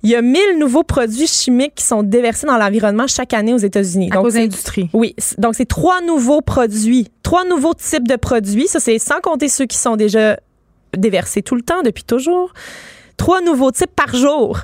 il 0.03 0.11
y 0.11 0.14
a 0.14 0.22
1000 0.22 0.59
nouveaux 0.59 0.84
produits 0.84 1.26
chimiques 1.26 1.74
qui 1.76 1.84
sont 1.84 2.03
déversés 2.03 2.46
dans 2.46 2.57
l'environnement 2.57 3.07
chaque 3.07 3.34
année 3.34 3.53
aux 3.53 3.59
États-Unis. 3.59 4.11
Donc 4.11 4.30
c'est- 4.30 4.38
l'industrie. 4.40 4.88
oui, 4.92 5.14
donc 5.38 5.55
c'est 5.55 5.66
trois 5.66 6.01
nouveaux 6.03 6.40
produits, 6.40 7.09
trois 7.22 7.44
nouveaux 7.44 7.74
types 7.74 8.07
de 8.07 8.16
produits, 8.16 8.68
ça 8.68 8.78
c'est 8.80 8.99
sans 8.99 9.20
compter 9.20 9.49
ceux 9.49 9.66
qui 9.66 9.76
sont 9.76 9.96
déjà 9.96 10.38
déversés 10.96 11.42
tout 11.42 11.55
le 11.57 11.62
temps 11.62 11.82
depuis 11.84 12.05
toujours. 12.05 12.53
Trois 13.16 13.40
nouveaux 13.42 13.72
types 13.72 13.94
par 13.96 14.14
jour 14.14 14.61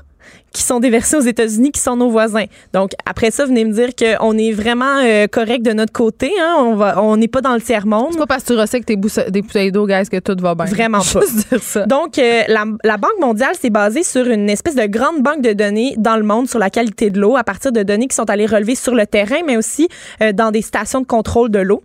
qui 0.55 0.63
sont 0.63 0.81
déversés 0.81 1.17
aux 1.17 1.21
États-Unis, 1.21 1.73
qui 1.73 1.81
sont 1.81 1.97
nos 1.97 2.09
voisins. 2.09 2.45
Donc, 2.73 2.93
après 3.05 3.31
ça, 3.31 3.45
venez 3.45 3.65
me 3.67 3.73
dire 3.73 3.91
qu'on 3.95 4.39
est 4.39 4.53
vraiment 4.53 5.01
euh, 5.05 5.27
correct 5.27 5.63
de 5.63 5.73
notre 5.73 5.93
côté. 5.93 6.31
Hein? 6.41 6.55
On 6.61 6.75
va, 6.77 7.03
on 7.03 7.17
n'est 7.19 7.29
pas 7.29 7.43
dans 7.43 7.53
le 7.55 7.61
tiers-monde. 7.61 8.09
C'est 8.13 8.19
pas 8.19 8.27
parce 8.27 8.45
que 8.45 8.55
tu 8.55 8.59
recycles 8.59 8.85
tes 8.85 8.97
bousse- 8.97 9.29
des 9.31 9.43
bouteilles 9.43 9.73
d'eau, 9.73 9.87
guys, 9.87 10.09
que 10.11 10.19
tout 10.21 10.37
va 10.41 10.55
bien. 10.55 10.65
Vraiment 10.67 10.99
pas. 11.13 11.21
Juste 11.21 11.49
dire 11.51 11.63
ça. 11.63 11.85
Donc, 11.87 12.19
euh, 12.19 12.43
la, 12.49 12.65
la 12.85 12.97
Banque 12.97 13.19
mondiale 13.21 13.55
s'est 13.61 13.69
basée 13.71 14.05
sur 14.05 14.27
une 14.27 14.49
espèce 14.49 14.77
de 14.77 14.87
grande 14.87 15.23
banque 15.23 15.43
de 15.43 15.53
données 15.53 15.95
dans 15.99 16.17
le 16.17 16.23
monde 16.23 16.49
sur 16.49 16.59
la 16.61 16.71
qualité 16.71 17.11
de 17.11 17.21
l'eau 17.21 17.37
à 17.37 17.43
partir 17.45 17.73
de 17.73 17.83
données 17.83 18.07
qui 18.07 18.15
sont 18.15 18.31
allées 18.31 18.47
relever 18.47 18.77
sur 18.77 18.95
le 18.95 19.07
terrain, 19.07 19.41
mais 19.45 19.57
aussi 19.57 19.89
euh, 20.23 20.33
dans 20.33 20.53
des 20.53 20.63
stations 20.63 21.01
de 21.01 21.07
contrôle 21.07 21.51
de 21.51 21.59
l'eau. 21.59 21.83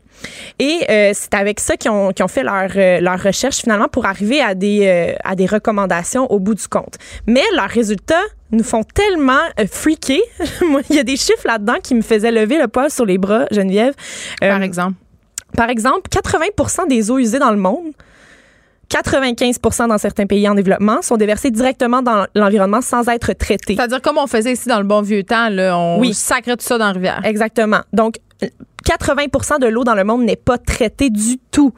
Et 0.59 0.79
euh, 0.89 1.11
c'est 1.13 1.33
avec 1.33 1.59
ça 1.59 1.77
qu'ils 1.77 1.91
ont, 1.91 2.11
fait 2.27 2.43
leur, 2.43 2.69
euh, 2.75 2.99
leur 2.99 3.21
recherche 3.21 3.57
finalement 3.57 3.87
pour 3.87 4.05
arriver 4.05 4.41
à 4.41 4.55
des, 4.55 4.85
euh, 4.87 5.15
à 5.23 5.35
des 5.35 5.45
recommandations 5.45 6.29
au 6.31 6.39
bout 6.39 6.55
du 6.55 6.67
compte. 6.67 6.95
Mais 7.27 7.43
leurs 7.55 7.69
résultats 7.69 8.15
nous 8.51 8.63
font 8.63 8.83
tellement 8.83 9.39
freaker. 9.71 10.19
Il 10.89 10.95
y 10.95 10.99
a 10.99 11.03
des 11.03 11.17
chiffres 11.17 11.45
là-dedans 11.45 11.77
qui 11.81 11.95
me 11.95 12.01
faisaient 12.01 12.31
lever 12.31 12.57
le 12.57 12.67
poil 12.67 12.89
sur 12.89 13.05
les 13.05 13.17
bras, 13.17 13.45
Geneviève. 13.51 13.93
Par 14.39 14.61
exemple. 14.61 14.95
par 15.55 15.69
exemple, 15.69 16.09
80 16.09 16.87
des 16.87 17.11
eaux 17.11 17.19
usées 17.19 17.39
dans 17.39 17.51
le 17.51 17.57
monde, 17.57 17.93
95 18.89 19.59
dans 19.87 19.97
certains 19.99 20.25
pays 20.25 20.49
en 20.49 20.55
développement, 20.55 21.01
sont 21.01 21.15
déversées 21.17 21.51
directement 21.51 22.01
dans 22.01 22.25
l'environnement 22.35 22.81
sans 22.81 23.07
être 23.07 23.33
traitées. 23.33 23.75
C'est-à-dire, 23.75 24.01
comme 24.01 24.17
on 24.17 24.25
faisait 24.27 24.53
ici 24.53 24.67
dans 24.67 24.79
le 24.79 24.83
bon 24.85 25.01
vieux 25.01 25.23
temps, 25.23 25.49
là, 25.49 25.77
on 25.77 25.99
Oui. 25.99 26.13
sacrait 26.13 26.57
tout 26.57 26.65
ça 26.65 26.77
dans 26.77 26.87
la 26.87 26.93
rivière. 26.93 27.21
Exactement. 27.23 27.81
Donc, 27.93 28.15
80% 28.89 29.59
de 29.59 29.67
l'eau 29.67 29.83
dans 29.83 29.95
le 29.95 30.03
monde 30.03 30.23
n'est 30.23 30.35
pas 30.35 30.57
traitée 30.57 31.09
du 31.09 31.37
tout. 31.51 31.73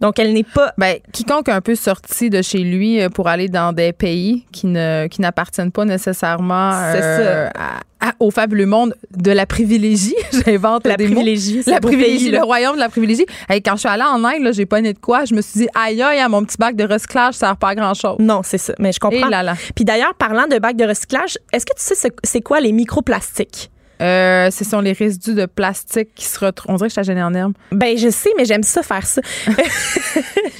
Donc, 0.00 0.18
elle 0.18 0.34
n'est 0.34 0.42
pas. 0.42 0.72
Ben, 0.76 0.96
quiconque 1.12 1.48
un 1.48 1.62
peu 1.62 1.74
sorti 1.74 2.28
de 2.28 2.42
chez 2.42 2.58
lui 2.58 3.00
euh, 3.00 3.08
pour 3.08 3.28
aller 3.28 3.48
dans 3.48 3.72
des 3.72 3.94
pays 3.94 4.44
qui 4.52 4.66
ne 4.66 5.06
qui 5.06 5.22
n'appartiennent 5.22 5.72
pas 5.72 5.86
nécessairement 5.86 6.72
euh, 6.74 7.48
à- 7.54 8.08
à- 8.08 8.12
au 8.20 8.30
fabuleux 8.30 8.66
monde 8.66 8.94
de 9.16 9.30
la 9.32 9.46
privilégie, 9.46 10.14
j'invente 10.44 10.86
La 10.86 10.96
des 10.98 11.06
privilégie. 11.06 11.62
La 11.66 11.80
privilégie, 11.80 12.24
pays, 12.24 12.30
le 12.30 12.36
là. 12.38 12.44
royaume 12.44 12.74
de 12.74 12.80
la 12.80 12.90
privilégie. 12.90 13.24
Hey, 13.48 13.62
quand 13.62 13.72
je 13.76 13.80
suis 13.80 13.88
allée 13.88 14.02
en 14.02 14.22
Inde, 14.22 14.42
là, 14.42 14.52
j'ai 14.52 14.66
pas 14.66 14.82
né 14.82 14.92
de 14.92 14.98
quoi. 14.98 15.24
Je 15.24 15.34
me 15.34 15.40
suis 15.40 15.60
dit, 15.60 15.68
aïe, 15.74 16.02
aïe, 16.02 16.22
mon 16.28 16.44
petit 16.44 16.58
bac 16.58 16.76
de 16.76 16.84
recyclage, 16.84 17.32
ça 17.32 17.46
sert 17.46 17.56
pas 17.56 17.68
à 17.70 17.74
grand 17.74 17.94
chose. 17.94 18.16
Non, 18.18 18.42
c'est 18.44 18.58
ça. 18.58 18.74
Mais 18.78 18.92
je 18.92 18.98
Et 18.98 19.00
comprends. 19.00 19.28
là 19.30 19.42
là. 19.42 19.54
Puis 19.74 19.86
d'ailleurs, 19.86 20.12
parlant 20.14 20.46
de 20.46 20.58
bacs 20.58 20.76
de 20.76 20.84
recyclage, 20.84 21.38
est-ce 21.54 21.64
que 21.64 21.74
tu 21.74 21.82
sais 21.82 21.94
ce- 21.94 22.08
c'est 22.22 22.42
quoi 22.42 22.60
les 22.60 22.72
microplastiques? 22.72 23.70
Euh, 24.02 24.50
ce 24.50 24.64
sont 24.64 24.80
les 24.80 24.92
résidus 24.92 25.34
de 25.34 25.46
plastique 25.46 26.08
qui 26.14 26.24
se 26.26 26.38
retrouvent. 26.38 26.72
On 26.72 26.76
dirait 26.76 26.88
que 26.90 26.94
je 26.94 27.02
suis 27.02 27.22
en 27.22 27.34
herbe. 27.34 27.52
Ben, 27.72 27.96
je 27.96 28.08
sais, 28.10 28.30
mais 28.36 28.44
j'aime 28.44 28.62
ça 28.62 28.82
faire 28.82 29.06
ça. 29.06 29.22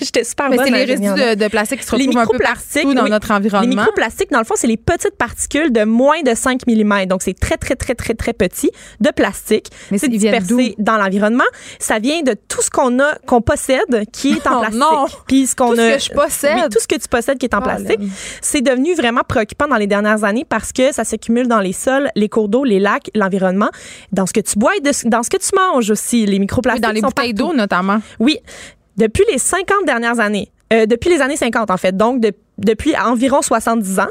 J'étais 0.01 0.25
super 0.25 0.51
Mais 0.51 0.57
bonne 0.57 0.67
c'est 0.67 0.73
les 0.73 0.85
résidus 0.85 1.09
de, 1.13 1.35
de 1.35 1.49
plastique 1.49 1.81
qui 1.81 1.87
se 1.87 1.97
Les 1.97 2.07
retrouvent 2.07 2.23
un 2.23 2.27
peu 2.27 2.39
partout 2.39 2.95
dans 2.95 3.05
oui. 3.05 3.11
notre 3.11 3.29
Les 3.29 3.35
environnement. 3.35 3.83
microplastiques, 3.83 4.31
dans 4.31 4.39
le 4.39 4.45
fond, 4.45 4.55
c'est 4.57 4.67
les 4.67 4.77
petites 4.77 5.17
particules 5.17 5.73
de 5.73 5.85
moins 5.85 6.23
de 6.23 6.35
5 6.35 6.63
mm. 6.67 7.07
Donc, 7.07 7.23
c'est 7.23 7.39
très, 7.39 7.57
très, 7.57 7.75
très, 7.77 7.95
très, 7.95 8.15
très 8.15 8.33
petit 8.33 8.71
de 9.01 9.11
plastique. 9.11 9.69
Mais 9.91 9.99
c'est 9.99 10.09
dispersé 10.09 10.75
dans 10.79 10.97
l'environnement. 10.97 11.45
Ça 11.79 11.99
vient 11.99 12.23
de 12.23 12.35
tout 12.49 12.63
ce 12.63 12.71
qu'on 12.71 12.99
a, 13.01 13.17
qu'on 13.27 13.41
possède, 13.41 14.05
qui 14.13 14.33
est 14.33 14.47
en 14.47 14.57
Oh 14.57 14.61
plastique. 14.61 14.81
non! 14.81 15.07
Puis 15.29 15.47
ce 15.47 15.55
qu'on 15.57 15.71
Tout 15.71 15.77
ce 15.77 15.95
que 15.95 15.99
je 15.99 16.11
possède. 16.13 16.57
Oui, 16.57 16.63
tout 16.73 16.81
ce 16.81 16.89
que 16.89 16.95
tu 16.97 17.09
possèdes 17.09 17.39
qui 17.39 17.47
est 17.47 17.55
en 17.55 17.59
Oh, 17.59 17.63
plastique. 17.63 18.01
C'est 18.41 18.61
devenu 18.63 18.95
vraiment 18.95 19.23
préoccupant 19.27 19.67
dans 19.69 19.77
les 19.77 19.87
dernières 19.87 20.25
années 20.25 20.47
parce 20.49 20.73
que 20.73 20.93
ça 20.93 21.05
s'accumule 21.05 21.49
dans 21.49 21.61
les 21.61 21.73
sols, 21.73 22.11
les 22.17 22.29
cours 22.29 22.49
d'eau, 22.49 22.65
les 22.65 22.79
lacs, 22.79 23.11
l'environnement, 23.27 23.71
dans 24.13 24.27
ce 24.27 24.33
que 24.33 24.41
tu 24.41 24.59
bois 24.59 24.73
et 24.77 24.81
de- 24.81 25.09
dans 25.09 25.23
ce 25.23 25.31
que 25.31 25.37
tu 25.37 25.51
manges 25.57 25.91
aussi. 25.91 26.25
Les 26.27 26.33
Oui, 26.33 26.41
microplastiques 26.41 26.83
dans 26.85 26.93
les 26.93 27.01
sont 27.01 27.09
bouteilles 27.09 27.35
d'eau, 27.35 27.53
notamment. 27.55 27.99
Oui. 28.21 28.39
Depuis 28.97 29.25
les 29.31 29.39
50 29.39 29.85
dernières 29.87 30.21
années, 30.21 30.51
euh, 30.73 30.87
depuis 30.87 31.11
les 31.11 31.21
années 31.21 31.37
50 31.37 31.71
en 31.71 31.77
fait, 31.77 31.97
donc 31.97 32.21
de- 32.21 32.33
depuis 32.59 32.97
environ 32.97 33.43
70 33.43 33.99
ans, 34.01 34.09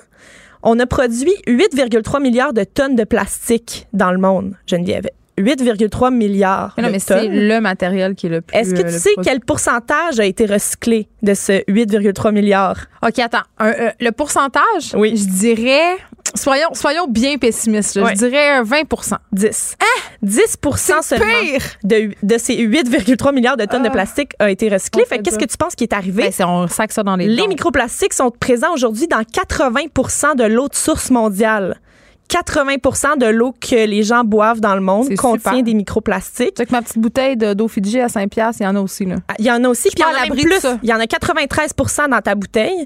on 0.67 0.79
a 0.79 0.85
produit 0.85 1.33
8,3 1.47 2.19
milliards 2.19 2.53
de 2.53 2.63
tonnes 2.63 2.95
de 2.95 3.03
plastique 3.03 3.87
dans 3.93 4.11
le 4.11 4.17
monde, 4.17 4.55
Geneviève. 4.67 5.07
8,3 5.37 6.11
milliards 6.11 6.73
Mais 6.77 6.83
non, 6.83 6.87
de 6.89 6.93
mais 6.93 6.99
c'est 6.99 7.27
le 7.27 7.59
matériel 7.59 8.15
qui 8.15 8.27
est 8.27 8.29
le 8.29 8.39
plus. 8.41 8.57
Est-ce 8.57 8.73
que 8.73 8.79
euh, 8.79 8.83
tu 8.91 8.97
sais 8.97 9.09
quel 9.21 9.41
pourcentage 9.41 10.17
a 10.19 10.25
été 10.25 10.45
recyclé 10.45 11.09
de 11.23 11.33
ce 11.33 11.61
8,3 11.67 12.31
milliards? 12.31 12.85
OK, 13.05 13.19
attends. 13.19 13.43
Un, 13.59 13.67
euh, 13.71 13.89
le 13.99 14.11
pourcentage, 14.11 14.93
Oui. 14.95 15.17
je 15.17 15.25
dirais. 15.27 15.97
Soyons, 16.35 16.69
soyons 16.73 17.07
bien 17.07 17.37
pessimistes. 17.37 17.95
là. 17.95 18.03
Ouais. 18.03 18.11
Je 18.15 18.25
dirais 18.27 18.61
20% 18.61 19.15
10. 19.31 19.77
10% 20.23 21.01
seulement 21.01 21.25
pire! 21.41 21.61
de, 21.83 22.11
de 22.23 22.37
ces 22.37 22.55
8,3 22.55 23.33
milliards 23.33 23.57
de 23.57 23.65
tonnes 23.65 23.83
de 23.83 23.87
Ah. 23.87 23.91
plastique 23.91 24.31
a 24.39 24.49
été 24.49 24.69
recyclé. 24.69 25.03
On 25.03 25.05
Fait 25.05 25.15
fait 25.15 25.17
que 25.19 25.23
qu'est-ce 25.25 25.37
que 25.39 25.45
tu 25.45 25.57
penses 25.57 25.75
qui 25.75 25.83
est 25.83 25.93
arrivé? 25.93 26.23
Ben, 26.23 26.31
c'est- 26.31 26.43
on 26.43 26.67
sac 26.67 26.91
ça 26.91 27.03
dans 27.03 27.15
les 27.15 27.27
Les 27.27 27.37
dons. 27.43 27.47
microplastiques 27.47 28.13
sont 28.13 28.31
présents 28.31 28.73
aujourd'hui 28.73 29.07
dans 29.07 29.23
80% 29.23 30.35
de 30.35 30.43
l'eau 30.43 30.67
de 30.67 30.75
source 30.75 31.09
mondiale. 31.11 31.79
80% 32.27 33.17
de 33.17 33.27
l'eau 33.27 33.51
que 33.53 33.85
les 33.85 34.01
gens 34.01 34.23
boivent 34.23 34.59
dans 34.59 34.73
le 34.73 34.81
monde 34.81 35.05
C'est 35.09 35.15
contient 35.15 35.51
super. 35.51 35.63
des 35.63 35.73
microplastiques. 35.75 36.55
Tu 36.55 36.61
sais 36.61 36.65
que 36.65 36.71
ma 36.71 36.81
petite 36.81 36.97
bouteille 36.97 37.37
de- 37.37 37.53
d'eau 37.53 37.67
Fidji 37.67 37.99
à 38.01 38.09
5 38.09 38.31
piastres, 38.31 38.61
il 38.61 38.63
y 38.63 38.67
en 38.67 38.75
a 38.75 38.79
aussi, 38.79 39.05
là. 39.05 39.17
Il 39.37 39.45
y 39.45 39.51
en 39.51 39.63
a 39.63 39.67
aussi, 39.69 39.89
puis 39.89 39.93
il 39.97 40.01
y 40.01 40.03
en 40.03 40.07
à 40.07 40.09
a 40.09 40.13
même 40.13 40.29
l'abri 40.29 40.43
de 40.43 40.49
plus. 40.49 40.59
ça. 40.59 40.79
Il 40.81 40.89
y 40.89 40.93
en 40.93 40.99
a 40.99 41.05
93% 41.05 42.07
dans 42.09 42.21
ta 42.21 42.33
bouteille. 42.33 42.85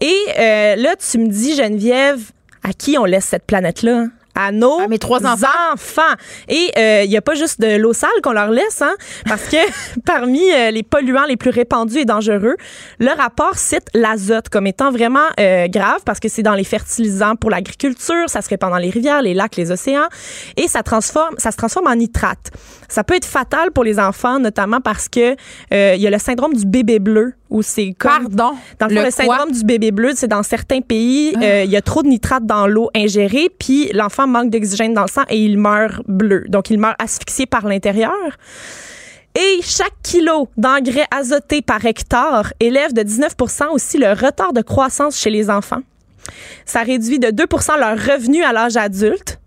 Et 0.00 0.14
euh, 0.38 0.76
là, 0.76 0.94
tu 0.96 1.18
me 1.18 1.28
dis, 1.28 1.54
Geneviève, 1.54 2.30
à 2.68 2.72
qui 2.72 2.98
on 2.98 3.04
laisse 3.04 3.24
cette 3.24 3.46
planète-là? 3.46 4.04
À 4.40 4.52
nos 4.52 4.78
À 4.78 4.86
mes 4.86 5.00
trois 5.00 5.26
enfants. 5.26 5.48
enfants. 5.72 6.02
Et 6.48 6.70
euh, 6.78 7.02
il 7.02 7.10
n'y 7.10 7.16
a 7.16 7.20
pas 7.20 7.34
juste 7.34 7.60
de 7.60 7.76
l'eau 7.76 7.92
sale 7.92 8.10
qu'on 8.22 8.30
leur 8.30 8.50
laisse, 8.50 8.82
hein, 8.82 8.94
parce 9.26 9.42
que 9.48 9.56
parmi 10.06 10.40
euh, 10.52 10.70
les 10.70 10.84
polluants 10.84 11.24
les 11.24 11.36
plus 11.36 11.50
répandus 11.50 11.98
et 11.98 12.04
dangereux, 12.04 12.54
le 13.00 13.10
rapport 13.16 13.56
cite 13.56 13.88
l'azote 13.94 14.48
comme 14.48 14.68
étant 14.68 14.92
vraiment 14.92 15.26
euh, 15.40 15.66
grave 15.66 16.02
parce 16.04 16.20
que 16.20 16.28
c'est 16.28 16.44
dans 16.44 16.54
les 16.54 16.62
fertilisants 16.62 17.34
pour 17.34 17.50
l'agriculture, 17.50 18.28
ça 18.28 18.40
se 18.40 18.48
répand 18.48 18.70
dans 18.70 18.76
les 18.76 18.90
rivières, 18.90 19.22
les 19.22 19.34
lacs, 19.34 19.56
les 19.56 19.72
océans, 19.72 20.06
et 20.56 20.68
ça 20.68 20.84
transforme, 20.84 21.34
ça 21.38 21.50
se 21.50 21.56
transforme 21.56 21.88
en 21.88 21.96
nitrate. 21.96 22.52
Ça 22.88 23.02
peut 23.02 23.16
être 23.16 23.26
fatal 23.26 23.72
pour 23.72 23.82
les 23.82 23.98
enfants, 23.98 24.38
notamment 24.38 24.80
parce 24.80 25.08
que 25.08 25.34
euh, 25.74 25.94
il 25.96 26.00
y 26.00 26.06
a 26.06 26.10
le 26.10 26.18
syndrome 26.18 26.54
du 26.54 26.64
bébé 26.64 27.00
bleu 27.00 27.32
où 27.50 27.62
c'est 27.62 27.94
comme 27.98 28.10
Pardon. 28.28 28.56
dans 28.78 28.86
le 28.86 28.94
le, 28.94 29.00
quoi? 29.02 29.10
syndrome 29.10 29.52
du 29.52 29.64
bébé 29.64 29.90
bleu, 29.90 30.12
c'est 30.14 30.28
dans 30.28 30.42
certains 30.42 30.80
pays, 30.80 31.32
Ah. 31.36 31.42
euh, 31.42 31.64
il 31.64 31.70
y 31.70 31.76
a 31.76 31.82
trop 31.82 32.02
de 32.02 32.08
nitrate 32.08 32.44
dans 32.46 32.66
l'eau 32.66 32.90
ingérée, 32.94 33.48
puis 33.58 33.90
l'enfant 33.92 34.26
manque 34.26 34.50
d'oxygène 34.50 34.94
dans 34.94 35.02
le 35.02 35.08
sang 35.08 35.22
et 35.28 35.38
il 35.42 35.58
meurt 35.58 36.02
bleu. 36.06 36.44
Donc, 36.48 36.70
il 36.70 36.78
meurt 36.78 36.96
asphyxié 37.00 37.46
par 37.46 37.66
l'intérieur. 37.66 38.12
Et 39.38 39.60
chaque 39.62 39.94
kilo 40.02 40.48
d'engrais 40.56 41.06
azoté 41.16 41.62
par 41.62 41.84
hectare 41.84 42.52
élève 42.60 42.92
de 42.92 43.02
19% 43.02 43.68
aussi 43.72 43.98
le 43.98 44.08
retard 44.12 44.52
de 44.52 44.62
croissance 44.62 45.16
chez 45.18 45.30
les 45.30 45.48
enfants. 45.48 45.82
Ça 46.64 46.82
réduit 46.82 47.18
de 47.18 47.28
2% 47.28 47.78
leur 47.78 47.96
revenu 47.96 48.42
à 48.42 48.52
l'âge 48.52 48.76
adulte. 48.76 49.38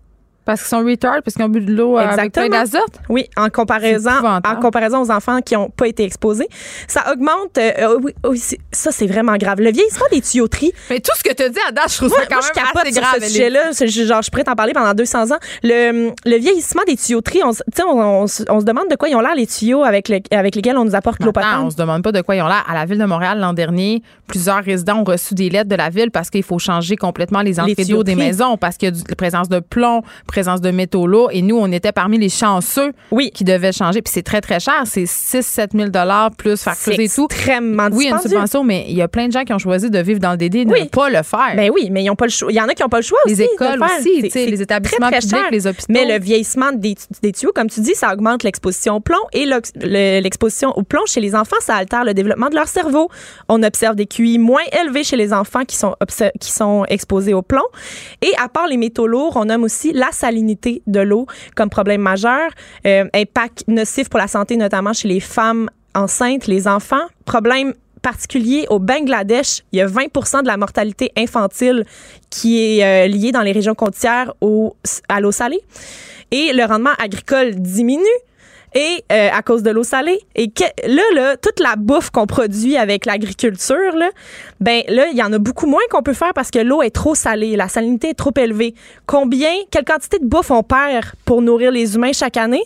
Parce 0.44 0.60
qu'ils 0.60 0.68
sont 0.70 0.84
retard, 0.84 1.22
parce 1.24 1.34
qu'ils 1.36 1.44
ont 1.44 1.48
bu 1.48 1.60
de 1.60 1.72
l'eau 1.72 1.96
avec 1.98 2.10
Exactement. 2.12 2.48
plein 2.48 2.58
d'azote? 2.60 3.00
Oui, 3.08 3.26
en 3.36 3.48
comparaison, 3.48 4.10
en 4.24 4.56
comparaison 4.60 5.00
aux 5.02 5.10
enfants 5.10 5.40
qui 5.40 5.54
n'ont 5.54 5.70
pas 5.70 5.86
été 5.86 6.04
exposés. 6.04 6.48
Ça 6.88 7.04
augmente. 7.12 7.56
euh, 7.58 7.70
euh, 7.78 7.98
oui, 8.02 8.12
oui, 8.28 8.38
c'est- 8.38 8.58
ça, 8.72 8.90
c'est 8.92 9.06
vraiment 9.06 9.36
grave. 9.36 9.60
Le 9.60 9.70
vieillissement 9.70 10.06
des 10.10 10.20
tuyauteries. 10.20 10.72
Mais 10.90 11.00
tout 11.00 11.12
ce 11.16 11.22
que 11.22 11.32
tu 11.34 11.48
dit 11.50 11.58
à 11.58 11.86
je 11.88 11.96
trouve 11.96 12.08
Moi, 12.08 12.18
ça 12.20 12.26
quand 12.26 12.34
moi, 12.36 12.42
je 12.54 12.60
même 12.60 12.82
assez 12.82 13.00
grave. 13.00 13.20
ce 13.20 13.28
sujet-là. 13.28 14.06
Genre, 14.06 14.22
je 14.22 14.30
pourrais 14.30 14.44
t'en 14.44 14.54
parler 14.54 14.72
pendant 14.72 14.94
200 14.94 15.30
ans. 15.32 15.38
Le, 15.62 16.10
le 16.24 16.36
vieillissement 16.38 16.82
des 16.86 16.96
tuyauteries, 16.96 17.42
on, 17.44 17.52
se 17.52 18.64
demande 18.64 18.88
de 18.90 18.96
quoi 18.96 19.08
ils 19.08 19.14
ont 19.16 19.20
l'air, 19.20 19.34
les 19.34 19.46
tuyaux 19.46 19.82
avec, 19.84 20.08
le- 20.08 20.20
avec 20.32 20.54
lesquels 20.56 20.76
on 20.76 20.84
nous 20.84 20.94
apporte 20.94 21.20
l'eau 21.20 21.32
potable. 21.32 21.62
on 21.64 21.70
se 21.70 21.76
demande 21.76 22.02
pas 22.02 22.12
de 22.12 22.20
quoi 22.20 22.34
ils 22.36 22.42
ont 22.42 22.48
l'air. 22.48 22.64
À 22.68 22.74
la 22.74 22.84
ville 22.84 22.98
de 22.98 23.04
Montréal, 23.04 23.38
l'an 23.38 23.52
dernier, 23.52 24.02
plusieurs 24.26 24.62
résidents 24.64 24.98
ont 25.00 25.04
reçu 25.04 25.34
des 25.34 25.50
lettres 25.50 25.68
de 25.70 25.76
la 25.76 25.88
ville 25.90 26.10
parce 26.10 26.30
qu'il 26.30 26.42
faut 26.42 26.58
changer 26.58 26.96
complètement 26.96 27.42
les 27.42 27.60
entrées 27.60 27.84
d'eau 27.84 28.02
des 28.02 28.14
maisons 28.14 28.56
parce 28.56 28.76
qu'il 28.76 28.86
y 28.88 28.92
a 28.92 28.94
du- 28.94 29.02
présence 29.16 29.48
de 29.48 29.60
plomb, 29.60 30.02
présence 30.32 30.60
de 30.60 30.70
métaux 30.70 31.06
lourds. 31.06 31.28
Et 31.32 31.42
nous, 31.42 31.56
on 31.56 31.70
était 31.70 31.92
parmi 31.92 32.18
les 32.18 32.28
chanceux 32.30 32.92
Oui. 33.10 33.30
qui 33.32 33.44
devaient 33.44 33.70
changer. 33.72 34.00
Puis 34.02 34.12
c'est 34.14 34.22
très, 34.22 34.40
très 34.40 34.58
cher. 34.60 34.82
C'est 34.86 35.04
6-7 35.04 35.72
000 35.76 35.90
plus 36.36 36.56
faire 36.60 36.74
C'est 36.74 36.92
creuser 36.92 37.04
et 37.04 37.08
tout. 37.08 37.26
extrêmement 37.30 37.88
Oui, 37.92 38.08
une 38.10 38.18
subvention, 38.18 38.64
mais 38.64 38.86
il 38.88 38.94
y 38.96 39.02
a 39.02 39.08
plein 39.08 39.26
de 39.28 39.32
gens 39.32 39.44
qui 39.44 39.52
ont 39.52 39.58
choisi 39.58 39.90
de 39.90 39.98
vivre 39.98 40.18
dans 40.20 40.32
le 40.32 40.36
dédé 40.38 40.60
et 40.60 40.64
de 40.64 40.72
Oui. 40.72 40.82
ne 40.84 40.88
pas 40.88 41.10
le 41.10 41.22
faire. 41.22 41.54
Ben 41.54 41.70
oui, 41.72 41.88
mais 41.90 42.02
ils 42.02 42.10
ont 42.10 42.16
pas 42.16 42.24
le 42.24 42.30
choix. 42.30 42.50
Il 42.50 42.56
y 42.56 42.60
en 42.60 42.68
a 42.68 42.74
qui 42.74 42.82
n'ont 42.82 42.88
pas 42.88 42.96
le 42.98 43.02
choix 43.04 43.18
les 43.26 43.34
aussi. 43.34 43.42
de 43.42 43.48
écoles 43.54 43.82
aussi, 43.98 44.20
C'est- 44.22 44.30
c'est 44.30 44.46
les 44.46 44.62
établissements 44.62 45.08
très, 45.08 45.18
très 45.18 45.20
publics, 45.20 45.36
cher. 45.42 45.50
les 45.52 45.66
hôpitaux. 45.66 45.86
Mais 45.90 46.04
le 46.06 46.18
vieillissement 46.18 46.72
des, 46.72 46.94
des 47.22 47.32
tuyaux, 47.32 47.52
comme 47.54 47.68
tu 47.68 47.80
dis, 47.80 47.94
ça 47.94 48.12
augmente 48.12 48.42
l'exposition 48.42 48.96
au 48.96 49.00
plomb 49.00 49.18
et 49.32 49.44
le- 49.46 49.60
l'exposition 50.20 50.70
au 50.76 50.82
plomb 50.82 51.02
chez 51.06 51.20
les 51.20 51.34
enfants, 51.34 51.56
ça 51.60 51.74
altère 51.76 52.04
le 52.04 52.14
développement 52.14 52.48
de 52.48 52.54
leur 52.54 52.68
cerveau. 52.68 53.08
On 53.48 53.62
observe 53.62 53.94
des 53.96 54.06
QI 54.06 54.38
moins 54.38 54.62
élevés 54.82 55.04
chez 55.04 55.16
les 55.16 55.32
enfants 55.32 55.64
qui 55.66 55.76
sont, 55.76 55.94
qui 56.40 56.50
sont 56.52 56.84
exposés 56.88 57.34
au 57.34 57.42
plomb. 57.42 57.62
Et 58.22 58.32
à 58.42 58.48
part 58.48 58.66
les 58.66 58.76
métaux 58.76 59.06
lourds, 59.06 59.36
on 59.36 59.44
nomme 59.44 59.64
aussi 59.64 59.92
salinité 60.22 60.82
de 60.86 61.00
l'eau 61.00 61.26
comme 61.56 61.70
problème 61.70 62.00
majeur, 62.00 62.48
euh, 62.86 63.04
impact 63.14 63.64
nocif 63.68 64.08
pour 64.08 64.20
la 64.20 64.28
santé, 64.28 64.56
notamment 64.56 64.92
chez 64.92 65.08
les 65.08 65.20
femmes 65.20 65.68
enceintes, 65.94 66.46
les 66.46 66.68
enfants, 66.68 67.06
problème 67.24 67.74
particulier 68.02 68.66
au 68.68 68.78
Bangladesh, 68.78 69.62
il 69.72 69.78
y 69.78 69.82
a 69.82 69.86
20% 69.86 70.42
de 70.42 70.48
la 70.48 70.56
mortalité 70.56 71.12
infantile 71.16 71.84
qui 72.30 72.50
est 72.58 72.84
euh, 72.84 73.08
liée 73.08 73.32
dans 73.32 73.42
les 73.42 73.52
régions 73.52 73.74
côtières 73.74 74.32
au, 74.40 74.76
à 75.08 75.20
l'eau 75.20 75.32
salée. 75.32 75.60
Et 76.30 76.52
le 76.52 76.64
rendement 76.64 76.96
agricole 76.98 77.54
diminue 77.54 78.18
et 78.74 79.04
euh, 79.12 79.28
à 79.32 79.42
cause 79.42 79.62
de 79.62 79.70
l'eau 79.70 79.82
salée. 79.82 80.20
Et 80.34 80.50
que, 80.50 80.64
là, 80.86 81.02
là, 81.14 81.36
toute 81.36 81.60
la 81.60 81.76
bouffe 81.76 82.10
qu'on 82.10 82.26
produit 82.26 82.76
avec 82.76 83.06
l'agriculture, 83.06 83.96
là, 83.96 84.10
ben 84.60 84.82
là, 84.88 85.06
il 85.10 85.16
y 85.16 85.22
en 85.22 85.32
a 85.32 85.38
beaucoup 85.38 85.66
moins 85.66 85.82
qu'on 85.90 86.02
peut 86.02 86.14
faire 86.14 86.32
parce 86.34 86.50
que 86.50 86.58
l'eau 86.58 86.82
est 86.82 86.90
trop 86.90 87.14
salée, 87.14 87.56
la 87.56 87.68
salinité 87.68 88.10
est 88.10 88.14
trop 88.14 88.32
élevée. 88.36 88.74
Combien, 89.06 89.52
quelle 89.70 89.84
quantité 89.84 90.18
de 90.18 90.26
bouffe 90.26 90.50
on 90.50 90.62
perd 90.62 91.06
pour 91.24 91.42
nourrir 91.42 91.70
les 91.70 91.94
humains 91.94 92.12
chaque 92.12 92.36
année? 92.36 92.64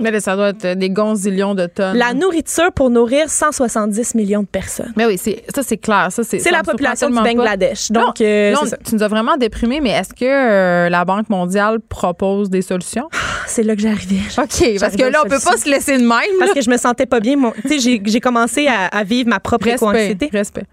Mais 0.00 0.18
ça 0.20 0.36
doit 0.36 0.48
être 0.50 0.74
des 0.78 0.90
gonzillions 0.90 1.54
de 1.54 1.66
tonnes. 1.66 1.96
La 1.96 2.14
nourriture 2.14 2.72
pour 2.72 2.90
nourrir 2.90 3.28
170 3.30 4.14
millions 4.14 4.42
de 4.42 4.46
personnes. 4.46 4.92
Mais 4.96 5.06
oui, 5.06 5.18
ça, 5.18 5.62
c'est 5.62 5.76
clair. 5.76 6.08
Ça, 6.10 6.22
c'est 6.24 6.50
la 6.50 6.62
population 6.62 7.08
du 7.08 7.14
pas. 7.14 7.22
Bangladesh. 7.22 7.90
Donc, 7.90 8.20
euh, 8.20 8.54
ça. 8.66 8.76
tu 8.84 8.94
nous 8.94 9.02
as 9.02 9.08
vraiment 9.08 9.36
déprimés, 9.36 9.80
mais 9.80 9.90
est-ce 9.90 10.12
que 10.14 10.24
euh, 10.24 10.88
la 10.88 11.04
Banque 11.04 11.28
mondiale 11.28 11.78
propose 11.80 12.50
des 12.50 12.62
solutions? 12.62 13.08
c'est 13.46 13.62
là 13.62 13.76
que 13.76 13.82
j'arrivais. 13.82 14.20
OK, 14.38 14.80
parce 14.80 14.96
que 14.96 15.02
là, 15.02 15.20
on 15.24 15.28
peut 15.28 15.38
pas 15.42 15.56
se 15.56 15.68
laisser 15.68 15.96
de 15.96 16.02
même. 16.02 16.08
là. 16.10 16.20
Parce 16.40 16.52
que 16.52 16.60
je 16.60 16.70
me 16.70 16.76
sentais 16.76 17.06
pas 17.06 17.20
bien. 17.20 17.36
J'ai- 17.78 18.20
commencé 18.24 18.66
à, 18.68 18.86
à 18.86 19.04
vivre 19.04 19.28
ma 19.28 19.38
propre 19.38 19.66
Respect, 19.66 20.30
respect. 20.32 20.64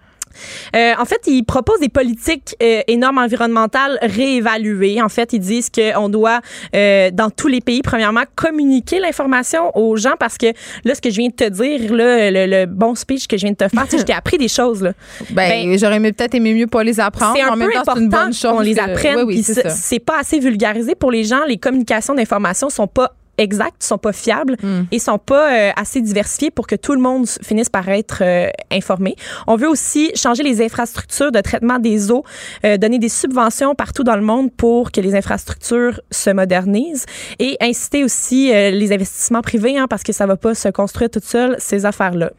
Euh, 0.76 0.94
en 1.00 1.06
fait, 1.06 1.22
ils 1.28 1.44
proposent 1.44 1.80
des 1.80 1.90
politiques 1.90 2.56
euh, 2.62 2.82
et 2.88 2.98
normes 2.98 3.18
environnementales 3.18 3.98
réévaluées. 4.02 5.02
En 5.02 5.10
fait, 5.10 5.34
ils 5.34 5.40
disent 5.40 5.70
qu'on 5.70 6.10
doit, 6.10 6.42
euh, 6.76 7.12
dans 7.12 7.30
tous 7.30 7.48
les 7.48 7.62
pays, 7.62 7.82
premièrement, 7.82 8.24
communiquer 8.36 9.00
l'information 9.00 9.76
aux 9.78 9.96
gens 9.98 10.16
parce 10.20 10.38
que 10.38 10.48
là, 10.84 10.96
ce 10.96 11.02
que 11.02 11.10
je 11.10 11.18
viens 11.18 11.30
de 11.30 11.34
te 11.34 11.50
dire, 11.50 11.94
là, 11.94 12.32
le, 12.32 12.46
le 12.46 12.66
bon 12.66 12.96
speech 12.96 13.28
que 13.28 13.38
je 13.38 13.44
viens 13.44 13.52
de 13.52 13.58
te 13.58 13.68
faire, 13.68 13.84
tu 13.86 13.92
sais, 13.92 13.98
je 14.00 14.04
t'ai 14.04 14.14
appris 14.14 14.38
des 14.38 14.48
choses. 14.48 14.82
Là. 14.82 14.94
Ben, 15.32 15.68
Ben, 15.68 15.78
j'aurais 15.78 16.00
peut-être 16.00 16.36
aimé 16.36 16.54
mieux 16.54 16.68
pas 16.68 16.84
les 16.84 17.00
apprendre. 17.00 17.34
C'est 17.36 17.44
un 17.44 17.54
en 17.54 17.56
même 17.56 17.72
temps, 17.72 17.82
important 17.82 18.30
qu'on 18.42 18.60
les 18.60 18.80
apprenne. 18.80 19.24
Oui, 19.24 19.44
oui, 19.44 19.44
c'est 19.44 20.00
pas 20.00 20.20
assez 20.20 20.40
vulgarisé 20.40 20.96
pour 20.96 21.12
les 21.12 21.24
gens. 21.24 21.44
Les 21.48 21.58
communications 21.58 22.16
d'information 22.16 22.70
sont 22.70 22.88
pas 22.88 23.14
exactes, 23.42 23.84
sont 23.84 23.98
pas 23.98 24.14
fiables 24.14 24.56
Hmm. 24.62 24.84
et 24.92 25.00
sont 25.00 25.18
pas 25.18 25.54
euh, 25.54 25.72
assez 25.76 26.02
diversifiées 26.02 26.52
pour 26.52 26.68
que 26.68 26.76
tout 26.76 26.94
le 26.94 27.02
monde 27.02 27.28
finisse 27.28 27.70
par 27.70 27.88
être 27.89 28.20
euh, 28.24 28.50
informé. 28.72 29.16
On 29.48 29.56
veut 29.56 29.68
aussi 29.70 30.12
changer 30.16 30.44
les 30.44 30.62
infrastructures 30.64 31.32
de 31.32 31.42
traitement 31.42 31.80
des 31.80 32.12
eaux, 32.12 32.24
euh, 32.66 32.78
donner 32.78 33.00
des 33.00 33.10
subventions 33.10 33.76
partout 33.76 34.04
dans 34.04 34.16
le 34.16 34.22
monde 34.22 34.52
pour 34.52 34.92
que 34.92 35.02
les 35.02 35.16
infrastructures 35.16 36.00
se 36.12 36.30
modernisent 36.30 37.06
et 37.39 37.58
inciter 37.62 38.04
aussi 38.04 38.52
les 38.52 38.92
investissements 38.92 39.42
privés 39.42 39.78
hein, 39.78 39.88
parce 39.89 40.04
que 40.04 40.14
ça 40.14 40.26
va 40.26 40.36
pas 40.38 40.54
se 40.56 40.70
construire 40.70 41.10
toute 41.10 41.26
seule 41.26 41.56
ces 41.60 41.86
affaires-là. 41.86 42.32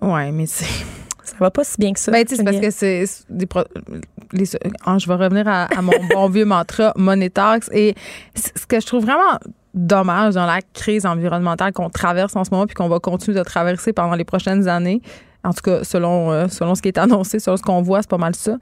Ouais, 0.00 0.30
mais 0.32 0.46
c'est. 0.46 0.64
Ça 1.24 1.36
va 1.38 1.50
pas 1.52 1.62
si 1.64 1.76
bien 1.78 1.92
que 1.92 2.00
ça. 2.00 2.10
Ben, 2.10 2.24
c'est 2.28 2.42
parce 2.44 2.58
que 2.58 2.70
c'est 2.70 3.06
c'est 3.06 3.22
des 3.30 3.46
pro- 3.46 3.62
les- 4.32 4.44
ah, 4.84 4.98
je 4.98 5.06
vais 5.06 5.14
revenir 5.14 5.46
à, 5.46 5.64
à 5.66 5.80
mon 5.80 5.92
bon 6.12 6.28
vieux 6.28 6.44
mantra 6.44 6.92
Money 6.96 7.30
Talks. 7.30 7.64
Et 7.72 7.94
ce 8.34 8.66
que 8.66 8.80
je 8.80 8.86
trouve 8.86 9.04
vraiment 9.04 9.38
dommage 9.74 10.34
dans 10.34 10.46
la 10.46 10.60
crise 10.74 11.06
environnementale 11.06 11.72
qu'on 11.72 11.90
traverse 11.90 12.36
en 12.36 12.44
ce 12.44 12.50
moment 12.50 12.66
puis 12.66 12.74
qu'on 12.74 12.88
va 12.88 12.98
continuer 12.98 13.36
de 13.38 13.42
traverser 13.44 13.92
pendant 13.92 14.14
les 14.14 14.24
prochaines 14.24 14.68
années, 14.68 15.00
en 15.44 15.52
tout 15.52 15.62
cas 15.62 15.82
selon, 15.84 16.30
euh, 16.30 16.48
selon 16.48 16.74
ce 16.74 16.82
qui 16.82 16.88
est 16.88 16.98
annoncé, 16.98 17.38
selon 17.38 17.56
ce 17.56 17.62
qu'on 17.62 17.82
voit, 17.82 18.02
c'est 18.02 18.10
pas 18.10 18.18
mal 18.18 18.34
ça, 18.34 18.56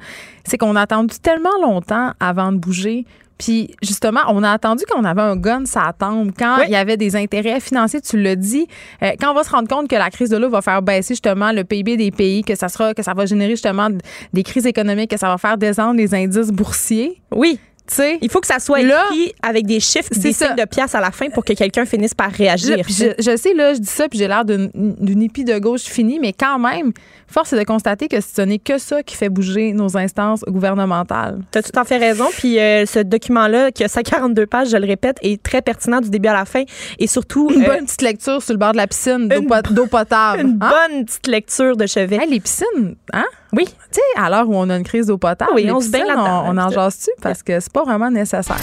c'est 0.44 0.56
qu'on 0.58 0.76
a 0.76 0.82
attendu 0.82 1.16
tellement 1.20 1.50
longtemps 1.62 2.12
avant 2.20 2.52
de 2.52 2.58
bouger. 2.58 3.04
Puis 3.38 3.74
justement, 3.82 4.20
on 4.28 4.42
a 4.42 4.50
attendu 4.52 4.84
qu'on 4.84 5.02
avait 5.02 5.22
un 5.22 5.34
gun, 5.34 5.64
ça 5.64 5.94
tombe. 5.98 6.30
Quand 6.38 6.56
Oui. 6.58 6.64
il 6.68 6.72
y 6.72 6.76
avait 6.76 6.98
des 6.98 7.16
intérêts 7.16 7.58
financiers, 7.58 8.02
tu 8.02 8.20
l'as 8.20 8.36
dit, 8.36 8.66
euh, 9.02 9.12
quand 9.18 9.30
on 9.30 9.34
va 9.34 9.44
se 9.44 9.50
rendre 9.50 9.66
compte 9.66 9.88
que 9.88 9.96
la 9.96 10.10
crise 10.10 10.28
de 10.28 10.36
l'eau 10.36 10.50
va 10.50 10.60
faire 10.60 10.82
baisser 10.82 11.14
justement 11.14 11.50
le 11.50 11.64
PIB 11.64 11.96
des 11.96 12.10
pays, 12.10 12.44
que 12.44 12.54
ça 12.54 12.68
sera, 12.68 12.92
que 12.92 13.02
ça 13.02 13.14
va 13.14 13.24
générer 13.24 13.52
justement 13.52 13.88
des 14.34 14.42
crises 14.42 14.66
économiques, 14.66 15.10
que 15.10 15.16
ça 15.18 15.28
va 15.28 15.38
faire 15.38 15.56
descendre 15.56 15.96
les 15.96 16.14
indices 16.14 16.50
boursiers, 16.52 17.22
oui. 17.34 17.58
Il 17.98 18.30
faut 18.30 18.40
que 18.40 18.46
ça 18.46 18.58
soit 18.58 18.82
Là, 18.82 19.04
écrit 19.10 19.32
avec 19.42 19.66
des 19.66 19.80
chiffres, 19.80 20.08
des 20.14 20.32
ça. 20.32 20.46
signes 20.46 20.56
de 20.56 20.64
pièces 20.64 20.94
à 20.94 21.00
la 21.00 21.10
fin 21.10 21.28
pour 21.30 21.44
que 21.44 21.52
quelqu'un 21.52 21.84
finisse 21.84 22.14
par 22.14 22.30
réagir. 22.30 22.78
Je, 22.78 22.82
puis 22.82 22.94
je, 22.94 23.04
je 23.18 23.36
sais, 23.36 23.54
là, 23.54 23.74
je 23.74 23.80
dis 23.80 23.88
ça, 23.88 24.08
puis 24.08 24.18
j'ai 24.18 24.28
l'air 24.28 24.44
d'une 24.44 24.70
d'une 24.74 25.22
hippie 25.22 25.44
de 25.44 25.58
gauche 25.58 25.82
finie, 25.82 26.18
mais 26.20 26.32
quand 26.32 26.58
même, 26.58 26.92
force 27.30 27.52
est 27.52 27.58
de 27.58 27.64
constater 27.64 28.08
que 28.08 28.20
ce 28.20 28.42
n'est 28.42 28.58
que 28.58 28.78
ça 28.78 29.02
qui 29.02 29.16
fait 29.16 29.28
bouger 29.28 29.72
nos 29.72 29.96
instances 29.96 30.42
gouvernementales. 30.46 31.40
Tu 31.52 31.58
as 31.58 31.62
tout 31.62 31.78
à 31.78 31.84
fait 31.84 31.98
raison. 31.98 32.26
Puis 32.36 32.58
euh, 32.58 32.86
ce 32.86 32.98
document-là, 33.00 33.70
qui 33.72 33.84
a 33.84 33.88
142 33.88 34.46
pages, 34.46 34.68
je 34.70 34.76
le 34.76 34.86
répète, 34.86 35.18
est 35.22 35.42
très 35.42 35.62
pertinent 35.62 36.00
du 36.00 36.10
début 36.10 36.28
à 36.28 36.34
la 36.34 36.44
fin. 36.44 36.62
Et 36.98 37.06
surtout, 37.06 37.50
Une 37.54 37.62
euh, 37.62 37.66
bonne 37.66 37.84
petite 37.86 38.02
lecture 38.02 38.42
sur 38.42 38.52
le 38.54 38.58
bord 38.58 38.72
de 38.72 38.76
la 38.78 38.86
piscine 38.86 39.28
d'eau 39.28 39.86
potable. 39.86 40.42
une 40.42 40.58
hein? 40.60 40.70
bonne 40.88 41.04
petite 41.04 41.26
lecture 41.26 41.76
de 41.76 41.86
chevet. 41.86 42.16
Hey, 42.16 42.28
les 42.30 42.40
piscines, 42.40 42.96
hein? 43.12 43.26
Oui. 43.52 43.64
Tu 43.66 43.72
sais, 43.92 44.20
à 44.20 44.30
l'heure 44.30 44.48
où 44.48 44.54
on 44.56 44.68
a 44.70 44.76
une 44.76 44.84
crise 44.84 45.06
d'eau 45.06 45.18
potable, 45.18 45.52
oui, 45.54 45.64
les 45.64 45.72
on 45.72 45.80
se 45.80 45.88
piscines, 45.90 46.04
On, 46.16 46.50
on 46.50 46.58
en 46.58 46.70
jase-tu? 46.70 47.10
Parce 47.22 47.42
que 47.42 47.58
c'est 47.60 47.72
pas 47.72 47.82
vraiment 47.84 48.10
nécessaire. 48.10 48.56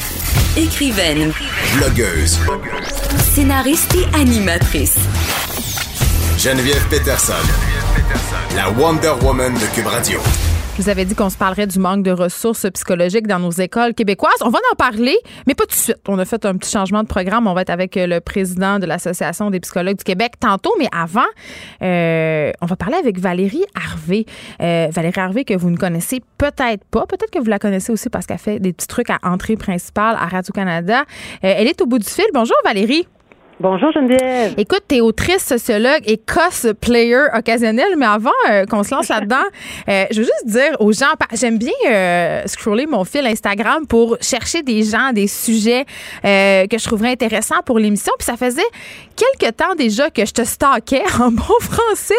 Écrivaine, 0.57 1.31
Blogueuse. 1.77 2.39
scénariste 3.33 3.95
et 3.95 4.15
animatrice. 4.19 4.97
Geneviève 6.37 6.87
Peterson. 6.89 7.33
La 8.55 8.69
Wonder 8.69 9.13
Woman 9.21 9.53
de 9.53 9.75
Cube 9.75 9.87
Radio. 9.87 10.19
Je 10.77 10.81
vous 10.81 10.89
avais 10.89 11.05
dit 11.05 11.15
qu'on 11.15 11.29
se 11.29 11.37
parlerait 11.37 11.67
du 11.67 11.79
manque 11.79 12.03
de 12.03 12.11
ressources 12.11 12.65
psychologiques 12.69 13.27
dans 13.27 13.39
nos 13.39 13.51
écoles 13.51 13.93
québécoises. 13.93 14.41
On 14.41 14.49
va 14.49 14.59
en 14.71 14.75
parler, 14.75 15.17
mais 15.45 15.55
pas 15.55 15.65
tout 15.65 15.75
de 15.75 15.81
suite. 15.81 15.97
On 16.07 16.17
a 16.19 16.23
fait 16.23 16.45
un 16.45 16.55
petit 16.55 16.71
changement 16.71 17.03
de 17.03 17.07
programme. 17.07 17.47
On 17.47 17.53
va 17.53 17.63
être 17.63 17.69
avec 17.69 17.97
euh, 17.97 18.07
le 18.07 18.21
président 18.21 18.79
de 18.79 18.85
l'Association 18.85 19.49
des 19.49 19.59
psychologues 19.59 19.97
du 19.97 20.03
Québec 20.03 20.33
tantôt, 20.39 20.73
mais 20.79 20.87
avant, 20.91 21.25
euh, 21.81 22.51
on 22.61 22.65
va 22.65 22.75
parler 22.75 22.95
avec 22.95 23.19
Valérie 23.19 23.65
Harvey. 23.75 24.25
Euh, 24.61 24.87
Valérie 24.91 25.19
Harvey, 25.19 25.43
que 25.43 25.55
vous 25.55 25.69
ne 25.69 25.77
connaissez 25.77 26.21
peut-être 26.37 26.85
pas. 26.85 27.05
Peut-être 27.07 27.31
que 27.31 27.39
vous 27.39 27.49
la 27.49 27.59
connaissez 27.59 27.91
aussi 27.91 28.09
parce 28.09 28.25
qu'elle 28.25 28.37
fait 28.37 28.59
des 28.59 28.71
petits 28.71 28.87
trucs 28.87 29.09
à 29.09 29.19
entrée 29.23 29.57
principale 29.57 30.15
à 30.17 30.27
Radio-Canada. 30.27 31.03
Elle 31.41 31.67
est 31.67 31.81
au 31.81 31.85
bout 31.85 31.99
du 31.99 32.07
fil. 32.07 32.25
Bonjour, 32.33 32.55
Valérie. 32.63 33.07
Bonjour 33.59 33.91
Geneviève. 33.91 34.53
Écoute, 34.57 34.83
t'es 34.87 35.01
autrice, 35.01 35.43
sociologue 35.43 36.01
et 36.05 36.17
cosplayer 36.19 37.25
occasionnel, 37.35 37.95
mais 37.97 38.05
avant 38.05 38.29
euh, 38.51 38.65
qu'on 38.67 38.83
se 38.83 38.93
lance 38.93 39.07
là-dedans, 39.09 39.35
euh, 39.89 40.05
je 40.11 40.17
veux 40.19 40.25
juste 40.25 40.45
dire 40.45 40.75
aux 40.79 40.91
gens, 40.91 41.07
j'aime 41.33 41.57
bien 41.57 41.71
euh, 41.89 42.43
scroller 42.45 42.85
mon 42.85 43.03
fil 43.03 43.25
Instagram 43.25 43.87
pour 43.87 44.15
chercher 44.21 44.61
des 44.61 44.83
gens, 44.83 45.11
des 45.11 45.25
sujets 45.25 45.85
euh, 46.23 46.67
que 46.67 46.77
je 46.77 46.83
trouverais 46.85 47.09
intéressants 47.13 47.63
pour 47.65 47.79
l'émission. 47.79 48.13
Puis 48.19 48.27
ça 48.27 48.37
faisait 48.37 48.61
quelques 49.15 49.55
temps 49.57 49.73
déjà 49.75 50.11
que 50.11 50.23
je 50.23 50.33
te 50.33 50.43
stalkais 50.43 51.01
en 51.19 51.31
bon 51.31 51.59
français, 51.59 52.13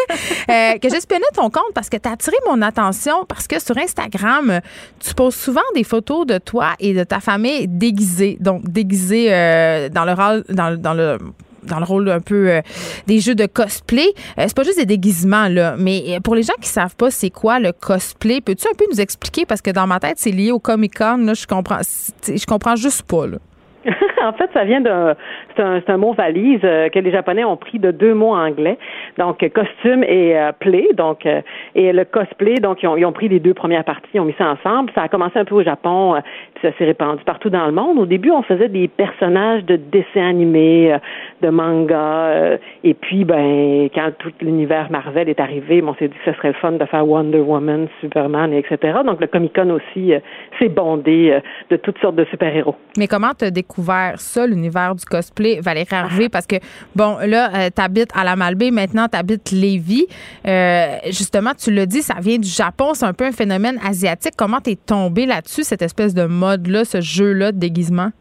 euh, 0.49 0.77
que 0.77 0.89
j'espionnais 0.89 1.23
ton 1.33 1.49
compte 1.49 1.71
parce 1.73 1.87
que 1.87 1.95
t'as 1.95 2.11
attiré 2.11 2.35
mon 2.49 2.61
attention 2.61 3.23
parce 3.29 3.47
que 3.47 3.61
sur 3.61 3.77
Instagram, 3.77 4.59
tu 4.99 5.13
poses 5.13 5.35
souvent 5.35 5.61
des 5.73 5.85
photos 5.85 6.27
de 6.27 6.37
toi 6.37 6.71
et 6.81 6.93
de 6.93 7.05
ta 7.05 7.21
famille 7.21 7.65
déguisées, 7.69 8.35
donc 8.41 8.63
déguisées 8.69 9.27
euh, 9.33 9.87
dans 9.87 10.03
le 10.03 10.11
rôle, 10.11 10.43
dans, 10.49 10.71
le- 10.71 10.77
dans 10.77 10.93
le 10.93 11.17
dans 11.63 11.79
le 11.79 11.85
rôle 11.85 12.09
un 12.09 12.19
peu 12.19 12.49
euh, 12.49 12.61
des 13.07 13.19
jeux 13.19 13.35
de 13.35 13.45
cosplay. 13.45 14.07
Euh, 14.37 14.43
c'est 14.47 14.55
pas 14.55 14.63
juste 14.63 14.79
des 14.79 14.85
déguisements, 14.85 15.47
là. 15.47 15.75
Mais 15.77 16.01
euh, 16.09 16.19
pour 16.19 16.35
les 16.35 16.43
gens 16.43 16.53
qui 16.61 16.69
savent 16.69 16.95
pas 16.95 17.09
c'est 17.11 17.29
quoi 17.29 17.59
le 17.59 17.71
cosplay, 17.71 18.41
peux-tu 18.41 18.67
un 18.67 18.75
peu 18.77 18.85
nous 18.91 19.01
expliquer? 19.01 19.45
Parce 19.45 19.61
que 19.61 19.71
dans 19.71 19.87
ma 19.87 19.99
tête, 19.99 20.17
c'est 20.17 20.31
lié 20.31 20.51
au 20.51 20.59
Comic-Con, 20.59 21.17
là. 21.25 21.33
Je 21.33 21.47
comprends, 21.47 21.81
je 21.81 22.45
comprends 22.45 22.75
juste 22.75 23.03
pas, 23.03 23.27
là. 23.27 23.37
en 24.21 24.33
fait, 24.33 24.49
ça 24.53 24.65
vient 24.65 24.81
d'un 24.81 25.15
c'est 25.59 25.91
un, 25.91 25.97
mot 25.97 26.13
valise 26.13 26.61
euh, 26.63 26.89
que 26.89 26.99
les 26.99 27.11
Japonais 27.11 27.43
ont 27.43 27.57
pris 27.57 27.79
de 27.79 27.91
deux 27.91 28.13
mots 28.13 28.35
anglais, 28.35 28.77
donc 29.17 29.43
costume 29.53 30.03
et 30.03 30.37
euh, 30.37 30.51
play, 30.57 30.87
donc 30.95 31.25
euh, 31.25 31.41
et 31.75 31.91
le 31.91 32.05
cosplay, 32.05 32.55
donc 32.55 32.81
ils 32.83 33.05
ont, 33.05 33.11
pris 33.11 33.27
les 33.27 33.39
deux 33.39 33.53
premières 33.53 33.83
parties, 33.83 34.09
ils 34.13 34.19
ont 34.19 34.25
mis 34.25 34.35
ça 34.37 34.49
ensemble. 34.49 34.91
Ça 34.95 35.03
a 35.03 35.07
commencé 35.07 35.37
un 35.37 35.45
peu 35.45 35.55
au 35.55 35.63
Japon, 35.63 36.15
puis 36.55 36.67
ça 36.67 36.77
s'est 36.77 36.85
répandu 36.85 37.23
partout 37.25 37.49
dans 37.49 37.65
le 37.65 37.71
monde. 37.71 37.99
Au 37.99 38.05
début, 38.05 38.31
on 38.31 38.43
faisait 38.43 38.69
des 38.69 38.87
personnages 38.87 39.65
de 39.65 39.75
dessins 39.75 40.29
animés, 40.29 40.95
de 41.41 41.49
mangas, 41.49 41.95
euh, 41.95 42.57
et 42.83 42.93
puis 42.93 43.25
ben 43.25 43.89
quand 43.93 44.11
tout 44.19 44.31
l'univers 44.41 44.89
Marvel 44.91 45.29
est 45.29 45.39
arrivé, 45.39 45.83
on 45.85 45.95
s'est 45.95 46.07
dit 46.07 46.15
que 46.23 46.31
ce 46.31 46.37
serait 46.37 46.49
le 46.49 46.53
fun 46.55 46.73
de 46.73 46.85
faire 46.85 47.07
Wonder 47.07 47.39
Woman, 47.39 47.87
Superman, 48.01 48.53
et 48.53 48.59
etc. 48.59 48.99
Donc 49.05 49.19
le 49.19 49.27
Comic 49.27 49.53
Con 49.55 49.69
aussi 49.71 50.13
s'est 50.57 50.69
bondé 50.69 51.39
de 51.69 51.75
toutes 51.75 51.97
sortes 51.99 52.15
de 52.15 52.25
super 52.25 52.55
héros. 52.55 52.75
Mais 52.97 53.07
comment 53.07 53.31
t'as 53.37 53.51
découvert 53.51 54.19
ça, 54.19 54.45
l'univers 54.45 54.95
du 54.95 55.05
cosplay, 55.05 55.48
Valérie 55.61 55.87
Harvey? 55.91 56.29
Parce 56.29 56.45
que, 56.45 56.55
bon, 56.95 57.17
là, 57.25 57.49
euh, 57.53 57.69
t'habites 57.69 58.11
à 58.15 58.23
la 58.23 58.35
Malbaie, 58.35 58.71
maintenant 58.71 59.07
t'habites 59.07 59.51
Lévis. 59.51 60.07
Euh, 60.47 60.95
justement, 61.07 61.51
tu 61.57 61.71
l'as 61.71 61.85
dit, 61.85 62.01
ça 62.01 62.15
vient 62.21 62.37
du 62.37 62.49
Japon, 62.49 62.93
c'est 62.93 63.05
un 63.05 63.13
peu 63.13 63.25
un 63.25 63.31
phénomène 63.31 63.79
asiatique. 63.85 64.33
Comment 64.37 64.59
t'es 64.59 64.75
tombé 64.75 65.25
là-dessus, 65.25 65.63
cette 65.63 65.81
espèce 65.81 66.13
de 66.13 66.25
mode-là, 66.25 66.85
ce 66.85 67.01
jeu-là 67.01 67.51
de 67.51 67.57
déguisement? 67.57 68.11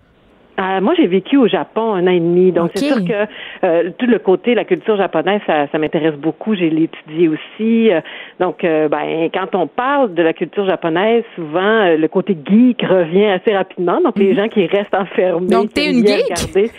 Euh, 0.59 0.81
moi, 0.81 0.95
j'ai 0.97 1.07
vécu 1.07 1.37
au 1.37 1.47
Japon 1.47 1.95
un 1.95 2.07
an 2.09 2.11
et 2.11 2.19
demi, 2.19 2.51
donc 2.51 2.73
c'est 2.75 2.87
sûr 2.87 3.05
que 3.05 3.27
euh, 3.65 3.91
tout 3.97 4.07
le 4.07 4.19
côté, 4.19 4.57
la 4.57 4.65
culture 4.65 4.97
japonaise, 4.97 5.41
ça, 5.47 5.69
ça 5.71 5.79
m'intéresse 5.79 6.17
beaucoup. 6.17 6.57
J'ai 6.57 6.69
l'étudié 6.69 7.29
aussi. 7.29 7.93
Euh, 7.93 8.01
donc, 8.41 8.63
ben, 8.63 9.29
quand 9.33 9.55
on 9.55 9.69
parle 9.69 10.15
de 10.15 10.23
la 10.23 10.33
culture 10.33 10.67
japonaise, 10.67 11.23
souvent 11.37 11.97
le 11.97 12.07
côté 12.09 12.37
geek 12.45 12.83
revient 12.83 13.27
assez 13.27 13.55
rapidement. 13.55 14.01
Donc, 14.01 14.19
les 14.19 14.33
mhm. 14.33 14.37
gens 14.37 14.49
qui 14.49 14.67
restent 14.67 14.95
enfermés, 14.95 15.47
donc 15.47 15.73
t'es 15.73 15.93
une 15.93 16.05
geek? 16.05 16.73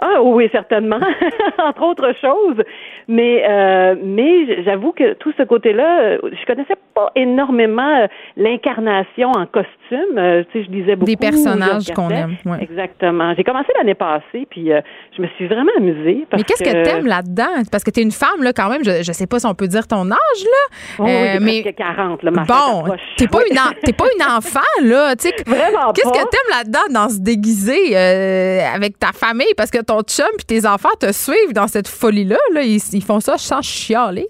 Ah 0.00 0.22
oui, 0.22 0.48
certainement, 0.52 1.00
entre 1.58 1.82
autres 1.82 2.12
choses. 2.20 2.62
Mais 3.08 3.42
euh, 3.48 3.94
mais 4.02 4.62
j'avoue 4.64 4.92
que 4.92 5.14
tout 5.14 5.32
ce 5.36 5.42
côté-là, 5.42 6.00
euh, 6.00 6.18
je 6.24 6.46
connaissais 6.46 6.76
pas 6.94 7.10
énormément 7.16 8.02
euh, 8.02 8.06
l'incarnation 8.36 9.30
en 9.30 9.46
costume. 9.46 10.44
tu 10.52 10.52
sais, 10.52 10.64
je 10.64 10.70
disais 10.70 10.94
beaucoup 10.94 11.10
des 11.10 11.16
personnages 11.16 11.90
qu'on 11.94 12.10
aime. 12.10 12.36
Exactement. 12.60 13.34
J'ai 13.34 13.44
commencé 13.44 13.68
l'année 13.76 13.94
passée, 13.94 14.46
puis 14.50 14.70
je 15.16 15.22
me 15.22 15.26
suis 15.36 15.48
vraiment 15.48 15.72
amusée. 15.78 16.26
mais 16.32 16.42
qu'est-ce 16.44 16.62
que, 16.62 16.84
tu 16.84 16.90
aimes 16.90 17.06
là-dedans? 17.06 17.62
Parce 17.72 17.82
que 17.82 17.90
tu 17.90 18.00
es 18.00 18.02
une 18.02 18.12
femme 18.12 18.42
là 18.42 18.52
quand 18.52 18.68
même. 18.68 18.84
Je, 18.84 19.02
je 19.02 19.12
sais 19.12 19.26
pas 19.26 19.40
si 19.40 19.46
on 19.46 19.54
peut 19.54 19.68
dire 19.68 19.86
ton 19.88 20.10
âge 20.10 20.44
là. 20.44 21.04
oui, 21.04 21.38
mais 21.40 21.72
40 21.72 22.22
là. 22.22 22.30
bon, 22.30 22.94
t'es 23.16 23.26
pas 23.26 23.40
une 23.50 23.58
t'es 23.82 23.92
pas 23.92 24.06
une 24.16 24.24
enfant 24.24 24.60
là. 24.82 25.16
Tu 25.16 25.28
sais, 25.28 25.34
vraiment 25.46 25.92
Qu'est-ce 25.92 26.12
que 26.12 26.28
t'aimes 26.30 26.58
là-dedans 26.58 26.92
dans 26.92 27.08
se 27.08 27.20
déguiser 27.20 27.96
avec 27.96 28.98
ta 28.98 29.12
famille? 29.12 29.54
Parce 29.56 29.70
que 29.70 29.78
ton 29.88 30.02
chum 30.02 30.28
puis 30.36 30.46
tes 30.46 30.66
enfants 30.66 30.94
te 31.00 31.10
suivent 31.12 31.54
dans 31.54 31.66
cette 31.66 31.88
folie-là. 31.88 32.38
Là. 32.52 32.62
Ils, 32.62 33.02
font 33.02 33.20
ça 33.20 33.38
sans 33.38 33.62
chialer. 33.62 34.28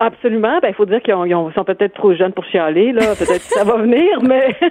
Absolument. 0.00 0.58
Ben, 0.60 0.68
il 0.68 0.74
faut 0.74 0.86
dire 0.86 1.00
qu'ils 1.02 1.14
sont 1.14 1.64
peut-être 1.64 1.94
trop 1.94 2.12
jeunes 2.14 2.32
pour 2.32 2.44
chialer, 2.46 2.92
là. 2.92 3.14
Peut-être 3.16 3.48
que 3.48 3.54
ça 3.54 3.62
va 3.62 3.76
venir, 3.76 4.20
mais. 4.22 4.48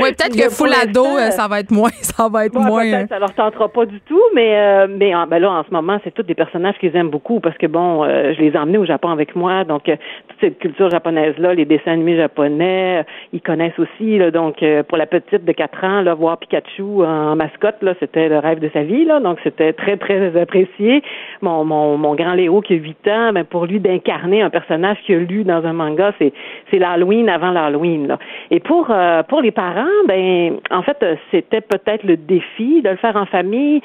oui, 0.00 0.10
peut-être 0.12 0.36
que 0.36 0.50
full 0.50 0.70
ado, 0.72 1.04
euh, 1.04 1.30
ça 1.30 1.48
va 1.48 1.60
être 1.60 1.70
moins. 1.70 1.90
Ça 2.16 2.28
va 2.28 2.46
être 2.46 2.58
moins. 2.58 2.82
Peut-être 2.82 3.08
ça 3.10 3.18
leur 3.18 3.34
tentera 3.34 3.68
pas 3.68 3.84
du 3.84 4.00
tout, 4.00 4.22
mais, 4.34 4.56
euh, 4.56 4.86
mais 4.88 5.12
ben 5.28 5.38
là, 5.38 5.50
en 5.50 5.64
ce 5.64 5.70
moment, 5.70 5.98
c'est 6.02 6.14
tous 6.14 6.22
des 6.22 6.34
personnages 6.34 6.76
qu'ils 6.78 6.96
aiment 6.96 7.10
beaucoup 7.10 7.40
parce 7.40 7.58
que, 7.58 7.66
bon, 7.66 8.04
euh, 8.04 8.32
je 8.32 8.40
les 8.40 8.48
ai 8.52 8.58
emmenés 8.58 8.78
au 8.78 8.86
Japon 8.86 9.10
avec 9.10 9.36
moi. 9.36 9.64
Donc, 9.64 9.84
toute 9.84 10.40
cette 10.40 10.58
culture 10.58 10.88
japonaise-là, 10.88 11.52
les 11.52 11.66
dessins 11.66 11.92
animés 11.92 12.16
japonais, 12.16 13.04
ils 13.34 13.42
connaissent 13.42 13.78
aussi, 13.78 14.18
là. 14.18 14.30
Donc, 14.30 14.64
pour 14.88 14.96
la 14.96 15.06
petite 15.06 15.44
de 15.44 15.52
4 15.52 15.84
ans, 15.84 16.00
là, 16.02 16.14
voir 16.14 16.38
Pikachu 16.38 17.04
en 17.04 17.36
mascotte, 17.36 17.82
là, 17.82 17.94
c'était 18.00 18.28
le 18.28 18.38
rêve 18.38 18.60
de 18.60 18.70
sa 18.72 18.82
vie, 18.82 19.04
là. 19.04 19.20
Donc, 19.20 19.38
c'était 19.44 19.72
très, 19.72 19.96
très 19.96 20.40
apprécié. 20.40 21.02
Mon, 21.42 21.64
mon, 21.64 21.98
mon 21.98 22.14
grand 22.14 22.34
Léo 22.34 22.60
qui 22.62 22.74
a 22.74 22.76
8 22.76 23.08
ans, 23.08 23.32
ben, 23.34 23.44
pour 23.44 23.66
lui 23.66 23.80
d'incarner 23.80 24.42
un 24.42 24.50
personnage 24.50 24.65
personnage 24.66 24.98
qu'il 25.04 25.16
a 25.16 25.18
lu 25.18 25.44
dans 25.44 25.64
un 25.64 25.72
manga, 25.72 26.12
c'est 26.18 26.32
c'est 26.70 26.78
l'Halloween 26.78 27.28
avant 27.28 27.50
l'Halloween. 27.50 28.16
Et 28.50 28.60
pour 28.60 28.88
euh, 28.90 29.22
pour 29.22 29.40
les 29.40 29.50
parents, 29.50 29.84
ben 30.06 30.58
en 30.70 30.82
fait, 30.82 31.04
c'était 31.30 31.60
peut-être 31.60 32.04
le 32.04 32.16
défi 32.16 32.82
de 32.82 32.90
le 32.90 32.96
faire 32.96 33.16
en 33.16 33.26
famille. 33.26 33.80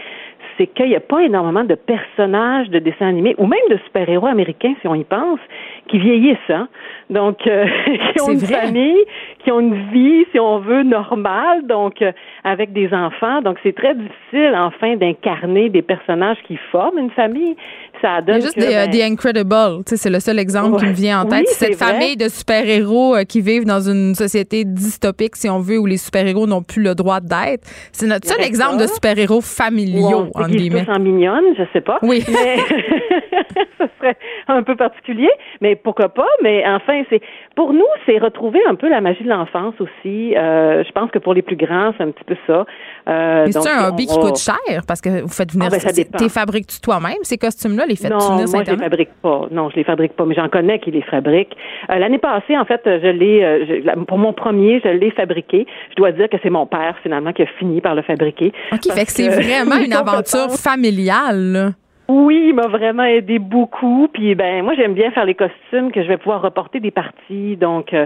C'est 0.58 0.68
qu'il 0.68 0.88
n'y 0.88 0.96
a 0.96 1.00
pas 1.00 1.22
énormément 1.22 1.64
de 1.64 1.76
personnages 1.76 2.70
de 2.70 2.80
dessins 2.80 3.08
animés 3.08 3.36
ou 3.38 3.48
même 3.48 3.60
de 3.70 3.78
super-héros 3.86 4.28
américains, 4.28 4.74
si 4.82 4.88
on 4.88 4.96
y 4.96 5.04
pense, 5.04 5.40
qui 5.88 5.98
vieillissent. 5.98 6.38
Hein? 6.50 6.68
Donc, 7.10 7.48
euh, 7.48 7.66
qui 8.14 8.22
ont 8.22 8.32
une 8.32 8.40
famille, 8.40 9.06
qui 9.40 9.52
ont 9.52 9.60
une 9.60 9.92
vie, 9.92 10.26
si 10.32 10.40
on 10.40 10.60
veut, 10.60 10.84
normale, 10.84 11.66
donc 11.68 12.02
euh, 12.02 12.12
avec 12.44 12.74
des 12.74 12.94
enfants. 12.94 13.42
Donc, 13.42 13.58
c'est 13.64 13.76
très 13.76 13.96
difficile, 13.96 14.54
enfin, 14.56 14.98
d'incarner 14.98 15.70
des 15.70 15.82
personnages 15.82 16.38
qui 16.48 16.58
forment 16.72 17.00
une 17.00 17.12
famille. 17.12 17.56
Ça 18.02 18.22
donne. 18.22 18.42
juste 18.42 18.58
des, 18.58 18.74
euh, 18.74 18.88
ben, 18.88 19.14
Incredibles, 19.14 19.84
c'est 19.86 20.10
le 20.10 20.20
seul 20.20 20.40
exemple 20.40 20.80
qui 20.80 20.86
me 20.86 20.94
vient 20.94 21.22
en 21.22 21.26
tête. 21.26 21.48
cette 21.48 21.76
famille 21.76 22.18
de 22.18 22.30
super-héros 22.30 23.18
qui 23.28 23.42
vivent 23.42 23.66
dans 23.66 23.82
une 23.82 24.16
société 24.16 24.64
dystopique, 24.66 25.36
si 25.36 25.50
on 25.50 25.60
veut, 25.60 25.78
où 25.78 25.86
les 25.86 25.98
super-héros 25.98 26.48
n'ont 26.48 26.64
plus 26.64 26.82
le 26.82 26.96
droit 26.96 27.20
d'être. 27.20 27.68
C'est 27.92 28.08
notre 28.08 28.28
seul 28.28 28.42
exemple 28.42 28.78
de 28.82 28.88
super-héros 28.88 29.42
familiaux, 29.42 30.28
en 30.34 30.48
guillemets. 30.48 30.86
en 30.90 31.00
mignonne, 31.00 31.44
je 31.58 31.64
sais 31.74 31.82
pas. 31.82 32.00
Oui. 32.02 32.24
Mais 32.28 32.58
ce 33.80 33.86
serait 34.00 34.18
un 34.48 34.64
peu 34.64 34.76
particulier, 34.76 35.30
mais 35.62 35.76
pourquoi 35.76 36.10
pas? 36.10 36.28
Mais 36.44 36.64
enfin, 36.68 37.04
c'est 37.10 37.22
pour 37.56 37.74
nous, 37.74 37.86
c'est 38.06 38.18
retrouver 38.18 38.60
un 38.68 38.76
peu 38.76 38.90
la 38.90 39.02
magie 39.02 39.24
de 39.24 39.30
l'enfance 39.30 39.74
aussi. 39.80 40.36
Euh, 40.36 40.84
je 40.84 40.92
pense 40.92 41.12
que 41.12 41.20
pour 41.20 41.34
les 41.34 41.42
plus 41.42 41.56
grands, 41.56 41.94
c'est 41.98 42.04
un 42.04 42.12
petit 42.12 42.24
peu 42.24 42.36
ça. 42.48 42.66
Euh, 43.08 43.46
mais 43.46 43.52
c'est 43.52 43.70
un 43.70 43.90
hobby 43.90 44.06
qui 44.06 44.18
coûte 44.18 44.38
cher 44.38 44.58
parce 44.88 45.02
que 45.02 45.22
vous 45.22 45.30
faites 45.30 45.52
venir. 45.52 45.70
Ah, 45.72 45.78
ben, 45.78 46.06
tu 46.18 46.30
fabriques-tu 46.30 46.80
toi-même 46.82 47.18
ces 47.24 47.38
costumes-là, 47.38 47.86
les 47.86 47.96
faites 47.96 48.12
Non, 48.12 48.36
moi 48.36 48.64
je 48.66 48.72
les 48.72 48.78
fabrique 48.78 49.14
pas. 49.22 49.48
Non, 49.52 49.70
je 49.70 49.76
les 49.76 49.84
fabrique 49.84 50.14
pas, 50.14 50.26
mais 50.26 50.36
j'en 50.36 50.50
connais 50.50 50.80
qui 50.80 50.92
les 50.92 51.02
fabriquent. 51.02 51.56
Euh, 51.90 51.98
l'année 51.98 52.20
passée, 52.20 52.58
en 52.58 52.66
fait, 52.66 52.82
je 52.86 53.08
l'ai 53.08 53.44
euh, 53.44 54.06
pour 54.08 54.18
mon 54.18 54.34
premier, 54.34 54.82
je 54.84 54.90
l'ai 54.90 55.12
fabriqué. 55.12 55.66
Je 55.92 55.96
dois 55.96 56.12
dire 56.12 56.30
que 56.30 56.38
c'est 56.44 56.50
mon 56.50 56.66
père 56.66 56.96
finalement 57.02 57.34
qui 57.34 57.44
a 57.44 57.48
fini 57.60 57.82
par 57.82 57.96
le 57.96 58.02
fabriquer. 58.02 58.52
Ok, 58.72 58.92
fait 58.94 59.06
que 59.06 59.12
c'est 59.12 59.30
vraiment 59.30 59.78
une 59.86 59.94
aventure 59.94 60.52
familiale. 60.52 61.74
Oui, 62.14 62.48
il 62.50 62.54
m'a 62.54 62.68
vraiment 62.68 63.06
aidé 63.06 63.40
beaucoup. 63.40 64.10
Puis 64.12 64.36
ben 64.36 64.66
moi 64.66 64.74
j'aime 64.76 64.94
bien 64.94 65.12
faire 65.12 65.24
les 65.24 65.34
costumes 65.34 65.94
que 65.94 66.04
je 66.04 66.10
vais 66.10 66.18
pouvoir 66.18 66.42
reporter 66.42 66.82
des 66.82 66.92
parties. 66.92 67.56
Donc 67.56 67.94
euh, 67.94 68.06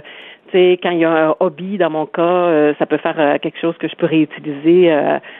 sais 0.52 0.80
quand 0.82 0.92
il 0.92 1.00
y 1.00 1.06
a 1.06 1.30
un 1.30 1.36
hobby 1.40 1.78
dans 1.78 1.90
mon 1.90 2.06
cas, 2.06 2.22
euh, 2.22 2.74
ça 2.80 2.86
peut 2.86 2.98
faire 2.98 3.20
euh, 3.20 3.38
quelque 3.38 3.60
chose 3.60 3.76
que 3.78 3.88
je 3.88 3.96
peux 3.96 4.06
réutiliser 4.06 4.92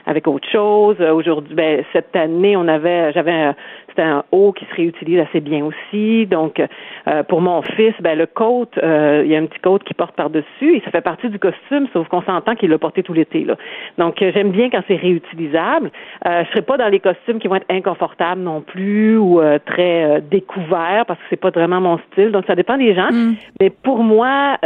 avec 0.06 0.28
autre 0.28 0.48
chose. 0.50 1.00
Aujourd'hui, 1.02 1.56
ben 1.56 1.84
cette 1.94 2.16
année 2.16 2.56
on 2.58 2.68
avait 2.68 3.12
j'avais 3.14 3.54
c'est 3.96 4.04
un 4.04 4.24
haut 4.32 4.52
qui 4.52 4.66
se 4.66 4.76
réutilise 4.76 5.20
assez 5.20 5.40
bien 5.40 5.66
aussi. 5.66 6.26
Donc, 6.26 6.60
euh, 6.60 7.24
pour 7.24 7.42
mon 7.42 7.62
fils, 7.62 7.94
ben 8.02 8.18
le 8.18 8.26
coat, 8.26 8.68
euh, 8.82 9.22
il 9.26 9.32
y 9.32 9.36
a 9.36 9.40
un 9.40 9.46
petit 9.46 9.60
coat 9.60 9.80
qui 9.80 9.94
porte 9.94 10.16
par-dessus 10.16 10.76
et 10.76 10.82
ça 10.84 10.92
fait 10.92 11.02
partie 11.02 11.30
du 11.30 11.40
costume, 11.40 11.88
sauf 11.94 12.08
qu'on 12.08 12.22
s'entend 12.22 12.56
qu'il 12.56 12.70
l'a 12.70 12.78
porté 12.78 13.04
tout 13.04 13.14
l'été. 13.14 13.44
Là. 13.44 13.56
Donc, 13.98 14.22
euh, 14.22 14.32
j'aime 14.34 14.52
bien 14.52 14.70
quand 14.70 14.82
c'est 14.88 14.96
réutilisable. 14.96 15.92
Euh, 16.28 16.44
je 16.46 16.50
serai 16.52 16.62
pas 16.62 16.78
dans 16.78 16.90
les 16.90 17.00
costumes 17.00 17.40
qui 17.40 17.48
vont 17.48 17.56
être 17.56 17.70
inconfortables 17.70 18.42
non 18.42 18.62
plus 18.62 19.18
ou 19.18 19.42
très 19.66 20.22
découverts 20.22 21.06
parce 21.08 21.20
que 21.20 21.26
c'est 21.30 21.40
pas 21.40 21.50
vraiment 21.50 21.82
mon 21.82 22.00
style. 22.12 22.32
Donc, 22.32 22.46
ça 22.48 22.56
dépend 22.56 22.78
des 22.78 22.94
gens. 22.94 23.12
Mm. 23.12 23.36
Mais 23.60 23.70
pour 23.70 24.00
moi, 24.00 24.58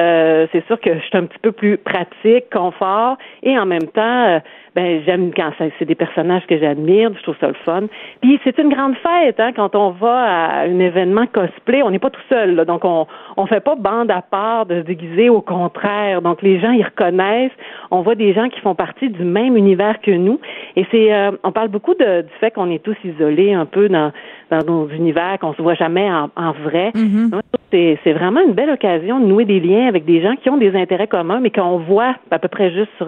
c'est 0.52 0.66
sûr 0.68 0.80
que 0.80 0.94
je 0.94 1.00
suis 1.00 1.18
un 1.18 1.26
petit 1.26 1.40
peu 1.40 1.52
plus 1.52 1.78
pratique, 1.78 2.50
confort 2.52 3.18
et 3.44 3.58
en 3.58 3.66
même 3.66 3.88
temps 3.88 4.42
ben 4.76 5.02
j'aime 5.06 5.32
quand 5.36 5.52
c'est 5.58 5.86
des 5.86 5.96
personnages 5.96 6.46
que 6.48 6.58
j'admire, 6.58 7.12
je 7.18 7.24
trouve 7.24 7.38
ça 7.40 7.48
le 7.48 7.56
fun. 7.66 7.84
Puis 8.22 8.40
c'est 8.44 8.58
une 8.58 8.70
grande 8.70 8.96
fête 8.98 9.40
hein, 9.40 9.52
quand 9.56 9.76
on 9.76 9.92
va 9.92 10.16
à 10.16 10.62
un 10.62 10.80
événement 10.80 11.26
cosplay, 11.28 11.84
on 11.84 11.92
n'est 11.92 12.00
pas 12.00 12.10
tout 12.10 12.22
seul, 12.30 12.56
là, 12.56 12.66
donc 12.66 12.86
on 12.86 13.08
on 13.38 13.46
fait 13.46 13.62
pas 13.62 13.76
bande 13.76 14.12
à 14.12 14.22
part 14.22 14.66
de 14.66 14.82
se 14.82 14.86
déguiser, 14.86 15.30
au 15.30 15.42
contraire. 15.42 16.22
Donc 16.22 16.42
les 16.42 16.60
gens 16.60 16.72
ils 16.72 16.84
reconnaissent, 16.84 17.52
on 17.92 18.02
voit 18.02 18.16
des 18.16 18.34
gens 18.34 18.50
qui 18.50 18.60
font 18.60 18.76
partie 18.76 19.10
du 19.10 19.24
même 19.24 19.56
univers 19.56 20.00
que 20.02 20.12
nous, 20.12 20.40
et 20.76 20.86
c'est 20.92 21.14
euh, 21.14 21.32
on 21.44 21.52
parle 21.52 21.70
beaucoup 21.70 21.94
de, 21.94 22.22
du 22.22 22.34
fait 22.40 22.52
qu'on 22.52 22.70
est 22.70 22.84
tous 22.84 22.98
isolés 23.04 23.54
un 23.54 23.66
peu 23.66 23.90
dans 23.90 24.12
dans 24.50 24.64
nos 24.66 24.88
univers, 24.90 25.38
qu'on 25.40 25.54
se 25.54 25.62
voit 25.62 25.76
jamais 25.76 26.10
en, 26.12 26.30
en 26.36 26.52
vrai. 26.52 26.92
Mm-hmm. 26.96 27.40
C'est 27.72 28.14
vraiment 28.14 28.42
une 28.42 28.54
belle 28.54 28.72
occasion 28.72 29.20
de 29.20 29.26
nouer 29.26 29.46
des 29.46 29.60
liens 29.60 29.88
avec 29.88 30.04
des 30.06 30.22
gens 30.22 30.36
qui 30.36 30.50
ont 30.50 30.58
des 30.58 30.76
intérêts 30.76 31.08
communs, 31.08 31.40
mais 31.40 31.52
qu'on 31.52 31.78
voit 31.78 32.16
à 32.32 32.40
peu 32.40 32.48
près 32.48 32.72
juste 32.72 32.90
sur 32.98 33.08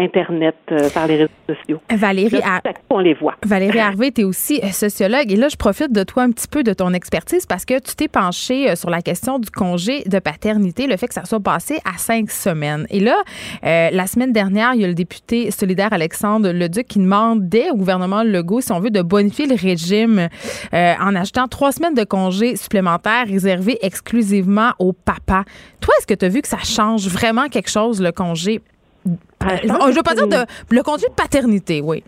Internet, 0.00 0.56
euh, 0.72 0.88
par 0.90 1.06
les 1.06 1.16
réseaux 1.16 1.30
sociaux. 1.46 1.80
Valérie, 1.90 2.40
on 2.88 2.98
les 2.98 3.14
voit. 3.14 3.34
Valérie 3.44 3.78
Harvey, 3.78 4.10
tu 4.10 4.22
es 4.22 4.24
aussi 4.24 4.58
euh, 4.64 4.68
sociologue. 4.68 5.30
Et 5.30 5.36
là, 5.36 5.48
je 5.48 5.56
profite 5.56 5.92
de 5.92 6.02
toi 6.02 6.22
un 6.22 6.30
petit 6.30 6.48
peu 6.48 6.62
de 6.62 6.72
ton 6.72 6.94
expertise 6.94 7.44
parce 7.44 7.66
que 7.66 7.78
tu 7.78 7.94
t'es 7.94 8.08
penchée 8.08 8.70
euh, 8.70 8.76
sur 8.76 8.88
la 8.88 9.02
question 9.02 9.38
du 9.38 9.50
congé 9.50 10.02
de 10.04 10.18
paternité, 10.18 10.86
le 10.86 10.96
fait 10.96 11.06
que 11.06 11.14
ça 11.14 11.26
soit 11.26 11.40
passé 11.40 11.80
à 11.84 11.98
cinq 11.98 12.30
semaines. 12.30 12.86
Et 12.90 13.00
là, 13.00 13.16
la 13.62 14.06
semaine 14.06 14.32
dernière, 14.32 14.72
il 14.74 14.80
y 14.80 14.84
a 14.84 14.88
le 14.88 14.94
député 14.94 15.50
solidaire 15.50 15.92
Alexandre 15.92 16.50
Leduc 16.50 16.86
qui 16.86 16.98
demandait 16.98 17.70
au 17.70 17.76
gouvernement 17.76 18.22
Legault, 18.22 18.60
si 18.60 18.72
on 18.72 18.80
veut, 18.80 18.90
de 18.90 19.02
bonifier 19.02 19.46
le 19.46 19.54
régime 19.54 20.28
en 20.72 21.16
achetant 21.16 21.46
trois 21.48 21.72
semaines 21.72 21.94
de 21.94 22.04
congés 22.04 22.56
supplémentaires 22.56 23.26
réservés 23.26 23.78
exclusivement 23.82 24.70
aux 24.78 24.92
papas. 24.92 25.44
Toi, 25.80 25.94
est-ce 25.98 26.06
que 26.06 26.14
tu 26.14 26.24
as 26.24 26.28
vu 26.28 26.40
que 26.40 26.48
ça 26.48 26.58
change 26.64 27.06
vraiment 27.08 27.48
quelque 27.48 27.70
chose, 27.70 28.00
le 28.00 28.12
congé? 28.12 28.60
Ah, 29.40 29.56
je 29.62 29.68
ne 29.68 29.96
veux 29.96 30.02
pas 30.02 30.14
dire 30.14 30.28
de, 30.28 30.46
le 30.70 30.82
congé 30.82 31.06
de 31.08 31.14
paternité, 31.14 31.80
oui. 31.82 32.02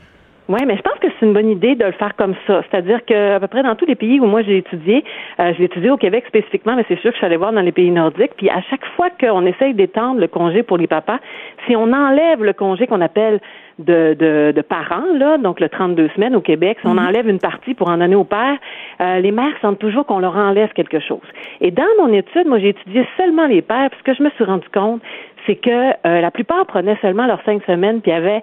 Oui, 0.49 0.59
mais 0.67 0.77
je 0.77 0.83
pense 0.83 0.99
que 0.99 1.07
c'est 1.09 1.25
une 1.25 1.33
bonne 1.33 1.49
idée 1.49 1.77
de 1.77 1.85
le 1.85 1.93
faire 1.93 2.15
comme 2.17 2.35
ça. 2.47 2.63
C'est-à-dire 2.69 3.05
qu'à 3.05 3.39
peu 3.39 3.47
près 3.47 3.63
dans 3.63 3.77
tous 3.77 3.87
les 3.87 3.95
pays 3.95 4.19
où 4.19 4.27
moi 4.27 4.43
j'ai 4.43 4.59
étudié, 4.59 5.05
euh, 5.39 5.53
je 5.55 5.59
l'ai 5.59 5.65
étudié 5.65 5.89
au 5.91 5.97
Québec 5.97 6.25
spécifiquement, 6.27 6.75
mais 6.75 6.85
c'est 6.89 6.99
sûr 7.01 7.11
que 7.11 7.15
je 7.15 7.19
suis 7.19 7.27
allée 7.27 7.37
voir 7.37 7.53
dans 7.53 7.61
les 7.61 7.73
pays 7.73 7.91
nordiques. 7.91 8.33
Puis 8.37 8.51
à 8.51 8.61
chaque 8.69 8.85
fois 8.97 9.09
qu'on 9.21 9.47
essaye 9.47 9.73
d'étendre 9.73 10.21
le 10.21 10.27
congé 10.27 10.63
pour 10.65 10.79
les 10.79 10.89
papas, 10.89 11.19
si 11.67 11.77
on 11.77 11.93
enlève 11.93 12.43
le 12.43 12.53
congé 12.53 12.87
qu'on 12.87 13.01
appelle 13.01 13.41
de, 13.83 14.15
de, 14.19 15.19
là, 15.19 15.39
donc 15.39 15.61
le 15.61 15.69
32 15.69 16.09
semaines 16.15 16.35
au 16.35 16.41
Québec, 16.41 16.79
si 16.81 16.87
on 16.87 16.95
mhm. 16.95 17.07
enlève 17.07 17.29
une 17.29 17.39
partie 17.39 17.75
pour 17.75 17.89
en 17.89 17.99
donner 17.99 18.15
au 18.15 18.25
père, 18.25 18.57
euh, 19.01 19.19
les 19.21 19.33
mères 19.33 19.55
sentent 19.61 19.79
toujours 19.79 20.07
qu'on 20.07 20.19
leur 20.19 20.37
enlève 20.37 20.73
quelque 20.73 21.01
chose. 21.01 21.21
Et 21.61 21.71
dans 21.71 21.85
mon 21.99 22.13
étude, 22.13 22.47
moi 22.47 22.59
j'ai 22.59 22.71
étudié 22.71 23.07
seulement 23.17 23.47
les 23.47 23.63
pères, 23.63 23.91
parce 23.91 24.03
que 24.03 24.15
je 24.15 24.23
me 24.23 24.31
suis 24.31 24.45
rendu 24.45 24.67
compte, 24.73 25.03
c'est 25.47 25.57
que 25.57 25.91
euh, 26.07 26.21
la 26.21 26.31
plupart 26.31 26.67
prenaient 26.67 26.99
seulement 27.03 27.27
leurs 27.27 27.43
cinq 27.45 27.63
semaines, 27.67 28.01
puis 28.01 28.13
avaient 28.13 28.43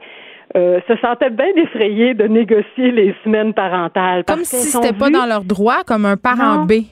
euh, 0.56 0.80
se 0.88 0.96
sentaient 0.98 1.30
bien 1.30 1.54
effrayés 1.56 2.16
de 2.16 2.26
négocier 2.26 2.92
les 2.92 3.16
semaines 3.24 3.54
parentales. 3.54 4.24
Comme 4.26 4.44
si 4.44 4.56
c'était 4.58 4.94
pas 4.94 5.10
dans 5.10 5.28
leur 5.28 5.44
droit, 5.44 5.84
comme 5.86 6.06
un 6.06 6.18
parent 6.18 6.66
B. 6.66 6.86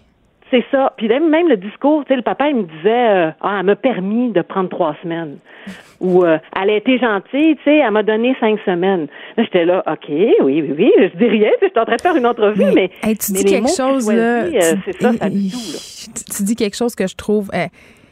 C'est 0.50 0.64
ça. 0.72 0.94
Puis 0.98 1.08
même, 1.10 1.30
même 1.30 1.50
le 1.50 1.58
discours, 1.58 2.04
tu 2.06 2.10
sais, 2.10 2.16
le 2.16 2.22
papa, 2.22 2.48
il 2.50 2.56
me 2.56 2.64
disait, 2.64 3.10
euh, 3.10 3.32
ah, 3.42 3.58
elle 3.60 3.66
m'a 3.66 3.76
permis 3.76 4.32
de 4.32 4.42
prendre 4.42 4.70
trois 4.70 4.96
semaines. 5.04 5.38
Ou, 6.00 6.24
euh, 6.24 6.38
elle 6.56 6.70
a 6.70 6.76
été 6.78 6.98
gentille, 7.00 7.58
tu 7.58 7.64
sais, 7.66 7.78
elle 7.78 7.92
m'a 7.92 8.04
donné 8.04 8.34
cinq 8.40 8.58
semaines. 8.66 9.08
Là, 9.36 9.44
j'étais 9.44 9.66
là, 9.66 9.84
OK, 9.86 10.06
oui, 10.10 10.38
oui, 10.42 10.74
oui, 10.78 10.92
je 10.98 11.18
dis 11.18 11.26
rien, 11.28 11.50
je 11.62 11.68
suis 11.68 11.80
en 11.80 11.84
train 11.86 11.96
de 11.98 12.02
faire 12.02 12.16
une 12.16 12.26
entrevue, 12.26 12.64
mais, 12.74 12.90
hey, 13.04 13.18
tu 13.18 13.34
mais 13.34 13.40
dis 13.40 13.44
les 13.46 13.50
quelque 13.52 13.62
mots 13.64 13.68
chose, 13.68 14.04
choisis, 14.06 14.14
euh, 14.14 14.74
tu- 14.76 14.82
c'est 14.86 15.02
ça, 15.02 15.12
ça 15.14 15.30
tu- 15.30 15.50
tout, 15.50 15.58
là. 15.74 16.14
tu 16.38 16.44
dis 16.44 16.56
quelque 16.56 16.76
chose 16.78 16.96
que 16.96 17.08
je 17.08 17.16
trouve. 17.16 17.50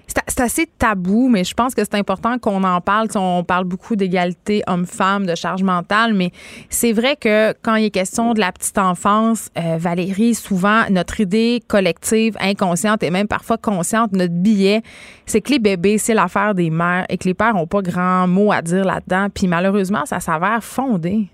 C'est 0.07 0.39
assez 0.39 0.67
tabou, 0.77 1.29
mais 1.29 1.43
je 1.43 1.53
pense 1.53 1.73
que 1.73 1.83
c'est 1.83 1.95
important 1.95 2.37
qu'on 2.37 2.63
en 2.63 2.81
parle. 2.81 3.07
On 3.15 3.43
parle 3.43 3.65
beaucoup 3.65 3.95
d'égalité 3.95 4.63
homme-femme, 4.67 5.25
de 5.25 5.35
charge 5.35 5.63
mentale, 5.63 6.13
mais 6.13 6.31
c'est 6.69 6.93
vrai 6.93 7.15
que 7.15 7.53
quand 7.61 7.75
il 7.75 7.85
est 7.85 7.89
question 7.91 8.33
de 8.33 8.39
la 8.39 8.51
petite 8.51 8.77
enfance, 8.77 9.49
euh, 9.57 9.77
Valérie, 9.77 10.35
souvent, 10.35 10.83
notre 10.89 11.19
idée 11.19 11.61
collective, 11.67 12.37
inconsciente 12.39 13.03
et 13.03 13.09
même 13.09 13.27
parfois 13.27 13.57
consciente, 13.57 14.11
notre 14.11 14.33
billet, 14.33 14.81
c'est 15.25 15.41
que 15.41 15.51
les 15.51 15.59
bébés, 15.59 15.97
c'est 15.97 16.13
l'affaire 16.13 16.55
des 16.55 16.69
mères 16.69 17.05
et 17.09 17.17
que 17.17 17.25
les 17.25 17.33
pères 17.33 17.53
n'ont 17.53 17.67
pas 17.67 17.81
grand 17.81 18.27
mot 18.27 18.51
à 18.51 18.61
dire 18.61 18.85
là-dedans. 18.85 19.27
Puis 19.33 19.47
malheureusement, 19.47 20.05
ça 20.05 20.19
s'avère 20.19 20.63
fondé. 20.63 21.29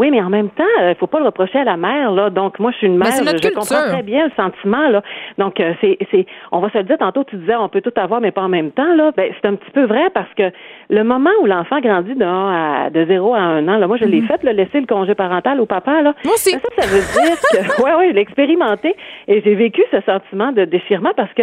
Oui, 0.00 0.10
mais 0.10 0.22
en 0.22 0.30
même 0.30 0.48
temps, 0.48 0.64
il 0.80 0.94
faut 0.94 1.06
pas 1.06 1.18
le 1.18 1.26
reprocher 1.26 1.58
à 1.58 1.64
la 1.64 1.76
mère, 1.76 2.10
là. 2.12 2.30
Donc, 2.30 2.58
moi, 2.58 2.70
je 2.70 2.78
suis 2.78 2.86
une 2.86 2.96
mère, 2.96 3.12
je, 3.12 3.48
comprends 3.50 3.92
très 3.92 4.02
bien 4.02 4.28
le 4.28 4.32
sentiment, 4.34 4.88
là. 4.88 5.02
Donc, 5.36 5.60
euh, 5.60 5.74
c'est, 5.82 5.98
c'est, 6.10 6.24
on 6.52 6.60
va 6.60 6.70
se 6.70 6.78
le 6.78 6.84
dire 6.84 6.96
tantôt, 6.96 7.22
tu 7.24 7.36
disais, 7.36 7.54
on 7.54 7.68
peut 7.68 7.82
tout 7.82 7.92
avoir, 7.96 8.22
mais 8.22 8.30
pas 8.30 8.40
en 8.40 8.48
même 8.48 8.70
temps, 8.70 8.94
là. 8.94 9.12
Ben, 9.14 9.30
c'est 9.38 9.46
un 9.46 9.56
petit 9.56 9.70
peu 9.72 9.84
vrai 9.84 10.08
parce 10.14 10.32
que 10.32 10.50
le 10.88 11.04
moment 11.04 11.28
où 11.42 11.44
l'enfant 11.44 11.80
grandit 11.80 12.14
de, 12.14 12.24
à, 12.24 12.88
de 12.88 13.04
0 13.04 13.34
à 13.34 13.40
1 13.40 13.68
an, 13.68 13.76
là, 13.76 13.86
moi, 13.86 13.98
je 13.98 14.06
l'ai 14.06 14.22
fait, 14.22 14.42
là, 14.42 14.54
laisser 14.54 14.80
le 14.80 14.86
congé 14.86 15.14
parental 15.14 15.60
au 15.60 15.66
papa, 15.66 16.00
là. 16.00 16.10
Mhm. 16.12 16.16
Moi 16.24 16.32
aussi. 16.32 16.52
Ça, 16.52 16.60
ça 16.78 16.86
veut 16.86 17.02
dire 17.02 17.36
que, 17.52 17.82
ouais, 17.84 17.94
ouais, 17.96 18.08
je 18.08 18.14
l'ai 18.14 18.22
expérimenté 18.22 18.96
et 19.28 19.42
j'ai 19.42 19.54
vécu 19.54 19.82
ce 19.90 20.00
sentiment 20.00 20.52
de 20.52 20.64
déchirement 20.64 21.12
parce 21.14 21.32
que 21.34 21.42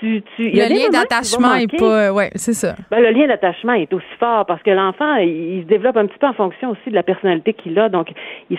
tu, 0.00 0.22
tu, 0.36 0.48
il 0.48 0.56
y 0.56 0.60
a 0.60 0.68
Le 0.68 0.74
lien 0.74 0.88
d'attachement 0.88 1.54
est 1.54 1.78
pas. 1.78 2.12
Ouais, 2.12 2.30
c'est 2.34 2.54
ça. 2.54 2.74
Ben, 2.90 3.00
le 3.00 3.10
lien 3.10 3.28
d'attachement 3.28 3.74
est 3.74 3.92
aussi 3.92 4.04
fort 4.18 4.46
parce 4.46 4.62
que 4.62 4.70
l'enfant, 4.70 5.16
il, 5.16 5.58
il 5.58 5.62
se 5.62 5.68
développe 5.68 5.96
un 5.96 6.06
petit 6.06 6.18
peu 6.18 6.26
en 6.26 6.32
fonction 6.32 6.70
aussi 6.70 6.90
de 6.90 6.94
la 6.94 7.02
personnalité 7.02 7.52
qu'il 7.52 7.78
a. 7.78 7.88
Donc, 7.88 8.08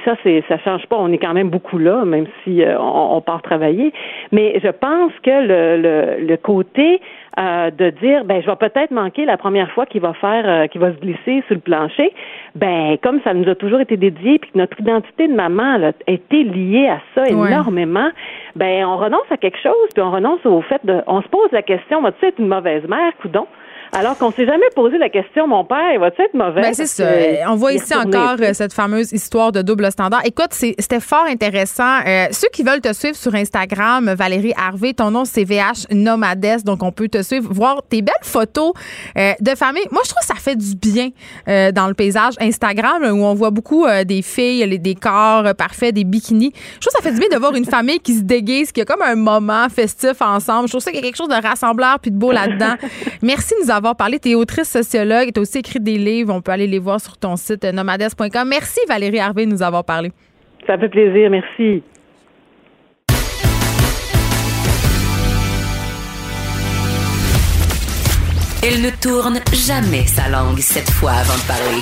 ça, 0.06 0.16
c'est, 0.24 0.44
ça 0.48 0.58
change 0.60 0.86
pas. 0.88 0.98
On 0.98 1.12
est 1.12 1.18
quand 1.18 1.34
même 1.34 1.50
beaucoup 1.50 1.78
là, 1.78 2.06
même 2.06 2.28
si 2.44 2.64
euh, 2.64 2.78
on, 2.80 3.18
on 3.18 3.22
part 3.22 3.42
travailler. 3.42 3.92
Mais 4.32 4.60
je 4.64 4.70
pense 4.70 5.12
que 5.24 5.30
le, 5.30 5.82
le, 5.82 6.26
le 6.26 6.38
côté 6.38 7.02
euh, 7.40 7.72
de 7.72 7.90
dire, 7.92 8.26
ben, 8.26 8.42
je 8.42 8.48
vais 8.48 8.56
peut-être 8.58 8.92
manquer 8.92 9.26
la 9.26 9.38
première 9.38 9.72
fois 9.72 9.86
qu'il 9.86 10.02
va 10.02 10.14
faire, 10.14 10.44
euh, 10.46 10.68
qu'il 10.68 10.82
va 10.82 10.92
se 10.92 11.00
glisser 11.00 11.44
sur 11.48 11.56
le 11.56 11.62
plancher. 11.62 12.14
Ben, 12.56 12.98
comme 13.02 13.22
ça 13.24 13.34
nous 13.34 13.48
a 13.50 13.56
toujours 13.56 13.80
été 13.80 13.96
dédié, 13.96 14.38
puis 14.40 14.52
que 14.52 14.58
notre 14.58 14.80
identité 14.80 15.28
de 15.28 15.34
maman 15.34 15.78
là, 15.78 15.92
a 16.08 16.12
été 16.12 16.44
liée 16.44 16.90
à 16.90 17.00
ça 17.16 17.22
Ouais. 17.24 17.50
énormément. 17.52 18.10
Ben, 18.56 18.86
on 18.86 18.98
renonce 18.98 19.30
à 19.32 19.38
quelque 19.38 19.60
chose, 19.60 19.90
puis 19.94 20.04
on 20.04 20.12
renonce 20.12 20.46
au 20.46 20.62
fait 20.62 20.86
de, 20.86 21.02
on 21.08 21.22
se 21.22 21.28
pose 21.30 21.50
la 21.52 21.62
question, 21.62 22.02
vas-tu 22.02 22.26
être 22.26 22.40
une 22.40 22.48
mauvaise 22.50 22.86
mère, 22.88 23.14
coudon? 23.22 23.48
Alors 23.94 24.18
qu'on 24.18 24.32
s'est 24.32 24.46
jamais 24.46 24.70
posé 24.74 24.98
la 24.98 25.10
question, 25.10 25.48
mon 25.48 25.66
père, 25.66 26.00
va-tu 26.00 26.22
être 26.22 26.34
mauvais? 26.34 26.62
Ben, 26.62 26.74
c'est 26.74 26.86
ça. 26.86 27.06
On 27.50 27.56
voit 27.56 27.74
ici 27.74 27.94
encore 27.94 28.38
euh, 28.40 28.54
cette 28.54 28.74
fameuse 28.74 29.12
histoire 29.12 29.52
de 29.52 29.62
double 29.62 29.92
standard. 29.92 30.22
Écoute, 30.26 30.54
c'était 30.54 31.00
fort 31.02 31.26
intéressant. 31.28 32.00
Euh, 32.08 32.28
ceux 32.32 32.48
qui 32.54 32.64
veulent 32.64 32.80
te 32.80 32.94
suivre 32.94 33.16
sur 33.16 33.36
Instagram, 33.36 34.14
Valérie 34.14 34.54
Harvey, 34.58 34.94
ton 34.94 35.12
nom 35.12 35.26
c'est 35.26 35.44
VH 35.44 35.92
Nomades, 35.92 36.64
donc 36.64 36.84
on 36.84 36.92
peut 36.92 37.10
te 37.10 37.22
suivre, 37.22 37.52
voir 37.54 37.82
tes 37.90 38.02
belles 38.02 38.16
photos 38.22 38.72
euh, 39.18 39.34
de 39.40 39.56
famille. 39.56 39.84
Moi, 39.92 40.02
je 40.06 40.10
trouve 40.10 40.22
que 40.22 40.34
ça 40.34 40.40
fait 40.40 40.56
du 40.56 40.76
bien 40.76 41.10
euh, 41.50 41.74
dans 41.74 41.88
le 41.88 41.94
paysage 41.94 42.36
Instagram 42.40 43.02
là, 43.02 43.14
où 43.14 43.24
on 43.24 43.34
voit 43.34 43.52
beaucoup 43.52 43.86
euh, 43.86 44.06
des 44.06 44.22
filles, 44.22 44.66
les, 44.66 44.78
des 44.78 44.96
corps 44.96 45.54
parfaits, 45.56 45.94
des 45.94 46.06
bikinis. 46.06 46.54
Je 46.56 46.80
trouve 46.80 46.94
que 46.94 47.04
ça 47.04 47.10
fait 47.10 47.14
du 47.14 47.20
bien 47.20 47.30
de 47.30 47.38
voir 47.38 47.54
une 47.56 47.66
famille 47.66 48.00
qui 48.00 48.16
se 48.16 48.24
déguise, 48.24 48.72
qui 48.72 48.82
a 48.82 48.86
comme 48.86 49.02
un 49.02 49.16
moment 49.16 49.68
festif 49.70 50.22
ensemble. 50.22 50.68
Je 50.68 50.74
trouve 50.74 50.82
ça 50.82 50.92
qu'il 50.92 51.02
y 51.02 51.04
a 51.04 51.06
quelque 51.06 51.18
chose 51.18 51.30
de 51.30 51.42
rassembleur 51.42 52.00
puis 52.00 52.12
de 52.12 52.18
beau 52.18 52.32
là-dedans. 52.32 52.76
Merci 53.22 53.54
de 53.60 53.66
nous 53.66 53.72
avoir 53.72 53.81
parlé. 53.82 54.20
Tu 54.20 54.30
es 54.30 54.36
autrice 54.36 54.70
sociologue, 54.70 55.32
tu 55.34 55.40
as 55.40 55.42
aussi 55.42 55.60
écrit 55.60 55.80
des 55.80 55.98
livres. 55.98 56.34
On 56.34 56.42
peut 56.42 56.52
aller 56.52 56.68
les 56.68 56.80
voir 56.80 57.02
sur 57.02 57.18
ton 57.18 57.36
site 57.36 57.66
euh, 57.66 57.72
nomades.com. 57.72 58.48
Merci 58.48 58.80
Valérie 58.88 59.20
Harvey 59.20 59.46
de 59.46 59.52
nous 59.52 59.64
avoir 59.64 59.84
parlé. 59.84 60.12
Ça 60.68 60.78
fait 60.78 60.90
plaisir, 60.90 61.30
merci. 61.30 61.84
Elle 68.64 68.82
ne 68.84 68.92
tourne 69.02 69.40
jamais 69.54 70.06
sa 70.06 70.30
langue 70.30 70.60
cette 70.60 70.92
fois 70.92 71.12
avant 71.12 71.34
de 71.34 71.48
parler. 71.48 71.82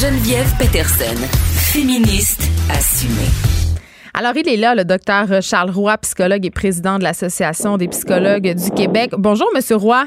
Geneviève 0.00 0.50
Peterson, 0.58 1.20
féministe 1.70 2.50
assumée. 2.70 3.28
Alors, 4.14 4.32
il 4.36 4.48
est 4.48 4.56
là, 4.56 4.74
le 4.74 4.84
docteur 4.84 5.42
Charles 5.42 5.70
Roy, 5.70 5.98
psychologue 5.98 6.46
et 6.46 6.50
président 6.50 6.98
de 6.98 7.02
l'Association 7.02 7.76
des 7.76 7.88
psychologues 7.88 8.54
du 8.54 8.70
Québec. 8.70 9.10
Bonjour, 9.18 9.48
Monsieur 9.54 9.76
Roy. 9.76 10.06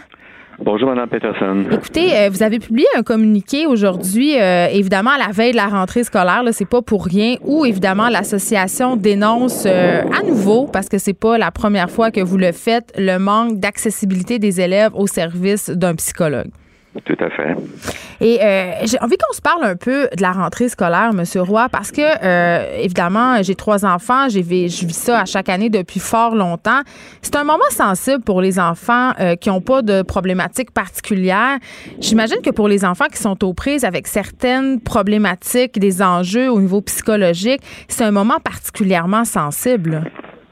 Bonjour, 0.59 0.89
Madame 0.89 1.07
Peterson. 1.07 1.65
Écoutez, 1.71 2.17
euh, 2.17 2.29
vous 2.31 2.41
avez 2.41 2.57
publié 2.57 2.87
un 2.97 3.03
communiqué 3.03 3.67
aujourd'hui, 3.67 4.39
euh, 4.39 4.67
évidemment 4.71 5.11
à 5.11 5.19
la 5.19 5.31
veille 5.31 5.51
de 5.51 5.55
la 5.55 5.67
rentrée 5.67 6.03
scolaire, 6.03 6.41
là, 6.41 6.51
c'est 6.51 6.65
pas 6.67 6.81
pour 6.81 7.05
rien, 7.05 7.35
où 7.43 7.63
évidemment 7.63 8.09
l'association 8.09 8.95
dénonce 8.95 9.65
euh, 9.67 10.01
à 10.01 10.23
nouveau, 10.23 10.65
parce 10.65 10.89
que 10.89 10.97
c'est 10.97 11.13
pas 11.13 11.37
la 11.37 11.51
première 11.51 11.91
fois 11.91 12.09
que 12.09 12.21
vous 12.21 12.37
le 12.37 12.51
faites, 12.53 12.91
le 12.97 13.19
manque 13.19 13.59
d'accessibilité 13.59 14.39
des 14.39 14.59
élèves 14.59 14.91
au 14.95 15.05
service 15.05 15.69
d'un 15.69 15.93
psychologue. 15.93 16.49
Tout 17.05 17.17
à 17.19 17.29
fait. 17.29 17.55
Et 18.19 18.39
euh, 18.41 18.71
j'ai 18.85 18.99
envie 18.99 19.17
qu'on 19.17 19.33
se 19.33 19.41
parle 19.41 19.63
un 19.63 19.75
peu 19.75 20.07
de 20.15 20.21
la 20.21 20.31
rentrée 20.31 20.69
scolaire, 20.69 21.13
Monsieur 21.13 21.41
Roy, 21.41 21.69
parce 21.69 21.91
que 21.91 22.01
euh, 22.01 22.79
évidemment, 22.79 23.41
j'ai 23.43 23.55
trois 23.55 23.85
enfants, 23.85 24.27
j'ai 24.29 24.41
je 24.41 24.85
vis 24.85 24.97
ça 24.97 25.21
à 25.21 25.25
chaque 25.25 25.49
année 25.49 25.69
depuis 25.69 25.99
fort 25.99 26.35
longtemps. 26.35 26.81
C'est 27.21 27.35
un 27.35 27.43
moment 27.43 27.69
sensible 27.69 28.23
pour 28.23 28.41
les 28.41 28.59
enfants 28.59 29.11
euh, 29.19 29.35
qui 29.35 29.49
n'ont 29.49 29.61
pas 29.61 29.81
de 29.81 30.01
problématiques 30.01 30.71
particulières. 30.71 31.57
J'imagine 31.99 32.41
que 32.43 32.49
pour 32.49 32.67
les 32.67 32.85
enfants 32.85 33.07
qui 33.11 33.21
sont 33.21 33.43
aux 33.43 33.53
prises 33.53 33.85
avec 33.85 34.07
certaines 34.07 34.79
problématiques, 34.81 35.79
des 35.79 36.01
enjeux 36.01 36.49
au 36.49 36.59
niveau 36.59 36.81
psychologique, 36.81 37.61
c'est 37.87 38.03
un 38.03 38.11
moment 38.11 38.39
particulièrement 38.43 39.25
sensible. 39.25 40.03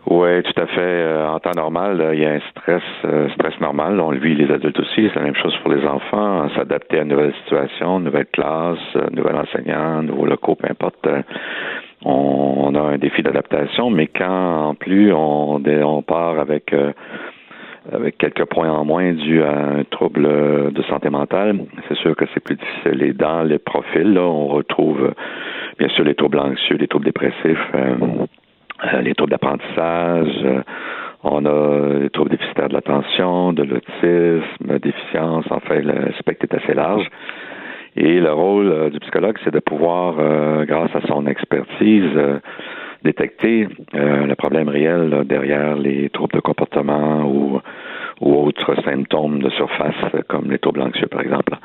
Oui, 0.07 0.43
tout 0.43 0.61
à 0.61 0.67
fait. 0.67 0.81
Euh, 0.81 1.27
en 1.27 1.39
temps 1.39 1.55
normal, 1.55 2.11
il 2.13 2.19
y 2.19 2.25
a 2.25 2.33
un 2.33 2.39
stress, 2.51 2.83
euh, 3.05 3.27
stress 3.29 3.59
normal. 3.59 3.99
On 3.99 4.11
le 4.11 4.19
vit 4.19 4.35
les 4.35 4.51
adultes 4.53 4.79
aussi. 4.79 5.09
C'est 5.09 5.15
la 5.15 5.23
même 5.23 5.35
chose 5.35 5.55
pour 5.63 5.71
les 5.71 5.83
enfants. 5.85 6.47
S'adapter 6.55 6.99
à 6.99 7.01
une 7.01 7.07
nouvelle 7.07 7.33
situation, 7.43 7.99
nouvelle 7.99 8.27
classe, 8.27 8.77
euh, 8.95 9.07
nouvel 9.11 9.35
enseignant, 9.35 10.03
nouveaux 10.03 10.27
locaux, 10.27 10.55
peu 10.55 10.67
importe. 10.69 11.07
on, 12.03 12.75
a 12.75 12.81
un 12.81 12.97
défi 12.99 13.23
d'adaptation, 13.23 13.89
mais 13.89 14.07
quand 14.07 14.69
en 14.69 14.75
plus 14.75 15.11
on, 15.11 15.61
on 15.65 16.01
part 16.03 16.39
avec 16.39 16.75
avec 17.91 18.17
quelques 18.17 18.45
points 18.45 18.69
en 18.69 18.83
moins 18.83 19.13
dû 19.13 19.43
à 19.43 19.77
un 19.77 19.83
trouble 19.85 20.23
de 20.71 20.81
santé 20.83 21.09
mentale, 21.09 21.55
c'est 21.87 21.97
sûr 21.97 22.15
que 22.15 22.25
c'est 22.33 22.43
plus 22.43 22.55
difficile. 22.55 23.01
Et 23.03 23.13
dans 23.13 23.43
les 23.43 23.59
profils, 23.59 24.13
là, 24.13 24.21
on 24.21 24.47
retrouve 24.47 25.13
bien 25.77 25.87
sûr 25.89 26.03
les 26.03 26.15
troubles 26.15 26.39
anxieux, 26.39 26.77
les 26.77 26.87
troubles 26.87 27.05
dépressifs, 27.05 27.71
les 29.01 29.13
troubles 29.15 29.31
d'apprentissage, 29.31 30.41
euh, 30.43 30.61
on 31.23 31.45
a 31.45 31.99
les 31.99 32.09
troubles 32.09 32.31
déficitaires 32.31 32.69
de 32.69 32.73
l'attention, 32.73 33.53
de 33.53 33.63
l'autisme, 33.63 34.79
déficience, 34.79 35.45
enfin 35.49 35.79
le 35.79 36.11
spectre 36.19 36.45
est 36.49 36.55
assez 36.55 36.73
large. 36.73 37.07
Et 37.97 38.19
le 38.19 38.31
rôle 38.31 38.67
euh, 38.67 38.89
du 38.89 38.99
psychologue, 38.99 39.38
c'est 39.43 39.53
de 39.53 39.59
pouvoir, 39.59 40.15
euh, 40.19 40.65
grâce 40.65 40.93
à 40.95 41.01
son 41.07 41.25
expertise, 41.27 42.11
euh, 42.15 42.39
détecter 43.03 43.67
euh, 43.93 44.25
le 44.25 44.36
problème 44.36 44.67
réel 44.67 45.09
là, 45.09 45.23
derrière 45.23 45.75
les 45.75 46.09
troubles 46.09 46.36
de 46.36 46.41
comportement 46.41 47.23
ou, 47.23 47.61
ou 48.22 48.47
autres 48.47 48.76
symptômes 48.84 49.39
de 49.39 49.49
surface, 49.51 49.95
euh, 50.13 50.22
comme 50.28 50.49
les 50.51 50.59
troubles 50.59 50.82
anxieux, 50.82 51.07
par 51.07 51.22
exemple. 51.22 51.57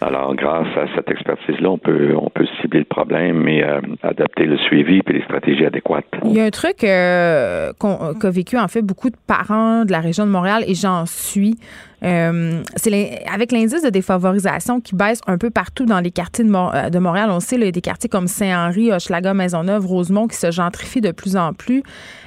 Alors, 0.00 0.34
grâce 0.34 0.68
à 0.76 0.86
cette 0.94 1.10
expertise-là, 1.10 1.70
on 1.70 1.78
peut, 1.78 2.14
on 2.16 2.30
peut 2.30 2.46
cibler 2.60 2.80
le 2.80 2.86
problème 2.86 3.46
et 3.48 3.62
euh, 3.62 3.80
adapter 4.02 4.44
le 4.44 4.56
suivi 4.58 5.00
et 5.06 5.12
les 5.12 5.22
stratégies 5.22 5.66
adéquates. 5.66 6.04
Il 6.24 6.32
y 6.32 6.40
a 6.40 6.44
un 6.44 6.50
truc 6.50 6.84
euh, 6.84 7.72
qu'a 7.78 8.30
vécu 8.30 8.56
en 8.56 8.68
fait 8.68 8.82
beaucoup 8.82 9.10
de 9.10 9.16
parents 9.26 9.84
de 9.84 9.92
la 9.92 10.00
région 10.00 10.26
de 10.26 10.30
Montréal 10.30 10.64
et 10.66 10.74
j'en 10.74 11.06
suis. 11.06 11.56
Euh, 12.02 12.62
c'est 12.76 13.22
avec 13.30 13.52
l'indice 13.52 13.82
de 13.82 13.90
défavorisation 13.90 14.80
qui 14.80 14.94
baisse 14.94 15.20
un 15.26 15.38
peu 15.38 15.50
partout 15.50 15.84
dans 15.84 16.00
les 16.00 16.10
quartiers 16.10 16.44
de, 16.44 16.52
euh, 16.54 16.90
de 16.90 16.98
Montréal. 16.98 17.30
On 17.30 17.40
sait, 17.40 17.56
là, 17.56 17.64
il 17.64 17.66
y 17.66 17.68
a 17.68 17.72
des 17.72 17.80
quartiers 17.80 18.08
comme 18.08 18.26
Saint-Henri, 18.26 18.92
Hochelaga, 18.92 19.34
Maisonneuve, 19.34 19.86
Rosemont 19.86 20.26
qui 20.26 20.36
se 20.36 20.50
gentrifient 20.50 21.00
de 21.00 21.12
plus 21.12 21.36
en 21.36 21.52
plus. 21.52 21.82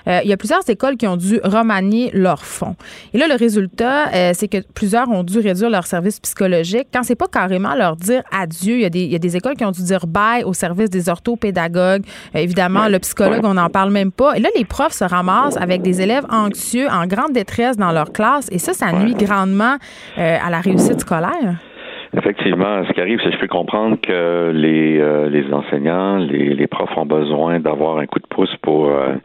Euh, 0.07 0.19
il 0.23 0.29
y 0.29 0.33
a 0.33 0.37
plusieurs 0.37 0.67
écoles 0.69 0.97
qui 0.97 1.07
ont 1.07 1.17
dû 1.17 1.39
remanier 1.43 2.11
leurs 2.13 2.43
fonds. 2.43 2.75
Et 3.13 3.17
là, 3.17 3.27
le 3.27 3.35
résultat, 3.35 4.09
euh, 4.13 4.31
c'est 4.33 4.47
que 4.47 4.57
plusieurs 4.73 5.09
ont 5.09 5.23
dû 5.23 5.39
réduire 5.39 5.69
leur 5.69 5.87
service 5.87 6.19
psychologique. 6.19 6.87
Quand 6.93 7.03
c'est 7.03 7.15
pas 7.15 7.27
carrément 7.27 7.73
leur 7.75 7.95
dire 7.95 8.21
adieu, 8.31 8.75
il 8.75 8.81
y, 8.81 8.85
a 8.85 8.89
des, 8.89 9.03
il 9.03 9.11
y 9.11 9.15
a 9.15 9.19
des 9.19 9.37
écoles 9.37 9.55
qui 9.55 9.65
ont 9.65 9.71
dû 9.71 9.83
dire 9.83 10.05
bye 10.07 10.43
au 10.43 10.53
service 10.53 10.89
des 10.89 11.09
orthopédagogues. 11.09 12.03
Euh, 12.35 12.39
évidemment, 12.39 12.87
le 12.87 12.99
psychologue, 12.99 13.41
on 13.43 13.53
n'en 13.53 13.69
parle 13.69 13.91
même 13.91 14.11
pas. 14.11 14.35
Et 14.35 14.39
là, 14.39 14.49
les 14.55 14.65
profs 14.65 14.93
se 14.93 15.03
ramassent 15.03 15.57
avec 15.57 15.81
des 15.81 16.01
élèves 16.01 16.25
anxieux, 16.29 16.87
en 16.89 17.07
grande 17.07 17.31
détresse 17.33 17.77
dans 17.77 17.91
leur 17.91 18.11
classe. 18.11 18.47
Et 18.51 18.59
ça, 18.59 18.73
ça 18.73 18.91
nuit 18.91 19.15
grandement 19.15 19.62
euh, 20.17 20.37
à 20.45 20.49
la 20.49 20.59
réussite 20.59 20.99
scolaire? 20.99 21.55
Effectivement, 22.15 22.83
ce 22.87 22.93
qui 22.93 23.01
arrive, 23.01 23.19
c'est 23.23 23.29
que 23.29 23.35
je 23.35 23.39
peux 23.39 23.47
comprendre 23.47 23.97
que 23.99 24.51
les, 24.53 24.99
euh, 24.99 25.29
les 25.29 25.51
enseignants, 25.51 26.17
les, 26.17 26.53
les 26.53 26.67
profs 26.67 26.95
ont 26.95 27.07
besoin 27.07 27.59
d'avoir 27.59 27.97
un 27.97 28.05
coup 28.05 28.19
de 28.19 28.27
pouce 28.27 28.55
pour, 28.61 28.89
euh, 28.89 29.15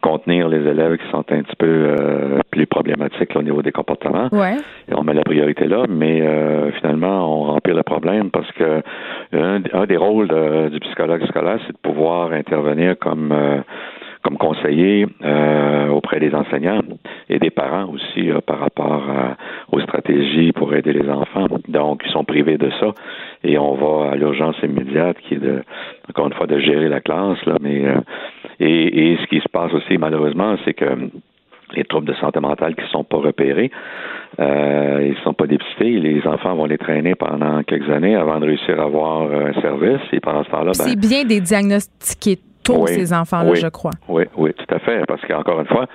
contenir 0.00 0.48
les 0.48 0.66
élèves 0.68 0.96
qui 0.96 1.08
sont 1.10 1.18
un 1.18 1.42
petit 1.42 1.56
peu 1.56 1.66
euh, 1.68 2.40
plus 2.50 2.66
problématiques 2.66 3.36
au 3.36 3.42
niveau 3.42 3.62
des 3.62 3.70
comportements. 3.70 4.28
Ouais. 4.32 4.56
Et 4.88 4.94
on 4.96 5.04
met 5.04 5.14
la 5.14 5.22
priorité 5.22 5.66
là, 5.66 5.84
mais 5.88 6.20
finalement, 6.80 7.24
on 7.32 7.52
remplit 7.52 7.72
le 7.72 7.84
problème 7.84 8.32
parce 8.32 8.50
que 8.52 8.82
un, 9.32 9.60
des 9.86 9.96
rôles 9.96 10.28
du 10.72 10.80
psychologue 10.80 11.24
scolaire, 11.26 11.58
c'est 11.66 11.72
de 11.72 11.78
pouvoir 11.78 12.32
intervenir 12.32 12.98
comme 12.98 13.32
comme 14.22 14.38
conseiller 14.38 15.06
euh, 15.24 15.88
auprès 15.88 16.20
des 16.20 16.34
enseignants 16.34 16.80
et 17.28 17.38
des 17.38 17.50
parents 17.50 17.86
aussi 17.92 18.30
euh, 18.30 18.40
par 18.40 18.60
rapport 18.60 19.02
aux 19.70 19.80
stratégies 19.80 20.52
pour 20.52 20.74
aider 20.74 20.92
les 20.92 21.08
enfants. 21.08 21.46
Donc, 21.68 22.02
ils 22.06 22.12
sont 22.12 22.24
privés 22.24 22.58
de 22.58 22.70
ça 22.80 22.92
et 23.42 23.58
on 23.58 23.74
va 23.74 24.12
à 24.12 24.16
l'urgence 24.16 24.56
immédiate 24.62 25.16
qui 25.26 25.34
est 25.34 25.38
de, 25.38 25.62
encore 26.08 26.26
une 26.26 26.34
fois, 26.34 26.46
de 26.46 26.58
gérer 26.58 26.88
la 26.88 27.00
classe. 27.00 27.44
Là, 27.46 27.56
mais 27.60 27.84
euh, 27.84 28.00
et, 28.60 29.12
et 29.12 29.18
ce 29.18 29.26
qui 29.26 29.40
se 29.40 29.48
passe 29.48 29.72
aussi 29.74 29.98
malheureusement, 29.98 30.56
c'est 30.64 30.74
que 30.74 31.10
les 31.74 31.84
troubles 31.84 32.06
de 32.06 32.14
santé 32.14 32.38
mentale 32.38 32.74
qui 32.74 32.82
ne 32.82 32.88
sont 32.88 33.04
pas 33.04 33.16
repérés, 33.16 33.70
euh, 34.38 35.00
ils 35.04 35.12
ne 35.12 35.24
sont 35.24 35.32
pas 35.32 35.46
dépistés. 35.46 35.98
Les 35.98 36.26
enfants 36.26 36.54
vont 36.54 36.66
les 36.66 36.76
traîner 36.76 37.14
pendant 37.14 37.62
quelques 37.62 37.88
années 37.88 38.14
avant 38.14 38.40
de 38.40 38.46
réussir 38.46 38.78
à 38.78 38.84
avoir 38.84 39.22
un 39.22 39.58
service. 39.60 40.02
Et 40.12 40.20
pendant 40.20 40.44
ce 40.44 40.50
temps-là, 40.50 40.72
ben, 40.78 40.84
c'est 40.84 40.98
bien 40.98 41.24
des 41.24 41.40
diagnostiqués 41.40 42.38
tous 42.64 42.86
ces 42.86 43.12
enfants-là, 43.12 43.54
je 43.54 43.66
crois. 43.68 43.92
Oui, 44.08 44.24
oui, 44.36 44.52
tout 44.54 44.74
à 44.74 44.78
fait. 44.78 45.04
Parce 45.06 45.20
qu'encore 45.22 45.60
une 45.60 45.66
fois, 45.66 45.86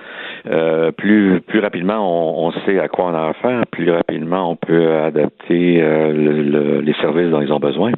euh, 0.46 0.92
plus 0.92 1.40
plus 1.40 1.60
rapidement 1.60 2.46
on, 2.46 2.52
sait 2.66 2.78
à 2.78 2.88
quoi 2.88 3.06
on 3.06 3.14
a 3.14 3.28
affaire, 3.28 3.66
plus 3.70 3.90
rapidement 3.90 4.50
on 4.50 4.56
peut 4.56 4.94
adapter 4.96 5.82
euh, 5.82 6.80
les 6.82 6.94
services 6.94 7.30
dont 7.30 7.40
ils 7.40 7.52
ont 7.52 7.60
besoin. 7.60 7.92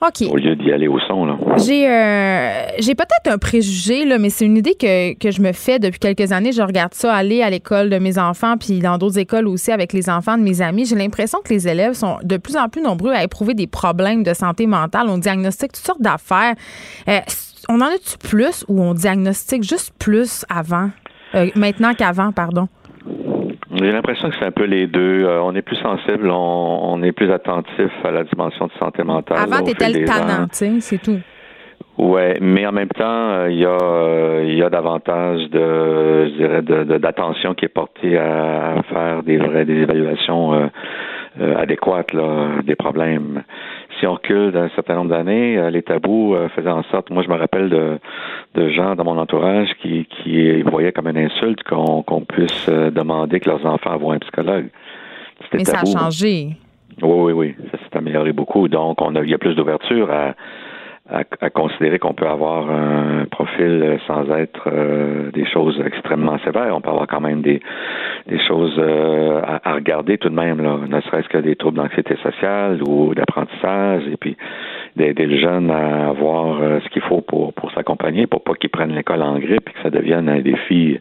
OK. 0.00 0.28
Au 0.30 0.36
lieu 0.36 0.54
d'y 0.54 0.70
aller 0.70 0.86
au 0.86 0.98
son, 1.00 1.24
là. 1.24 1.36
J'ai, 1.56 1.88
euh, 1.88 2.66
j'ai 2.78 2.94
peut-être 2.94 3.26
un 3.32 3.38
préjugé, 3.38 4.04
là, 4.04 4.18
mais 4.18 4.30
c'est 4.30 4.44
une 4.44 4.56
idée 4.56 4.74
que, 4.74 5.14
que 5.14 5.30
je 5.30 5.40
me 5.40 5.52
fais 5.52 5.78
depuis 5.78 5.98
quelques 5.98 6.30
années. 6.30 6.52
Je 6.52 6.62
regarde 6.62 6.94
ça 6.94 7.12
aller 7.14 7.42
à 7.42 7.50
l'école 7.50 7.90
de 7.90 7.98
mes 7.98 8.18
enfants, 8.18 8.56
puis 8.58 8.78
dans 8.78 8.98
d'autres 8.98 9.18
écoles 9.18 9.48
aussi 9.48 9.72
avec 9.72 9.92
les 9.92 10.08
enfants 10.08 10.36
de 10.36 10.42
mes 10.42 10.60
amis. 10.60 10.84
J'ai 10.84 10.94
l'impression 10.94 11.40
que 11.42 11.52
les 11.52 11.66
élèves 11.66 11.94
sont 11.94 12.18
de 12.22 12.36
plus 12.36 12.56
en 12.56 12.68
plus 12.68 12.82
nombreux 12.82 13.12
à 13.12 13.24
éprouver 13.24 13.54
des 13.54 13.66
problèmes 13.66 14.22
de 14.22 14.34
santé 14.34 14.66
mentale. 14.66 15.06
On 15.08 15.18
diagnostique 15.18 15.72
toutes 15.72 15.86
sortes 15.86 16.02
d'affaires 16.02 16.54
on 17.68 17.80
en 17.80 17.86
a-tu 17.86 18.16
plus 18.18 18.64
ou 18.68 18.82
on 18.82 18.94
diagnostique 18.94 19.62
juste 19.62 19.92
plus 19.98 20.44
avant, 20.48 20.90
euh, 21.34 21.46
maintenant 21.54 21.92
qu'avant, 21.94 22.32
pardon? 22.32 22.68
J'ai 23.74 23.92
l'impression 23.92 24.30
que 24.30 24.36
c'est 24.38 24.46
un 24.46 24.50
peu 24.50 24.64
les 24.64 24.86
deux. 24.86 25.24
Euh, 25.24 25.40
on 25.42 25.54
est 25.54 25.62
plus 25.62 25.76
sensible, 25.76 26.30
on, 26.30 27.02
est 27.02 27.12
plus 27.12 27.30
attentif 27.30 27.92
à 28.02 28.10
la 28.10 28.24
dimension 28.24 28.66
de 28.66 28.72
santé 28.78 29.04
mentale. 29.04 29.38
Avant, 29.38 29.62
t'étais 29.62 29.90
le 29.90 30.04
tannant, 30.04 30.46
c'est 30.50 31.02
tout. 31.02 31.20
Oui, 31.98 32.22
mais 32.40 32.66
en 32.66 32.72
même 32.72 32.88
temps, 32.88 33.30
euh, 33.30 33.50
il 33.50 33.58
y 33.58 33.66
a 33.66 34.40
il 34.42 34.56
y 34.56 34.62
a 34.62 34.70
davantage 34.70 35.50
de 35.50 36.28
je 36.28 36.36
dirais 36.36 36.62
d'attention 36.98 37.54
qui 37.54 37.64
est 37.66 37.74
portée 37.74 38.16
à 38.16 38.82
faire 38.88 39.22
des 39.24 39.36
vraies 39.36 39.64
des 39.64 39.82
évaluations 39.82 40.70
adéquates 41.40 42.12
là, 42.12 42.62
des 42.64 42.76
problèmes 42.76 43.42
si 43.98 44.06
on 44.06 44.14
recule 44.14 44.52
d'un 44.52 44.68
certain 44.70 44.94
nombre 44.94 45.10
d'années, 45.10 45.58
euh, 45.58 45.70
les 45.70 45.82
tabous 45.82 46.34
euh, 46.34 46.48
faisaient 46.50 46.70
en 46.70 46.82
sorte, 46.84 47.10
moi 47.10 47.22
je 47.22 47.28
me 47.28 47.36
rappelle 47.36 47.68
de, 47.68 47.98
de 48.54 48.68
gens 48.70 48.94
dans 48.94 49.04
mon 49.04 49.18
entourage 49.18 49.68
qui, 49.80 50.06
qui 50.06 50.62
voyaient 50.62 50.92
comme 50.92 51.08
une 51.08 51.18
insulte 51.18 51.62
qu'on 51.64 52.24
puisse 52.28 52.68
euh, 52.68 52.90
demander 52.90 53.40
que 53.40 53.48
leurs 53.48 53.64
enfants 53.66 53.96
voient 53.98 54.14
un 54.14 54.18
psychologue. 54.18 54.68
Mais 55.52 55.64
ça 55.64 55.80
a 55.80 55.84
changé. 55.84 56.56
Oui, 57.00 57.32
oui, 57.32 57.32
oui. 57.32 57.54
Ça 57.70 57.78
s'est 57.78 57.96
amélioré 57.96 58.32
beaucoup. 58.32 58.68
Donc, 58.68 59.00
on 59.00 59.14
a, 59.14 59.22
il 59.22 59.30
y 59.30 59.34
a 59.34 59.38
plus 59.38 59.54
d'ouverture 59.54 60.10
à, 60.10 60.34
à, 61.10 61.50
considérer 61.50 61.98
qu'on 61.98 62.12
peut 62.12 62.26
avoir 62.26 62.70
un 62.70 63.24
profil 63.30 63.98
sans 64.06 64.30
être 64.30 64.68
euh, 64.68 65.30
des 65.32 65.46
choses 65.46 65.80
extrêmement 65.84 66.38
sévères. 66.44 66.74
On 66.74 66.80
peut 66.80 66.90
avoir 66.90 67.06
quand 67.06 67.20
même 67.20 67.40
des, 67.40 67.60
choses 68.46 68.74
euh, 68.78 69.40
à, 69.64 69.74
regarder 69.74 70.18
tout 70.18 70.28
de 70.28 70.34
même, 70.34 70.62
là, 70.62 70.78
ne 70.86 71.00
serait-ce 71.00 71.28
que 71.28 71.38
des 71.38 71.56
troubles 71.56 71.78
d'anxiété 71.78 72.16
sociale 72.22 72.82
ou 72.86 73.14
d'apprentissage, 73.14 74.02
et 74.12 74.16
puis 74.16 74.36
d'aider 74.96 75.26
le 75.26 75.38
jeune 75.38 75.70
à 75.70 76.10
avoir 76.10 76.60
euh, 76.60 76.80
ce 76.84 76.88
qu'il 76.90 77.02
faut 77.02 77.20
pour, 77.20 77.52
pour 77.54 77.72
s'accompagner, 77.72 78.26
pour 78.26 78.42
pas 78.42 78.54
qu'il 78.54 78.70
prenne 78.70 78.92
l'école 78.94 79.22
en 79.22 79.38
grippe 79.38 79.68
et 79.68 79.72
que 79.72 79.82
ça 79.82 79.90
devienne 79.90 80.28
un 80.28 80.40
défi 80.40 80.98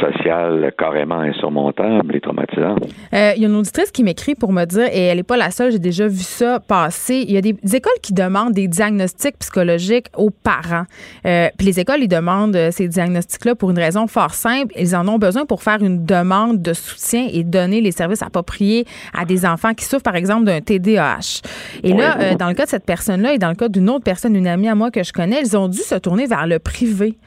social 0.00 0.72
carrément 0.76 1.20
insurmontable 1.20 2.16
et 2.16 2.20
traumatisant. 2.20 2.76
Il 3.12 3.42
y 3.42 3.44
a 3.44 3.48
une 3.48 3.56
auditrice 3.56 3.92
qui 3.92 4.02
m'écrit 4.02 4.34
pour 4.34 4.52
me 4.52 4.64
dire, 4.64 4.86
et 4.92 5.06
elle 5.06 5.18
n'est 5.18 5.22
pas 5.22 5.36
la 5.36 5.50
seule, 5.50 5.70
j'ai 5.70 5.78
déjà 5.78 6.08
vu 6.08 6.22
ça 6.22 6.58
passer, 6.60 7.24
il 7.28 7.32
y 7.32 7.36
a 7.36 7.40
des 7.40 7.54
écoles 7.76 8.00
qui 8.02 8.14
demandent 8.14 8.52
des 8.52 8.66
diagnostics 8.68 9.43
psychologique 9.44 10.06
aux 10.16 10.30
parents. 10.30 10.86
Euh, 11.26 11.48
puis 11.58 11.66
les 11.66 11.80
écoles, 11.80 12.00
ils 12.02 12.08
demandent 12.08 12.56
euh, 12.56 12.70
ces 12.70 12.88
diagnostics-là 12.88 13.54
pour 13.54 13.70
une 13.70 13.78
raison 13.78 14.06
fort 14.06 14.34
simple. 14.34 14.74
Ils 14.78 14.96
en 14.96 15.06
ont 15.06 15.18
besoin 15.18 15.44
pour 15.44 15.62
faire 15.62 15.82
une 15.82 16.04
demande 16.06 16.62
de 16.62 16.72
soutien 16.72 17.28
et 17.30 17.44
donner 17.44 17.80
les 17.80 17.92
services 17.92 18.22
appropriés 18.22 18.86
à 19.16 19.24
des 19.24 19.44
enfants 19.44 19.74
qui 19.74 19.84
souffrent, 19.84 20.02
par 20.02 20.16
exemple, 20.16 20.44
d'un 20.44 20.60
TDAH. 20.60 21.42
Et 21.82 21.92
là, 21.92 22.18
euh, 22.20 22.34
dans 22.36 22.48
le 22.48 22.54
cas 22.54 22.64
de 22.64 22.70
cette 22.70 22.86
personne-là 22.86 23.34
et 23.34 23.38
dans 23.38 23.50
le 23.50 23.54
cas 23.54 23.68
d'une 23.68 23.90
autre 23.90 24.04
personne, 24.04 24.34
une 24.34 24.46
amie 24.46 24.68
à 24.68 24.74
moi 24.74 24.90
que 24.90 25.02
je 25.02 25.12
connais, 25.12 25.40
ils 25.42 25.56
ont 25.56 25.68
dû 25.68 25.78
se 25.78 25.94
tourner 25.96 26.26
vers 26.26 26.46
le 26.46 26.58
privé. 26.58 27.18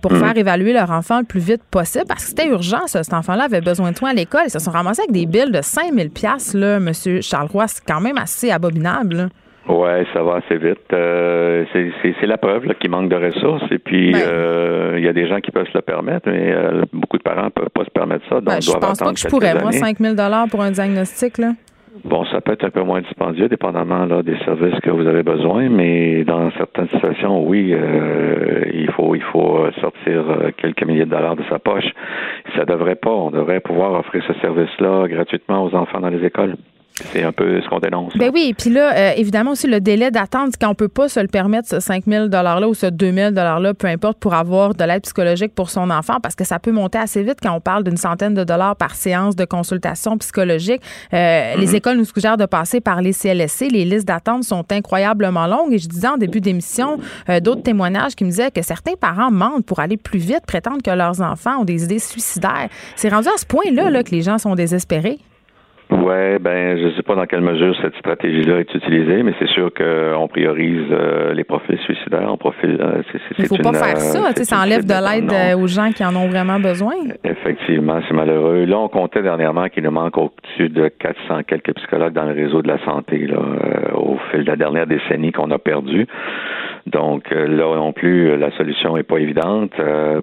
pour 0.00 0.12
mhm. 0.12 0.20
faire 0.20 0.36
évaluer 0.36 0.72
leur 0.72 0.90
enfant 0.92 1.18
le 1.18 1.24
plus 1.24 1.40
vite 1.40 1.62
possible 1.70 2.04
parce 2.06 2.22
que 2.22 2.28
c'était 2.28 2.46
urgent, 2.46 2.86
ça. 2.86 3.02
Cet 3.02 3.14
enfant-là 3.14 3.44
avait 3.44 3.60
besoin 3.60 3.90
de 3.90 3.96
soins 3.96 4.10
à 4.10 4.14
l'école. 4.14 4.42
Ils 4.46 4.50
se 4.50 4.60
sont 4.60 4.70
ramassés 4.70 5.02
avec 5.02 5.12
des 5.12 5.26
billes 5.26 5.50
de 5.50 5.60
5000 5.60 6.10
pièces 6.10 6.54
là, 6.54 6.78
monsieur 6.78 7.20
Charles 7.20 7.48
Roy. 7.48 7.66
C'est 7.66 7.84
quand 7.84 8.00
même 8.00 8.18
assez 8.18 8.50
abominable. 8.50 9.30
Ouais, 9.68 10.04
ça 10.12 10.22
va 10.22 10.36
assez 10.36 10.56
vite. 10.56 10.92
Euh, 10.92 11.64
c'est 11.72 12.26
la 12.26 12.36
preuve 12.36 12.66
qu'il 12.80 12.90
manque 12.90 13.08
de 13.08 13.16
ressources. 13.16 13.64
Et 13.70 13.78
puis, 13.78 14.12
ben. 14.12 14.20
euh, 14.20 14.94
il 14.98 15.04
y 15.04 15.08
a 15.08 15.12
des 15.12 15.28
gens 15.28 15.40
qui 15.40 15.50
peuvent 15.52 15.68
se 15.68 15.76
le 15.76 15.82
permettre, 15.82 16.28
mais 16.28 16.52
euh, 16.52 16.82
beaucoup 16.92 17.18
de 17.18 17.22
parents 17.22 17.44
ne 17.44 17.50
peuvent 17.50 17.70
pas 17.70 17.84
se 17.84 17.90
permettre 17.90 18.24
ça. 18.28 18.36
Donc, 18.36 18.44
ben, 18.44 18.60
je 18.60 18.72
pense 18.72 18.98
pas 18.98 19.12
que 19.12 19.18
je 19.18 19.28
pourrais. 19.28 19.54
Moi, 19.60 19.72
5 19.72 19.98
000 19.98 20.16
pour 20.50 20.62
un 20.62 20.70
diagnostic, 20.70 21.38
là. 21.38 21.52
Bon, 22.04 22.24
ça 22.24 22.40
peut 22.40 22.52
être 22.52 22.64
un 22.64 22.70
peu 22.70 22.82
moins 22.82 23.02
dispendieux, 23.02 23.48
dépendamment 23.48 24.06
là, 24.06 24.22
des 24.22 24.36
services 24.46 24.80
que 24.80 24.90
vous 24.90 25.06
avez 25.06 25.22
besoin, 25.22 25.68
mais 25.68 26.24
dans 26.24 26.50
certaines 26.52 26.88
situations, 26.88 27.46
oui, 27.46 27.74
il 28.72 28.90
faut 28.92 29.14
il 29.14 29.22
faut 29.22 29.66
sortir 29.78 30.24
quelques 30.56 30.84
milliers 30.84 31.04
de 31.04 31.10
dollars 31.10 31.36
de 31.36 31.44
sa 31.50 31.58
poche. 31.58 31.84
Ça 32.56 32.64
devrait 32.64 32.94
pas. 32.94 33.10
On 33.10 33.30
devrait 33.30 33.60
pouvoir 33.60 33.92
offrir 33.92 34.24
ce 34.26 34.32
service-là 34.40 35.06
gratuitement 35.06 35.64
aux 35.64 35.74
enfants 35.74 36.00
dans 36.00 36.08
les 36.08 36.24
écoles. 36.24 36.56
C'est 37.12 37.22
un 37.22 37.32
peu 37.32 37.60
ce 37.60 37.68
qu'on 37.68 37.78
dénonce. 37.78 38.16
Ben 38.16 38.30
oui, 38.32 38.46
et 38.50 38.54
puis 38.54 38.70
là, 38.70 38.94
euh, 38.94 39.12
évidemment 39.16 39.52
aussi, 39.52 39.66
le 39.66 39.80
délai 39.80 40.10
d'attente, 40.10 40.54
quand 40.60 40.70
on 40.70 40.74
peut 40.74 40.88
pas 40.88 41.08
se 41.08 41.20
le 41.20 41.28
permettre, 41.28 41.68
ce 41.68 41.80
5 41.80 42.04
000 42.06 42.28
$-là 42.28 42.68
ou 42.68 42.74
ce 42.74 42.86
2 42.86 43.12
000 43.12 43.30
$-là, 43.30 43.74
peu 43.74 43.86
importe, 43.86 44.18
pour 44.18 44.34
avoir 44.34 44.74
de 44.74 44.84
l'aide 44.84 45.02
psychologique 45.02 45.54
pour 45.54 45.70
son 45.70 45.90
enfant, 45.90 46.18
parce 46.22 46.34
que 46.34 46.44
ça 46.44 46.58
peut 46.58 46.72
monter 46.72 46.98
assez 46.98 47.22
vite 47.22 47.38
quand 47.42 47.52
on 47.52 47.60
parle 47.60 47.84
d'une 47.84 47.96
centaine 47.96 48.34
de 48.34 48.44
dollars 48.44 48.76
par 48.76 48.94
séance 48.94 49.36
de 49.36 49.44
consultation 49.44 50.16
psychologique. 50.18 50.82
Euh, 51.12 51.54
les 51.56 51.68
mhm. 51.68 51.74
écoles 51.74 51.96
nous 51.96 52.04
suggèrent 52.04 52.36
de 52.36 52.46
passer 52.46 52.80
par 52.80 53.02
les 53.02 53.12
CLSC. 53.12 53.68
Les 53.70 53.84
listes 53.84 54.06
d'attente 54.06 54.44
sont 54.44 54.64
incroyablement 54.70 55.46
longues. 55.46 55.72
Et 55.72 55.78
je 55.78 55.88
disais 55.88 56.08
en 56.08 56.16
début 56.16 56.40
d'émission, 56.40 56.98
euh, 57.28 57.40
d'autres 57.40 57.62
témoignages 57.62 58.14
qui 58.14 58.24
me 58.24 58.30
disaient 58.30 58.50
que 58.50 58.62
certains 58.62 58.94
parents 58.94 59.30
mentent 59.30 59.66
pour 59.66 59.80
aller 59.80 59.96
plus 59.96 60.18
vite, 60.18 60.42
prétendent 60.46 60.82
que 60.82 60.90
leurs 60.90 61.20
enfants 61.20 61.60
ont 61.60 61.64
des 61.64 61.84
idées 61.84 61.98
suicidaires. 61.98 62.68
C'est 62.96 63.08
rendu 63.08 63.28
à 63.28 63.38
ce 63.38 63.46
point-là 63.46 63.90
là, 63.90 64.02
que 64.02 64.10
les 64.10 64.22
gens 64.22 64.38
sont 64.38 64.54
désespérés. 64.54 65.18
Ouais, 65.90 66.38
ben 66.38 66.78
je 66.78 66.94
sais 66.96 67.02
pas 67.02 67.14
dans 67.14 67.26
quelle 67.26 67.42
mesure 67.42 67.76
cette 67.82 67.94
stratégie-là 67.96 68.60
est 68.60 68.74
utilisée, 68.74 69.22
mais 69.22 69.34
c'est 69.38 69.48
sûr 69.48 69.70
qu'on 69.74 70.26
priorise 70.26 70.86
euh, 70.90 71.34
les 71.34 71.44
profils 71.44 71.78
suicidaires. 71.80 72.28
On 72.32 72.38
profil, 72.38 72.78
euh, 72.80 73.02
Il 73.38 73.46
faut 73.46 73.56
pas 73.56 73.72
faire 73.72 73.96
euh, 73.96 74.32
ça, 74.32 74.44
ça 74.44 74.60
enlève 74.60 74.86
de 74.86 74.94
l'aide 74.94 75.56
aux 75.58 75.66
gens 75.66 75.90
qui 75.90 76.04
en 76.04 76.16
ont 76.16 76.28
vraiment 76.28 76.58
besoin. 76.58 76.94
Effectivement, 77.24 78.00
c'est 78.08 78.14
malheureux. 78.14 78.64
Là, 78.64 78.78
on 78.78 78.88
comptait 78.88 79.22
dernièrement 79.22 79.68
qu'il 79.68 79.82
nous 79.82 79.90
manque 79.90 80.16
au-dessus 80.16 80.70
de 80.70 80.88
400 80.88 81.42
quelques 81.46 81.74
psychologues 81.74 82.14
dans 82.14 82.24
le 82.24 82.32
réseau 82.32 82.62
de 82.62 82.68
la 82.68 82.82
santé 82.84 83.26
là, 83.26 83.40
au 83.94 84.16
fil 84.30 84.44
de 84.44 84.50
la 84.50 84.56
dernière 84.56 84.86
décennie 84.86 85.32
qu'on 85.32 85.50
a 85.50 85.58
perdu. 85.58 86.06
Donc 86.86 87.30
là 87.30 87.76
non 87.76 87.92
plus, 87.92 88.36
la 88.36 88.50
solution 88.56 88.96
est 88.96 89.02
pas 89.02 89.18
évidente 89.18 89.72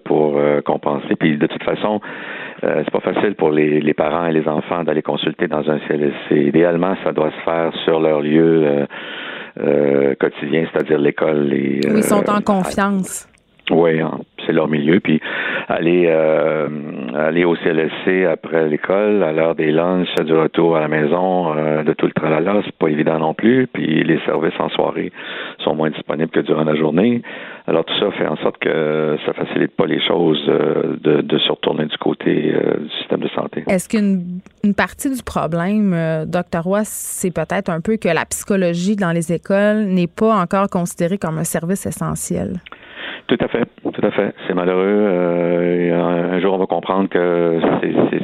pour 0.03 0.39
compenser. 0.65 1.15
Puis 1.17 1.37
de 1.37 1.47
toute 1.47 1.63
façon, 1.63 2.01
euh, 2.63 2.81
c'est 2.83 2.91
pas 2.91 3.13
facile 3.13 3.35
pour 3.35 3.51
les, 3.51 3.79
les, 3.79 3.93
parents 3.93 4.25
et 4.25 4.33
les 4.33 4.47
enfants 4.47 4.83
d'aller 4.83 5.01
consulter 5.01 5.47
dans 5.47 5.69
un 5.69 5.79
CLSC. 5.87 6.31
Idéalement, 6.31 6.95
ça 7.03 7.11
doit 7.11 7.31
se 7.31 7.43
faire 7.43 7.73
sur 7.85 7.99
leur 7.99 8.21
lieu 8.21 8.63
euh, 8.65 8.85
euh, 9.59 10.15
quotidien, 10.19 10.65
c'est-à-dire 10.71 10.99
l'école. 10.99 11.47
Les, 11.47 11.79
ils 11.83 12.03
sont 12.03 12.29
en 12.29 12.41
confiance. 12.41 13.27
Oui, 13.71 14.01
hein, 14.01 14.19
c'est 14.45 14.51
leur 14.51 14.67
milieu. 14.67 14.99
Puis 14.99 15.21
aller 15.67 16.05
euh, 16.07 16.67
aller 17.15 17.45
au 17.45 17.55
CLSC 17.55 18.25
après 18.25 18.67
l'école, 18.67 19.23
à 19.23 19.31
l'heure 19.31 19.55
des 19.55 19.71
lunchs, 19.71 20.13
du 20.25 20.33
retour 20.33 20.75
à 20.75 20.81
la 20.81 20.87
maison, 20.87 21.55
euh, 21.55 21.83
de 21.83 21.93
tout 21.93 22.07
le 22.07 22.13
tralala, 22.13 22.61
c'est 22.65 22.75
pas 22.75 22.87
évident 22.87 23.19
non 23.19 23.33
plus. 23.33 23.67
Puis 23.67 24.03
les 24.03 24.19
services 24.25 24.59
en 24.59 24.69
soirée 24.69 25.11
sont 25.59 25.75
moins 25.75 25.91
disponibles 25.91 26.31
que 26.31 26.39
durant 26.39 26.63
la 26.63 26.75
journée. 26.75 27.21
Alors 27.69 27.85
tout 27.85 27.93
ça 27.99 28.11
fait 28.11 28.25
en 28.25 28.35
sorte 28.37 28.57
que 28.57 29.15
ça 29.25 29.33
facilite 29.33 29.75
pas 29.75 29.85
les 29.85 30.01
choses 30.01 30.43
euh, 30.49 30.97
de, 31.03 31.21
de, 31.21 31.37
se 31.37 31.51
retourner 31.51 31.85
du 31.85 31.97
côté 31.97 32.51
du 32.81 32.89
système 32.97 33.19
de 33.19 33.29
santé. 33.29 33.63
Est-ce 33.67 33.87
qu'une 33.87 34.41
une 34.63 34.73
partie 34.73 35.15
du 35.15 35.21
problème, 35.21 35.95
docteur 36.25 36.63
Roy, 36.63 36.81
c'est 36.83 37.31
peut-être 37.31 37.69
un 37.69 37.79
peu 37.79 37.97
que 37.97 38.09
la 38.09 38.25
psychologie 38.25 38.95
dans 38.95 39.11
les 39.11 39.31
écoles 39.31 39.85
n'est 39.85 40.07
pas 40.07 40.33
encore 40.35 40.67
considérée 40.69 41.19
comme 41.19 41.37
un 41.37 41.43
service 41.43 41.85
essentiel? 41.85 42.55
Tout 43.27 43.37
à 43.39 43.47
fait, 43.47 43.65
tout 43.99 44.07
à 44.07 44.11
fait. 44.11 44.33
C'est 44.47 44.53
malheureux. 44.53 44.85
Euh, 44.85 46.33
un 46.33 46.39
jour, 46.39 46.53
on 46.53 46.57
va 46.57 46.65
comprendre 46.65 47.09
que 47.09 47.59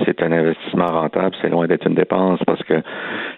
c'est 0.06 0.22
un 0.22 0.32
investissement 0.32 0.88
rentable. 0.88 1.36
C'est 1.42 1.50
loin 1.50 1.68
d'être 1.68 1.88
une 1.88 1.96
dépense 1.96 2.40
parce 2.46 2.64
que 2.64 2.82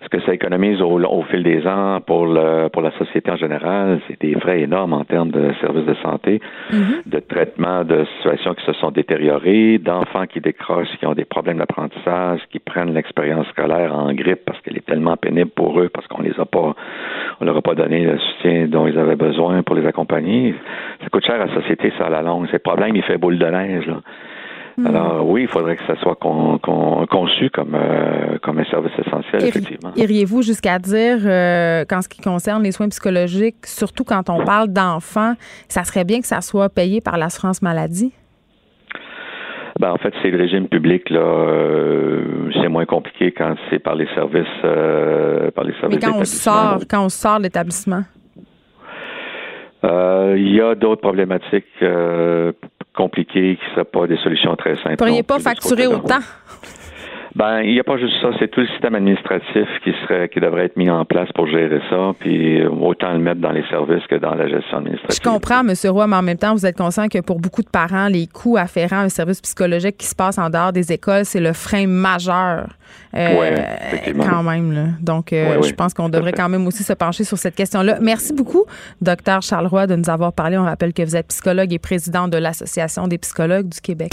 ce 0.03 0.09
que 0.09 0.21
ça 0.21 0.33
économise 0.33 0.81
au, 0.81 0.99
au 0.99 1.23
fil 1.23 1.43
des 1.43 1.65
ans 1.65 1.99
pour 2.05 2.25
le, 2.25 2.69
pour 2.69 2.81
la 2.81 2.91
société 2.91 3.31
en 3.31 3.37
général, 3.37 3.99
c'est 4.07 4.19
des 4.21 4.39
frais 4.39 4.61
énormes 4.61 4.93
en 4.93 5.03
termes 5.03 5.31
de 5.31 5.51
services 5.61 5.85
de 5.85 5.95
santé, 5.95 6.41
Mm-hmm. 6.71 7.09
de 7.09 7.19
traitement 7.19 7.85
de 7.85 8.05
situations 8.17 8.53
qui 8.53 8.65
se 8.65 8.73
sont 8.73 8.91
détériorées, 8.91 9.77
d'enfants 9.77 10.25
qui 10.25 10.41
décrochent, 10.41 10.89
qui 10.99 11.05
ont 11.05 11.13
des 11.13 11.23
problèmes 11.23 11.59
d'apprentissage, 11.59 12.41
qui 12.51 12.59
prennent 12.59 12.93
l'expérience 12.93 13.47
scolaire 13.47 13.95
en 13.95 14.13
grippe 14.13 14.43
parce 14.45 14.59
qu'elle 14.61 14.77
est 14.77 14.85
tellement 14.85 15.15
pénible 15.15 15.51
pour 15.51 15.79
eux 15.79 15.89
parce 15.89 16.05
qu'on 16.07 16.21
les 16.21 16.37
a 16.39 16.45
pas, 16.45 16.75
on 17.39 17.45
leur 17.45 17.55
a 17.55 17.61
pas 17.61 17.73
donné 17.73 18.03
le 18.05 18.17
soutien 18.17 18.67
dont 18.67 18.85
ils 18.85 18.99
avaient 18.99 19.15
besoin 19.15 19.63
pour 19.63 19.75
les 19.75 19.85
accompagner. 19.87 20.55
Ça 21.01 21.09
coûte 21.09 21.25
cher 21.25 21.35
à 21.35 21.45
la 21.45 21.53
société, 21.53 21.93
ça, 21.97 22.07
à 22.07 22.09
la 22.09 22.21
longue. 22.27 22.45
C'est 22.47 22.53
le 22.63 22.69
problème, 22.71 22.95
il 22.95 23.03
fait 23.03 23.17
boule 23.17 23.39
de 23.39 23.45
neige, 23.47 23.87
là. 23.87 24.01
Alors 24.85 25.27
oui, 25.27 25.41
il 25.41 25.47
faudrait 25.47 25.75
que 25.75 25.81
ça 25.87 25.95
soit 26.03 26.13
con- 26.17 26.59
con- 26.59 27.07
conçu 27.09 27.49
comme 27.49 27.73
euh, 27.73 28.37
comme 28.43 28.59
un 28.59 28.65
service 28.65 28.91
essentiel, 28.99 29.41
Iri- 29.41 29.47
effectivement. 29.49 29.91
Iriez-vous 29.95 30.43
jusqu'à 30.43 30.77
dire, 30.77 31.17
euh, 31.25 31.83
qu'en 31.89 32.03
ce 32.03 32.07
qui 32.07 32.21
concerne 32.21 32.61
les 32.61 32.71
soins 32.71 32.87
psychologiques, 32.89 33.65
surtout 33.65 34.03
quand 34.03 34.29
on 34.29 34.45
parle 34.45 34.67
d'enfants, 34.67 35.33
ça 35.67 35.83
serait 35.83 36.03
bien 36.03 36.19
que 36.21 36.27
ça 36.27 36.41
soit 36.41 36.69
payé 36.69 37.01
par 37.01 37.17
l'assurance 37.17 37.63
maladie? 37.63 38.13
Ben, 39.79 39.91
en 39.91 39.97
fait, 39.97 40.13
c'est 40.21 40.29
le 40.29 40.37
régime 40.37 40.67
public 40.67 41.09
là. 41.09 41.19
euh, 41.21 42.49
c'est 42.61 42.67
moins 42.67 42.85
compliqué 42.85 43.31
quand 43.31 43.55
c'est 43.71 43.79
par 43.79 43.95
les 43.95 44.07
services 44.15 44.45
euh, 44.63 45.49
par 45.51 45.63
les 45.63 45.73
Mais 45.73 45.79
services 45.99 45.99
quand 46.05 46.19
on 46.19 46.23
sort, 46.25 46.79
quand 46.89 47.03
on 47.05 47.09
sort 47.09 47.37
de 47.39 47.43
l'établissement. 47.43 48.03
Euh, 49.83 50.35
Il 50.37 50.55
y 50.55 50.61
a 50.61 50.75
d'autres 50.75 51.01
problématiques 51.01 51.65
euh, 51.81 52.51
compliquées 52.95 53.57
qui 53.57 53.69
ne 53.69 53.75
seraient 53.75 53.85
pas 53.85 54.07
des 54.07 54.17
solutions 54.17 54.55
très 54.55 54.75
simples. 54.75 54.89
Vous 54.91 54.95
pourriez 54.97 55.17
non 55.17 55.23
pas 55.23 55.39
facturer 55.39 55.87
autant? 55.87 56.19
Ben, 57.37 57.61
il 57.61 57.73
n'y 57.73 57.79
a 57.79 57.83
pas 57.83 57.97
juste 57.97 58.15
ça, 58.19 58.29
c'est 58.39 58.47
tout 58.47 58.61
le 58.61 58.67
système 58.67 58.95
administratif 58.95 59.67
qui 59.83 59.91
serait 60.01 60.27
qui 60.27 60.39
devrait 60.39 60.65
être 60.65 60.75
mis 60.75 60.89
en 60.89 61.05
place 61.05 61.29
pour 61.35 61.45
gérer 61.45 61.79
ça, 61.87 62.13
puis 62.19 62.61
euh, 62.61 62.69
autant 62.69 63.13
le 63.13 63.19
mettre 63.19 63.39
dans 63.39 63.51
les 63.51 63.63
services 63.69 64.03
que 64.07 64.15
dans 64.15 64.33
la 64.33 64.47
gestion 64.47 64.79
administrative. 64.79 65.19
Je 65.23 65.29
comprends, 65.29 65.59
M. 65.59 65.73
Roy, 65.91 66.07
mais 66.07 66.15
en 66.15 66.23
même 66.23 66.39
temps, 66.39 66.55
vous 66.55 66.65
êtes 66.65 66.75
conscient 66.75 67.07
que 67.07 67.19
pour 67.19 67.39
beaucoup 67.39 67.61
de 67.61 67.69
parents, 67.69 68.07
les 68.07 68.25
coûts 68.25 68.57
afférents 68.57 69.01
à 69.01 69.03
un 69.03 69.09
service 69.09 69.39
psychologique 69.39 69.97
qui 69.97 70.07
se 70.07 70.15
passe 70.15 70.39
en 70.39 70.49
dehors 70.49 70.73
des 70.73 70.91
écoles, 70.91 71.25
c'est 71.25 71.39
le 71.39 71.53
frein 71.53 71.85
majeur. 71.85 72.69
Euh, 73.15 73.37
Ouais, 73.37 74.13
quand 74.19 74.41
même. 74.41 74.71
Là. 74.71 74.83
Donc, 74.99 75.31
euh, 75.31 75.59
Ouais, 75.59 75.67
je 75.67 75.73
pense 75.75 75.93
qu'on 75.93 76.09
devrait 76.09 76.33
quand 76.33 76.49
même 76.49 76.65
aussi 76.65 76.81
se 76.81 76.93
pencher 76.93 77.23
sur 77.23 77.37
cette 77.37 77.55
question-là. 77.55 77.99
Merci 78.01 78.33
beaucoup, 78.33 78.65
docteur 78.99 79.43
Charles 79.43 79.67
Roy, 79.67 79.85
de 79.85 79.95
nous 79.95 80.09
avoir 80.09 80.33
parlé. 80.33 80.57
On 80.57 80.63
rappelle 80.63 80.93
que 80.93 81.03
vous 81.03 81.15
êtes 81.15 81.27
psychologue 81.27 81.71
et 81.71 81.77
président 81.79 82.27
de 82.27 82.37
l'Association 82.37 83.07
des 83.07 83.19
psychologues 83.19 83.69
du 83.69 83.79
Québec. 83.79 84.11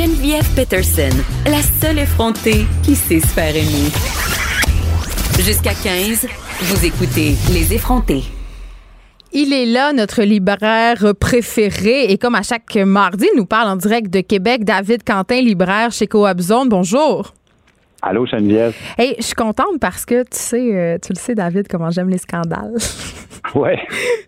Geneviève 0.00 0.48
Peterson, 0.54 1.14
la 1.44 1.60
seule 1.60 1.98
effrontée 1.98 2.64
qui 2.82 2.96
sait 2.96 3.20
se 3.20 3.26
faire 3.26 3.54
aimer. 3.54 3.90
Jusqu'à 5.38 5.74
15, 5.74 6.26
vous 6.62 6.86
écoutez 6.86 7.34
Les 7.52 7.74
effrontés. 7.74 8.22
Il 9.30 9.52
est 9.52 9.66
là, 9.66 9.92
notre 9.92 10.22
libraire 10.22 11.12
préféré. 11.20 12.10
Et 12.10 12.16
comme 12.16 12.34
à 12.34 12.42
chaque 12.42 12.74
mardi, 12.76 13.26
il 13.30 13.36
nous 13.36 13.44
parle 13.44 13.68
en 13.68 13.76
direct 13.76 14.08
de 14.08 14.22
Québec, 14.22 14.64
David 14.64 15.04
Quentin, 15.04 15.42
libraire 15.42 15.92
chez 15.92 16.06
Coop. 16.06 16.40
Bonjour. 16.66 17.34
Allô, 18.02 18.24
Geneviève? 18.26 18.74
Hey, 18.98 19.14
je 19.18 19.24
suis 19.24 19.34
contente 19.34 19.78
parce 19.80 20.06
que 20.06 20.22
tu 20.22 20.28
sais, 20.38 20.74
euh, 20.74 20.98
tu 21.02 21.12
le 21.12 21.18
sais, 21.18 21.34
David, 21.34 21.68
comment 21.68 21.90
j'aime 21.90 22.08
les 22.08 22.18
scandales. 22.18 22.74
Ouais. 23.54 23.78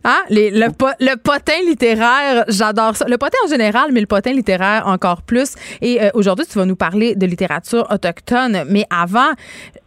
Hein? 0.04 0.16
Les- 0.30 0.50
le, 0.50 0.72
po- 0.72 0.86
le 0.98 1.16
potin 1.16 1.52
littéraire, 1.68 2.44
j'adore 2.48 2.96
ça. 2.96 3.04
Le 3.06 3.18
potin 3.18 3.36
en 3.44 3.48
général, 3.48 3.90
mais 3.92 4.00
le 4.00 4.06
potin 4.06 4.32
littéraire 4.32 4.84
encore 4.86 5.20
plus. 5.20 5.54
Et 5.82 6.02
euh, 6.02 6.08
aujourd'hui, 6.14 6.46
tu 6.50 6.58
vas 6.58 6.64
nous 6.64 6.76
parler 6.76 7.14
de 7.14 7.26
littérature 7.26 7.86
autochtone. 7.90 8.64
Mais 8.70 8.86
avant, 8.88 9.28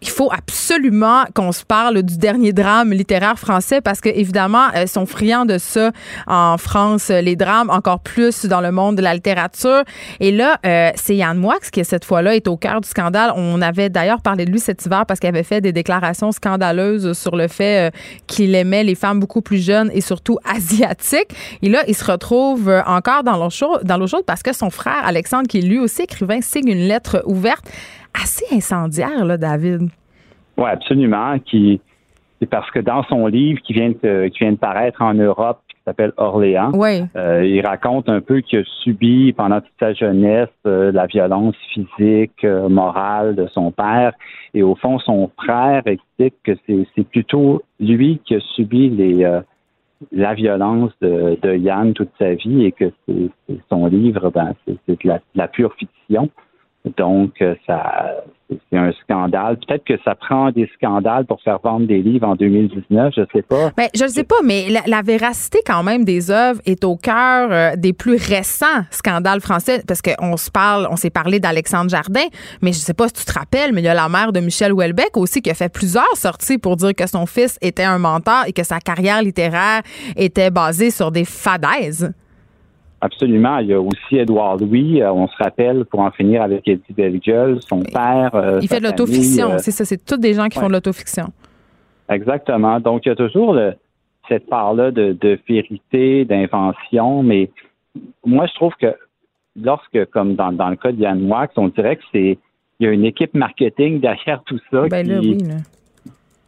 il 0.01 0.09
faut 0.09 0.31
absolument 0.31 1.23
qu'on 1.33 1.51
se 1.51 1.65
parle 1.65 2.03
du 2.03 2.17
dernier 2.19 2.53
drame 2.53 2.91
littéraire 2.93 3.37
français 3.39 3.81
parce 3.81 3.99
que, 3.99 4.09
évidemment, 4.09 4.67
euh, 4.75 4.83
ils 4.83 4.87
sont 4.87 5.07
friands 5.07 5.45
de 5.45 5.57
ça 5.57 5.91
en 6.27 6.57
France, 6.59 7.09
les 7.09 7.35
drames, 7.35 7.71
encore 7.71 8.01
plus 8.01 8.45
dans 8.45 8.61
le 8.61 8.71
monde 8.71 8.95
de 8.95 9.01
la 9.01 9.15
littérature. 9.15 9.83
Et 10.19 10.31
là, 10.31 10.59
euh, 10.67 10.91
c'est 10.95 11.15
Yann 11.15 11.35
Moix 11.37 11.57
qui, 11.71 11.83
cette 11.83 12.05
fois-là, 12.05 12.35
est 12.35 12.47
au 12.47 12.57
cœur 12.57 12.79
du 12.79 12.87
scandale. 12.87 13.33
On 13.35 13.59
avait 13.61 13.74
d'ailleurs 13.89 14.21
parlé 14.21 14.45
de 14.45 14.51
lui 14.51 14.59
cet 14.59 14.85
hiver 14.85 15.05
parce 15.05 15.19
qu'il 15.19 15.29
avait 15.29 15.43
fait 15.43 15.61
des 15.61 15.71
déclarations 15.71 16.31
scandaleuses 16.31 17.13
sur 17.13 17.35
le 17.35 17.47
fait 17.47 17.89
euh, 17.89 17.97
qu'il 18.27 18.55
aimait 18.55 18.83
les 18.83 18.95
femmes 18.95 19.19
beaucoup 19.19 19.41
plus 19.41 19.63
jeunes 19.63 19.89
et 19.93 20.01
surtout 20.01 20.37
asiatiques. 20.45 21.33
Et 21.61 21.69
là, 21.69 21.79
il 21.87 21.95
se 21.95 22.09
retrouve 22.09 22.69
euh, 22.69 22.81
encore 22.85 23.23
dans 23.23 23.37
l'eau 23.37 23.49
chaude, 23.49 24.25
parce 24.25 24.43
que 24.43 24.53
son 24.53 24.69
frère 24.69 25.05
Alexandre, 25.05 25.47
qui 25.47 25.59
est 25.59 25.65
lui 25.65 25.79
aussi 25.79 26.03
écrivain, 26.03 26.41
signe 26.41 26.69
une 26.69 26.87
lettre 26.87 27.23
ouverte 27.25 27.69
assez 28.13 28.45
incendiaire, 28.55 29.25
là, 29.25 29.37
David. 29.37 29.89
Oui, 30.57 30.69
absolument. 30.69 31.37
Qui, 31.39 31.81
c'est 32.39 32.49
parce 32.49 32.69
que 32.71 32.79
dans 32.79 33.03
son 33.03 33.27
livre 33.27 33.61
qui 33.61 33.73
vient 33.73 33.91
de, 34.03 34.27
qui 34.27 34.39
vient 34.39 34.51
de 34.51 34.57
paraître 34.57 35.01
en 35.01 35.13
Europe, 35.13 35.61
s'appelle 35.85 36.13
Orléans, 36.17 36.71
Oui. 36.73 37.03
euh, 37.15 37.45
il 37.45 37.65
raconte 37.65 38.09
un 38.09 38.21
peu 38.21 38.41
qu'il 38.41 38.59
a 38.59 38.63
subi 38.83 39.33
pendant 39.33 39.61
toute 39.61 39.71
sa 39.79 39.93
jeunesse 39.93 40.49
euh, 40.65 40.91
la 40.91 41.05
violence 41.05 41.55
physique, 41.73 42.43
euh, 42.43 42.67
morale 42.69 43.35
de 43.35 43.47
son 43.47 43.71
père. 43.71 44.13
Et 44.53 44.63
au 44.63 44.75
fond, 44.75 44.99
son 44.99 45.29
frère 45.37 45.83
explique 45.85 46.35
que 46.43 46.53
c'est, 46.65 47.03
plutôt 47.03 47.61
lui 47.79 48.19
qui 48.25 48.35
a 48.35 48.39
subi 48.55 48.89
les, 48.89 49.23
euh, 49.23 49.41
la 50.11 50.33
violence 50.33 50.91
de, 51.01 51.37
de 51.41 51.55
Yann 51.55 51.93
toute 51.93 52.11
sa 52.17 52.33
vie 52.33 52.65
et 52.65 52.71
que 52.71 52.91
c'est, 53.07 53.29
c'est 53.47 53.59
son 53.69 53.85
livre, 53.85 54.31
ben, 54.31 54.53
c'est, 54.65 54.75
c'est 54.87 55.03
de 55.03 55.07
la, 55.07 55.17
de 55.17 55.21
la 55.35 55.47
pure 55.47 55.73
fiction. 55.75 56.29
Donc, 56.97 57.33
euh, 57.41 57.55
ça, 57.65 58.23
c'est 58.49 58.77
un 58.77 58.91
scandale. 59.03 59.57
Peut-être 59.67 59.83
que 59.85 59.97
ça 60.03 60.13
prend 60.15 60.51
des 60.51 60.69
scandales 60.75 61.25
pour 61.25 61.41
faire 61.41 61.59
vendre 61.63 61.87
des 61.87 62.01
livres 62.01 62.27
en 62.27 62.35
2019, 62.35 63.13
je 63.15 63.21
sais 63.33 63.41
pas. 63.41 63.71
Ben, 63.75 63.87
je 63.95 64.03
ne 64.03 64.09
sais 64.09 64.23
pas, 64.23 64.35
mais 64.43 64.69
la, 64.69 64.81
la 64.85 65.01
véracité 65.01 65.59
quand 65.65 65.83
même 65.83 66.05
des 66.05 66.29
œuvres 66.29 66.61
est 66.65 66.83
au 66.83 66.95
cœur 66.95 67.49
euh, 67.51 67.75
des 67.75 67.93
plus 67.93 68.17
récents 68.17 68.83
scandales 68.91 69.41
français 69.41 69.81
parce 69.87 70.01
qu'on 70.01 70.37
se 70.37 70.51
parle, 70.51 70.87
on 70.91 70.95
s'est 70.95 71.09
parlé 71.09 71.39
d'Alexandre 71.39 71.89
Jardin, 71.89 72.25
mais 72.61 72.71
je 72.71 72.77
sais 72.77 72.93
pas 72.93 73.07
si 73.07 73.13
tu 73.13 73.25
te 73.25 73.33
rappelles, 73.33 73.73
mais 73.73 73.81
il 73.81 73.85
y 73.85 73.89
a 73.89 73.95
la 73.95 74.09
mère 74.09 74.31
de 74.31 74.39
Michel 74.39 74.71
Houellebecq 74.71 75.17
aussi 75.17 75.41
qui 75.41 75.49
a 75.49 75.55
fait 75.55 75.69
plusieurs 75.69 76.15
sorties 76.15 76.59
pour 76.59 76.75
dire 76.75 76.93
que 76.93 77.07
son 77.07 77.25
fils 77.25 77.57
était 77.61 77.83
un 77.83 77.97
menteur 77.97 78.43
et 78.47 78.53
que 78.53 78.63
sa 78.63 78.79
carrière 78.79 79.23
littéraire 79.23 79.81
était 80.15 80.51
basée 80.51 80.91
sur 80.91 81.11
des 81.11 81.25
fadaises. 81.25 82.13
Absolument. 83.05 83.57
Il 83.59 83.67
y 83.67 83.73
a 83.73 83.79
aussi 83.81 84.17
Édouard 84.17 84.57
Louis, 84.57 85.01
euh, 85.01 85.11
on 85.11 85.27
se 85.27 85.35
rappelle, 85.37 85.85
pour 85.85 85.99
en 85.99 86.11
finir 86.11 86.41
avec 86.41 86.67
Eddie 86.67 86.93
Bellegueule, 86.95 87.59
son 87.61 87.81
père. 87.81 88.31
euh, 88.33 88.59
Il 88.61 88.67
fait 88.67 88.79
de 88.79 88.85
l'autofiction, 88.85 89.51
euh, 89.53 89.57
c'est 89.59 89.71
ça, 89.71 89.85
c'est 89.85 90.03
tous 90.03 90.17
des 90.17 90.33
gens 90.33 90.47
qui 90.47 90.57
font 90.59 90.67
de 90.67 90.73
l'autofiction. 90.73 91.27
Exactement. 92.09 92.79
Donc, 92.79 93.05
il 93.05 93.09
y 93.09 93.11
a 93.11 93.15
toujours 93.15 93.53
le- 93.53 93.73
cette 94.27 94.47
part-là 94.47 94.91
de, 94.91 95.15
de 95.19 95.39
vérité, 95.47 96.25
d'invention, 96.25 97.21
mais 97.23 97.49
moi, 98.25 98.45
je 98.47 98.53
trouve 98.55 98.73
que 98.81 98.93
lorsque, 99.61 100.05
comme 100.11 100.35
dans, 100.35 100.51
dans 100.51 100.69
le 100.69 100.75
cas 100.77 100.91
de 100.91 100.99
Yann 101.01 101.29
Wax, 101.31 101.53
on 101.57 101.67
dirait 101.69 101.97
que 101.97 102.03
c'est 102.11 102.37
il 102.79 102.85
y 102.85 102.89
a 102.89 102.91
une 102.91 103.05
équipe 103.05 103.33
marketing 103.33 104.01
derrière 104.01 104.41
tout 104.45 104.59
ça 104.69 104.87
Ben 104.89 105.03
qui, 105.03 105.09
là, 105.11 105.19
oui, 105.19 105.37
là. 105.47 105.55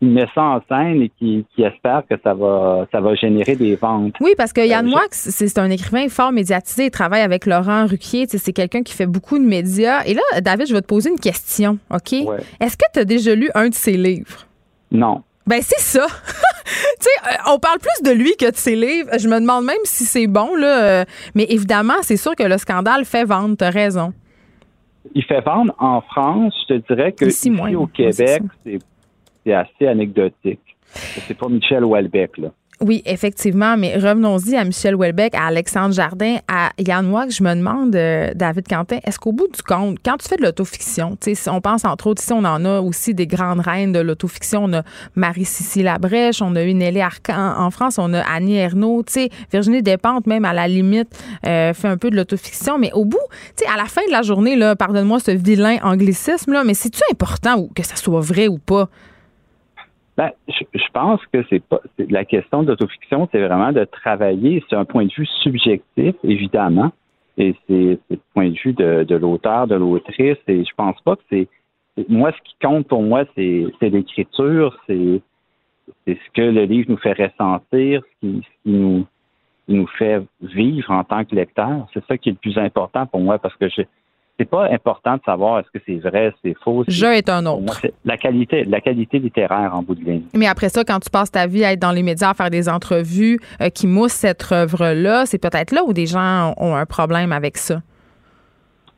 Met 0.02 0.28
ça 0.36 0.42
en 0.44 0.62
scène 0.70 1.02
et 1.02 1.10
qui, 1.18 1.46
qui 1.56 1.64
espère 1.64 2.04
que 2.10 2.16
ça 2.24 2.34
va 2.34 2.86
ça 2.92 3.02
va 3.02 3.16
générer 3.16 3.56
des 3.56 3.76
ventes. 3.76 4.14
Oui, 4.22 4.32
parce 4.38 4.54
que 4.54 4.62
Yann 4.66 4.86
Euh, 4.88 4.92
Moix, 4.92 5.06
c'est 5.12 5.58
un 5.58 5.70
écrivain 5.72 6.08
fort 6.10 6.32
médiatisé. 6.32 6.86
Il 6.86 6.92
travaille 6.92 7.22
avec 7.22 7.46
Laurent 7.46 7.88
Ruquier. 7.88 8.26
C'est 8.28 8.54
quelqu'un 8.54 8.84
qui 8.84 8.94
fait 8.94 9.08
beaucoup 9.08 9.40
de 9.40 9.44
médias. 9.44 10.04
Et 10.06 10.14
là, 10.14 10.22
David, 10.42 10.68
je 10.68 10.74
vais 10.74 10.82
te 10.82 10.88
poser 10.88 11.10
une 11.10 11.20
question, 11.20 11.80
OK? 11.90 12.12
Ouais. 12.12 12.38
Est-ce 12.60 12.78
que 12.78 12.86
tu 12.94 13.00
as 13.00 13.06
déjà 13.06 13.34
lu 13.34 13.50
un 13.56 13.70
de 13.70 13.74
ses 13.74 13.98
livres? 13.98 14.46
Non. 14.92 15.24
Ben, 15.48 15.62
c'est 15.62 15.80
ça. 15.80 16.06
tu 16.66 16.72
sais, 17.00 17.10
euh, 17.32 17.54
on 17.54 17.58
parle 17.60 17.80
plus 17.80 18.04
de 18.10 18.16
lui 18.16 18.36
que 18.36 18.52
de 18.52 18.56
ses 18.56 18.76
livres. 18.76 19.10
Je 19.18 19.28
me 19.28 19.40
demande 19.40 19.66
même 19.66 19.78
si 19.86 20.04
c'est 20.04 20.28
bon, 20.28 20.56
là. 20.56 20.84
Euh, 20.84 21.06
Mais 21.36 21.46
évidemment, 21.50 21.96
c'est 22.02 22.18
sûr 22.18 22.36
que 22.36 22.44
le 22.44 22.58
scandale 22.58 23.06
fait 23.06 23.24
vendre. 23.24 23.56
T'as 23.58 23.70
raison. 23.72 24.14
Il 25.16 25.24
fait 25.24 25.40
vendre 25.42 25.74
en 25.80 26.02
France, 26.02 26.54
je 26.70 26.76
te 26.76 26.94
dirais 26.94 27.14
que 27.14 27.26
Ici, 27.26 27.50
ici, 27.50 27.76
au 27.76 27.88
Québec, 27.88 28.42
c'est 28.66 28.78
c'est 29.48 29.54
assez 29.54 29.88
anecdotique. 29.88 30.60
C'est 30.94 31.38
pas 31.38 31.48
Michel 31.48 31.84
Houellebecq, 31.84 32.38
là. 32.38 32.50
Oui, 32.80 33.02
effectivement, 33.08 33.76
mais 33.76 33.96
revenons-y 33.96 34.56
à 34.56 34.64
Michel 34.64 34.96
Houellebecq, 34.96 35.34
à 35.34 35.48
Alexandre 35.48 35.96
Jardin, 35.96 36.38
à 36.48 36.70
Yann 36.78 37.08
Moix. 37.08 37.28
Je 37.28 37.42
me 37.42 37.56
demande, 37.56 37.96
euh, 37.96 38.32
David 38.36 38.68
Quentin, 38.68 39.00
est-ce 39.04 39.18
qu'au 39.18 39.32
bout 39.32 39.48
du 39.48 39.64
compte, 39.64 39.98
quand 40.06 40.18
tu 40.18 40.28
fais 40.28 40.36
de 40.36 40.44
l'autofiction, 40.44 41.18
si 41.20 41.50
on 41.50 41.60
pense 41.60 41.86
entre 41.86 42.06
autres, 42.06 42.22
ici, 42.22 42.34
on 42.34 42.46
en 42.46 42.64
a 42.66 42.80
aussi 42.80 43.16
des 43.16 43.26
grandes 43.26 43.62
reines 43.62 43.94
de 43.94 44.00
l'autofiction. 44.00 44.66
On 44.66 44.74
a 44.74 44.84
Marie-Cécile 45.16 45.86
Labrèche, 45.86 46.40
on 46.44 46.56
a 46.56 46.64
eu 46.64 46.76
Nelly 46.76 47.02
Arcan 47.02 47.56
en 47.58 47.72
France, 47.72 47.98
on 47.98 48.14
a 48.14 48.22
Annie 48.22 48.58
Ernaux, 48.58 49.04
Virginie 49.52 49.82
Despentes, 49.82 50.28
même 50.28 50.46
à 50.46 50.54
la 50.54 50.68
limite, 50.68 51.10
euh, 51.48 51.74
fait 51.74 51.88
un 51.88 51.98
peu 51.98 52.12
de 52.12 52.16
l'autofiction. 52.16 52.78
Mais 52.78 52.92
au 52.94 53.06
bout, 53.06 53.18
à 53.74 53.76
la 53.76 53.86
fin 53.86 54.06
de 54.06 54.12
la 54.12 54.22
journée, 54.22 54.56
pardonne-moi 54.78 55.20
ce 55.20 55.32
vilain 55.32 55.78
anglicisme, 55.82 56.54
là, 56.54 56.64
mais 56.64 56.76
c'est-tu 56.76 57.02
important 57.12 57.68
que 57.74 57.82
ça 57.82 57.96
soit 57.96 58.22
vrai 58.22 58.48
ou 58.48 58.60
pas? 58.60 58.88
Ben, 60.18 60.32
je, 60.48 60.92
pense 60.94 61.24
que 61.32 61.46
c'est 61.48 61.64
pas 61.64 61.80
la 61.98 62.26
question 62.26 62.64
d'autofiction, 62.64 63.30
c'est 63.32 63.40
vraiment 63.40 63.72
de 63.72 63.86
travailler. 63.86 64.64
C'est 64.68 64.76
un 64.76 64.84
point 64.84 65.06
de 65.06 65.14
vue 65.14 65.28
subjectif, 65.44 66.16
évidemment, 66.24 66.92
et 67.38 67.54
c'est 67.68 68.00
le 68.10 68.18
point 68.34 68.50
de 68.50 68.58
vue 68.58 68.74
de, 68.74 69.16
l'auteur, 69.16 69.68
de 69.68 69.76
l'autrice. 69.76 70.38
Et 70.48 70.66
je 70.66 70.74
pense 70.76 71.00
pas 71.02 71.18
que 71.18 71.22
c'est 71.30 71.48
moi 72.10 72.32
ce 72.32 72.50
qui 72.50 72.56
compte 72.60 72.88
pour 72.88 73.04
moi, 73.04 73.26
c'est 73.36 73.68
l'écriture, 73.82 74.76
c'est 74.88 75.22
ce 76.08 76.32
que 76.34 76.42
le 76.42 76.64
livre 76.64 76.90
nous 76.90 76.98
fait 76.98 77.14
ressentir, 77.14 78.02
ce 78.04 78.28
qui, 78.28 78.44
nous, 78.66 79.06
nous 79.68 79.88
fait 80.00 80.24
vivre 80.42 80.90
en 80.90 81.04
tant 81.04 81.26
que 81.26 81.36
lecteur. 81.36 81.88
C'est 81.94 82.04
ça 82.08 82.18
qui 82.18 82.30
est 82.30 82.32
le 82.32 82.40
plus 82.40 82.58
important 82.58 83.06
pour 83.06 83.20
moi 83.20 83.38
parce 83.38 83.56
que 83.58 83.70
je 83.70 83.84
c'est 84.38 84.50
pas 84.50 84.70
important 84.72 85.16
de 85.16 85.22
savoir 85.26 85.60
est-ce 85.60 85.72
que 85.72 85.84
c'est 85.86 85.98
vrai, 85.98 86.34
c'est 86.44 86.56
faux. 86.64 86.84
Je 86.88 87.06
est 87.06 87.30
un 87.30 87.46
autre. 87.46 87.82
la 88.06 88.18
qualité, 88.18 88.64
la 88.66 88.82
qualité 88.82 89.20
littéraire 89.20 89.74
en 89.74 89.82
bout 89.82 89.96
de 89.96 90.04
ligne. 90.04 90.24
Mais 90.36 90.48
après 90.48 90.70
ça, 90.70 90.84
quand 90.84 91.00
tu 91.00 91.10
passes 91.10 91.32
ta 91.32 91.48
vie 91.48 91.66
à 91.66 91.74
être 91.74 91.80
dans 91.80 91.92
les 91.92 92.04
médias, 92.04 92.30
à 92.30 92.34
faire 92.34 92.50
des 92.50 92.70
entrevues 92.70 93.40
euh, 93.62 93.70
qui 93.70 93.88
moussent 93.88 94.12
cette 94.14 94.52
œuvre-là, 94.52 95.26
c'est 95.26 95.40
peut-être 95.40 95.72
là 95.72 95.84
où 95.86 95.94
des 95.94 96.06
gens 96.06 96.54
ont 96.58 96.76
un 96.76 96.86
problème 96.86 97.32
avec 97.32 97.58
ça. 97.58 97.82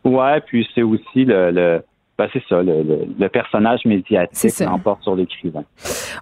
Ouais, 0.04 0.42
puis 0.42 0.68
c'est 0.76 0.84
aussi 0.84 1.26
le 1.26 1.84
ben, 2.20 2.28
c'est 2.34 2.44
ça, 2.50 2.62
le, 2.62 3.30
personnage 3.30 3.86
médiatique 3.86 4.60
l'emporte 4.60 5.02
sur 5.04 5.16
l'écrivain. 5.16 5.64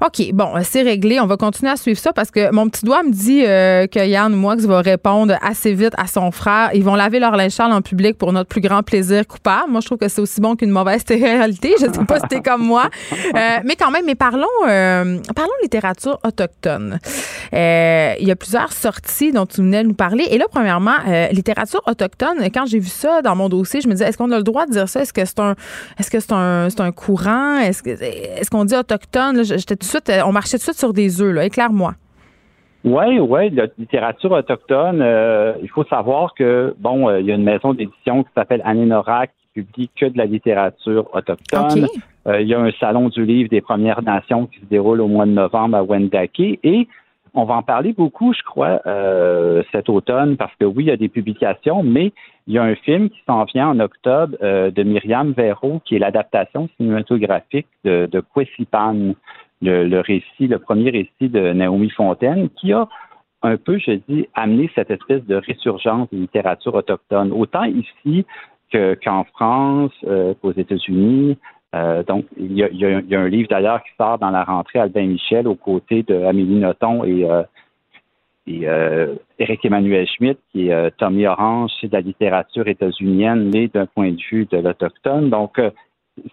OK, 0.05 0.31
bon, 0.31 0.49
c'est 0.61 0.83
réglé. 0.83 1.19
On 1.19 1.25
va 1.25 1.37
continuer 1.37 1.71
à 1.71 1.75
suivre 1.75 1.97
ça 1.97 2.13
parce 2.13 2.29
que 2.29 2.53
mon 2.53 2.69
petit 2.69 2.85
doigt 2.85 3.01
me 3.01 3.09
dit 3.09 3.43
euh, 3.43 3.87
que 3.87 4.05
Yann 4.07 4.31
Moix 4.31 4.57
va 4.57 4.81
répondre 4.81 5.33
assez 5.41 5.73
vite 5.73 5.93
à 5.97 6.05
son 6.05 6.29
frère. 6.29 6.69
Ils 6.75 6.83
vont 6.83 6.93
laver 6.93 7.17
leur 7.17 7.35
linge 7.35 7.59
en 7.59 7.81
public 7.81 8.15
pour 8.15 8.31
notre 8.31 8.47
plus 8.47 8.61
grand 8.61 8.83
plaisir 8.83 9.25
coupable. 9.25 9.71
Moi, 9.71 9.81
je 9.81 9.87
trouve 9.87 9.97
que 9.97 10.07
c'est 10.07 10.21
aussi 10.21 10.39
bon 10.39 10.55
qu'une 10.55 10.69
mauvaise 10.69 11.03
réalité. 11.09 11.73
Je 11.81 11.87
ne 11.87 11.93
sais 11.93 12.05
pas 12.05 12.19
si 12.19 12.27
t'es 12.27 12.41
comme 12.41 12.61
moi. 12.61 12.91
Euh, 13.13 13.39
mais 13.65 13.75
quand 13.75 13.89
même, 13.89 14.05
mais 14.05 14.13
parlons, 14.13 14.45
euh, 14.67 15.17
parlons 15.35 15.51
littérature 15.63 16.19
autochtone. 16.23 16.99
Il 17.51 18.27
y 18.27 18.31
a 18.31 18.35
plusieurs 18.35 18.71
sorties 18.71 19.31
dont 19.31 19.47
tu 19.47 19.61
venais 19.61 19.81
de 19.81 19.87
nous 19.87 19.95
parler. 19.95 20.25
Et 20.29 20.37
là, 20.37 20.45
premièrement, 20.51 20.97
littérature 21.31 21.81
autochtone, 21.87 22.37
quand 22.53 22.67
j'ai 22.67 22.77
vu 22.77 22.89
ça 22.89 23.23
dans 23.23 23.35
mon 23.35 23.49
dossier, 23.49 23.81
je 23.81 23.87
me 23.87 23.93
disais, 23.93 24.07
est-ce 24.07 24.17
qu'on 24.19 24.31
a 24.31 24.37
le 24.37 24.43
droit 24.43 24.67
de 24.67 24.73
dire 24.73 24.87
ça? 24.87 25.01
Est-ce 25.01 25.13
que 25.13 25.25
c'est 25.25 25.39
un 25.39 25.55
est-ce 25.99 26.11
que 26.11 26.19
c'est 26.19 26.33
un, 26.33 26.67
un 26.67 26.91
courant? 26.91 27.57
Est-ce, 27.59 27.83
que, 27.83 27.89
est-ce 27.89 28.49
qu'on 28.49 28.65
dit 28.65 28.75
autochtone? 28.75 29.43
j'étais 29.43 29.75
tout 29.75 29.79
de 29.79 29.83
suite, 29.83 30.11
on 30.25 30.31
marchait 30.31 30.57
tout 30.57 30.61
de 30.61 30.63
suite 30.63 30.79
sur 30.79 30.93
des 30.93 31.21
œufs. 31.21 31.33
Là. 31.33 31.45
Éclaire-moi. 31.45 31.93
Oui, 32.83 33.19
oui, 33.19 33.49
la 33.49 33.65
littérature 33.77 34.31
autochtone, 34.31 35.01
euh, 35.01 35.53
il 35.61 35.69
faut 35.69 35.83
savoir 35.85 36.33
que, 36.35 36.73
bon, 36.79 37.09
euh, 37.09 37.19
il 37.19 37.25
y 37.25 37.31
a 37.31 37.35
une 37.35 37.43
maison 37.43 37.73
d'édition 37.73 38.23
qui 38.23 38.29
s'appelle 38.33 38.61
Anénorak 38.63 39.31
qui 39.53 39.61
publie 39.61 39.89
que 39.99 40.05
de 40.05 40.17
la 40.17 40.25
littérature 40.25 41.09
autochtone. 41.13 41.87
Euh, 42.27 42.41
il 42.41 42.47
y 42.47 42.53
a 42.53 42.59
un 42.59 42.71
salon 42.79 43.09
du 43.09 43.25
livre 43.25 43.49
des 43.49 43.61
Premières 43.61 44.01
Nations 44.01 44.45
qui 44.45 44.59
se 44.59 44.65
déroule 44.65 45.01
au 45.01 45.07
mois 45.07 45.25
de 45.25 45.31
novembre 45.31 45.77
à 45.77 45.83
Wendake 45.83 46.39
et 46.39 46.87
on 47.37 47.45
va 47.45 47.55
en 47.55 47.61
parler 47.61 47.93
beaucoup, 47.93 48.33
je 48.33 48.41
crois, 48.41 48.81
euh, 48.87 49.61
cet 49.71 49.89
automne, 49.89 50.37
parce 50.37 50.53
que 50.59 50.65
oui, 50.65 50.85
il 50.85 50.87
y 50.87 50.91
a 50.91 50.97
des 50.97 51.07
publications, 51.07 51.83
mais 51.83 52.11
il 52.47 52.55
y 52.55 52.57
a 52.57 52.63
un 52.63 52.75
film 52.75 53.09
qui 53.09 53.19
s'en 53.27 53.43
vient 53.43 53.69
en 53.69 53.79
octobre 53.79 54.35
euh, 54.41 54.71
de 54.71 54.81
Myriam 54.83 55.31
Véro, 55.33 55.81
qui 55.85 55.95
est 55.95 55.99
l'adaptation 55.99 56.67
cinématographique 56.77 57.67
de, 57.83 58.07
de 58.11 58.23
le, 59.61 59.99
récit, 60.01 60.47
le 60.47 60.59
premier 60.59 60.89
récit 60.89 61.29
de 61.29 61.53
Naomi 61.53 61.89
Fontaine, 61.91 62.49
qui 62.49 62.73
a 62.73 62.87
un 63.43 63.57
peu, 63.57 63.77
je 63.77 63.99
dis, 64.07 64.27
amené 64.33 64.69
cette 64.73 64.89
espèce 64.89 65.23
de 65.25 65.35
résurgence 65.35 66.09
de 66.11 66.17
littérature 66.17 66.73
autochtone, 66.73 67.31
autant 67.31 67.65
ici 67.65 68.25
qu'en 68.71 69.23
France, 69.25 69.93
euh, 70.05 70.33
qu'aux 70.41 70.51
États-Unis, 70.51 71.37
euh, 71.77 72.03
donc, 72.03 72.25
il 72.37 72.53
y, 72.53 72.63
a, 72.63 73.19
un 73.19 73.27
livre 73.27 73.49
d'ailleurs 73.49 73.83
qui 73.83 73.89
sort 73.97 74.17
dans 74.17 74.29
la 74.29 74.43
rentrée 74.43 74.79
Albin 74.79 75.07
Michel 75.07 75.47
aux 75.47 75.55
côtés 75.55 76.03
de 76.03 76.15
Amélie 76.23 76.63
et, 76.63 77.25
euh, 77.25 77.43
et 78.47 78.67
euh, 78.67 79.15
Eric 79.37 79.63
Emmanuel 79.65 80.07
Schmitt, 80.07 80.39
qui 80.51 80.69
est 80.69 80.91
Tommy 80.97 81.27
Orange, 81.27 81.71
c'est 81.79 81.87
de 81.87 81.93
la 81.93 82.01
littérature 82.01 82.67
états-unienne, 82.67 83.51
mais 83.53 83.67
d'un 83.67 83.85
point 83.85 84.11
de 84.11 84.21
vue 84.31 84.45
de 84.45 84.57
l'Autochtone. 84.57 85.29
Donc, 85.29 85.61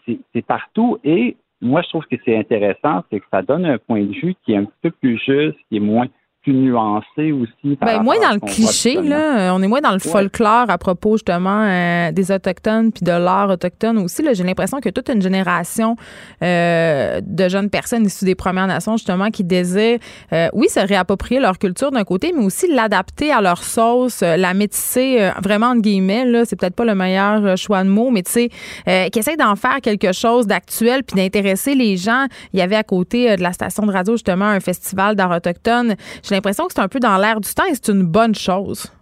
c'est 0.07 0.47
partout. 0.47 0.99
Et 1.05 1.37
moi, 1.61 1.83
je 1.83 1.89
trouve 1.89 2.07
que 2.07 2.17
c'est 2.25 2.37
intéressant, 2.37 3.03
c'est 3.11 3.21
que 3.21 3.27
ça 3.31 3.43
donne 3.43 3.67
un 3.67 3.79
point 3.79 4.03
de 4.03 4.13
vue 4.13 4.35
qui 4.45 4.53
est 4.53 4.57
un 4.57 4.65
petit 4.65 4.79
peu 4.83 4.91
plus 4.93 5.19
juste, 5.19 5.59
qui 5.69 5.77
est 5.77 5.81
moins 5.81 6.07
plus 6.45 6.53
nuancé 6.53 7.33
aussi. 7.33 7.77
Ben, 7.81 8.03
moins 8.03 8.21
dans 8.21 8.35
le 8.35 8.41
cliché, 8.41 9.01
là. 9.01 9.53
On 9.55 9.63
est 9.63 9.67
moins 9.67 9.81
dans 9.81 9.93
le 9.93 9.99
folklore 9.99 10.69
à 10.69 10.79
propos, 10.79 11.17
justement, 11.17 11.65
euh, 11.67 12.13
des 12.13 12.31
Autochtones 12.31 12.93
puis 12.93 13.03
de 13.03 13.13
l'art 13.13 13.51
autochtone 13.51 13.99
aussi. 13.99 14.23
J'ai 14.33 14.45
l'impression 14.45 14.81
que 14.81 14.91
toute 14.91 15.09
une 15.09 15.23
génération 15.23 15.97
euh, 16.43 17.21
de 17.23 17.49
jeunes 17.49 17.71
personnes 17.71 18.05
issues 18.05 18.27
des 18.27 18.35
Premières 18.35 18.67
Nations, 18.67 18.97
justement, 18.97 19.31
qui 19.31 19.43
désirent, 19.43 19.99
euh, 20.33 20.49
oui, 20.53 20.69
se 20.69 20.81
réapproprier 20.81 21.41
leur 21.41 21.59
culture 21.59 21.91
d'un 21.91 22.05
côté, 22.05 22.33
mais 22.37 22.45
aussi 22.45 22.73
l'adapter 22.73 23.33
à 23.33 23.41
leur 23.41 23.63
sauce, 23.63 24.21
la 24.21 24.53
métisser 24.55 25.31
vraiment, 25.43 25.69
entre 25.69 25.81
guillemets, 25.81 26.27
là. 26.27 26.45
C'est 26.45 26.57
peut-être 26.57 26.77
pas 26.77 26.85
le 26.85 26.95
meilleur 26.95 27.57
choix 27.57 27.83
de 27.83 27.89
mots, 27.89 28.11
mais 28.11 28.23
tu 28.23 28.33
sais, 28.33 29.11
qui 29.11 29.19
essaie 29.19 29.37
d'en 29.37 29.57
faire 29.57 29.81
quelque 29.83 30.13
chose 30.13 30.47
d'actuel 30.47 31.03
puis 31.05 31.17
d'intéresser 31.17 31.75
les 31.75 31.97
gens. 31.97 32.27
Il 32.53 32.59
y 32.59 32.63
avait 32.63 32.77
à 32.77 32.83
côté 32.85 33.37
de 33.37 33.43
la 33.43 33.53
station 33.53 33.87
de 33.87 33.93
radio, 33.93 34.15
justement, 34.15 34.45
un 34.45 34.61
festival 34.61 35.17
d'art 35.17 35.31
autochtone 35.31 35.95
l'impression 36.35 36.67
que 36.67 36.73
c'est 36.75 36.81
un 36.81 36.89
peu 36.89 37.01
dans 37.01 37.17
l'air 37.17 37.41
du 37.41 37.53
temps 37.53 37.65
et 37.65 37.75
c'est 37.75 37.89
une 37.93 38.05
bonne 38.05 38.35
chose. 38.35 38.93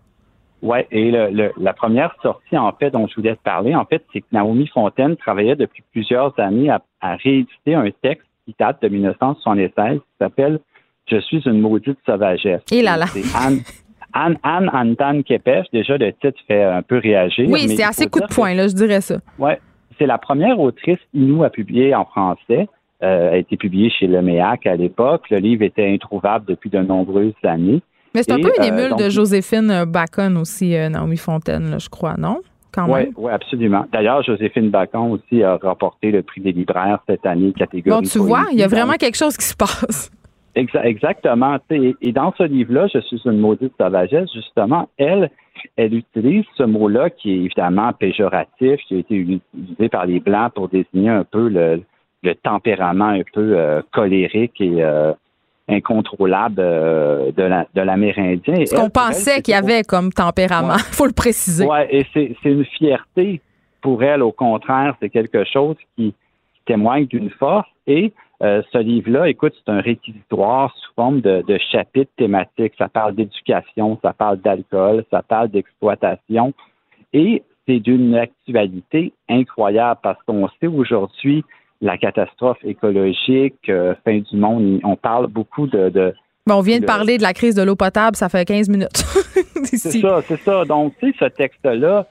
Oui, 0.63 0.79
et 0.93 1.11
la 1.11 1.73
première 1.73 2.15
sortie, 2.23 2.57
en 2.57 2.71
fait, 2.73 2.91
dont 2.91 3.09
je 3.09 3.17
voulais 3.17 3.35
te 3.35 3.43
parler, 3.43 3.75
en 3.75 3.85
fait, 3.85 4.05
c'est 4.13 4.21
que 4.21 4.27
Naomi 4.31 4.69
Fontaine 4.69 5.17
travaillait 5.17 5.57
depuis 5.57 5.83
plusieurs 5.91 6.39
années 6.39 6.71
à, 6.71 7.17
rééditer 7.17 7.75
un 7.75 7.91
texte 8.01 8.29
qui 8.45 8.55
date 8.59 8.81
de 8.81 8.89
1976 8.89 9.99
qui 9.99 10.01
s'appelle 10.21 10.61
Je 11.11 11.19
suis 11.21 11.43
une 11.47 11.61
maudite 11.61 11.99
sauvagesse. 12.07 12.63
Et 12.71 12.81
là 12.81 12.97
là. 12.97 13.07
Anne, 14.15 14.39
Anne, 14.45 14.71
Anne 14.73 15.25
Kepes, 15.25 15.67
déjà 15.73 15.97
le 15.97 16.13
titre 16.13 16.39
fait 16.47 16.63
un 16.63 16.83
peu 16.83 16.99
réagir. 16.99 17.49
Oui, 17.49 17.69
c'est 17.69 17.83
assez 17.83 18.07
coup 18.07 18.21
de 18.21 18.33
poing, 18.33 18.55
là, 18.55 18.69
je 18.69 18.75
dirais 18.75 19.01
ça. 19.01 19.17
Oui, 19.39 19.53
c'est 19.99 20.07
la 20.07 20.19
première 20.19 20.61
autrice 20.61 20.99
Inou 21.13 21.43
à 21.43 21.51
publier 21.51 21.95
en 21.95 22.05
français. 22.05 22.69
Euh, 23.03 23.33
a 23.33 23.37
été 23.37 23.57
publié 23.57 23.91
chez 23.91 24.07
Le 24.07 24.23
Méac 24.23 24.65
à 24.65 24.77
l'époque. 24.77 25.29
Le 25.29 25.39
livre 25.39 25.65
était 25.65 25.93
introuvable 25.93 26.45
depuis 26.47 26.71
de 26.71 26.79
nombreuses 26.79 27.33
années. 27.43 27.83
Mais 28.15 28.23
c'est 28.23 28.31
un 28.31 28.41
peu 28.41 28.53
une 28.57 28.63
euh, 28.63 28.69
émule 28.69 28.97
de 28.97 29.09
Joséphine 29.11 29.85
Bacon 29.87 30.37
aussi, 30.37 30.77
euh, 30.77 30.89
Naomi 30.89 31.17
Fontaine, 31.17 31.81
je 31.81 31.89
crois, 31.89 32.15
non? 32.17 32.43
Oui, 32.77 33.13
ouais, 33.17 33.33
absolument. 33.33 33.87
D'ailleurs, 33.93 34.23
Joséphine 34.23 34.71
Bacon 34.71 35.11
aussi 35.11 35.43
a 35.43 35.57
remporté 35.57 36.13
le 36.13 36.23
prix 36.23 36.43
des 36.43 36.53
libraires 36.53 37.01
cette 37.09 37.27
année, 37.27 37.53
catégorie. 37.53 38.03
Bon, 38.03 38.09
tu 38.09 38.19
vois, 38.19 38.45
il 38.53 38.59
y 38.59 38.63
a 38.63 38.69
vraiment 38.69 38.95
quelque 38.95 39.17
chose 39.17 39.37
qui 39.37 39.47
se 39.47 39.57
passe. 39.57 40.11
exactement. 40.55 41.59
Et 41.71 42.13
dans 42.13 42.33
ce 42.39 42.45
livre-là, 42.45 42.87
Je 42.87 43.01
suis 43.01 43.21
une 43.25 43.39
maudite 43.39 43.73
sauvagesse, 43.79 44.33
justement, 44.33 44.89
elle, 44.97 45.29
elle 45.77 45.95
utilise 45.95 46.45
ce 46.57 46.63
mot-là 46.63 47.11
qui 47.11 47.33
est 47.33 47.39
évidemment 47.45 47.93
péjoratif, 47.93 48.81
qui 48.87 48.95
a 48.95 48.99
été 48.99 49.17
utilisé 49.17 49.89
par 49.91 50.07
les 50.07 50.21
Blancs 50.21 50.53
pour 50.55 50.69
désigner 50.69 51.11
un 51.11 51.25
peu 51.25 51.49
le, 51.49 51.83
le 52.23 52.35
tempérament 52.35 53.09
un 53.09 53.23
peu 53.33 53.59
euh, 53.59 53.83
colérique 53.93 54.61
et 54.61 54.83
euh, 54.83 55.13
incontrôlable 55.69 56.57
euh, 56.59 57.33
de 57.33 57.81
l'Amérindien. 57.81 58.65
Ce 58.67 58.75
qu'on 58.75 58.91
pensait 58.91 59.43
qu'il 59.43 59.53
y 59.53 59.57
avait 59.57 59.83
comme 59.83 60.13
tempérament, 60.13 60.77
il 60.77 60.83
faut 60.95 61.07
le 61.07 61.13
préciser. 61.13 61.67
Oui, 61.67 61.79
et 61.91 62.07
c'est 62.13 62.37
une 62.45 62.65
fierté 62.65 63.41
pour 63.81 64.03
elle, 64.05 64.23
au 64.23 64.33
contraire, 64.33 64.95
c'est 65.01 65.11
quelque 65.11 65.45
chose 65.45 65.77
qui, 65.97 66.15
témoigne 66.65 67.07
d'une 67.07 67.29
force. 67.29 67.69
Et 67.89 68.13
ce 68.41 68.79
livre-là, 68.79 69.29
écoute, 69.29 69.53
c'est 69.57 69.73
un 69.73 69.81
réquisitoire 69.81 70.73
sous 70.77 70.93
forme 70.95 71.21
de, 71.21 71.43
de 71.43 71.59
chapitres 71.73 72.13
thématiques. 72.17 72.75
Ça 72.79 72.89
parle 72.89 73.17
d'éducation, 73.17 73.99
ça 74.01 74.13
parle 74.13 74.37
d'alcool, 74.37 75.05
ça 75.11 75.23
parle 75.23 75.49
d'exploitation. 75.49 76.53
Et 77.13 77.43
c'est 77.67 77.81
d'une 77.81 78.15
actualité 78.15 79.13
incroyable 79.29 79.99
parce 80.05 80.23
qu'on 80.23 80.49
sait 80.61 80.69
aujourd'hui 80.69 81.45
la 81.83 81.99
catastrophe 81.99 82.65
écologique, 82.65 83.69
euh, 83.69 83.95
fin 84.05 84.19
du 84.19 84.37
monde. 84.37 84.81
On 84.85 84.97
parle 84.97 85.27
beaucoup 85.27 85.67
de. 85.67 86.15
on 86.49 86.61
vient 86.61 86.79
de, 86.79 86.87
parler 86.87 87.19
de 87.19 87.23
la 87.23 87.35
crise 87.35 87.57
de 87.57 87.63
l'eau 87.63 87.77
potable, 87.77 88.17
ça 88.17 88.29
fait 88.29 88.45
15 88.45 88.69
minutes. 88.71 88.97
c'est 89.65 90.01
ça, 90.01 90.23
c'est 90.23 90.39
ça. 90.39 90.65
Donc, 90.65 90.95
tu 90.99 91.11
sais, 91.11 91.17
ce 91.19 91.25
texte-là, 91.27 92.07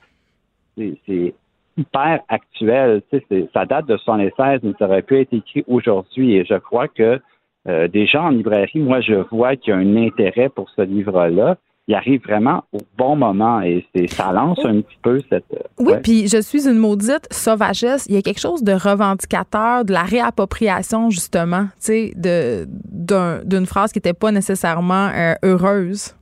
c'est 0.77 1.33
hyper 1.77 2.19
actuel. 2.27 3.01
Tu 3.09 3.23
sais, 3.29 3.49
ça 3.53 3.65
date 3.65 3.85
de 3.87 3.95
76, 3.95 4.59
mais 4.63 4.73
ça 4.77 4.85
aurait 4.85 5.01
pu 5.01 5.19
être 5.21 5.33
écrit 5.33 5.63
aujourd'hui. 5.67 6.35
Et 6.35 6.45
je 6.45 6.55
crois 6.55 6.89
que 6.89 7.19
euh, 7.67 7.87
déjà 7.87 8.23
en 8.23 8.29
librairie, 8.29 8.79
moi, 8.79 8.99
je 8.99 9.15
vois 9.31 9.55
qu'il 9.55 9.73
y 9.73 9.73
a 9.73 9.79
un 9.79 9.95
intérêt 9.95 10.49
pour 10.49 10.69
ce 10.71 10.81
livre-là 10.81 11.55
il 11.91 11.95
arrive 11.95 12.21
vraiment 12.23 12.63
au 12.71 12.79
bon 12.97 13.17
moment 13.17 13.61
et 13.61 13.85
ça 14.07 14.31
lance 14.31 14.63
un 14.63 14.79
petit 14.79 14.97
peu 15.01 15.21
cette. 15.29 15.43
Euh, 15.53 15.57
oui, 15.79 15.93
puis 16.01 16.27
je 16.29 16.41
suis 16.41 16.65
une 16.69 16.77
maudite 16.77 17.27
sauvagesse. 17.31 18.05
Il 18.07 18.15
y 18.15 18.17
a 18.17 18.21
quelque 18.21 18.39
chose 18.39 18.63
de 18.63 18.71
revendicateur, 18.71 19.83
de 19.83 19.91
la 19.91 20.03
réappropriation, 20.03 21.09
justement, 21.09 21.65
tu 21.85 22.13
sais, 22.13 22.13
d'une 22.15 23.65
phrase 23.65 23.91
qui 23.91 23.97
n'était 23.97 24.13
pas 24.13 24.31
nécessairement 24.31 25.09
euh, 25.13 25.33
heureuse. 25.43 26.15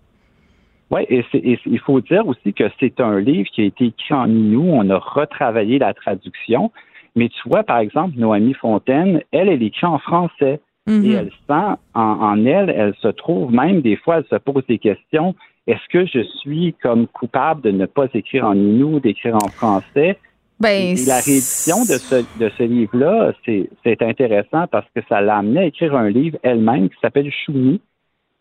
Oui, 0.89 1.01
et, 1.07 1.23
il 1.33 1.79
faut 1.79 2.01
dire 2.01 2.27
aussi 2.27 2.51
que 2.51 2.63
c'est 2.79 2.99
un 2.99 3.19
livre 3.19 3.47
qui 3.53 3.61
a 3.61 3.65
été 3.65 3.85
écrit 3.85 4.15
en 4.15 4.27
Inou. 4.27 4.71
On 4.71 4.89
a 4.89 4.97
retravaillé 4.97 5.77
la 5.77 5.93
traduction. 5.93 6.71
Mais 7.15 7.29
tu 7.29 7.47
vois, 7.47 7.61
par 7.61 7.77
exemple, 7.77 8.17
Noémie 8.17 8.55
Fontaine, 8.55 9.21
elle, 9.31 9.49
elle 9.49 9.61
écrit 9.61 9.85
en 9.85 9.99
français. 9.99 10.61
et 10.87 11.11
elle 11.11 11.29
sent 11.47 11.77
en, 11.93 12.01
en, 12.01 12.43
elle, 12.47 12.71
elle 12.71 12.95
se 12.95 13.09
trouve 13.09 13.51
même 13.53 13.81
des 13.81 13.97
fois, 13.97 14.17
elle 14.17 14.25
se 14.31 14.37
pose 14.37 14.63
des 14.67 14.79
questions. 14.79 15.35
Est-ce 15.69 15.87
que 15.89 16.03
je 16.07 16.23
suis 16.39 16.73
comme 16.81 17.05
coupable 17.05 17.61
de 17.61 17.69
ne 17.69 17.85
pas 17.85 18.07
écrire 18.15 18.45
en 18.45 18.55
inou, 18.55 18.99
d'écrire 18.99 19.35
en 19.35 19.49
français? 19.49 20.17
Ben, 20.59 20.97
et 20.97 21.05
la 21.05 21.19
réédition 21.19 21.81
de 21.81 21.97
ce, 21.99 22.15
de 22.39 22.49
ce 22.57 22.63
livre-là, 22.63 23.33
c'est 23.45 24.01
intéressant 24.01 24.65
parce 24.65 24.87
que 24.95 25.01
ça 25.07 25.21
l'a 25.21 25.37
amené 25.37 25.59
à 25.59 25.65
écrire 25.65 25.95
un 25.95 26.09
livre 26.09 26.39
elle-même 26.41 26.89
qui 26.89 26.95
s'appelle 26.99 27.31
Choumi, 27.31 27.79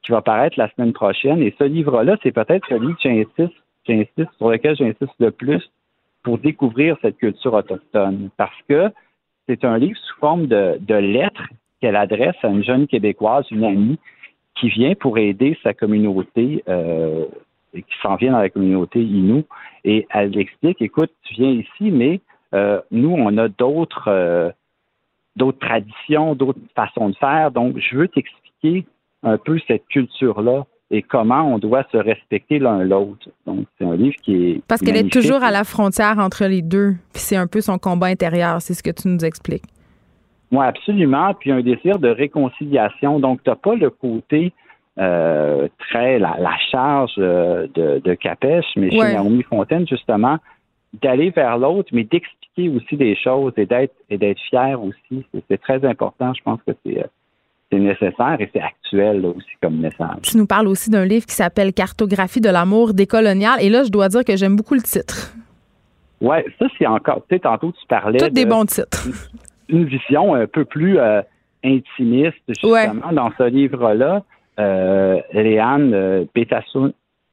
qui 0.03 0.11
va 0.11 0.23
paraître 0.23 0.59
la 0.59 0.71
semaine 0.71 0.95
prochaine. 0.95 1.43
Et 1.43 1.55
ce 1.59 1.65
livre-là, 1.65 2.17
c'est 2.23 2.33
peut-être 2.33 2.67
celui 2.67 2.95
que 2.95 3.01
j'insiste, 3.03 3.55
j'insiste, 3.87 4.35
sur 4.39 4.49
lequel 4.49 4.75
j'insiste 4.75 5.15
le 5.19 5.31
plus 5.31 5.63
pour 6.23 6.39
découvrir 6.39 6.97
cette 7.03 7.19
culture 7.19 7.53
autochtone. 7.53 8.31
Parce 8.39 8.57
que 8.71 8.89
c'est 9.47 9.67
un 9.67 9.77
livre 9.77 9.99
sous 9.99 10.19
forme 10.19 10.47
de, 10.47 10.79
de 10.81 10.95
lettres 10.95 11.47
qu'elle 11.83 11.97
adresse 11.97 12.37
à 12.43 12.49
une 12.49 12.65
jeune 12.65 12.87
Québécoise, 12.87 13.45
une 13.51 13.65
amie, 13.65 13.99
qui 14.59 14.69
vient 14.69 14.95
pour 14.95 15.19
aider 15.19 15.57
sa 15.63 15.75
communauté, 15.75 16.63
euh, 16.69 17.25
qui 17.73 17.85
s'en 18.03 18.17
vient 18.17 18.33
dans 18.33 18.41
la 18.41 18.51
communauté 18.51 19.01
Innu. 19.01 19.45
Et 19.85 20.07
elle 20.11 20.39
explique, 20.39 20.81
écoute, 20.83 21.11
tu 21.23 21.35
viens 21.35 21.51
ici, 21.51 21.91
mais 21.91 22.21
euh, 22.55 22.81
nous, 22.91 23.11
on 23.11 23.37
a 23.39 23.49
d'autres 23.49 24.09
euh, 24.09 24.51
d'autres 25.37 25.59
traditions, 25.59 26.35
d'autres 26.35 26.61
façons 26.75 27.11
de 27.11 27.17
faire. 27.17 27.51
Donc, 27.51 27.79
je 27.79 27.97
veux 27.97 28.09
t'expliquer 28.09 28.87
un 29.23 29.39
peu 29.39 29.59
cette 29.67 29.87
culture-là 29.89 30.67
et 30.91 31.03
comment 31.03 31.55
on 31.55 31.59
doit 31.59 31.85
se 31.93 31.97
respecter 31.97 32.59
l'un 32.59 32.83
l'autre. 32.83 33.29
Donc, 33.47 33.67
c'est 33.77 33.85
un 33.85 33.95
livre 33.95 34.17
qui 34.23 34.35
est. 34.35 34.63
Parce 34.67 34.81
qu'elle 34.81 34.97
est 34.97 35.13
toujours 35.13 35.43
à 35.43 35.51
la 35.51 35.65
frontière 35.65 36.19
entre 36.19 36.47
les 36.47 36.63
deux. 36.63 36.95
Puis 37.13 37.23
c'est 37.23 37.37
un 37.37 37.47
peu 37.47 37.61
son 37.61 37.79
combat 37.79 38.07
intérieur, 38.07 38.61
c'est 38.63 38.75
ce 38.75 38.83
que 38.83 38.91
tu 38.91 39.09
nous 39.09 39.25
expliques. 39.25 39.65
Oui, 40.53 40.65
absolument. 40.65 41.35
Puis 41.35 41.51
un 41.51 41.61
désir 41.61 41.99
de 41.99 42.09
réconciliation. 42.09 43.21
Donc, 43.21 43.43
tu 43.43 43.51
n'as 43.51 43.57
pas 43.57 43.75
le 43.75 43.91
côté 43.91 44.53
euh, 44.99 45.69
très 45.79 46.19
la, 46.19 46.37
charge 46.71 47.13
euh, 47.19 47.67
de, 47.75 48.01
de 48.03 48.15
Capèche, 48.15 48.67
mais 48.77 48.91
chez 48.91 49.15
Naomi 49.15 49.43
Fontaine, 49.43 49.87
justement, 49.87 50.39
d'aller 51.03 51.31
vers 51.31 51.59
l'autre, 51.59 51.91
mais 51.93 52.05
d'expliquer 52.05 52.69
aussi 52.69 52.97
des 52.97 53.15
choses 53.15 53.53
et 53.57 53.67
d'être 53.67 53.95
et 54.11 54.19
d'être 54.19 54.41
fier 54.51 54.83
aussi. 54.83 55.25
C'est 55.49 55.61
très 55.61 55.85
important. 55.85 56.33
Je 56.35 56.43
pense 56.43 56.61
que 56.67 56.73
c'est 56.85 56.99
euh, 56.99 57.07
c'est 57.71 57.79
nécessaire 57.79 58.37
et 58.41 58.51
c'est 58.53 58.63
actuel 58.63 59.21
là, 59.21 59.29
aussi 59.29 59.47
comme 59.63 59.77
message. 59.77 60.23
Tu 60.23 60.37
nous 60.37 60.47
parles 60.47 60.67
aussi 60.67 60.91
d'un 60.91 61.05
livre 61.05 61.27
qui 61.27 61.35
s'appelle 61.35 61.73
Cartographie 61.73 62.41
de 62.41 62.49
l'amour 62.49 62.95
décolonial. 62.95 63.63
Et 63.63 63.69
là, 63.69 63.85
je 63.85 63.91
dois 63.91 64.09
dire 64.09 64.25
que 64.25 64.37
j'aime 64.37 64.57
beaucoup 64.57 64.75
le 64.75 64.83
titre. 64.83 65.35
Oui, 66.21 66.39
ça, 66.59 66.67
c'est 66.77 66.87
encore. 66.87 67.23
Tu 67.29 67.37
sais, 67.37 67.41
tantôt, 67.41 67.71
tu 67.71 67.87
parlais. 67.87 68.19
Tous 68.19 68.31
des 68.31 68.47
bons 68.47 68.65
titres. 68.65 69.09
Une, 69.69 69.85
vision 69.85 70.35
un 70.35 70.47
peu 70.47 70.65
plus 70.65 70.99
euh, 70.99 71.23
intimiste, 71.65 72.37
justement, 72.49 73.13
dans 73.13 73.31
ce 73.37 73.45
livre-là. 73.45 74.23
Euh, 74.59 75.21
Léane 75.33 75.95
euh, 75.95 76.25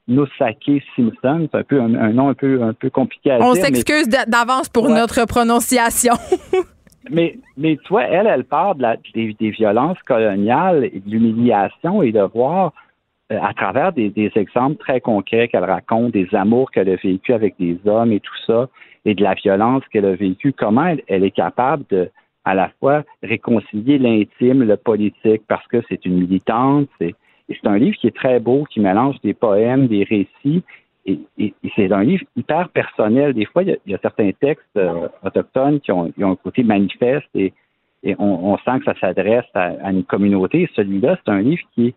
Nosake 0.07 0.84
Simpson, 0.95 1.48
c'est 1.52 1.57
un 1.57 1.64
peu 1.64 1.82
un, 1.82 1.88
nom 2.14 2.30
un 2.30 2.36
peu 2.36 2.62
un 2.62 2.74
peu 2.74 2.91
compliqué 2.91 3.32
à 3.32 3.40
dire. 3.40 3.48
On 3.48 3.56
s'excuse 3.56 4.07
d'avance 4.07 4.70
pour 4.70 4.90
notre 4.90 5.26
prononciation. 5.26 6.14
Mais, 7.12 7.38
mais 7.56 7.78
toi, 7.84 8.03
elle, 8.03 8.28
elle 8.28 8.45
parle 8.45 8.78
de 8.78 8.82
la, 8.82 8.98
des, 9.14 9.52
violences 9.52 10.02
coloniales 10.07 10.86
et 10.86 10.99
de 11.06 11.10
l'humiliation 11.10 12.02
et 12.02 12.12
de 12.12 12.22
voir 12.22 12.74
euh, 13.32 13.40
à 13.41 13.53
travers 13.53 13.91
des, 13.91 14.32
exemples 14.36 14.78
très 14.78 15.02
concrets 15.02 15.48
qu'elle 15.48 15.64
raconte, 15.64 16.12
des 16.12 16.28
amours 16.34 16.72
qu'elle 16.72 16.90
a 16.90 16.95
vécu 16.95 17.34
avec 17.34 17.56
des 17.60 17.78
hommes 17.86 18.12
et 18.12 18.20
tout 18.20 18.38
ça, 18.45 18.70
et 19.06 19.14
de 19.14 19.24
la 19.24 19.36
violence 19.36 19.84
qu'elle 19.91 20.06
a 20.06 20.16
vécue, 20.16 20.53
comment 20.53 20.95
elle, 21.07 21.24
est 21.24 21.32
capable 21.32 21.84
de 21.90 22.10
à 22.45 22.53
la 22.53 22.69
fois 22.80 23.03
réconcilier 23.23 23.97
l'intime, 23.97 24.63
le 24.63 24.77
politique, 24.77 25.41
parce 25.47 25.67
que 25.67 25.81
c'est 25.89 26.05
une 26.05 26.19
militante. 26.19 26.88
C'est, 26.99 27.15
et 27.49 27.57
c'est 27.59 27.67
un 27.67 27.77
livre 27.77 27.97
qui 27.97 28.07
est 28.07 28.15
très 28.15 28.39
beau, 28.39 28.65
qui 28.69 28.80
mélange 28.80 29.19
des 29.22 29.34
poèmes, 29.34 29.88
des 29.88 30.03
récits, 30.03 30.63
et, 31.05 31.53
c'est 31.76 31.91
un 31.91 32.03
livre 32.03 32.23
hyper 32.35 32.69
personnel. 32.69 33.34
Des 33.34 33.45
fois, 33.45 33.63
il 33.63 33.77
y 33.85 33.93
a, 33.93 33.97
certains 33.99 34.31
textes 34.31 34.65
euh, 34.77 35.07
autochtones 35.23 35.80
qui 35.80 35.91
ont, 35.91 36.11
un 36.19 36.35
côté 36.35 36.63
manifeste 36.63 37.27
et, 37.35 37.53
on, 38.19 38.55
sent 38.57 38.80
que 38.80 38.85
ça 38.85 38.99
s'adresse 38.99 39.45
à, 39.55 39.91
une 39.91 40.03
communauté. 40.03 40.69
Celui-là, 40.76 41.17
c'est 41.17 41.31
un 41.31 41.41
livre 41.41 41.63
qui 41.73 41.88
est 41.88 41.95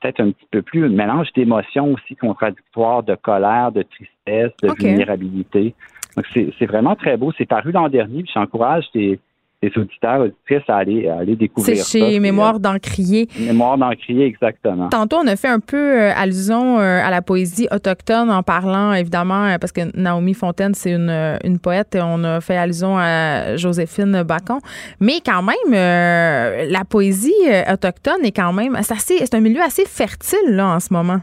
peut-être 0.00 0.20
un 0.20 0.30
petit 0.30 0.46
peu 0.50 0.62
plus 0.62 0.86
un 0.86 0.88
mélange 0.88 1.30
d'émotions 1.34 1.92
aussi 1.92 2.16
contradictoires, 2.16 3.02
de 3.02 3.14
colère, 3.14 3.70
de 3.70 3.82
tristesse, 3.82 4.52
de 4.62 4.72
vulnérabilité. 4.78 5.74
Donc, 6.16 6.26
c'est 6.34 6.66
vraiment 6.66 6.96
très 6.96 7.18
beau. 7.18 7.30
C'est 7.36 7.46
paru 7.46 7.72
l'an 7.72 7.88
dernier, 7.88 8.22
puis 8.22 8.32
j'encourage 8.34 8.90
des, 8.94 9.18
les 9.62 9.70
auditeurs, 9.76 10.20
auditrices 10.20 10.68
à 10.68 10.76
aller, 10.76 11.06
à 11.08 11.18
aller 11.18 11.36
découvrir 11.36 11.76
C'est 11.76 11.98
chez 11.98 12.18
Mémoire 12.18 12.56
euh, 12.56 12.58
d'Encrier. 12.58 13.28
Mémoire 13.38 13.76
d'Encrier, 13.76 14.24
exactement. 14.24 14.88
Tantôt, 14.88 15.16
on 15.22 15.26
a 15.26 15.36
fait 15.36 15.48
un 15.48 15.60
peu 15.60 15.76
euh, 15.76 16.12
allusion 16.16 16.78
euh, 16.78 17.00
à 17.04 17.10
la 17.10 17.20
poésie 17.20 17.68
autochtone 17.70 18.30
en 18.30 18.42
parlant, 18.42 18.94
évidemment, 18.94 19.56
parce 19.60 19.72
que 19.72 19.94
Naomi 19.94 20.32
Fontaine, 20.32 20.72
c'est 20.72 20.92
une, 20.92 21.10
une 21.44 21.58
poète 21.58 21.94
et 21.94 22.00
on 22.02 22.24
a 22.24 22.40
fait 22.40 22.56
allusion 22.56 22.96
à 22.98 23.56
Joséphine 23.56 24.22
Bacon. 24.22 24.60
Mais 24.98 25.20
quand 25.24 25.42
même, 25.42 25.72
la 25.72 26.84
poésie 26.88 27.34
autochtone 27.70 28.24
est 28.24 28.34
quand 28.34 28.52
même, 28.54 28.76
c'est 28.80 29.34
un 29.34 29.40
milieu 29.40 29.60
assez 29.60 29.84
fertile, 29.84 30.54
là, 30.56 30.68
en 30.68 30.80
ce 30.80 30.92
moment. 30.92 31.20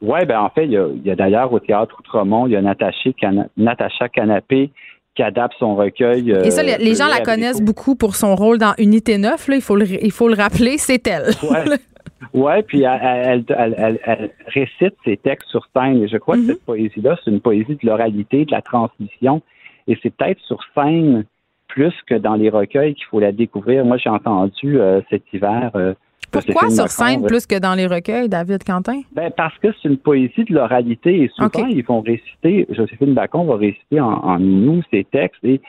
Oui, 0.00 0.24
ben 0.26 0.38
en 0.38 0.50
fait, 0.50 0.66
il 0.66 1.02
y 1.04 1.10
a, 1.10 1.16
d'ailleurs 1.16 1.52
au 1.52 1.58
Théâtre 1.58 1.96
Outremont, 1.98 2.46
il 2.46 2.52
y 2.52 2.56
a 2.56 2.62
Natacha 2.62 4.08
Canapé 4.08 4.70
qui 5.14 5.22
adapte 5.22 5.54
son 5.58 5.76
recueil. 5.76 6.30
Et 6.44 6.50
ça, 6.50 6.62
les, 6.62 6.74
euh, 6.74 6.94
gens 6.94 7.08
la 7.08 7.20
connaissent 7.20 7.62
beaucoup 7.62 7.94
pour 7.94 8.16
son 8.16 8.34
rôle 8.34 8.58
dans 8.58 8.74
Unité 8.78 9.18
9, 9.18 9.48
là, 9.48 9.56
il, 9.56 9.62
faut 9.62 9.76
le, 9.76 9.86
il 10.04 10.10
faut 10.10 10.28
le 10.28 10.34
rappeler, 10.34 10.78
c'est 10.78 11.06
elle. 11.06 11.30
Ouais. 11.42 11.76
Oui, 12.32 12.62
puis 12.66 12.82
elle, 12.82 13.44
elle, 13.48 14.00
elle, 14.04 14.30
récite 14.46 14.94
ses 15.04 15.16
textes 15.16 15.48
sur 15.50 15.68
scène. 15.76 16.02
Et 16.02 16.08
je 16.08 16.16
crois 16.16 16.36
que 16.36 16.40
mm-hmm. 16.40 16.46
cette 16.46 16.64
poésie-là, 16.64 17.16
c'est 17.22 17.30
une 17.30 17.40
poésie 17.40 17.74
de 17.80 17.86
l'oralité, 17.86 18.44
de 18.44 18.50
la 18.50 18.62
transmission. 18.62 19.42
Et 19.86 19.98
c'est 20.02 20.10
peut-être 20.10 20.40
sur 20.40 20.58
scène 20.74 21.24
plus 21.68 21.94
que 22.06 22.14
dans 22.14 22.34
les 22.34 22.50
recueils 22.50 22.94
qu'il 22.94 23.04
faut 23.06 23.20
la 23.20 23.32
découvrir. 23.32 23.84
Moi, 23.84 23.98
j'ai 23.98 24.10
entendu 24.10 24.80
euh, 24.80 25.00
cet 25.10 25.22
hiver 25.32 25.70
euh, 25.74 25.94
pourquoi 26.34 26.70
sur 26.70 26.88
scène 26.88 27.24
plus 27.26 27.46
que 27.46 27.58
dans 27.58 27.74
les 27.74 27.86
recueils, 27.86 28.28
David 28.28 28.64
Quentin? 28.64 29.00
Ben 29.12 29.30
parce 29.36 29.56
que 29.58 29.68
c'est 29.72 29.88
une 29.88 29.98
poésie 29.98 30.44
de 30.44 30.54
l'oralité 30.54 31.22
et 31.22 31.30
souvent 31.34 31.66
ils 31.66 31.84
vont 31.84 32.00
réciter, 32.00 32.66
Joséphine 32.70 33.14
Bacon 33.14 33.46
va 33.46 33.56
réciter 33.56 34.00
en, 34.00 34.38
nous 34.38 34.82
ses 34.90 35.04
textes 35.04 35.44
et 35.44 35.60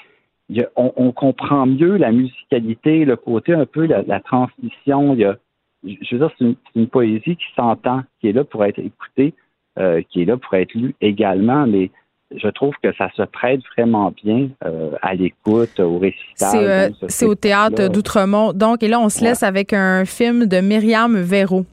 on, 0.76 1.12
comprend 1.12 1.66
mieux 1.66 1.98
la 1.98 2.12
musicalité, 2.12 3.06
le 3.06 3.16
côté 3.16 3.54
un 3.54 3.66
peu 3.66 3.86
la, 3.86 4.04
la 4.04 4.20
transmission. 4.20 5.14
Il 5.14 5.22
y 5.22 5.26
a, 5.26 5.38
je 5.86 6.16
veux 6.16 6.20
dire, 6.20 6.32
c'est 6.38 6.56
une, 6.76 6.88
poésie 6.88 7.36
qui 7.36 7.46
s'entend, 7.56 8.04
qui 8.20 8.30
est 8.30 8.34
là 8.34 8.44
pour 8.44 8.64
être 8.66 8.80
écoutée, 8.80 9.34
euh, 9.80 10.02
qui 10.10 10.22
est 10.22 10.26
là 10.26 10.38
pour 10.38 10.54
être 10.56 10.74
lue 10.74 10.96
également, 11.02 11.66
mais 11.68 11.92
je 12.32 12.48
trouve 12.50 12.74
que 12.82 12.94
ça 12.94 13.10
se 13.16 13.22
prête 13.24 13.62
vraiment 13.78 14.12
bien 14.24 14.50
euh, 14.66 14.92
à 15.02 15.14
l'écoute, 15.14 15.80
au 15.80 16.00
récital. 16.00 16.92
C'est, 17.08 17.26
euh, 17.26 17.30
au 17.30 17.36
théâtre 17.36 17.88
d'Outremont. 17.90 18.52
Donc, 18.54 18.84
et 18.84 18.88
là, 18.88 19.00
on 19.00 19.10
se 19.10 19.24
laisse 19.24 19.44
avec 19.44 19.74
un 19.74 20.06
film 20.06 20.46
de 20.46 20.60
Myriam 20.60 21.16
Véro. 21.18 21.66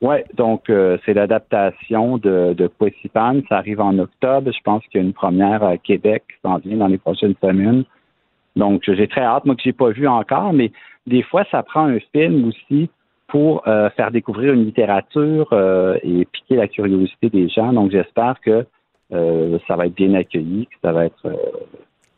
Oui, 0.00 0.16
donc 0.36 0.70
euh, 0.70 0.96
c'est 1.04 1.14
l'adaptation 1.14 2.18
de, 2.18 2.54
de 2.56 2.70
Ça 3.48 3.56
arrive 3.56 3.80
en 3.80 3.98
octobre. 3.98 4.52
Je 4.52 4.62
pense 4.62 4.84
qu'il 4.86 5.00
y 5.00 5.04
a 5.04 5.06
une 5.06 5.12
première 5.12 5.64
à 5.64 5.76
Québec 5.76 6.22
qui 6.28 6.36
s'en 6.42 6.58
vient 6.58 6.76
dans 6.76 6.86
les 6.86 6.98
prochaines 6.98 7.34
semaines. 7.42 7.84
Donc, 8.54 8.82
j'ai 8.86 9.08
très 9.08 9.22
hâte, 9.22 9.44
moi 9.44 9.56
que 9.56 9.62
j'ai 9.62 9.72
pas 9.72 9.90
vu 9.90 10.06
encore, 10.06 10.52
mais 10.52 10.72
des 11.06 11.22
fois, 11.22 11.44
ça 11.50 11.62
prend 11.62 11.86
un 11.86 11.98
film 12.12 12.48
aussi 12.48 12.90
pour 13.28 13.62
faire 13.64 14.10
découvrir 14.10 14.54
une 14.54 14.64
littérature 14.64 15.52
et 16.02 16.26
piquer 16.32 16.56
la 16.56 16.66
curiosité 16.66 17.28
des 17.28 17.48
gens. 17.48 17.72
Donc, 17.72 17.90
j'espère 17.90 18.40
que 18.40 18.64
euh, 19.12 19.58
ça 19.66 19.76
va 19.76 19.86
être 19.86 19.94
bien 19.94 20.14
accueilli, 20.14 20.66
que 20.66 20.76
ça 20.82 20.92
va 20.92 21.06
être 21.06 21.26
euh, 21.26 21.36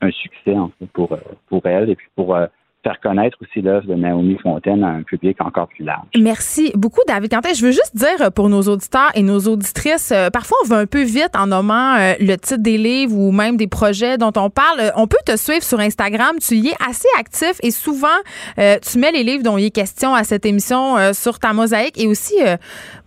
un 0.01 0.11
succès 0.11 0.57
en 0.57 0.71
fait, 0.79 0.87
pour, 0.93 1.13
euh, 1.13 1.19
pour 1.49 1.65
elle 1.67 1.91
et 1.91 1.97
puis 1.97 2.09
pour 2.17 2.37
faire 2.83 2.99
connaître 3.01 3.37
aussi 3.43 3.61
l'œuvre 3.61 3.87
de 3.87 3.95
Naomi 3.95 4.37
Fontaine 4.43 4.83
à 4.85 4.89
un 4.89 5.03
public 5.03 5.37
encore 5.41 5.69
plus 5.69 5.85
large. 5.85 6.07
Merci 6.19 6.73
beaucoup, 6.75 7.01
David 7.07 7.31
Quentin. 7.31 7.53
Je 7.53 7.65
veux 7.65 7.73
juste 7.73 7.95
dire 7.95 8.33
pour 8.33 8.49
nos 8.49 8.63
auditeurs 8.63 9.11
et 9.15 9.23
nos 9.23 9.41
auditrices, 9.41 10.13
parfois 10.33 10.57
on 10.65 10.69
va 10.69 10.77
un 10.79 10.87
peu 10.87 11.03
vite 11.03 11.31
en 11.37 11.49
nommant 11.49 11.97
le 12.19 12.37
titre 12.37 12.63
des 12.63 12.79
livres 12.79 13.17
ou 13.17 13.33
même 13.33 13.57
des 13.57 13.67
projets 13.67 14.19
dont 14.19 14.33
on 14.37 14.51
parle. 14.51 14.93
On 14.97 15.07
peut 15.07 15.19
te 15.25 15.37
suivre 15.37 15.63
sur 15.63 15.81
Instagram. 15.81 16.37
Tu 16.41 16.57
y 16.57 16.69
es 16.69 16.75
assez 16.87 17.09
actif 17.19 17.55
et 17.63 17.71
souvent, 17.71 18.09
tu 18.57 18.99
mets 18.99 19.13
les 19.13 19.25
livres 19.25 19.43
dont 19.43 19.59
il 19.59 19.67
est 19.67 19.71
question 19.71 20.15
à 20.15 20.25
cette 20.25 20.47
émission 20.47 20.97
sur 21.13 21.39
ta 21.39 21.53
mosaïque 21.53 22.01
et 22.01 22.07
aussi 22.07 22.37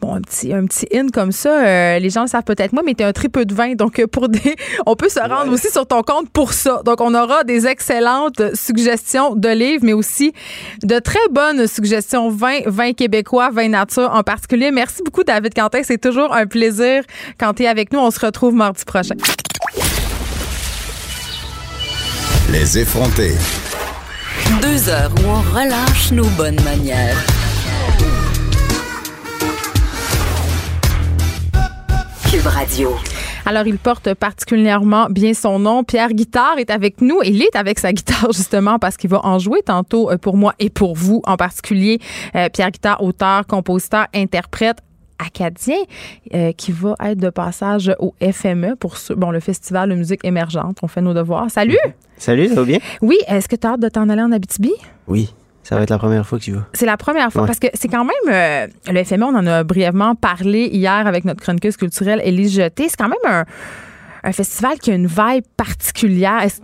bon, 0.04 0.16
un 0.16 0.22
petit, 0.22 0.54
un 0.54 0.66
petit 0.66 0.88
in 0.94 1.08
comme 1.08 1.32
ça, 1.32 1.66
euh, 1.66 2.00
les 2.00 2.10
gens 2.10 2.22
le 2.22 2.28
savent 2.28 2.44
peut-être 2.44 2.74
moi, 2.74 2.84
mais 2.86 2.94
tu 2.94 3.04
un 3.04 3.14
très 3.14 3.30
peu 3.30 3.46
de 3.46 3.54
vin. 3.54 3.74
Donc, 3.74 4.00
euh, 4.00 4.08
pour 4.08 4.30
des, 4.30 4.56
on 4.86 4.96
peut 4.96 5.10
se 5.10 5.20
rendre 5.20 5.52
aussi 5.52 5.70
sur 5.70 5.86
ton 5.86 6.02
compte 6.02 6.30
pour 6.30 6.54
ça. 6.54 6.82
Donc, 6.86 7.02
on 7.02 7.14
aura 7.14 7.44
des 7.44 7.68
excellentes 7.68 8.56
suggestions 8.56 9.36
de 9.36 9.50
livres, 9.50 9.63
mais 9.82 9.94
aussi 9.94 10.34
de 10.84 11.00
très 11.00 11.28
bonnes 11.32 11.68
suggestions 11.68 12.30
vin, 12.30 12.60
vin 12.66 12.94
québécois, 12.94 13.50
vin 13.52 13.70
nature 13.70 14.12
en 14.14 14.24
particulier. 14.24 14.72
Merci 14.72 15.02
beaucoup, 15.04 15.24
David 15.24 15.54
Quentin. 15.54 15.82
C'est 15.84 16.02
toujours 16.02 16.34
un 16.34 16.46
plaisir 16.46 17.04
quand 17.40 17.54
tu 17.54 17.64
es 17.64 17.68
avec 17.68 17.92
nous. 17.92 18.00
On 18.00 18.12
se 18.12 18.20
retrouve 18.20 18.54
mardi 18.54 18.84
prochain. 18.86 19.16
Les 22.52 22.78
effrontés. 22.78 23.36
Deux 24.62 24.90
heures 24.90 25.12
où 25.24 25.28
on 25.28 25.42
relâche 25.58 26.12
nos 26.12 26.28
bonnes 26.38 26.62
manières. 26.64 27.18
Cube 32.30 32.48
Radio. 32.48 32.96
Alors, 33.46 33.68
il 33.68 33.78
porte 33.78 34.14
particulièrement 34.14 35.08
bien 35.10 35.34
son 35.34 35.60
nom. 35.60 35.84
Pierre 35.84 36.14
Guitard 36.14 36.58
est 36.60 36.70
avec 36.70 37.02
nous. 37.02 37.20
Il 37.26 37.42
est 37.42 37.56
avec 37.58 37.78
sa 37.78 37.92
guitare, 37.92 38.32
justement, 38.34 38.80
parce 38.80 38.96
qu'il 38.96 39.10
va 39.10 39.20
en 39.26 39.38
jouer 39.38 39.62
tantôt 39.66 40.10
euh, 40.10 40.18
pour 40.18 40.38
moi 40.38 40.54
et 40.60 40.70
pour 40.70 40.96
vous 40.96 41.22
en 41.26 41.36
particulier. 41.36 42.00
Euh, 42.36 42.48
Pierre 42.50 42.72
Guitard, 42.72 43.04
auteur, 43.04 43.46
compositeur, 43.46 44.08
interprète 44.16 44.78
acadien 45.20 45.76
euh, 46.34 46.52
qui 46.54 46.72
va 46.72 46.96
être 47.04 47.20
de 47.20 47.30
passage 47.30 47.94
au 48.00 48.14
FME 48.22 48.76
pour 48.78 48.98
ce- 48.98 49.14
bon, 49.14 49.30
le 49.30 49.40
Festival 49.42 49.90
de 49.90 49.96
musique 49.96 50.24
émergente. 50.24 50.78
On 50.82 50.88
fait 50.88 51.02
nos 51.02 51.14
devoirs. 51.14 51.52
Salut! 51.52 51.78
Salut, 52.18 52.48
ça 52.48 52.56
va 52.56 52.64
bien? 52.64 52.80
Oui, 53.02 53.18
est-ce 53.28 53.50
que 53.50 53.56
tu 53.58 53.68
as 53.68 53.72
hâte 53.72 53.82
de 53.82 53.90
t'en 53.90 54.08
aller 54.08 54.22
en 54.22 54.32
Abitibi? 54.32 54.72
Oui, 55.08 55.34
ça 55.64 55.76
va 55.76 55.84
être 55.84 55.90
la 55.90 55.98
première 55.98 56.26
fois 56.28 56.38
que 56.40 56.44
tu 56.44 56.52
vas. 56.52 56.66
C'est 56.74 56.86
la 56.86 56.98
première 56.98 57.32
fois 57.32 57.42
Ouais. 57.44 57.48
parce 57.48 57.60
que 57.60 57.68
c'est 57.74 57.88
quand 57.88 58.06
même 58.06 58.34
euh, 58.34 58.68
le 58.92 59.04
FME, 59.04 59.24
on 59.24 59.36
en 59.36 59.48
a 59.48 59.64
brièvement 59.64 60.14
parlé 60.16 60.70
hier 60.72 61.08
avec 61.08 61.26
notre 61.26 61.42
chroniqueuse 61.42 61.78
culturelle 61.78 62.22
Élise 62.24 62.54
Jeté. 62.54 62.88
C'est 62.90 62.98
quand 62.98 63.10
même 63.10 63.18
un, 63.26 63.46
un 64.26 64.32
festival 64.32 64.78
qui 64.80 64.92
a 64.92 64.96
une 64.96 65.08
vibe 65.08 65.44
particulière. 65.58 66.42
Est-ce 66.44 66.62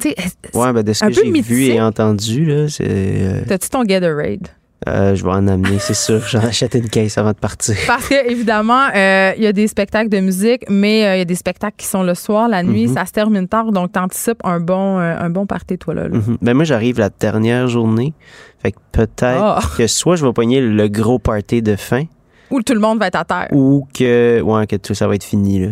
Ouais, 0.58 0.74
ben 0.74 0.84
de 0.84 0.94
ce 0.94 1.06
que 1.06 1.12
j'ai 1.14 1.32
vu 1.42 1.64
et 1.66 1.82
entendu, 1.82 2.46
là, 2.46 2.68
c'est. 2.70 2.86
euh, 2.88 3.42
T'as-tu 3.48 3.70
ton 3.70 3.84
Gatorade? 3.84 4.48
euh, 4.88 5.14
je 5.14 5.24
vais 5.26 5.32
en 5.32 5.46
amener, 5.50 5.78
c'est 5.80 5.94
sûr. 6.08 6.22
J'en 6.30 6.40
achète 6.40 6.74
une 6.74 6.88
caisse 6.88 7.18
avant 7.18 7.32
de 7.34 7.38
partir. 7.38 7.76
Parce 7.86 8.08
que 8.08 8.30
évidemment, 8.32 8.88
euh, 8.96 9.34
il 9.36 9.44
y 9.44 9.48
a 9.48 9.52
des 9.52 9.68
spectacles 9.68 10.08
de 10.10 10.22
musique, 10.22 10.64
mais 10.70 11.06
euh, 11.06 11.16
il 11.16 11.20
y 11.20 11.22
a 11.22 11.26
des 11.26 11.36
spectacles 11.36 11.76
qui 11.78 11.86
sont 11.86 12.02
le 12.02 12.16
soir, 12.16 12.48
la 12.48 12.64
nuit, 12.64 12.88
Mhm. 12.88 12.94
ça 12.94 13.06
se 13.06 13.12
termine 13.12 13.48
tard, 13.50 13.74
donc 13.74 13.92
t'anticipes 13.92 14.40
un 14.46 14.62
bon, 14.62 14.98
un 14.98 15.30
bon 15.30 15.46
party, 15.46 15.78
toi, 15.78 15.94
là. 15.96 16.04
là. 16.08 16.16
Mhm. 16.18 16.38
Ben 16.42 16.54
moi, 16.54 16.64
j'arrive 16.64 16.98
la 17.00 17.10
dernière 17.10 17.68
journée. 17.68 18.14
Fait 18.62 18.72
que 18.72 18.78
peut-être 18.92 19.42
Ah. 19.42 19.60
que 19.78 19.88
soit 19.88 20.16
je 20.16 20.26
vais 20.26 20.34
pogner 20.34 20.62
le 20.62 20.88
gros 20.88 21.20
party 21.20 21.62
de 21.62 21.76
fin 21.76 22.04
Où 22.52 22.62
tout 22.62 22.74
le 22.74 22.80
monde 22.80 23.00
va 23.00 23.08
être 23.08 23.16
à 23.16 23.24
terre. 23.26 23.48
ou 23.52 23.88
que, 23.98 24.42
ouais, 24.42 24.68
que 24.68 24.76
tout 24.76 24.94
ça 24.94 25.08
va 25.08 25.16
être 25.16 25.24
fini, 25.24 25.60
là. 25.60 25.68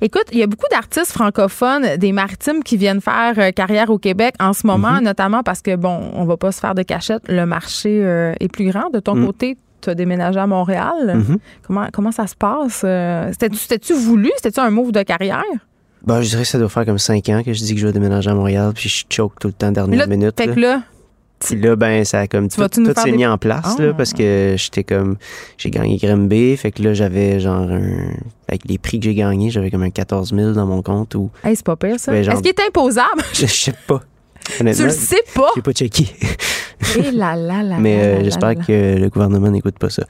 Écoute, 0.00 0.24
il 0.32 0.38
y 0.38 0.42
a 0.42 0.46
beaucoup 0.46 0.66
d'artistes 0.70 1.12
francophones 1.12 1.96
des 1.98 2.12
maritimes 2.12 2.62
qui 2.62 2.76
viennent 2.76 3.00
faire 3.00 3.34
euh, 3.38 3.50
carrière 3.52 3.90
au 3.90 3.98
Québec 3.98 4.34
en 4.40 4.52
ce 4.52 4.66
moment, 4.66 4.92
Mhm. 4.94 5.04
notamment 5.04 5.42
parce 5.42 5.62
que, 5.62 5.76
bon, 5.76 6.10
on 6.14 6.24
va 6.24 6.36
pas 6.36 6.52
se 6.52 6.60
faire 6.60 6.74
de 6.74 6.82
cachette, 6.82 7.22
le 7.28 7.46
marché 7.46 8.00
euh, 8.02 8.32
est 8.40 8.48
plus 8.48 8.70
grand. 8.70 8.90
De 8.90 8.98
ton 9.00 9.14
Mhm. 9.14 9.26
côté, 9.26 9.56
tu 9.80 9.90
as 9.90 9.94
déménagé 9.94 10.38
à 10.40 10.46
Montréal. 10.46 11.14
Mhm. 11.14 11.38
Comment, 11.66 11.86
comment 11.92 12.12
ça 12.12 12.26
se 12.26 12.34
passe? 12.34 12.82
Euh, 12.84 13.28
C'était-tu 13.32 13.56
c'était-tu 13.56 13.94
voulu? 13.94 14.30
C'était-tu 14.36 14.60
un 14.60 14.70
move 14.70 14.90
de 14.92 15.02
carrière? 15.02 15.42
Ben, 16.04 16.22
je 16.22 16.28
dirais 16.30 16.42
que 16.42 16.48
ça 16.48 16.58
doit 16.58 16.68
faire 16.68 16.84
comme 16.84 16.98
cinq 16.98 17.28
ans 17.30 17.42
que 17.44 17.52
je 17.52 17.60
dis 17.62 17.74
que 17.74 17.80
je 17.80 17.86
vais 17.86 17.92
déménager 17.92 18.30
à 18.30 18.34
Montréal, 18.34 18.72
puis 18.74 18.88
je 18.88 19.04
choke 19.08 19.38
tout 19.40 19.48
le 19.48 19.52
temps 19.54 19.72
dernière 19.72 19.98
Là, 20.00 20.06
minute. 20.06 20.34
Fait 20.38 20.46
là. 20.46 20.54
que 20.54 20.60
là, 20.60 20.82
Puis 21.38 21.56
là, 21.60 21.76
ben, 21.76 22.04
ça 22.04 22.20
a 22.20 22.26
comme 22.26 22.48
Tu 22.48 22.56
tout, 22.56 22.66
tout 22.68 22.84
s'est 22.96 23.10
des- 23.10 23.12
mis 23.16 23.26
en 23.26 23.36
place, 23.36 23.76
Ah. 23.78 23.82
là, 23.82 23.92
parce 23.94 24.12
que 24.14 24.54
j'étais 24.56 24.84
comme, 24.84 25.16
j'ai 25.58 25.70
gagné 25.70 25.98
Grimby, 25.98 26.56
fait 26.56 26.72
que 26.72 26.82
là, 26.82 26.94
j'avais 26.94 27.40
genre 27.40 27.70
un, 27.70 28.08
avec 28.48 28.62
les 28.66 28.78
prix 28.78 28.98
que 28.98 29.04
j'ai 29.04 29.14
gagnés, 29.14 29.50
j'avais 29.50 29.70
comme 29.70 29.82
un 29.82 29.90
14 29.90 30.32
000 30.34 30.52
dans 30.52 30.66
mon 30.66 30.80
compte 30.82 31.14
ou, 31.14 31.30
hey, 31.44 31.54
c'est 31.54 31.64
pas 31.64 31.76
pire, 31.76 32.00
ça. 32.00 32.10
Genre- 32.22 32.34
Est-ce 32.34 32.42
qu'il 32.42 32.50
est 32.50 32.66
imposable? 32.66 33.22
je 33.34 33.46
sais 33.46 33.74
pas. 33.86 34.00
tu 34.44 34.62
le 34.64 34.72
sais 34.90 35.22
pas? 35.34 35.50
j'ai 35.56 35.62
pas 35.62 35.72
checké. 35.72 36.06
Eh 36.98 37.10
là 37.10 37.34
là 37.36 37.62
là 37.62 37.76
Mais 37.80 37.98
euh, 38.02 38.24
j'espère 38.24 38.54
que 38.54 38.96
le 38.98 39.08
gouvernement 39.08 39.50
n'écoute 39.50 39.78
pas 39.78 39.90
ça. 39.90 40.04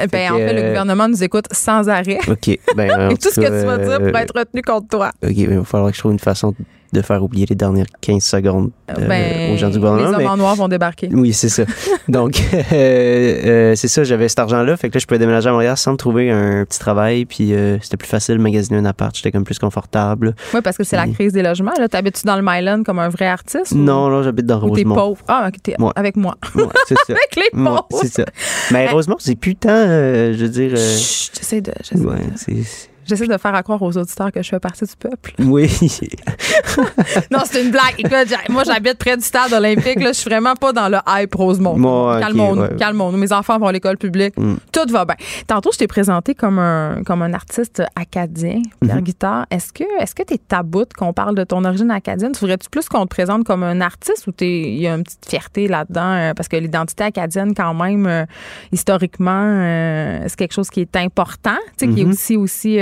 Eh 0.00 0.06
Ben, 0.06 0.10
Fait 0.10 0.28
en 0.30 0.36
fait, 0.36 0.52
le 0.52 0.60
euh, 0.62 0.68
gouvernement 0.68 1.08
nous 1.08 1.22
écoute 1.24 1.46
sans 1.52 1.88
arrêt. 1.88 2.18
OK. 2.28 2.58
Ben, 2.76 2.90
en 2.92 3.10
Et 3.10 3.16
tout 3.16 3.30
ce 3.30 3.40
que 3.40 3.46
tu 3.46 3.66
vas 3.66 3.78
dire 3.78 3.92
euh, 4.00 4.08
pourrait 4.10 4.22
être 4.22 4.38
retenu 4.38 4.62
contre 4.62 4.88
toi. 4.88 5.08
OK, 5.24 5.28
ben, 5.34 5.36
il 5.36 5.58
va 5.58 5.64
falloir 5.64 5.90
que 5.90 5.96
je 5.96 6.00
trouve 6.00 6.12
une 6.12 6.18
façon 6.18 6.54
de 6.92 7.02
faire 7.02 7.22
oublier 7.22 7.46
les 7.48 7.54
dernières 7.56 7.86
15 8.00 8.22
secondes 8.22 8.70
euh, 8.90 8.94
ben, 9.06 9.52
aux 9.52 9.56
gens 9.56 9.68
du 9.68 9.74
les 9.74 9.78
gouvernement. 9.80 10.08
hommes 10.08 10.16
mais- 10.18 10.26
en 10.26 10.36
noir 10.36 10.54
vont 10.56 10.68
débarquer. 10.68 11.08
Oui, 11.12 11.32
c'est 11.32 11.48
ça. 11.48 11.64
Donc, 12.08 12.40
euh, 12.54 12.62
euh, 12.72 13.74
c'est 13.76 13.88
ça, 13.88 14.04
j'avais 14.04 14.28
cet 14.28 14.38
argent-là. 14.38 14.76
Fait 14.76 14.88
que 14.88 14.94
là, 14.94 15.00
je 15.00 15.06
pouvais 15.06 15.18
déménager 15.18 15.48
à 15.48 15.52
Montréal 15.52 15.76
sans 15.76 15.92
me 15.92 15.96
trouver 15.96 16.30
un 16.30 16.64
petit 16.64 16.78
travail. 16.78 17.24
Puis 17.26 17.52
euh, 17.54 17.78
c'était 17.82 17.96
plus 17.96 18.08
facile 18.08 18.36
de 18.38 18.42
magasiner 18.42 18.78
un 18.78 18.84
appart. 18.84 19.14
J'étais 19.14 19.32
comme 19.32 19.44
plus 19.44 19.58
confortable. 19.58 20.34
Oui, 20.54 20.60
parce 20.62 20.76
que 20.76 20.84
c'est 20.84 20.96
la 20.96 21.06
crise 21.08 21.32
des 21.32 21.42
logements. 21.42 21.72
Là, 21.78 21.88
t'habites-tu 21.88 22.26
dans 22.26 22.36
le 22.36 22.42
Myland 22.42 22.82
comme 22.84 22.98
un 22.98 23.08
vrai 23.08 23.26
artiste? 23.26 23.72
ou- 23.72 23.76
Non, 23.78 24.08
non, 24.08 24.22
j'habite 24.22 24.46
dans 24.46 24.56
Ou 24.62 24.70
t'es 24.74 24.82
Rosemont. 24.82 24.94
pauvre? 24.94 25.22
Ah, 25.28 25.46
ok, 25.48 25.54
t'es 25.62 25.80
Ouais. 25.80 25.90
avec 25.96 26.16
moi. 26.16 26.36
Ouais, 26.54 26.64
c'est 26.86 26.94
ça. 27.06 27.12
avec 27.12 27.36
les 27.36 27.50
pauvres. 27.52 27.86
c'est 28.00 28.12
ça. 28.12 28.24
Mais 28.70 28.88
Rosemont, 28.88 29.16
c'est 29.18 29.36
euh, 29.66 30.32
je 30.36 30.44
veux 30.44 30.48
dire... 30.50 30.72
euh, 30.74 30.96
Chut, 30.98 31.32
j'essaie 31.38 31.60
de, 31.60 31.72
ouais, 31.94 32.16
c'est... 32.36 32.87
j'essaie 33.08 33.26
de 33.26 33.36
faire 33.38 33.54
à 33.54 33.62
croire 33.62 33.80
aux 33.82 33.96
auditeurs 33.96 34.30
que 34.32 34.42
je 34.42 34.48
fais 34.48 34.60
partie 34.60 34.84
du 34.84 34.96
peuple. 34.98 35.32
Oui. 35.40 35.66
non, 37.30 37.40
c'est 37.44 37.64
une 37.64 37.70
blague. 37.70 37.94
Écoute, 37.98 38.34
moi, 38.50 38.62
j'habite 38.64 38.94
près 38.98 39.16
du 39.16 39.24
stade 39.24 39.52
olympique. 39.52 40.00
Là, 40.00 40.12
je 40.12 40.18
suis 40.18 40.28
vraiment 40.30 40.54
pas 40.54 40.72
dans 40.72 40.88
le 40.88 40.98
hype 41.08 41.34
Rosemont. 41.34 41.76
Moi, 41.78 42.16
ok, 42.16 42.20
calmons-nous, 42.22 42.62
ouais. 42.62 42.76
calmons-nous. 42.78 43.18
Mes 43.18 43.32
enfants 43.32 43.58
vont 43.58 43.66
à 43.66 43.72
l'école 43.72 43.96
publique. 43.98 44.36
Mm. 44.36 44.54
Tout 44.72 44.90
va 44.92 45.04
bien. 45.04 45.16
Tantôt, 45.46 45.70
je 45.72 45.78
t'ai 45.78 45.86
présenté 45.86 46.34
comme 46.34 46.58
un, 46.58 47.02
comme 47.04 47.22
un 47.22 47.32
artiste 47.32 47.82
acadien, 47.96 48.60
Pierre 48.80 48.96
Mhm. 48.96 49.02
Guitard. 49.02 49.46
Est-ce 49.50 49.72
que 49.72 49.84
est-ce 50.00 50.14
que 50.14 50.22
t'es 50.22 50.38
taboute 50.38 50.92
qu'on 50.94 51.12
parle 51.12 51.34
de 51.34 51.44
ton 51.44 51.64
origine 51.64 51.90
acadienne? 51.90 52.32
Voudrais-tu 52.38 52.68
plus 52.70 52.88
qu'on 52.88 53.04
te 53.04 53.08
présente 53.10 53.44
comme 53.44 53.62
un 53.62 53.80
artiste 53.80 54.26
ou 54.26 54.32
t'es- 54.32 54.62
il 54.62 54.80
y 54.80 54.86
a 54.86 54.94
une 54.94 55.02
petite 55.04 55.26
fierté 55.28 55.68
là-dedans? 55.68 55.98
euh, 56.12 56.34
parce 56.34 56.48
que 56.48 56.56
l'identité 56.56 57.04
acadienne, 57.04 57.54
quand 57.54 57.74
même, 57.74 58.06
euh, 58.06 58.24
historiquement, 58.72 59.42
euh, 59.44 60.20
c'est 60.26 60.36
quelque 60.36 60.52
chose 60.54 60.70
qui 60.70 60.80
est 60.80 60.96
important, 60.96 61.56
tu 61.78 61.86
sais, 61.86 61.92
qui 61.92 62.00
est 62.00 62.04
Mhm. 62.04 62.10
aussi, 62.10 62.36
aussi 62.36 62.76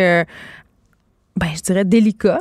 ben, 1.36 1.48
je 1.54 1.60
dirais 1.62 1.84
délicat. 1.84 2.40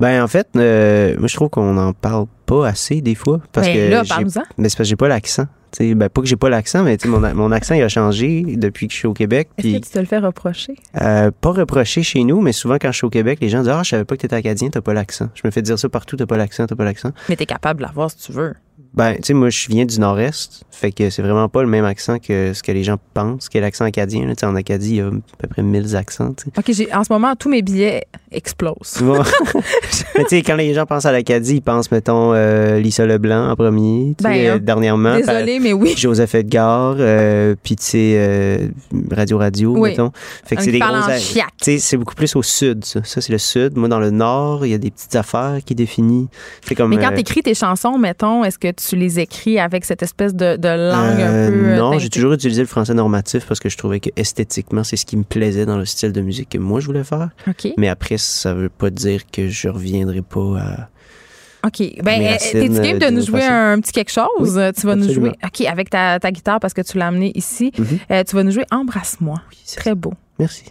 Ben, 0.00 0.22
en 0.22 0.28
fait, 0.28 0.48
euh, 0.56 1.16
moi, 1.18 1.28
je 1.28 1.34
trouve 1.34 1.48
qu'on 1.48 1.72
n'en 1.72 1.92
parle 1.92 2.26
pas 2.46 2.66
assez 2.68 3.00
des 3.00 3.14
fois. 3.14 3.40
Parce 3.52 3.66
Ben, 3.66 3.74
que 3.74 3.90
là, 3.90 4.02
j'ai- 4.02 4.08
parle-nous-en. 4.08 4.42
Mais 4.58 4.68
c'est 4.68 4.76
parce 4.76 4.86
que 4.88 4.90
j'ai 4.90 4.96
pas 4.96 5.08
l'accent. 5.08 5.46
Ben, 5.78 6.08
pas 6.08 6.22
que 6.22 6.26
j'ai 6.26 6.36
pas 6.36 6.48
l'accent, 6.48 6.82
mais 6.82 6.96
mon, 7.04 7.20
mon 7.34 7.52
accent 7.52 7.74
il 7.74 7.82
a 7.82 7.88
changé 7.90 8.42
depuis 8.56 8.86
que 8.88 8.92
je 8.94 8.98
suis 8.98 9.06
au 9.06 9.12
Québec. 9.12 9.50
Est-ce 9.58 9.66
que 9.78 9.84
tu 9.84 9.90
te 9.92 9.98
le 9.98 10.06
fais 10.06 10.18
reprocher? 10.18 10.74
euh, 11.02 11.30
pas 11.30 11.50
reproché 11.52 12.02
chez 12.02 12.24
nous, 12.24 12.40
mais 12.40 12.52
souvent 12.52 12.76
quand 12.80 12.90
je 12.90 12.96
suis 12.96 13.04
au 13.06 13.10
Québec, 13.10 13.38
les 13.42 13.50
gens 13.50 13.60
disent 13.60 13.68
Ah, 13.68 13.82
je 13.84 13.90
savais 13.90 14.04
pas 14.06 14.16
que 14.16 14.22
t'étais 14.22 14.36
acadien, 14.36 14.70
t'as 14.70 14.80
pas 14.80 14.94
l'accent. 14.94 15.28
Je 15.34 15.42
me 15.44 15.50
fais 15.50 15.60
dire 15.60 15.78
ça 15.78 15.88
partout, 15.90 16.16
t'as 16.16 16.24
pas 16.24 16.38
l'accent, 16.38 16.66
t'as 16.66 16.74
pas 16.74 16.86
l'accent. 16.86 17.10
Mais 17.28 17.36
t'es 17.36 17.44
capable 17.44 17.80
de 17.80 17.84
l'avoir 17.86 18.10
si 18.10 18.16
tu 18.16 18.32
veux. 18.32 18.54
Ben, 18.98 19.14
tu 19.14 19.20
sais, 19.24 19.32
moi, 19.34 19.48
je 19.48 19.66
viens 19.68 19.84
du 19.86 19.98
nord-est, 20.00 20.64
fait 20.72 20.90
que 20.92 21.08
c'est 21.08 21.22
vraiment 21.22 21.48
pas 21.48 21.62
le 21.62 21.68
même 21.68 21.84
accent 21.84 22.18
que 22.18 22.52
ce 22.52 22.62
que 22.62 22.72
les 22.72 22.82
gens 22.84 22.96
pensent, 23.14 23.48
qu'est 23.48 23.60
l'accent 23.60 23.84
acadien. 23.84 24.26
là. 24.26 24.34
Tu 24.34 24.40
sais, 24.40 24.46
en 24.46 24.56
Acadie, 24.56 24.90
il 24.90 24.96
y 24.96 25.00
a 25.00 25.06
à 25.06 25.10
peu 25.38 25.46
près 25.48 25.62
1000 25.62 25.94
accents. 25.96 26.34
OK, 26.56 26.64
j'ai, 26.68 26.92
en 26.92 27.04
ce 27.04 27.12
moment, 27.12 27.34
tous 27.36 27.48
mes 27.48 27.62
billets 27.62 28.04
explosent. 28.32 28.98
Bon. 29.00 29.22
Mais 30.16 30.24
tu 30.24 30.30
sais, 30.30 30.42
quand 30.42 30.56
les 30.56 30.74
gens 30.74 30.84
pensent 30.84 31.06
à 31.06 31.12
l'Acadie, 31.12 31.56
ils 31.56 31.62
pensent, 31.62 31.90
mettons, 31.92 32.32
euh, 32.34 32.80
Lisa 32.80 33.06
Leblanc 33.06 33.50
en 33.50 33.56
premier, 33.56 34.14
Ben, 34.20 34.30
euh, 34.32 34.54
euh, 34.56 34.58
dernièrement. 34.58 35.16
Désolée, 35.16 35.60
mais 35.60 35.72
oui. 35.72 35.94
Joseph 35.96 36.34
Edgar, 36.34 36.96
euh, 36.98 37.54
puis 37.62 37.76
tu 37.76 37.84
sais, 37.84 38.14
euh, 38.16 38.68
Radio 39.12 39.38
Radio, 39.38 39.76
Oui. 39.78 39.90
mettons. 39.90 40.10
Fait 40.44 40.56
que 40.56 40.62
c'est 40.62 40.72
des 40.72 40.80
gros... 40.80 40.88
Tu 41.16 41.40
sais, 41.60 41.78
c'est 41.78 41.96
beaucoup 41.96 42.14
plus 42.16 42.34
au 42.36 42.42
sud, 42.42 42.84
ça. 42.84 43.00
Ça, 43.04 43.20
c'est 43.20 43.32
le 43.32 43.38
sud. 43.38 43.76
Moi, 43.76 43.88
dans 43.88 44.00
le 44.00 44.10
nord, 44.10 44.66
il 44.66 44.70
y 44.70 44.74
a 44.74 44.78
des 44.78 44.90
petites 44.90 45.14
affaires 45.16 45.58
qui 45.64 45.74
définissent. 45.74 46.26
C'est 46.66 46.74
comme... 46.74 46.90
Mais 46.90 46.98
quand 46.98 47.12
euh, 47.12 47.14
tu 47.14 47.20
écris 47.20 47.42
tes 47.42 47.54
chansons, 47.54 47.96
mettons, 47.98 48.42
est-ce 48.44 48.58
que 48.58 48.70
tu 48.72 48.87
les 48.96 49.20
écris 49.20 49.58
avec 49.58 49.84
cette 49.84 50.02
espèce 50.02 50.34
de, 50.34 50.56
de 50.56 50.68
langue 50.68 51.20
euh, 51.20 51.48
un 51.48 51.50
peu. 51.50 51.56
euh, 51.66 51.76
non, 51.76 51.98
j'ai 51.98 52.08
toujours 52.10 52.32
utilisé 52.32 52.62
le 52.62 52.68
français 52.68 52.94
normatif 52.94 53.46
parce 53.46 53.60
que 53.60 53.68
je 53.68 53.76
trouvais 53.76 54.00
que 54.00 54.10
esthétiquement, 54.16 54.84
c'est 54.84 54.96
ce 54.96 55.06
qui 55.06 55.16
me 55.16 55.24
plaisait 55.24 55.66
dans 55.66 55.76
le 55.78 55.84
style 55.84 56.12
de 56.12 56.20
musique 56.20 56.48
que 56.50 56.58
moi, 56.58 56.80
je 56.80 56.86
voulais 56.86 57.04
faire. 57.04 57.30
OK. 57.46 57.68
Mais 57.76 57.88
après, 57.88 58.18
ça 58.18 58.54
veut 58.54 58.68
pas 58.68 58.90
dire 58.90 59.22
que 59.30 59.48
je 59.48 59.68
reviendrai 59.68 60.22
pas 60.22 60.58
à... 60.58 60.88
OK. 61.66 61.82
Ben, 62.04 62.22
euh, 62.22 62.30
racines, 62.30 62.60
t'es-tu 62.60 62.80
game 62.80 62.98
de 63.00 63.04
euh, 63.06 63.10
nous 63.10 63.20
de 63.20 63.26
jouer 63.26 63.40
façon. 63.40 63.52
un 63.52 63.80
petit 63.80 63.92
quelque 63.92 64.12
chose? 64.12 64.56
Oui, 64.56 64.72
tu 64.78 64.86
vas 64.86 64.94
nous 64.94 65.12
jouer. 65.12 65.32
OK, 65.44 65.60
avec 65.66 65.90
ta, 65.90 66.20
ta 66.20 66.30
guitare 66.30 66.60
parce 66.60 66.72
que 66.72 66.82
tu 66.82 66.96
l'as 66.98 67.08
amené 67.08 67.32
ici. 67.34 67.72
Mhm. 67.76 67.86
Euh, 68.12 68.22
tu 68.24 68.36
vas 68.36 68.44
nous 68.44 68.52
jouer 68.52 68.64
Embrasse-moi. 68.70 69.42
c'est 69.64 69.80
Très 69.80 69.94
beau. 69.96 70.14
Merci. 70.38 70.64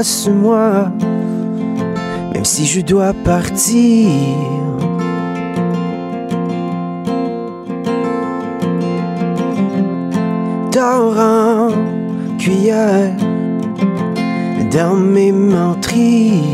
Embrasse-moi, 0.00 0.90
même 2.32 2.44
si 2.46 2.64
je 2.64 2.80
dois 2.80 3.12
partir. 3.22 4.08
Dors 10.72 11.18
en 11.18 11.68
cuillère 12.38 13.12
dans 14.72 14.94
mes 14.94 15.32
menteries. 15.32 16.44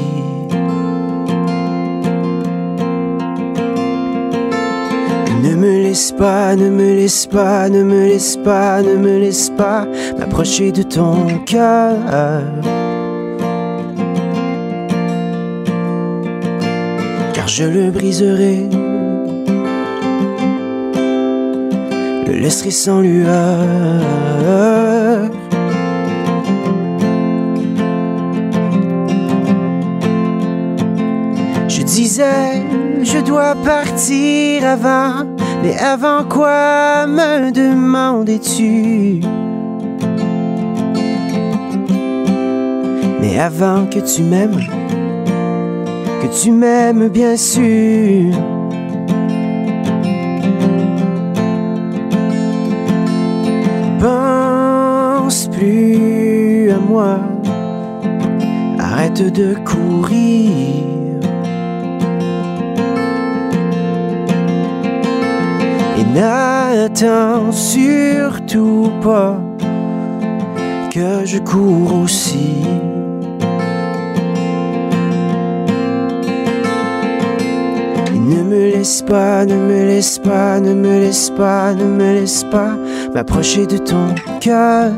Ne 5.45 5.55
me 5.55 5.83
laisse 5.85 6.11
pas, 6.11 6.57
ne 6.57 6.69
me 6.69 6.97
laisse 6.97 7.29
pas, 7.29 7.69
ne 7.69 7.85
me 7.85 8.09
laisse 8.09 8.37
pas, 8.39 8.83
ne 8.83 8.97
me 8.97 9.19
laisse 9.21 9.51
pas 9.51 9.87
m'approcher 10.19 10.73
de 10.73 10.83
ton 10.83 11.29
cœur. 11.47 11.95
Je 17.47 17.65
le 17.65 17.91
briserai. 17.91 18.69
me 22.27 22.33
laisserait 22.33 22.71
sans 22.71 23.01
lueur. 23.01 23.31
Je 31.69 31.83
disais, 31.83 32.63
je 33.03 33.19
dois 33.19 33.55
partir 33.55 34.67
avant, 34.67 35.25
mais 35.63 35.79
avant 35.79 36.25
quoi 36.25 37.07
me 37.07 37.53
demandais-tu? 37.53 39.21
Mais 43.21 43.39
avant 43.39 43.87
que 43.87 44.01
tu 44.01 44.23
m'aimes, 44.23 44.61
tu 46.29 46.51
m'aimes 46.51 47.09
bien 47.09 47.37
sûr. 47.37 48.35
Pense 54.01 55.49
plus 55.49 56.71
à 56.71 56.79
moi, 56.79 57.19
arrête 58.79 59.33
de 59.33 59.55
courir. 59.65 60.85
Et 65.99 66.05
n'attends 66.15 67.53
surtout 67.53 68.91
pas 69.03 69.41
que 70.91 71.25
je 71.25 71.39
cours 71.39 72.03
aussi. 72.03 72.76
Me 78.47 78.71
laisse 78.71 79.03
pas, 79.03 79.45
ne 79.45 79.55
me 79.55 79.87
laisse 79.87 80.19
pas, 80.19 80.61
ne 80.61 80.73
me 80.73 81.01
laisse 81.01 81.31
pas, 81.31 81.75
ne 81.75 81.85
me 81.85 82.15
laisse 82.15 82.45
pas 82.45 82.77
m'approcher 83.15 83.67
de 83.67 83.79
ton 83.79 84.15
cœur. 84.41 84.93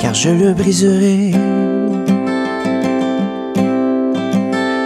Car 0.00 0.14
je 0.14 0.30
le 0.30 0.52
briserai, 0.54 1.32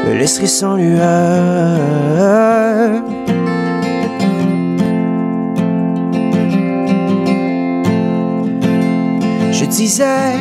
me 0.07 0.15
laisserai 0.19 0.47
sans 0.47 0.77
lueur. 0.77 1.79
Je 9.53 9.65
disais, 9.65 10.37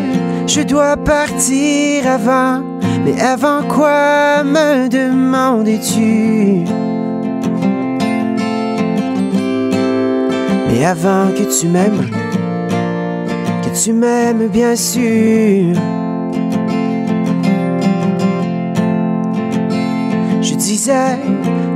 je 0.46 0.62
dois 0.62 0.96
partir 0.96 2.08
avant, 2.08 2.62
mais 3.08 3.22
avant 3.22 3.64
quoi 3.64 4.44
me 4.44 4.90
demandais-tu? 4.90 6.66
Mais 10.68 10.86
avant 10.86 11.28
que 11.28 11.60
tu 11.60 11.68
m'aimes, 11.68 12.10
que 13.64 13.84
tu 13.84 13.94
m'aimes 13.94 14.48
bien 14.48 14.76
sûr. 14.76 15.74
Je 20.42 20.56
disais, 20.56 21.18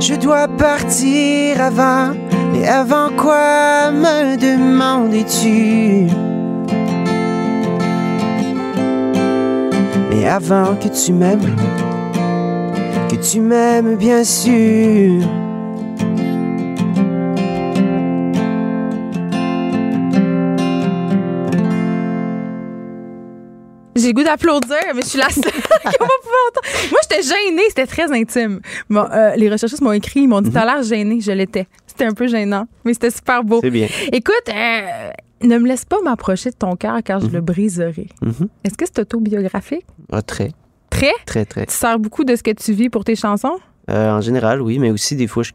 je 0.00 0.14
dois 0.14 0.48
partir 0.48 1.60
avant, 1.60 2.12
mais 2.52 2.68
avant 2.68 3.08
quoi 3.16 3.90
me 3.90 4.36
demandais-tu? 4.36 6.08
Mais 10.22 10.28
avant 10.28 10.76
que 10.76 10.86
tu 10.86 11.12
m'aimes, 11.12 11.40
que 13.10 13.16
tu 13.16 13.40
m'aimes 13.40 13.96
bien 13.96 14.22
sûr. 14.22 15.20
J'ai 23.96 24.06
le 24.06 24.12
goût 24.12 24.22
d'applaudir, 24.22 24.78
mais 24.94 25.02
je 25.02 25.06
suis 25.08 25.18
la 25.18 25.28
seule 25.28 25.42
qui 25.42 25.50
va 25.50 25.98
pas 25.98 26.18
pouvoir 26.22 26.40
entendre? 26.50 26.68
Moi, 26.92 27.00
j'étais 27.02 27.22
gênée, 27.24 27.62
c'était 27.70 27.86
très 27.88 28.12
intime. 28.12 28.60
Bon, 28.88 29.08
euh, 29.12 29.34
les 29.34 29.50
recherchistes 29.50 29.82
m'ont 29.82 29.90
écrit, 29.90 30.20
ils 30.20 30.28
m'ont 30.28 30.40
dit 30.40 30.52
T'as 30.52 30.64
l'air 30.64 30.84
gênée, 30.84 31.20
je 31.20 31.32
l'étais. 31.32 31.66
C'était 31.88 32.04
un 32.04 32.14
peu 32.14 32.28
gênant, 32.28 32.68
mais 32.84 32.94
c'était 32.94 33.10
super 33.10 33.42
beau. 33.42 33.58
C'est 33.60 33.70
bien. 33.70 33.88
Écoute, 34.12 34.48
euh, 34.48 35.10
ne 35.44 35.58
me 35.58 35.66
laisse 35.68 35.84
pas 35.84 36.00
m'approcher 36.02 36.50
de 36.50 36.56
ton 36.56 36.76
cœur 36.76 36.98
car 37.04 37.20
je 37.20 37.26
le 37.28 37.40
briserai. 37.40 38.08
Mhm. 38.22 38.48
Est-ce 38.64 38.74
que 38.76 38.84
c'est 38.86 38.98
autobiographique? 39.00 39.84
Ah, 40.10 40.22
très, 40.22 40.52
Très? 40.90 41.12
très, 41.26 41.44
très. 41.44 41.66
Tu 41.66 41.74
sers 41.74 41.98
beaucoup 41.98 42.24
de 42.24 42.36
ce 42.36 42.42
que 42.42 42.50
tu 42.52 42.72
vis 42.72 42.88
pour 42.90 43.04
tes 43.04 43.16
chansons? 43.16 43.56
Euh, 43.90 44.10
en 44.10 44.20
général, 44.20 44.60
oui, 44.62 44.78
mais 44.78 44.90
aussi 44.90 45.16
des 45.16 45.26
fois, 45.26 45.42
je- 45.42 45.52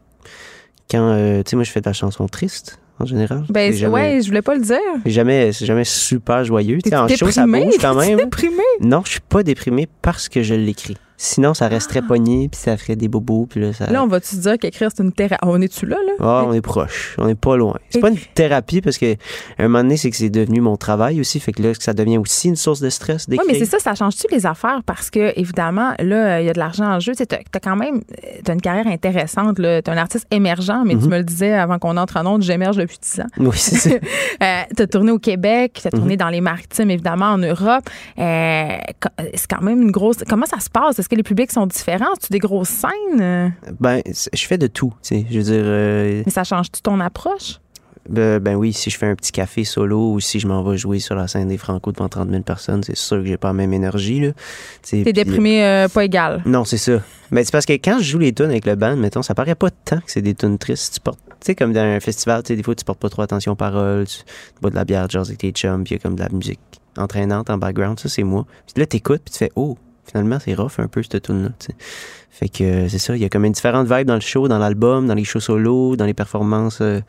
quand, 0.90 1.00
euh, 1.12 1.42
tu 1.42 1.50
sais, 1.50 1.56
moi, 1.56 1.64
je 1.64 1.70
fais 1.70 1.80
de 1.80 1.86
la 1.88 1.92
chanson 1.92 2.26
triste, 2.26 2.78
en 2.98 3.04
général. 3.06 3.44
Ben, 3.50 3.72
jamais, 3.72 3.92
ouais, 3.94 4.20
je 4.22 4.26
voulais 4.28 4.42
pas 4.42 4.54
le 4.54 4.60
dire. 4.62 4.78
c'est 5.04 5.10
jamais, 5.10 5.52
c'est 5.52 5.64
jamais 5.66 5.84
super 5.84 6.44
joyeux. 6.44 6.78
En 6.92 7.06
show, 7.08 7.30
ça 7.30 7.46
bouge 7.46 7.74
quand 7.80 7.94
même. 8.06 8.16
déprimé? 8.18 8.62
Non, 8.80 9.02
je 9.04 9.12
suis 9.12 9.20
pas 9.20 9.42
déprimé 9.42 9.88
parce 10.02 10.28
que 10.28 10.42
je 10.42 10.54
l'écris. 10.54 10.96
Sinon, 11.20 11.52
ça 11.52 11.66
resterait 11.66 12.02
pogné, 12.02 12.48
puis 12.48 12.60
ça 12.60 12.76
ferait 12.76 12.94
des 12.94 13.08
bobos, 13.08 13.46
puis 13.50 13.60
là, 13.60 13.72
ça... 13.72 13.90
Là, 13.90 14.04
on 14.04 14.06
va-tu 14.06 14.36
dire 14.36 14.56
qu'écrire, 14.56 14.88
c'est 14.94 15.02
une 15.02 15.12
thérapie? 15.12 15.40
On 15.42 15.60
est-tu 15.60 15.84
là, 15.84 15.96
là? 15.96 16.12
Ah, 16.20 16.44
on 16.46 16.52
est 16.52 16.60
proche, 16.60 17.16
on 17.18 17.26
est 17.28 17.34
pas 17.34 17.56
loin. 17.56 17.74
C'est 17.90 17.98
pas 18.00 18.10
une 18.10 18.18
thérapie 18.34 18.80
parce 18.80 18.98
que 18.98 19.14
à 19.14 19.16
un 19.64 19.68
moment 19.68 19.82
donné, 19.82 19.96
c'est 19.96 20.10
que 20.10 20.16
c'est 20.16 20.30
devenu 20.30 20.60
mon 20.60 20.76
travail 20.76 21.20
aussi, 21.20 21.40
fait 21.40 21.50
que 21.52 21.60
là, 21.62 21.72
ça 21.78 21.92
devient 21.92 22.18
aussi 22.18 22.48
une 22.48 22.54
source 22.56 22.80
de 22.80 22.88
stress 22.88 23.26
Oui, 23.28 23.36
d'écrire. 23.36 23.52
mais 23.52 23.58
c'est 23.58 23.64
ça, 23.70 23.78
ça 23.80 23.94
change-tu 23.96 24.26
les 24.30 24.46
affaires? 24.46 24.80
Parce 24.86 25.10
que, 25.10 25.32
évidemment, 25.38 25.92
là, 25.98 26.40
il 26.40 26.46
y 26.46 26.50
a 26.50 26.52
de 26.52 26.58
l'argent 26.58 26.86
en 26.86 27.00
jeu. 27.00 27.14
Tu 27.16 27.24
as, 27.24 27.60
quand 27.60 27.74
même 27.76 28.00
as 28.46 28.52
une 28.52 28.60
carrière 28.60 28.86
intéressante. 28.86 29.56
Tu 29.56 29.64
es 29.64 29.90
un 29.90 29.96
artiste 29.96 30.26
émergent, 30.30 30.82
mais 30.84 30.94
tu 30.94 31.00
Mhm. 31.04 31.10
me 31.10 31.18
le 31.18 31.24
disais 31.24 31.52
avant 31.52 31.80
qu'on 31.80 31.96
entre 31.96 32.16
en 32.18 32.26
onde, 32.26 32.42
j'émerge 32.42 32.76
depuis 32.76 32.98
10 33.02 33.20
ans. 33.20 33.26
Oui, 33.38 33.50
c'est 33.56 33.76
ça. 33.76 33.90
tu 34.76 34.82
as 34.82 34.86
tourné 34.86 35.10
au 35.10 35.18
Québec, 35.18 35.78
tu 35.82 35.88
as 35.88 35.90
tourné 35.90 36.12
Mhm. 36.14 36.18
dans 36.18 36.28
les 36.28 36.40
maritimes, 36.40 36.90
évidemment, 36.90 37.26
en 37.32 37.38
Europe. 37.38 37.88
Euh, 38.20 38.68
c'est 39.34 39.50
quand 39.50 39.62
même 39.62 39.82
une 39.82 39.90
grosse. 39.90 40.18
Comment 40.28 40.46
ça 40.46 40.60
se 40.60 40.70
passe? 40.70 41.00
Est-ce 41.08 41.14
que 41.14 41.16
les 41.16 41.22
publics 41.22 41.50
sont 41.50 41.64
différents? 41.66 42.12
tu 42.20 42.28
des 42.30 42.38
grosses 42.38 42.68
scènes? 42.68 43.20
Euh, 43.22 43.48
ben, 43.80 44.02
je 44.04 44.44
fais 44.46 44.58
de 44.58 44.66
tout, 44.66 44.92
tu 45.02 45.08
sais. 45.20 45.26
Je 45.30 45.38
veux 45.38 45.44
dire, 45.44 45.62
euh, 45.64 46.22
Mais 46.26 46.30
ça 46.30 46.44
change-tu 46.44 46.82
ton 46.82 47.00
approche? 47.00 47.60
ben, 48.10 48.38
ben 48.40 48.56
oui, 48.56 48.74
si 48.74 48.90
je 48.90 48.98
fais 48.98 49.06
un 49.06 49.14
petit 49.14 49.32
café 49.32 49.64
solo 49.64 50.12
ou 50.12 50.20
si 50.20 50.38
je 50.38 50.46
m'en 50.46 50.62
vais 50.62 50.76
jouer 50.76 50.98
sur 50.98 51.14
la 51.14 51.26
scène 51.26 51.48
des 51.48 51.56
Franco 51.56 51.92
devant 51.92 52.10
30 52.10 52.28
000 52.28 52.42
personnes, 52.42 52.82
c'est 52.82 52.94
sûr 52.96 53.18
que 53.22 53.24
j'ai 53.26 53.38
pas 53.38 53.48
la 53.48 53.54
même 53.54 53.72
énergie. 53.72 54.20
Tu 54.82 55.02
T'es 55.02 55.02
puis- 55.04 55.12
déprimé 55.14 55.64
euh, 55.64 55.88
pas 55.88 56.04
égal. 56.04 56.42
Non, 56.44 56.64
c'est 56.66 56.76
ça. 56.76 57.00
Mais 57.30 57.42
c'est 57.42 57.52
parce 57.52 57.64
que 57.64 57.72
quand 57.72 57.98
je 58.00 58.04
joue 58.04 58.18
les 58.18 58.34
tunes 58.34 58.50
avec 58.50 58.66
le 58.66 58.74
band, 58.76 58.96
mettons, 58.96 59.22
ça 59.22 59.34
paraît 59.34 59.54
pas 59.54 59.70
tant 59.70 59.96
que 60.00 60.10
c'est 60.10 60.20
des 60.22 60.34
tunes 60.34 60.58
tristes. 60.58 60.92
Tu 60.96 61.00
portes, 61.00 61.18
tu 61.26 61.36
sais, 61.40 61.54
comme 61.54 61.72
dans 61.72 61.80
un 61.80 62.00
festival, 62.00 62.42
tu 62.42 62.48
sais, 62.48 62.56
des 62.56 62.62
fois, 62.62 62.74
tu 62.74 62.84
portes 62.84 63.00
pas 63.00 63.08
trop 63.08 63.22
attention 63.22 63.52
aux 63.52 63.56
paroles, 63.56 64.06
tu, 64.06 64.18
tu 64.18 64.24
bois 64.60 64.68
de 64.70 64.74
la 64.76 64.84
bière, 64.84 65.08
jazz 65.08 65.28
avec 65.28 65.38
tes 65.38 65.52
chums, 65.52 65.84
puis 65.84 65.94
il 65.94 65.96
y 65.96 66.00
a 66.00 66.02
comme 66.02 66.16
de 66.16 66.22
la 66.22 66.28
musique 66.30 66.60
entraînante 66.98 67.48
en 67.48 67.56
background. 67.58 67.98
Ça, 67.98 68.08
c'est 68.10 68.24
moi. 68.24 68.44
Puis 68.66 68.80
là, 68.80 68.86
t'écoutes, 68.86 69.22
puis 69.24 69.32
tu 69.32 69.38
fais, 69.38 69.52
oh, 69.56 69.76
finalement, 70.10 70.38
c'est 70.42 70.54
rough 70.54 70.78
un 70.78 70.88
peu, 70.88 71.02
cette 71.02 71.22
tune-là. 71.22 71.50
Fait 72.30 72.48
que 72.48 72.62
euh, 72.64 72.88
c'est 72.88 72.98
ça, 72.98 73.16
il 73.16 73.22
y 73.22 73.24
a 73.24 73.28
comme 73.28 73.44
une 73.44 73.52
différente 73.52 73.88
vibe 73.90 74.06
dans 74.06 74.14
le 74.14 74.20
show, 74.20 74.46
dans 74.48 74.58
l'album, 74.58 75.06
dans 75.06 75.14
les 75.14 75.24
shows 75.24 75.40
solo, 75.40 75.96
dans 75.96 76.06
les 76.06 76.14
performances. 76.14 76.78
euh, 76.80 77.00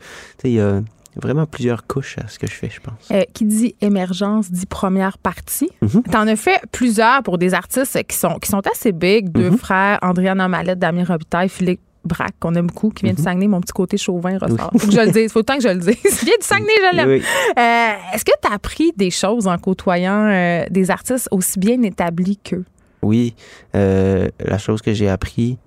il 0.44 0.52
y 0.52 0.60
a 0.60 0.80
vraiment 1.16 1.46
plusieurs 1.46 1.86
couches 1.86 2.16
à 2.18 2.26
ce 2.28 2.38
que 2.38 2.46
je 2.46 2.52
fais, 2.52 2.70
je 2.70 2.80
pense. 2.80 3.10
Euh, 3.12 3.22
qui 3.32 3.44
dit 3.44 3.74
émergence 3.80 4.50
dit 4.50 4.66
première 4.66 5.18
partie. 5.18 5.68
Mhm. 5.82 6.02
T'en 6.10 6.26
as 6.26 6.36
fait 6.36 6.60
plusieurs 6.72 7.22
pour 7.22 7.38
des 7.38 7.54
artistes 7.54 8.02
qui 8.08 8.16
sont, 8.16 8.38
qui 8.40 8.48
sont 8.48 8.62
assez 8.72 8.92
big. 8.92 9.30
Deux 9.30 9.50
Mhm. 9.50 9.58
frères, 9.58 9.98
Andréane 10.02 10.40
Amalette, 10.40 10.78
Damien 10.78 11.04
Robitaille, 11.04 11.48
Philippe 11.48 11.80
Braque, 12.04 12.34
qu'on 12.40 12.54
aime 12.54 12.68
beaucoup, 12.68 12.88
qui 12.90 13.04
vient 13.04 13.12
du 13.12 13.20
Mhm. 13.20 13.24
Saguenay. 13.24 13.46
Mon 13.48 13.60
petit 13.60 13.72
côté 13.72 13.98
chauvin 13.98 14.38
ressort. 14.38 14.70
Oui. 14.72 14.80
Faut 14.80 14.86
que 14.88 14.92
je 14.94 15.00
le 15.00 15.10
dise. 15.12 15.30
Faut 15.32 15.40
le 15.40 15.44
temps 15.44 15.56
que 15.58 15.62
je 15.62 15.68
le 15.68 15.78
dise. 15.80 15.96
Il 16.04 16.26
vient 16.26 16.38
du 16.40 16.46
Saguenay, 16.46 16.72
je 16.90 16.96
l'aime. 16.96 17.08
Oui. 17.08 17.22
Euh, 17.58 18.14
Est-ce 18.14 18.24
que 18.24 18.32
tu 18.42 18.50
as 18.50 18.54
appris 18.54 18.92
des 18.96 19.10
choses 19.10 19.46
en 19.46 19.58
côtoyant 19.58 20.26
euh, 20.26 20.64
des 20.70 20.90
artistes 20.90 21.28
aussi 21.30 21.58
bien 21.58 21.80
établis 21.82 22.38
qu'eux? 22.38 22.64
Oui, 23.02 23.34
euh, 23.74 24.28
la 24.40 24.58
chose 24.58 24.82
que 24.82 24.92
j'ai 24.92 25.08
appris 25.08 25.58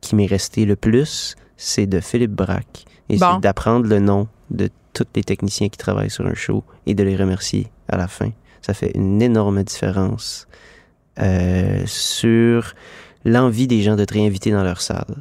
qui 0.00 0.14
m'est 0.16 0.26
resté 0.26 0.64
le 0.64 0.76
plus, 0.76 1.36
c'est 1.56 1.86
de 1.86 2.00
Philippe 2.00 2.32
Braque. 2.32 2.84
Et 3.08 3.16
Bon. 3.16 3.34
c'est 3.34 3.40
d'apprendre 3.42 3.86
le 3.86 3.98
nom 3.98 4.28
de 4.50 4.70
tous 4.92 5.06
les 5.14 5.22
techniciens 5.22 5.68
qui 5.68 5.78
travaillent 5.78 6.10
sur 6.10 6.26
un 6.26 6.34
show 6.34 6.64
et 6.86 6.94
de 6.94 7.02
les 7.02 7.16
remercier 7.16 7.68
à 7.88 7.96
la 7.96 8.08
fin. 8.08 8.30
Ça 8.62 8.72
fait 8.74 8.92
une 8.94 9.20
énorme 9.20 9.62
différence 9.62 10.46
euh, 11.18 11.82
sur 11.86 12.72
l'envie 13.24 13.66
des 13.66 13.82
gens 13.82 13.96
de 13.96 14.04
te 14.04 14.14
réinviter 14.14 14.50
dans 14.52 14.62
leur 14.64 14.80
salle. 14.80 15.16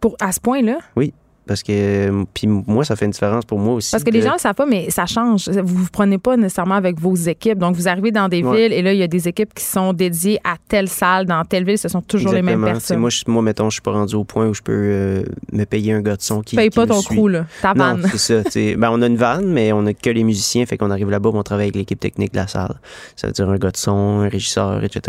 Pour, 0.00 0.16
à 0.20 0.32
ce 0.32 0.40
point-là? 0.40 0.78
Oui. 0.96 1.12
Parce 1.46 1.62
que, 1.62 2.24
puis 2.32 2.46
moi, 2.46 2.84
ça 2.84 2.96
fait 2.96 3.04
une 3.04 3.10
différence 3.10 3.44
pour 3.44 3.58
moi 3.58 3.74
aussi. 3.74 3.90
Parce 3.90 4.02
que 4.04 4.10
les 4.10 4.22
gens 4.22 4.28
ne 4.30 4.34
le 4.34 4.38
savent 4.38 4.54
pas, 4.54 4.66
mais 4.66 4.90
ça 4.90 5.06
change. 5.06 5.48
Vous 5.48 5.82
vous 5.84 5.88
prenez 5.92 6.18
pas 6.18 6.36
nécessairement 6.36 6.74
avec 6.76 6.98
vos 6.98 7.14
équipes. 7.14 7.58
Donc, 7.58 7.76
vous 7.76 7.86
arrivez 7.88 8.10
dans 8.12 8.28
des 8.28 8.42
Ouais. 8.42 8.62
villes 8.68 8.72
et 8.72 8.82
là, 8.82 8.92
il 8.92 8.98
y 8.98 9.02
a 9.02 9.06
des 9.08 9.28
équipes 9.28 9.52
qui 9.54 9.64
sont 9.64 9.92
dédiées 9.92 10.38
à 10.44 10.54
telle 10.68 10.88
salle, 10.88 11.26
dans 11.26 11.44
telle 11.44 11.64
ville. 11.64 11.78
Ce 11.78 11.88
sont 11.88 12.00
toujours 12.00 12.32
les 12.32 12.42
mêmes 12.42 12.64
personnes. 12.64 12.98
Moi, 12.98 13.10
je, 13.10 13.22
moi, 13.26 13.42
mettons, 13.42 13.68
je 13.70 13.74
suis 13.74 13.82
pas 13.82 13.92
rendu 13.92 14.14
au 14.14 14.24
point 14.24 14.46
où 14.46 14.54
je 14.54 14.62
peux 14.62 14.72
euh, 14.72 15.22
me 15.52 15.64
payer 15.64 15.92
un 15.92 16.00
gars 16.00 16.16
de 16.16 16.22
son 16.22 16.40
qui. 16.40 16.56
Qui 16.56 16.70
pas 16.70 16.82
me 16.82 16.86
ton 16.88 17.00
suit. 17.00 17.16
crew, 17.16 17.28
là. 17.28 17.46
Ta 17.62 17.74
Non, 17.74 17.84
vanne. 17.96 18.06
c'est 18.14 18.18
ça. 18.48 18.76
Ben, 18.78 18.88
on 18.92 19.02
a 19.02 19.06
une 19.06 19.16
vanne, 19.16 19.46
mais 19.52 19.72
on 19.72 19.84
a 19.86 19.92
que 19.92 20.10
les 20.10 20.24
musiciens. 20.24 20.64
Fait 20.66 20.78
qu'on 20.78 20.90
arrive 20.90 21.10
là-bas, 21.10 21.30
on 21.34 21.42
travaille 21.42 21.66
avec 21.66 21.76
l'équipe 21.76 22.00
technique 22.00 22.32
de 22.32 22.38
la 22.38 22.46
salle. 22.46 22.74
Ça 23.16 23.26
veut 23.26 23.32
dire 23.32 23.48
un 23.48 23.56
gars 23.56 23.70
de 23.70 23.76
son, 23.76 24.20
un 24.20 24.28
régisseur, 24.28 24.82
etc. 24.82 25.00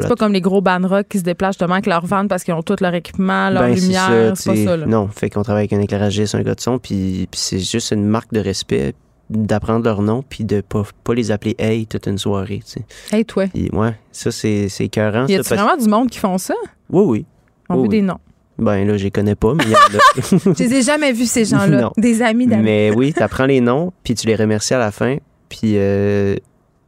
C'est 0.00 0.08
pas 0.08 0.16
comme 0.16 0.32
les 0.32 0.40
gros 0.40 0.60
band 0.60 0.86
rock 0.86 1.06
qui 1.08 1.18
se 1.18 1.24
déplacent 1.24 1.54
justement 1.54 1.74
avec 1.74 1.86
leur 1.86 2.04
van 2.04 2.26
parce 2.26 2.42
qu'ils 2.44 2.54
ont 2.54 2.62
tout 2.62 2.76
leur 2.80 2.94
équipement, 2.94 3.50
leur 3.50 3.62
Ben, 3.62 3.76
c'est 3.76 3.82
lumière. 3.82 4.32
C'est 4.36 4.50
pas 4.50 4.56
ça, 4.56 4.76
là. 4.76 4.86
Non, 4.86 5.08
fait 5.08 5.30
qu'on 5.30 5.42
travaille 5.42 5.62
avec 5.62 5.72
un 5.72 5.80
éclairagiste, 5.84 6.34
un 6.34 6.42
gars 6.42 6.54
de 6.54 6.60
son, 6.60 6.78
puis, 6.78 7.28
puis 7.30 7.40
c'est 7.40 7.58
juste 7.60 7.92
une 7.92 8.04
marque 8.04 8.32
de 8.32 8.40
respect 8.40 8.94
d'apprendre 9.30 9.84
leur 9.86 10.02
nom 10.02 10.22
puis 10.28 10.44
de 10.44 10.60
pas, 10.60 10.82
pas 11.02 11.14
les 11.14 11.30
appeler 11.30 11.54
hey 11.58 11.86
toute 11.86 12.06
une 12.06 12.18
soirée, 12.18 12.60
tu 12.64 12.72
sais. 12.72 12.84
Hey, 13.16 13.24
toi. 13.24 13.46
Ouais, 13.72 13.94
ça 14.12 14.30
c'est 14.30 14.68
c'est 14.68 14.84
écœurant. 14.84 15.26
Y 15.26 15.32
ça, 15.32 15.36
parce- 15.38 15.48
vraiment 15.62 15.82
du 15.82 15.88
monde 15.88 16.10
qui 16.10 16.18
font 16.18 16.36
ça? 16.36 16.54
Oui, 16.90 17.04
oui. 17.06 17.26
On 17.70 17.74
Oui, 17.76 17.80
veut 17.80 17.82
oui. 17.84 17.88
des 17.88 18.02
noms. 18.02 18.18
Ben 18.58 18.86
là, 18.86 18.96
je 18.98 19.04
les 19.04 19.10
connais 19.10 19.34
pas, 19.34 19.54
mais 19.54 19.64
il 19.64 19.70
y 19.70 19.74
en 19.74 19.78
a. 19.78 20.52
Je 20.58 20.62
les 20.62 20.74
ai 20.74 20.82
jamais 20.82 21.10
vus, 21.12 21.26
ces 21.26 21.44
gens-là. 21.46 21.90
Des 21.96 22.20
amis 22.22 22.46
d'amis. 22.46 22.62
Mais 22.62 22.92
oui, 22.94 23.12
tu 23.12 23.22
apprends 23.22 23.46
les 23.46 23.60
noms, 23.60 23.92
puis 24.04 24.14
tu 24.14 24.26
les 24.26 24.36
remercies 24.36 24.74
à 24.74 24.78
la 24.78 24.90
fin. 24.92 25.16
Puis 25.48 25.72
euh, 25.76 26.36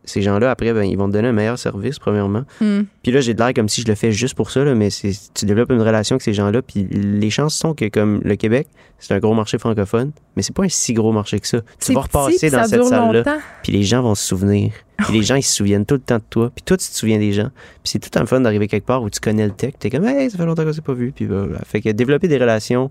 ces 0.07 0.23
gens-là, 0.23 0.51
après, 0.51 0.73
ben, 0.73 0.85
ils 0.85 0.97
vont 0.97 1.09
te 1.09 1.13
donner 1.13 1.29
un 1.29 1.33
meilleur 1.33 1.59
service, 1.59 1.99
premièrement. 1.99 2.45
Hmm. 2.61 2.83
Puis 3.03 3.13
là, 3.13 3.21
j'ai 3.21 3.35
de 3.35 3.39
l'air 3.39 3.53
comme 3.53 3.69
si 3.69 3.83
je 3.83 3.87
le 3.87 3.95
fais 3.95 4.13
juste 4.13 4.35
pour 4.35 4.51
ça, 4.51 4.65
là, 4.65 4.75
mais 4.75 4.89
tu 4.91 5.45
développes 5.45 5.71
une 5.71 5.83
relation 5.83 6.15
avec 6.15 6.23
ces 6.23 6.33
gens-là. 6.33 6.63
Puis 6.63 6.87
les 6.91 7.31
chances 7.31 7.55
sont 7.55 7.75
que, 7.75 7.89
comme 7.89 8.21
le 8.25 8.37
Québec, 8.37 8.69
c'est 8.99 9.15
un 9.15 9.19
gros 9.19 9.35
marché 9.35 9.59
francophone, 9.59 10.13
mais 10.37 10.43
c'est 10.43 10.55
pas 10.55 10.65
un 10.65 10.69
si 10.69 10.95
gros 10.95 11.13
marché 11.13 11.39
que 11.41 11.47
ça. 11.47 11.61
Tu 11.81 11.93
vas 11.93 12.01
repasser 12.01 12.51
dans 12.51 12.65
cette 12.65 12.85
salle-là, 12.85 13.39
puis 13.63 13.73
les 13.73 13.83
gens 13.83 14.03
vont 14.03 14.15
se 14.15 14.25
souvenir. 14.25 14.73
Puis 14.99 15.13
les 15.13 15.23
gens, 15.25 15.35
ils 15.35 15.43
se 15.43 15.55
souviennent 15.55 15.85
tout 15.85 15.97
le 15.97 16.01
temps 16.01 16.17
de 16.17 16.25
toi. 16.29 16.51
Puis 16.55 16.63
toi, 16.63 16.77
tu 16.77 16.89
te 16.89 16.95
souviens 16.95 17.19
des 17.19 17.33
gens. 17.33 17.51
Puis 17.83 17.93
c'est 17.93 17.99
tout 17.99 18.19
un 18.19 18.25
fun 18.25 18.41
d'arriver 18.41 18.69
quelque 18.69 18.87
part 18.87 19.03
où 19.03 19.11
tu 19.11 19.21
connais 19.21 19.45
le 19.45 19.53
tech. 19.53 19.75
T'es 19.79 19.91
comme, 19.91 20.07
hey, 20.07 20.31
ça 20.31 20.39
fait 20.39 20.47
longtemps 20.47 20.65
qu'on 20.65 20.73
s'est 20.73 20.81
pas 20.81 20.95
vu. 20.95 21.13
Puis 21.15 21.27
voilà. 21.27 21.59
Fait 21.67 21.81
que 21.81 21.91
développer 21.91 22.29
des 22.29 22.39
relations 22.39 22.91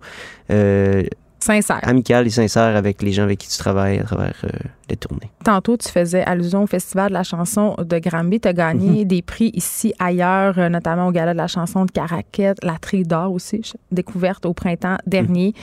euh, 0.52 1.04
Sincère. 1.46 1.80
amicales 1.84 2.26
et 2.26 2.32
sincères 2.32 2.76
avec 2.76 3.02
les 3.04 3.12
gens 3.14 3.24
avec 3.24 3.38
qui 3.40 3.48
tu 3.48 3.58
travailles 3.58 4.00
à 4.00 4.04
travers 4.04 4.36
euh, 4.46 4.50
les 4.90 4.98
tournées. 4.98 5.30
Tantôt, 5.44 5.78
tu 5.78 5.88
faisais 5.90 6.24
allusion 6.24 6.64
au 6.64 6.68
Festival 6.68 7.10
de 7.10 7.14
la 7.14 7.24
chanson 7.24 7.76
de 7.78 8.00
Granby. 8.00 8.40
Tu 8.40 8.48
as 8.48 8.54
gagné 8.54 9.02
Mhm. 9.02 9.06
des 9.08 9.22
prix 9.22 9.52
ici, 9.54 9.94
ailleurs, 10.00 10.58
euh, 10.58 10.70
notamment 10.70 11.08
au 11.08 11.12
Gala 11.12 11.34
de 11.34 11.38
la 11.38 11.48
chanson 11.48 11.86
de 11.86 11.92
Caraquette, 11.92 12.64
la 12.64 12.78
Tri 12.80 13.04
d'or 13.04 13.32
aussi, 13.32 13.62
découverte 13.92 14.46
au 14.46 14.54
printemps 14.54 14.98
dernier. 15.06 15.54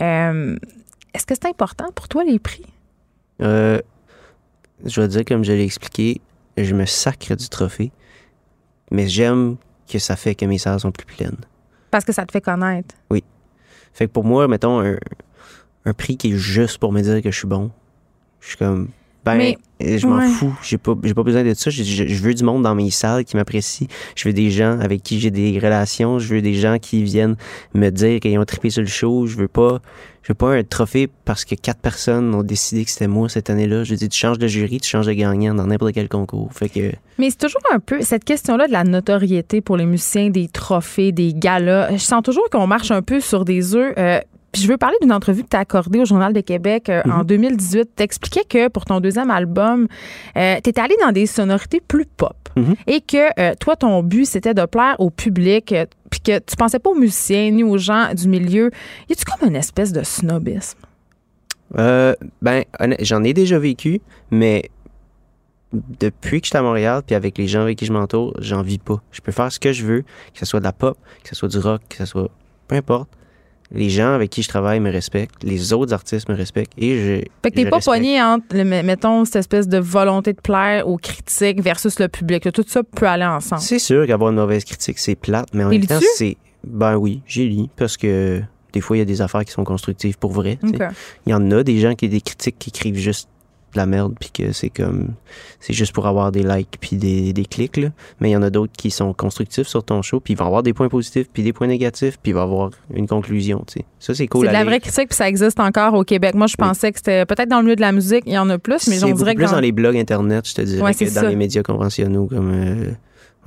Euh, 0.00 0.56
Est-ce 1.14 1.24
que 1.24 1.34
c'est 1.34 1.46
important 1.48 1.86
pour 1.94 2.08
toi, 2.08 2.22
les 2.24 2.38
prix? 2.38 2.66
Je 3.40 5.00
vais 5.00 5.08
dire, 5.08 5.24
comme 5.24 5.44
je 5.44 5.52
l'ai 5.52 5.64
expliqué, 5.64 6.20
je 6.56 6.74
me 6.74 6.84
sacre 6.86 7.34
du 7.34 7.48
trophée, 7.48 7.90
mais 8.90 9.06
j'aime 9.08 9.56
que 9.90 9.98
ça 9.98 10.16
fait 10.16 10.34
que 10.34 10.44
mes 10.44 10.58
salles 10.58 10.80
sont 10.80 10.92
plus 10.92 11.06
pleines. 11.06 11.36
Parce 11.90 12.04
que 12.04 12.12
ça 12.12 12.26
te 12.26 12.32
fait 12.32 12.40
connaître. 12.40 12.94
Fait 13.92 14.06
que 14.06 14.12
pour 14.12 14.24
moi, 14.24 14.46
mettons, 14.46 14.80
un, 14.80 14.96
un 15.88 15.94
prix 15.94 16.16
qui 16.16 16.32
est 16.32 16.36
juste 16.36 16.78
pour 16.78 16.92
me 16.92 17.00
dire 17.00 17.22
que 17.22 17.30
je 17.30 17.36
suis 17.38 17.48
bon, 17.48 17.70
je 18.40 18.48
suis 18.48 18.56
comme, 18.56 18.88
ben, 19.24 19.36
Mais- 19.36 19.58
je 19.98 20.06
m'en 20.06 20.16
ouais. 20.18 20.28
fous. 20.28 20.54
J'ai 20.62 20.78
pas, 20.78 20.94
j'ai 21.02 21.12
pas 21.14 21.22
besoin 21.22 21.42
de 21.44 21.52
ça. 21.54 21.70
Je, 21.70 21.82
je- 21.82 22.06
je 22.06 22.22
veux 22.22 22.32
du 22.34 22.44
monde 22.44 22.62
dans 22.62 22.74
mes 22.74 22.90
salles 22.90 23.24
qui 23.24 23.36
m'apprécient. 23.36 23.86
Je 24.16 24.28
veux 24.28 24.32
des 24.32 24.50
gens 24.50 24.78
avec 24.80 25.02
qui 25.02 25.20
j'ai 25.20 25.30
des 25.30 25.58
relations. 25.58 26.18
Je 26.18 26.34
veux 26.34 26.40
des 26.42 26.54
gens 26.54 26.78
qui 26.78 27.02
viennent 27.04 27.36
me 27.74 27.90
dire 27.90 28.20
qu'ils 28.20 28.38
ont 28.38 28.44
trippé 28.44 28.70
sur 28.70 28.80
le 28.82 28.88
show. 28.88 29.26
Je 29.26 29.36
veux 29.36 29.48
pas, 29.48 29.80
je 30.22 30.28
veux 30.32 30.34
pas 30.34 30.54
un 30.54 30.62
trophée 30.64 31.08
parce 31.26 31.44
que 31.44 31.54
quatre 31.56 31.80
personnes 31.80 32.34
ont 32.34 32.42
décidé 32.42 32.84
que 32.84 32.90
c'était 32.90 33.06
moi 33.06 33.28
cette 33.28 33.50
année-là. 33.50 33.84
Je 33.84 33.94
dis, 33.96 34.08
tu 34.08 34.18
changes 34.18 34.38
de 34.38 34.46
jury, 34.46 34.80
tu 34.80 34.88
changes 34.88 35.06
de 35.06 35.12
gagnant 35.12 35.54
dans 35.54 35.66
n'importe 35.66 35.92
quel 35.92 36.08
concours. 36.08 36.50
Fait 36.54 36.68
que, 36.70 36.92
Mais 37.18 37.28
c'est 37.30 37.38
toujours 37.38 37.60
un 37.72 37.80
peu 37.80 38.00
cette 38.02 38.24
question-là 38.24 38.66
de 38.66 38.72
la 38.72 38.84
notoriété 38.84 39.60
pour 39.60 39.76
les 39.76 39.84
musiciens, 39.86 40.30
des 40.30 40.48
trophées, 40.48 41.12
des 41.12 41.34
galas. 41.34 41.92
Je 41.92 41.98
sens 42.02 42.22
toujours 42.22 42.48
qu'on 42.50 42.66
marche 42.66 42.90
un 42.92 43.02
peu 43.02 43.20
sur 43.20 43.44
des 43.44 43.74
œufs. 43.74 43.92
Euh, 43.98 44.20
puis 44.58 44.66
je 44.66 44.72
veux 44.72 44.76
parler 44.78 44.96
d'une 45.00 45.12
entrevue 45.12 45.44
que 45.44 45.48
tu 45.48 45.56
as 45.56 45.60
accordée 45.60 46.00
au 46.00 46.04
Journal 46.04 46.32
de 46.32 46.40
Québec 46.40 46.88
euh, 46.88 47.02
en 47.10 47.22
2018. 47.24 47.90
Tu 47.96 48.02
expliquais 48.02 48.44
que 48.48 48.68
pour 48.68 48.84
ton 48.84 49.00
deuxième 49.00 49.30
album, 49.30 49.86
tu 50.34 50.40
étais 50.40 50.80
allé 50.80 50.94
dans 51.00 51.12
des 51.12 51.26
sonorités 51.26 51.80
plus 51.80 52.06
pop 52.06 52.34
Mhm. 52.58 52.74
et 52.86 53.00
que 53.00 53.40
euh, 53.40 53.54
toi, 53.58 53.76
ton 53.76 54.02
but, 54.02 54.24
c'était 54.24 54.54
de 54.54 54.64
plaire 54.66 54.96
au 54.98 55.10
public, 55.10 55.72
euh, 55.72 55.86
puis 56.10 56.20
que 56.20 56.38
tu 56.38 56.56
pensais 56.56 56.78
pas 56.78 56.90
aux 56.90 56.94
musiciens 56.94 57.50
ni 57.50 57.62
aux 57.62 57.78
gens 57.78 58.12
du 58.14 58.28
milieu. 58.28 58.70
Y 59.08 59.12
a-tu 59.12 59.24
comme 59.24 59.48
une 59.48 59.56
espèce 59.56 59.92
de 59.92 60.02
snobisme? 60.02 60.78
Euh, 61.78 62.14
ben, 62.42 62.64
j'en 63.00 63.22
ai 63.24 63.34
déjà 63.34 63.58
vécu, 63.58 64.00
mais 64.30 64.70
depuis 65.72 66.40
que 66.40 66.46
je 66.46 66.50
suis 66.50 66.56
à 66.58 66.62
Montréal, 66.62 67.02
puis 67.06 67.14
avec 67.14 67.36
les 67.36 67.46
gens 67.46 67.60
avec 67.60 67.78
qui 67.78 67.84
je 67.86 67.92
m'entoure, 67.92 68.34
j'en 68.40 68.62
vis 68.62 68.78
pas. 68.78 69.02
Je 69.12 69.20
peux 69.20 69.32
faire 69.32 69.52
ce 69.52 69.60
que 69.60 69.72
je 69.72 69.84
veux, 69.84 70.00
que 70.32 70.38
ce 70.38 70.46
soit 70.46 70.60
de 70.60 70.64
la 70.64 70.72
pop, 70.72 70.96
que 71.22 71.28
ce 71.28 71.34
soit 71.36 71.48
du 71.48 71.58
rock, 71.58 71.82
que 71.88 71.96
ce 71.98 72.06
soit... 72.06 72.28
Peu 72.66 72.76
importe. 72.76 73.08
Les 73.70 73.90
gens 73.90 74.14
avec 74.14 74.30
qui 74.30 74.42
je 74.42 74.48
travaille 74.48 74.80
me 74.80 74.90
respectent, 74.90 75.42
les 75.42 75.74
autres 75.74 75.92
artistes 75.92 76.28
me 76.28 76.34
respectent, 76.34 76.72
et 76.78 76.96
je... 76.96 77.14
Fait 77.42 77.50
que 77.50 77.56
t'es 77.56 77.66
pas 77.68 77.80
pogné 77.80 78.22
entre, 78.22 78.56
mettons, 78.56 79.24
cette 79.26 79.36
espèce 79.36 79.68
de 79.68 79.78
volonté 79.78 80.32
de 80.32 80.40
plaire 80.40 80.88
aux 80.88 80.96
critiques 80.96 81.60
versus 81.60 81.98
le 81.98 82.08
public. 82.08 82.50
Tout 82.52 82.64
ça 82.66 82.82
peut 82.82 83.06
aller 83.06 83.26
ensemble. 83.26 83.60
C'est 83.60 83.78
sûr 83.78 84.06
qu'avoir 84.06 84.30
une 84.30 84.36
mauvaise 84.36 84.64
critique, 84.64 84.98
c'est 84.98 85.16
plate, 85.16 85.48
mais 85.52 85.64
en 85.64 85.68
même 85.68 85.86
temps, 85.86 86.00
c'est... 86.16 86.36
Ben 86.64 86.96
oui, 86.96 87.22
j'ai 87.26 87.46
lu, 87.46 87.66
parce 87.76 87.96
que 87.96 88.42
des 88.72 88.80
fois, 88.80 88.96
il 88.96 89.00
y 89.00 89.02
a 89.02 89.06
des 89.06 89.20
affaires 89.20 89.44
qui 89.44 89.52
sont 89.52 89.64
constructives 89.64 90.18
pour 90.18 90.32
vrai. 90.32 90.58
Il 90.62 91.30
y 91.30 91.34
en 91.34 91.50
a 91.50 91.62
des 91.62 91.78
gens 91.78 91.94
qui 91.94 92.08
des 92.08 92.20
critiques 92.20 92.58
qui 92.58 92.70
écrivent 92.70 92.98
juste 92.98 93.28
de 93.74 93.78
la 93.78 93.86
merde 93.86 94.14
puis 94.18 94.30
que 94.30 94.52
c'est 94.52 94.70
comme 94.70 95.08
c'est 95.60 95.72
juste 95.74 95.92
pour 95.92 96.06
avoir 96.06 96.32
des 96.32 96.42
likes 96.42 96.76
puis 96.80 96.96
des, 96.96 97.32
des 97.32 97.44
clics 97.44 97.76
là. 97.76 97.88
mais 98.20 98.30
il 98.30 98.32
y 98.32 98.36
en 98.36 98.42
a 98.42 98.50
d'autres 98.50 98.72
qui 98.76 98.90
sont 98.90 99.12
constructifs 99.12 99.66
sur 99.68 99.84
ton 99.84 100.00
show 100.02 100.20
puis 100.20 100.34
ils 100.34 100.36
vont 100.36 100.46
avoir 100.46 100.62
des 100.62 100.72
points 100.72 100.88
positifs 100.88 101.26
puis 101.32 101.42
des 101.42 101.52
points 101.52 101.66
négatifs 101.66 102.18
puis 102.22 102.30
il 102.30 102.34
va 102.34 102.42
avoir 102.42 102.70
une 102.94 103.06
conclusion 103.06 103.62
tu 103.66 103.80
sais 103.80 103.84
ça 103.98 104.14
c'est 104.14 104.26
cool 104.26 104.42
C'est 104.46 104.48
de 104.48 104.52
la 104.58 104.64
vraie 104.64 104.80
critique, 104.80 105.08
puis 105.08 105.16
ça 105.16 105.28
existe 105.28 105.58
encore 105.60 105.92
au 105.94 106.04
Québec. 106.04 106.34
Moi, 106.34 106.46
je 106.46 106.54
Oui. 106.58 106.66
pensais 106.68 106.92
que 106.92 106.98
c'était 106.98 107.26
peut-être 107.26 107.48
dans 107.48 107.58
le 107.58 107.64
milieu 107.64 107.76
de 107.76 107.80
la 107.80 107.90
musique, 107.92 108.22
il 108.26 108.32
y 108.32 108.38
en 108.38 108.48
a 108.48 108.56
plus, 108.58 108.86
mais 108.88 108.98
beaucoup 109.00 109.12
dirais 109.14 109.34
que 109.34 109.40
plus 109.40 109.50
dans- 109.50 109.60
les 109.60 109.72
blogs 109.72 109.96
internet 109.96 110.48
je 110.48 110.54
te 110.54 110.62
dirais 110.62 110.82
Ouais, 110.82 110.94
que 110.94 111.04
dans 111.04 111.10
ça. 111.10 111.28
les 111.28 111.36
médias 111.36 111.62
conventionnels 111.62 112.28
comme 112.28 112.50
euh, 112.54 112.92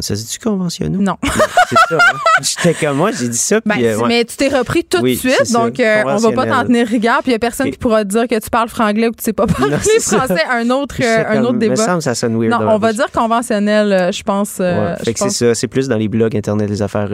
ça 0.02 0.16
se 0.16 0.22
dit-tu 0.24 0.40
conventionnels 0.40 1.00
Non. 1.02 1.18
c'est 1.24 1.76
ça 1.90 1.96
hein? 1.98 2.18
j'étais 2.42 2.74
comme 2.86 2.98
moi 2.98 3.12
j'ai 3.12 3.28
dit 3.30 3.38
ça 3.38 3.60
Ben, 3.66 3.76
puis 3.76 3.86
euh, 3.88 3.98
ouais. 3.98 4.08
Mais 4.08 4.26
tu 4.26 4.36
t'es 4.38 4.48
repris 4.50 4.84
tout 4.84 5.00
Oui, 5.02 5.16
de 5.16 5.20
suite, 5.20 5.52
donc 5.54 5.80
euh, 5.80 6.04
on 6.06 6.18
va 6.18 6.32
pas 6.32 6.46
t'en 6.46 6.52
Conventionnel. 6.52 6.68
tenir 6.68 6.88
rigueur, 6.88 7.20
puis 7.22 7.30
il 7.32 7.34
y 7.34 7.36
a 7.36 7.40
personne 7.40 7.70
qui 7.72 7.78
pourra 7.78 8.04
te 8.04 8.10
dire 8.10 8.28
que 8.28 8.40
tu 8.40 8.50
parles 8.50 8.70
franglais 8.70 9.08
ou 9.08 9.12
que 9.12 9.18
tu 9.18 9.24
sais 9.24 9.34
pas 9.34 9.48
parler 9.48 9.72
Non, 9.74 9.78
c'est 9.82 10.00
ça. 10.00 10.18
français. 10.26 10.44
Un 10.52 10.70
autre, 10.70 10.96
euh, 11.02 11.24
un 11.28 11.34
comme, 11.36 11.44
autre 11.44 11.54
me 11.54 11.60
débat. 11.60 11.76
semble 11.76 11.98
que 12.00 12.04
ça 12.04 12.16
sonne 12.16 12.38
weird 12.40 12.52
Non, 12.52 12.70
on 12.72 12.78
va 12.78 12.94
dire 12.94 13.12
conventionnel, 13.14 13.92
euh, 13.94 14.12
je 14.12 14.24
pense. 14.24 14.58
euh, 14.60 14.72
Ouais. 14.92 14.96
je 15.00 15.04
fait 15.06 15.14
que 15.14 15.20
c'est 15.20 15.30
ça 15.30 15.56
c'est 15.56 15.68
plus 15.68 15.88
dans 15.88 15.98
les 15.98 16.08
blogs 16.08 16.36
internet 16.36 16.70
les 16.70 16.82
affaires 16.82 17.10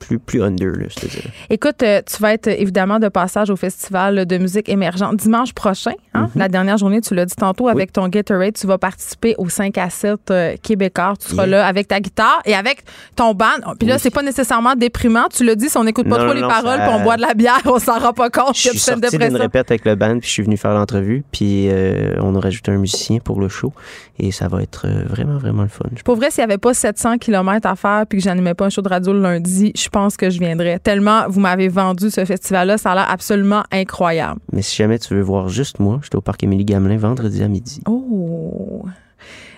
plus 0.00 0.18
plus 0.18 0.42
under 0.42 0.72
là 0.72 0.86
je 0.88 0.96
te 0.96 1.06
dirais 1.06 1.30
Écoute, 1.50 1.82
euh, 1.84 2.00
tu 2.04 2.16
vas 2.22 2.32
être 2.32 2.48
euh, 2.48 2.54
évidemment 2.58 2.98
de 2.98 3.08
passage 3.08 3.50
au 3.50 3.56
Festival 3.56 4.26
de 4.26 4.38
musique 4.38 4.68
émergente 4.68 5.16
dimanche 5.18 5.52
prochain. 5.52 5.92
hein? 6.14 6.22
Mhm. 6.22 6.30
La 6.40 6.48
dernière 6.48 6.78
journée, 6.78 7.00
tu 7.00 7.14
l'as 7.14 7.26
dit 7.26 7.36
tantôt, 7.36 7.68
avec 7.68 7.92
ton 7.92 8.08
Gatorade, 8.08 8.54
tu 8.54 8.66
vas 8.66 8.78
participer 8.78 9.34
au 9.38 9.48
5 9.48 9.76
à 9.78 9.90
7 9.90 10.18
euh, 10.30 10.56
québécois. 10.62 11.14
Tu 11.20 11.28
seras 11.28 11.46
Yeah. 11.46 11.58
là 11.58 11.66
avec 11.66 11.86
ta 11.88 12.00
guitare 12.00 12.40
et 12.44 12.54
avec 12.54 12.82
ton 13.14 13.34
band. 13.34 13.46
Puis 13.78 13.86
là, 13.88 13.94
Oui. 13.94 14.00
c'est 14.02 14.10
pas 14.10 14.22
nécessairement 14.22 14.74
déprimant. 14.74 15.26
Tu 15.34 15.44
l'as 15.44 15.54
dit, 15.54 15.68
si 15.68 15.76
on 15.76 15.84
n'écoute 15.84 16.08
pas 16.08 16.16
Non, 16.18 16.24
trop 16.24 16.28
non, 16.28 16.34
les 16.34 16.40
non, 16.42 16.48
paroles 16.48 16.78
ça- 16.78 16.86
puis 16.88 16.96
on 16.98 17.02
boit 17.02 17.16
de 17.16 17.22
la 17.22 17.34
bière, 17.34 17.60
on 17.66 17.78
s'en 17.78 17.98
rend 17.98 18.12
pas 18.12 18.30
compte 18.30 18.56
Je 18.56 18.70
suis 18.70 18.78
sorti 18.78 19.16
d'une 19.18 19.36
répète 19.36 19.70
avec 19.70 19.84
le 19.84 19.94
band, 19.94 20.18
puis 20.18 20.28
je 20.28 20.32
suis 20.32 20.42
venu 20.42 20.56
faire 20.56 20.72
l'entrevue, 20.74 21.24
puis 21.30 21.68
euh, 21.70 22.14
on 22.20 22.34
a 22.36 22.40
rajouté 22.40 22.70
un 22.72 22.78
musicien 22.78 23.18
pour 23.18 23.40
le 23.40 23.48
show, 23.48 23.72
et 24.18 24.32
ça 24.32 24.48
va 24.48 24.62
être 24.62 24.86
vraiment, 25.08 25.36
vraiment 25.38 25.62
le 25.62 25.68
fun. 25.68 25.84
Pour 26.04 26.16
vrai, 26.16 26.30
s'il 26.30 26.42
n'y 26.44 26.50
avait 26.50 26.58
pas 26.58 26.72
700 26.74 27.18
km 27.18 27.66
à 27.68 27.76
faire 27.76 28.04
puis 28.08 28.18
que 28.18 28.24
j'animais 28.24 28.54
pas 28.54 28.66
un 28.66 28.70
show 28.70 28.82
de 28.82 28.88
radio 28.88 29.12
le 29.12 29.20
lundi, 29.20 29.72
je 29.76 29.88
pense 29.90 30.16
que 30.16 30.30
je 30.30 30.38
viendrais. 30.38 30.78
Tellement 30.78 31.28
vous 31.28 31.40
m'avez 31.40 31.68
vendu 31.68 32.10
ce 32.10 32.24
festival-là, 32.24 32.78
ça 32.78 32.92
a 32.92 32.94
l'air 32.94 33.10
absolument 33.10 33.62
incroyable. 33.70 34.40
Mais 34.52 34.62
si 34.62 34.76
jamais 34.76 34.98
tu 34.98 35.14
veux 35.14 35.20
voir 35.20 35.48
juste 35.48 35.78
moi, 35.80 36.00
j'étais 36.02 36.16
au 36.16 36.20
parc 36.20 36.42
Émilie 36.42 36.64
Gamelin 36.64 36.96
vendredi 36.96 37.42
à 37.42 37.48
midi. 37.48 37.82
Oh! 37.86 38.84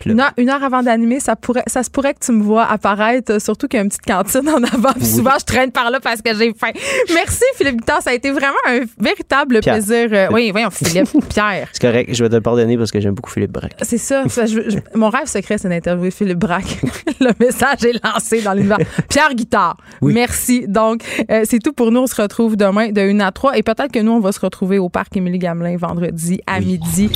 Une 0.05 0.21
heure, 0.21 0.33
une 0.37 0.49
heure 0.51 0.63
avant 0.65 0.83
d'animer, 0.83 1.21
ça 1.21 1.37
pourrait, 1.37 1.63
ça 1.69 1.83
se 1.85 1.91
pourrait 1.91 2.15
que 2.15 2.19
tu 2.25 2.33
me 2.33 2.43
vois 2.43 2.65
apparaître, 2.65 3.41
surtout 3.41 3.69
qu'il 3.69 3.79
y 3.79 3.81
a 3.81 3.85
une 3.85 3.89
petite 3.89 4.05
cantine 4.05 4.49
en 4.49 4.63
avant. 4.65 4.93
Puis 4.95 5.03
Oui. 5.03 5.07
souvent, 5.07 5.31
je 5.39 5.45
traîne 5.45 5.71
par 5.71 5.91
là 5.91 6.01
parce 6.01 6.21
que 6.23 6.35
j'ai 6.35 6.53
faim. 6.55 6.73
Merci, 7.15 7.45
Philippe 7.57 7.77
Guitard. 7.79 8.03
Ça 8.03 8.11
a 8.11 8.15
été 8.15 8.31
vraiment 8.33 8.55
un 8.69 8.81
véritable 8.99 9.61
Pierre. 9.61 9.75
plaisir. 9.75 10.09
Euh, 10.13 10.27
oui, 10.33 10.51
voyons, 10.51 10.71
Philippe, 10.71 11.09
Pierre. 11.29 11.69
C'est 11.73 11.81
correct, 11.83 12.13
je 12.13 12.23
vais 12.25 12.29
te 12.31 12.35
le 12.35 12.41
pardonner 12.41 12.77
parce 12.77 12.91
que 12.91 13.01
j'aime 13.01 13.15
beaucoup 13.15 13.31
Philippe 13.31 13.53
Braque. 13.53 13.77
C'est 13.83 13.99
ça. 13.99 14.25
Ça, 14.29 14.47
je- 14.47 14.69
je- 14.71 14.79
mon 14.99 15.09
rêve 15.11 15.27
secret, 15.27 15.59
c'est 15.59 15.69
d'interviewer 15.69 16.11
Philippe 16.11 16.39
Braque. 16.39 16.81
Le 17.21 17.31
message 17.39 17.85
est 17.85 18.05
lancé 18.05 18.43
dans 18.43 18.55
l'univers. 18.55 18.79
Pierre 19.09 19.35
Guitard. 19.35 19.77
Oui. 20.01 20.13
Merci. 20.15 20.65
Donc, 20.67 21.03
euh, 21.31 21.43
c'est 21.49 21.61
tout 21.61 21.73
pour 21.73 21.93
nous. 21.93 22.01
On 22.01 22.07
se 22.09 22.21
retrouve 22.21 22.57
demain 22.57 22.91
de 22.91 23.01
1 23.01 23.21
à 23.21 23.31
3. 23.31 23.57
Et 23.57 23.63
peut-être 23.63 23.93
que 23.93 24.01
nous, 24.01 24.13
on 24.13 24.21
va 24.21 24.33
se 24.33 24.41
retrouver 24.41 24.79
au 24.81 24.89
parc 24.89 25.17
Émilie 25.17 25.39
Gamelin 25.39 25.77
vendredi 25.77 26.41
à 26.49 26.59
Oui. 26.59 26.65
midi. 26.81 27.11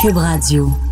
Cube 0.00 0.16
Radio. 0.20 0.87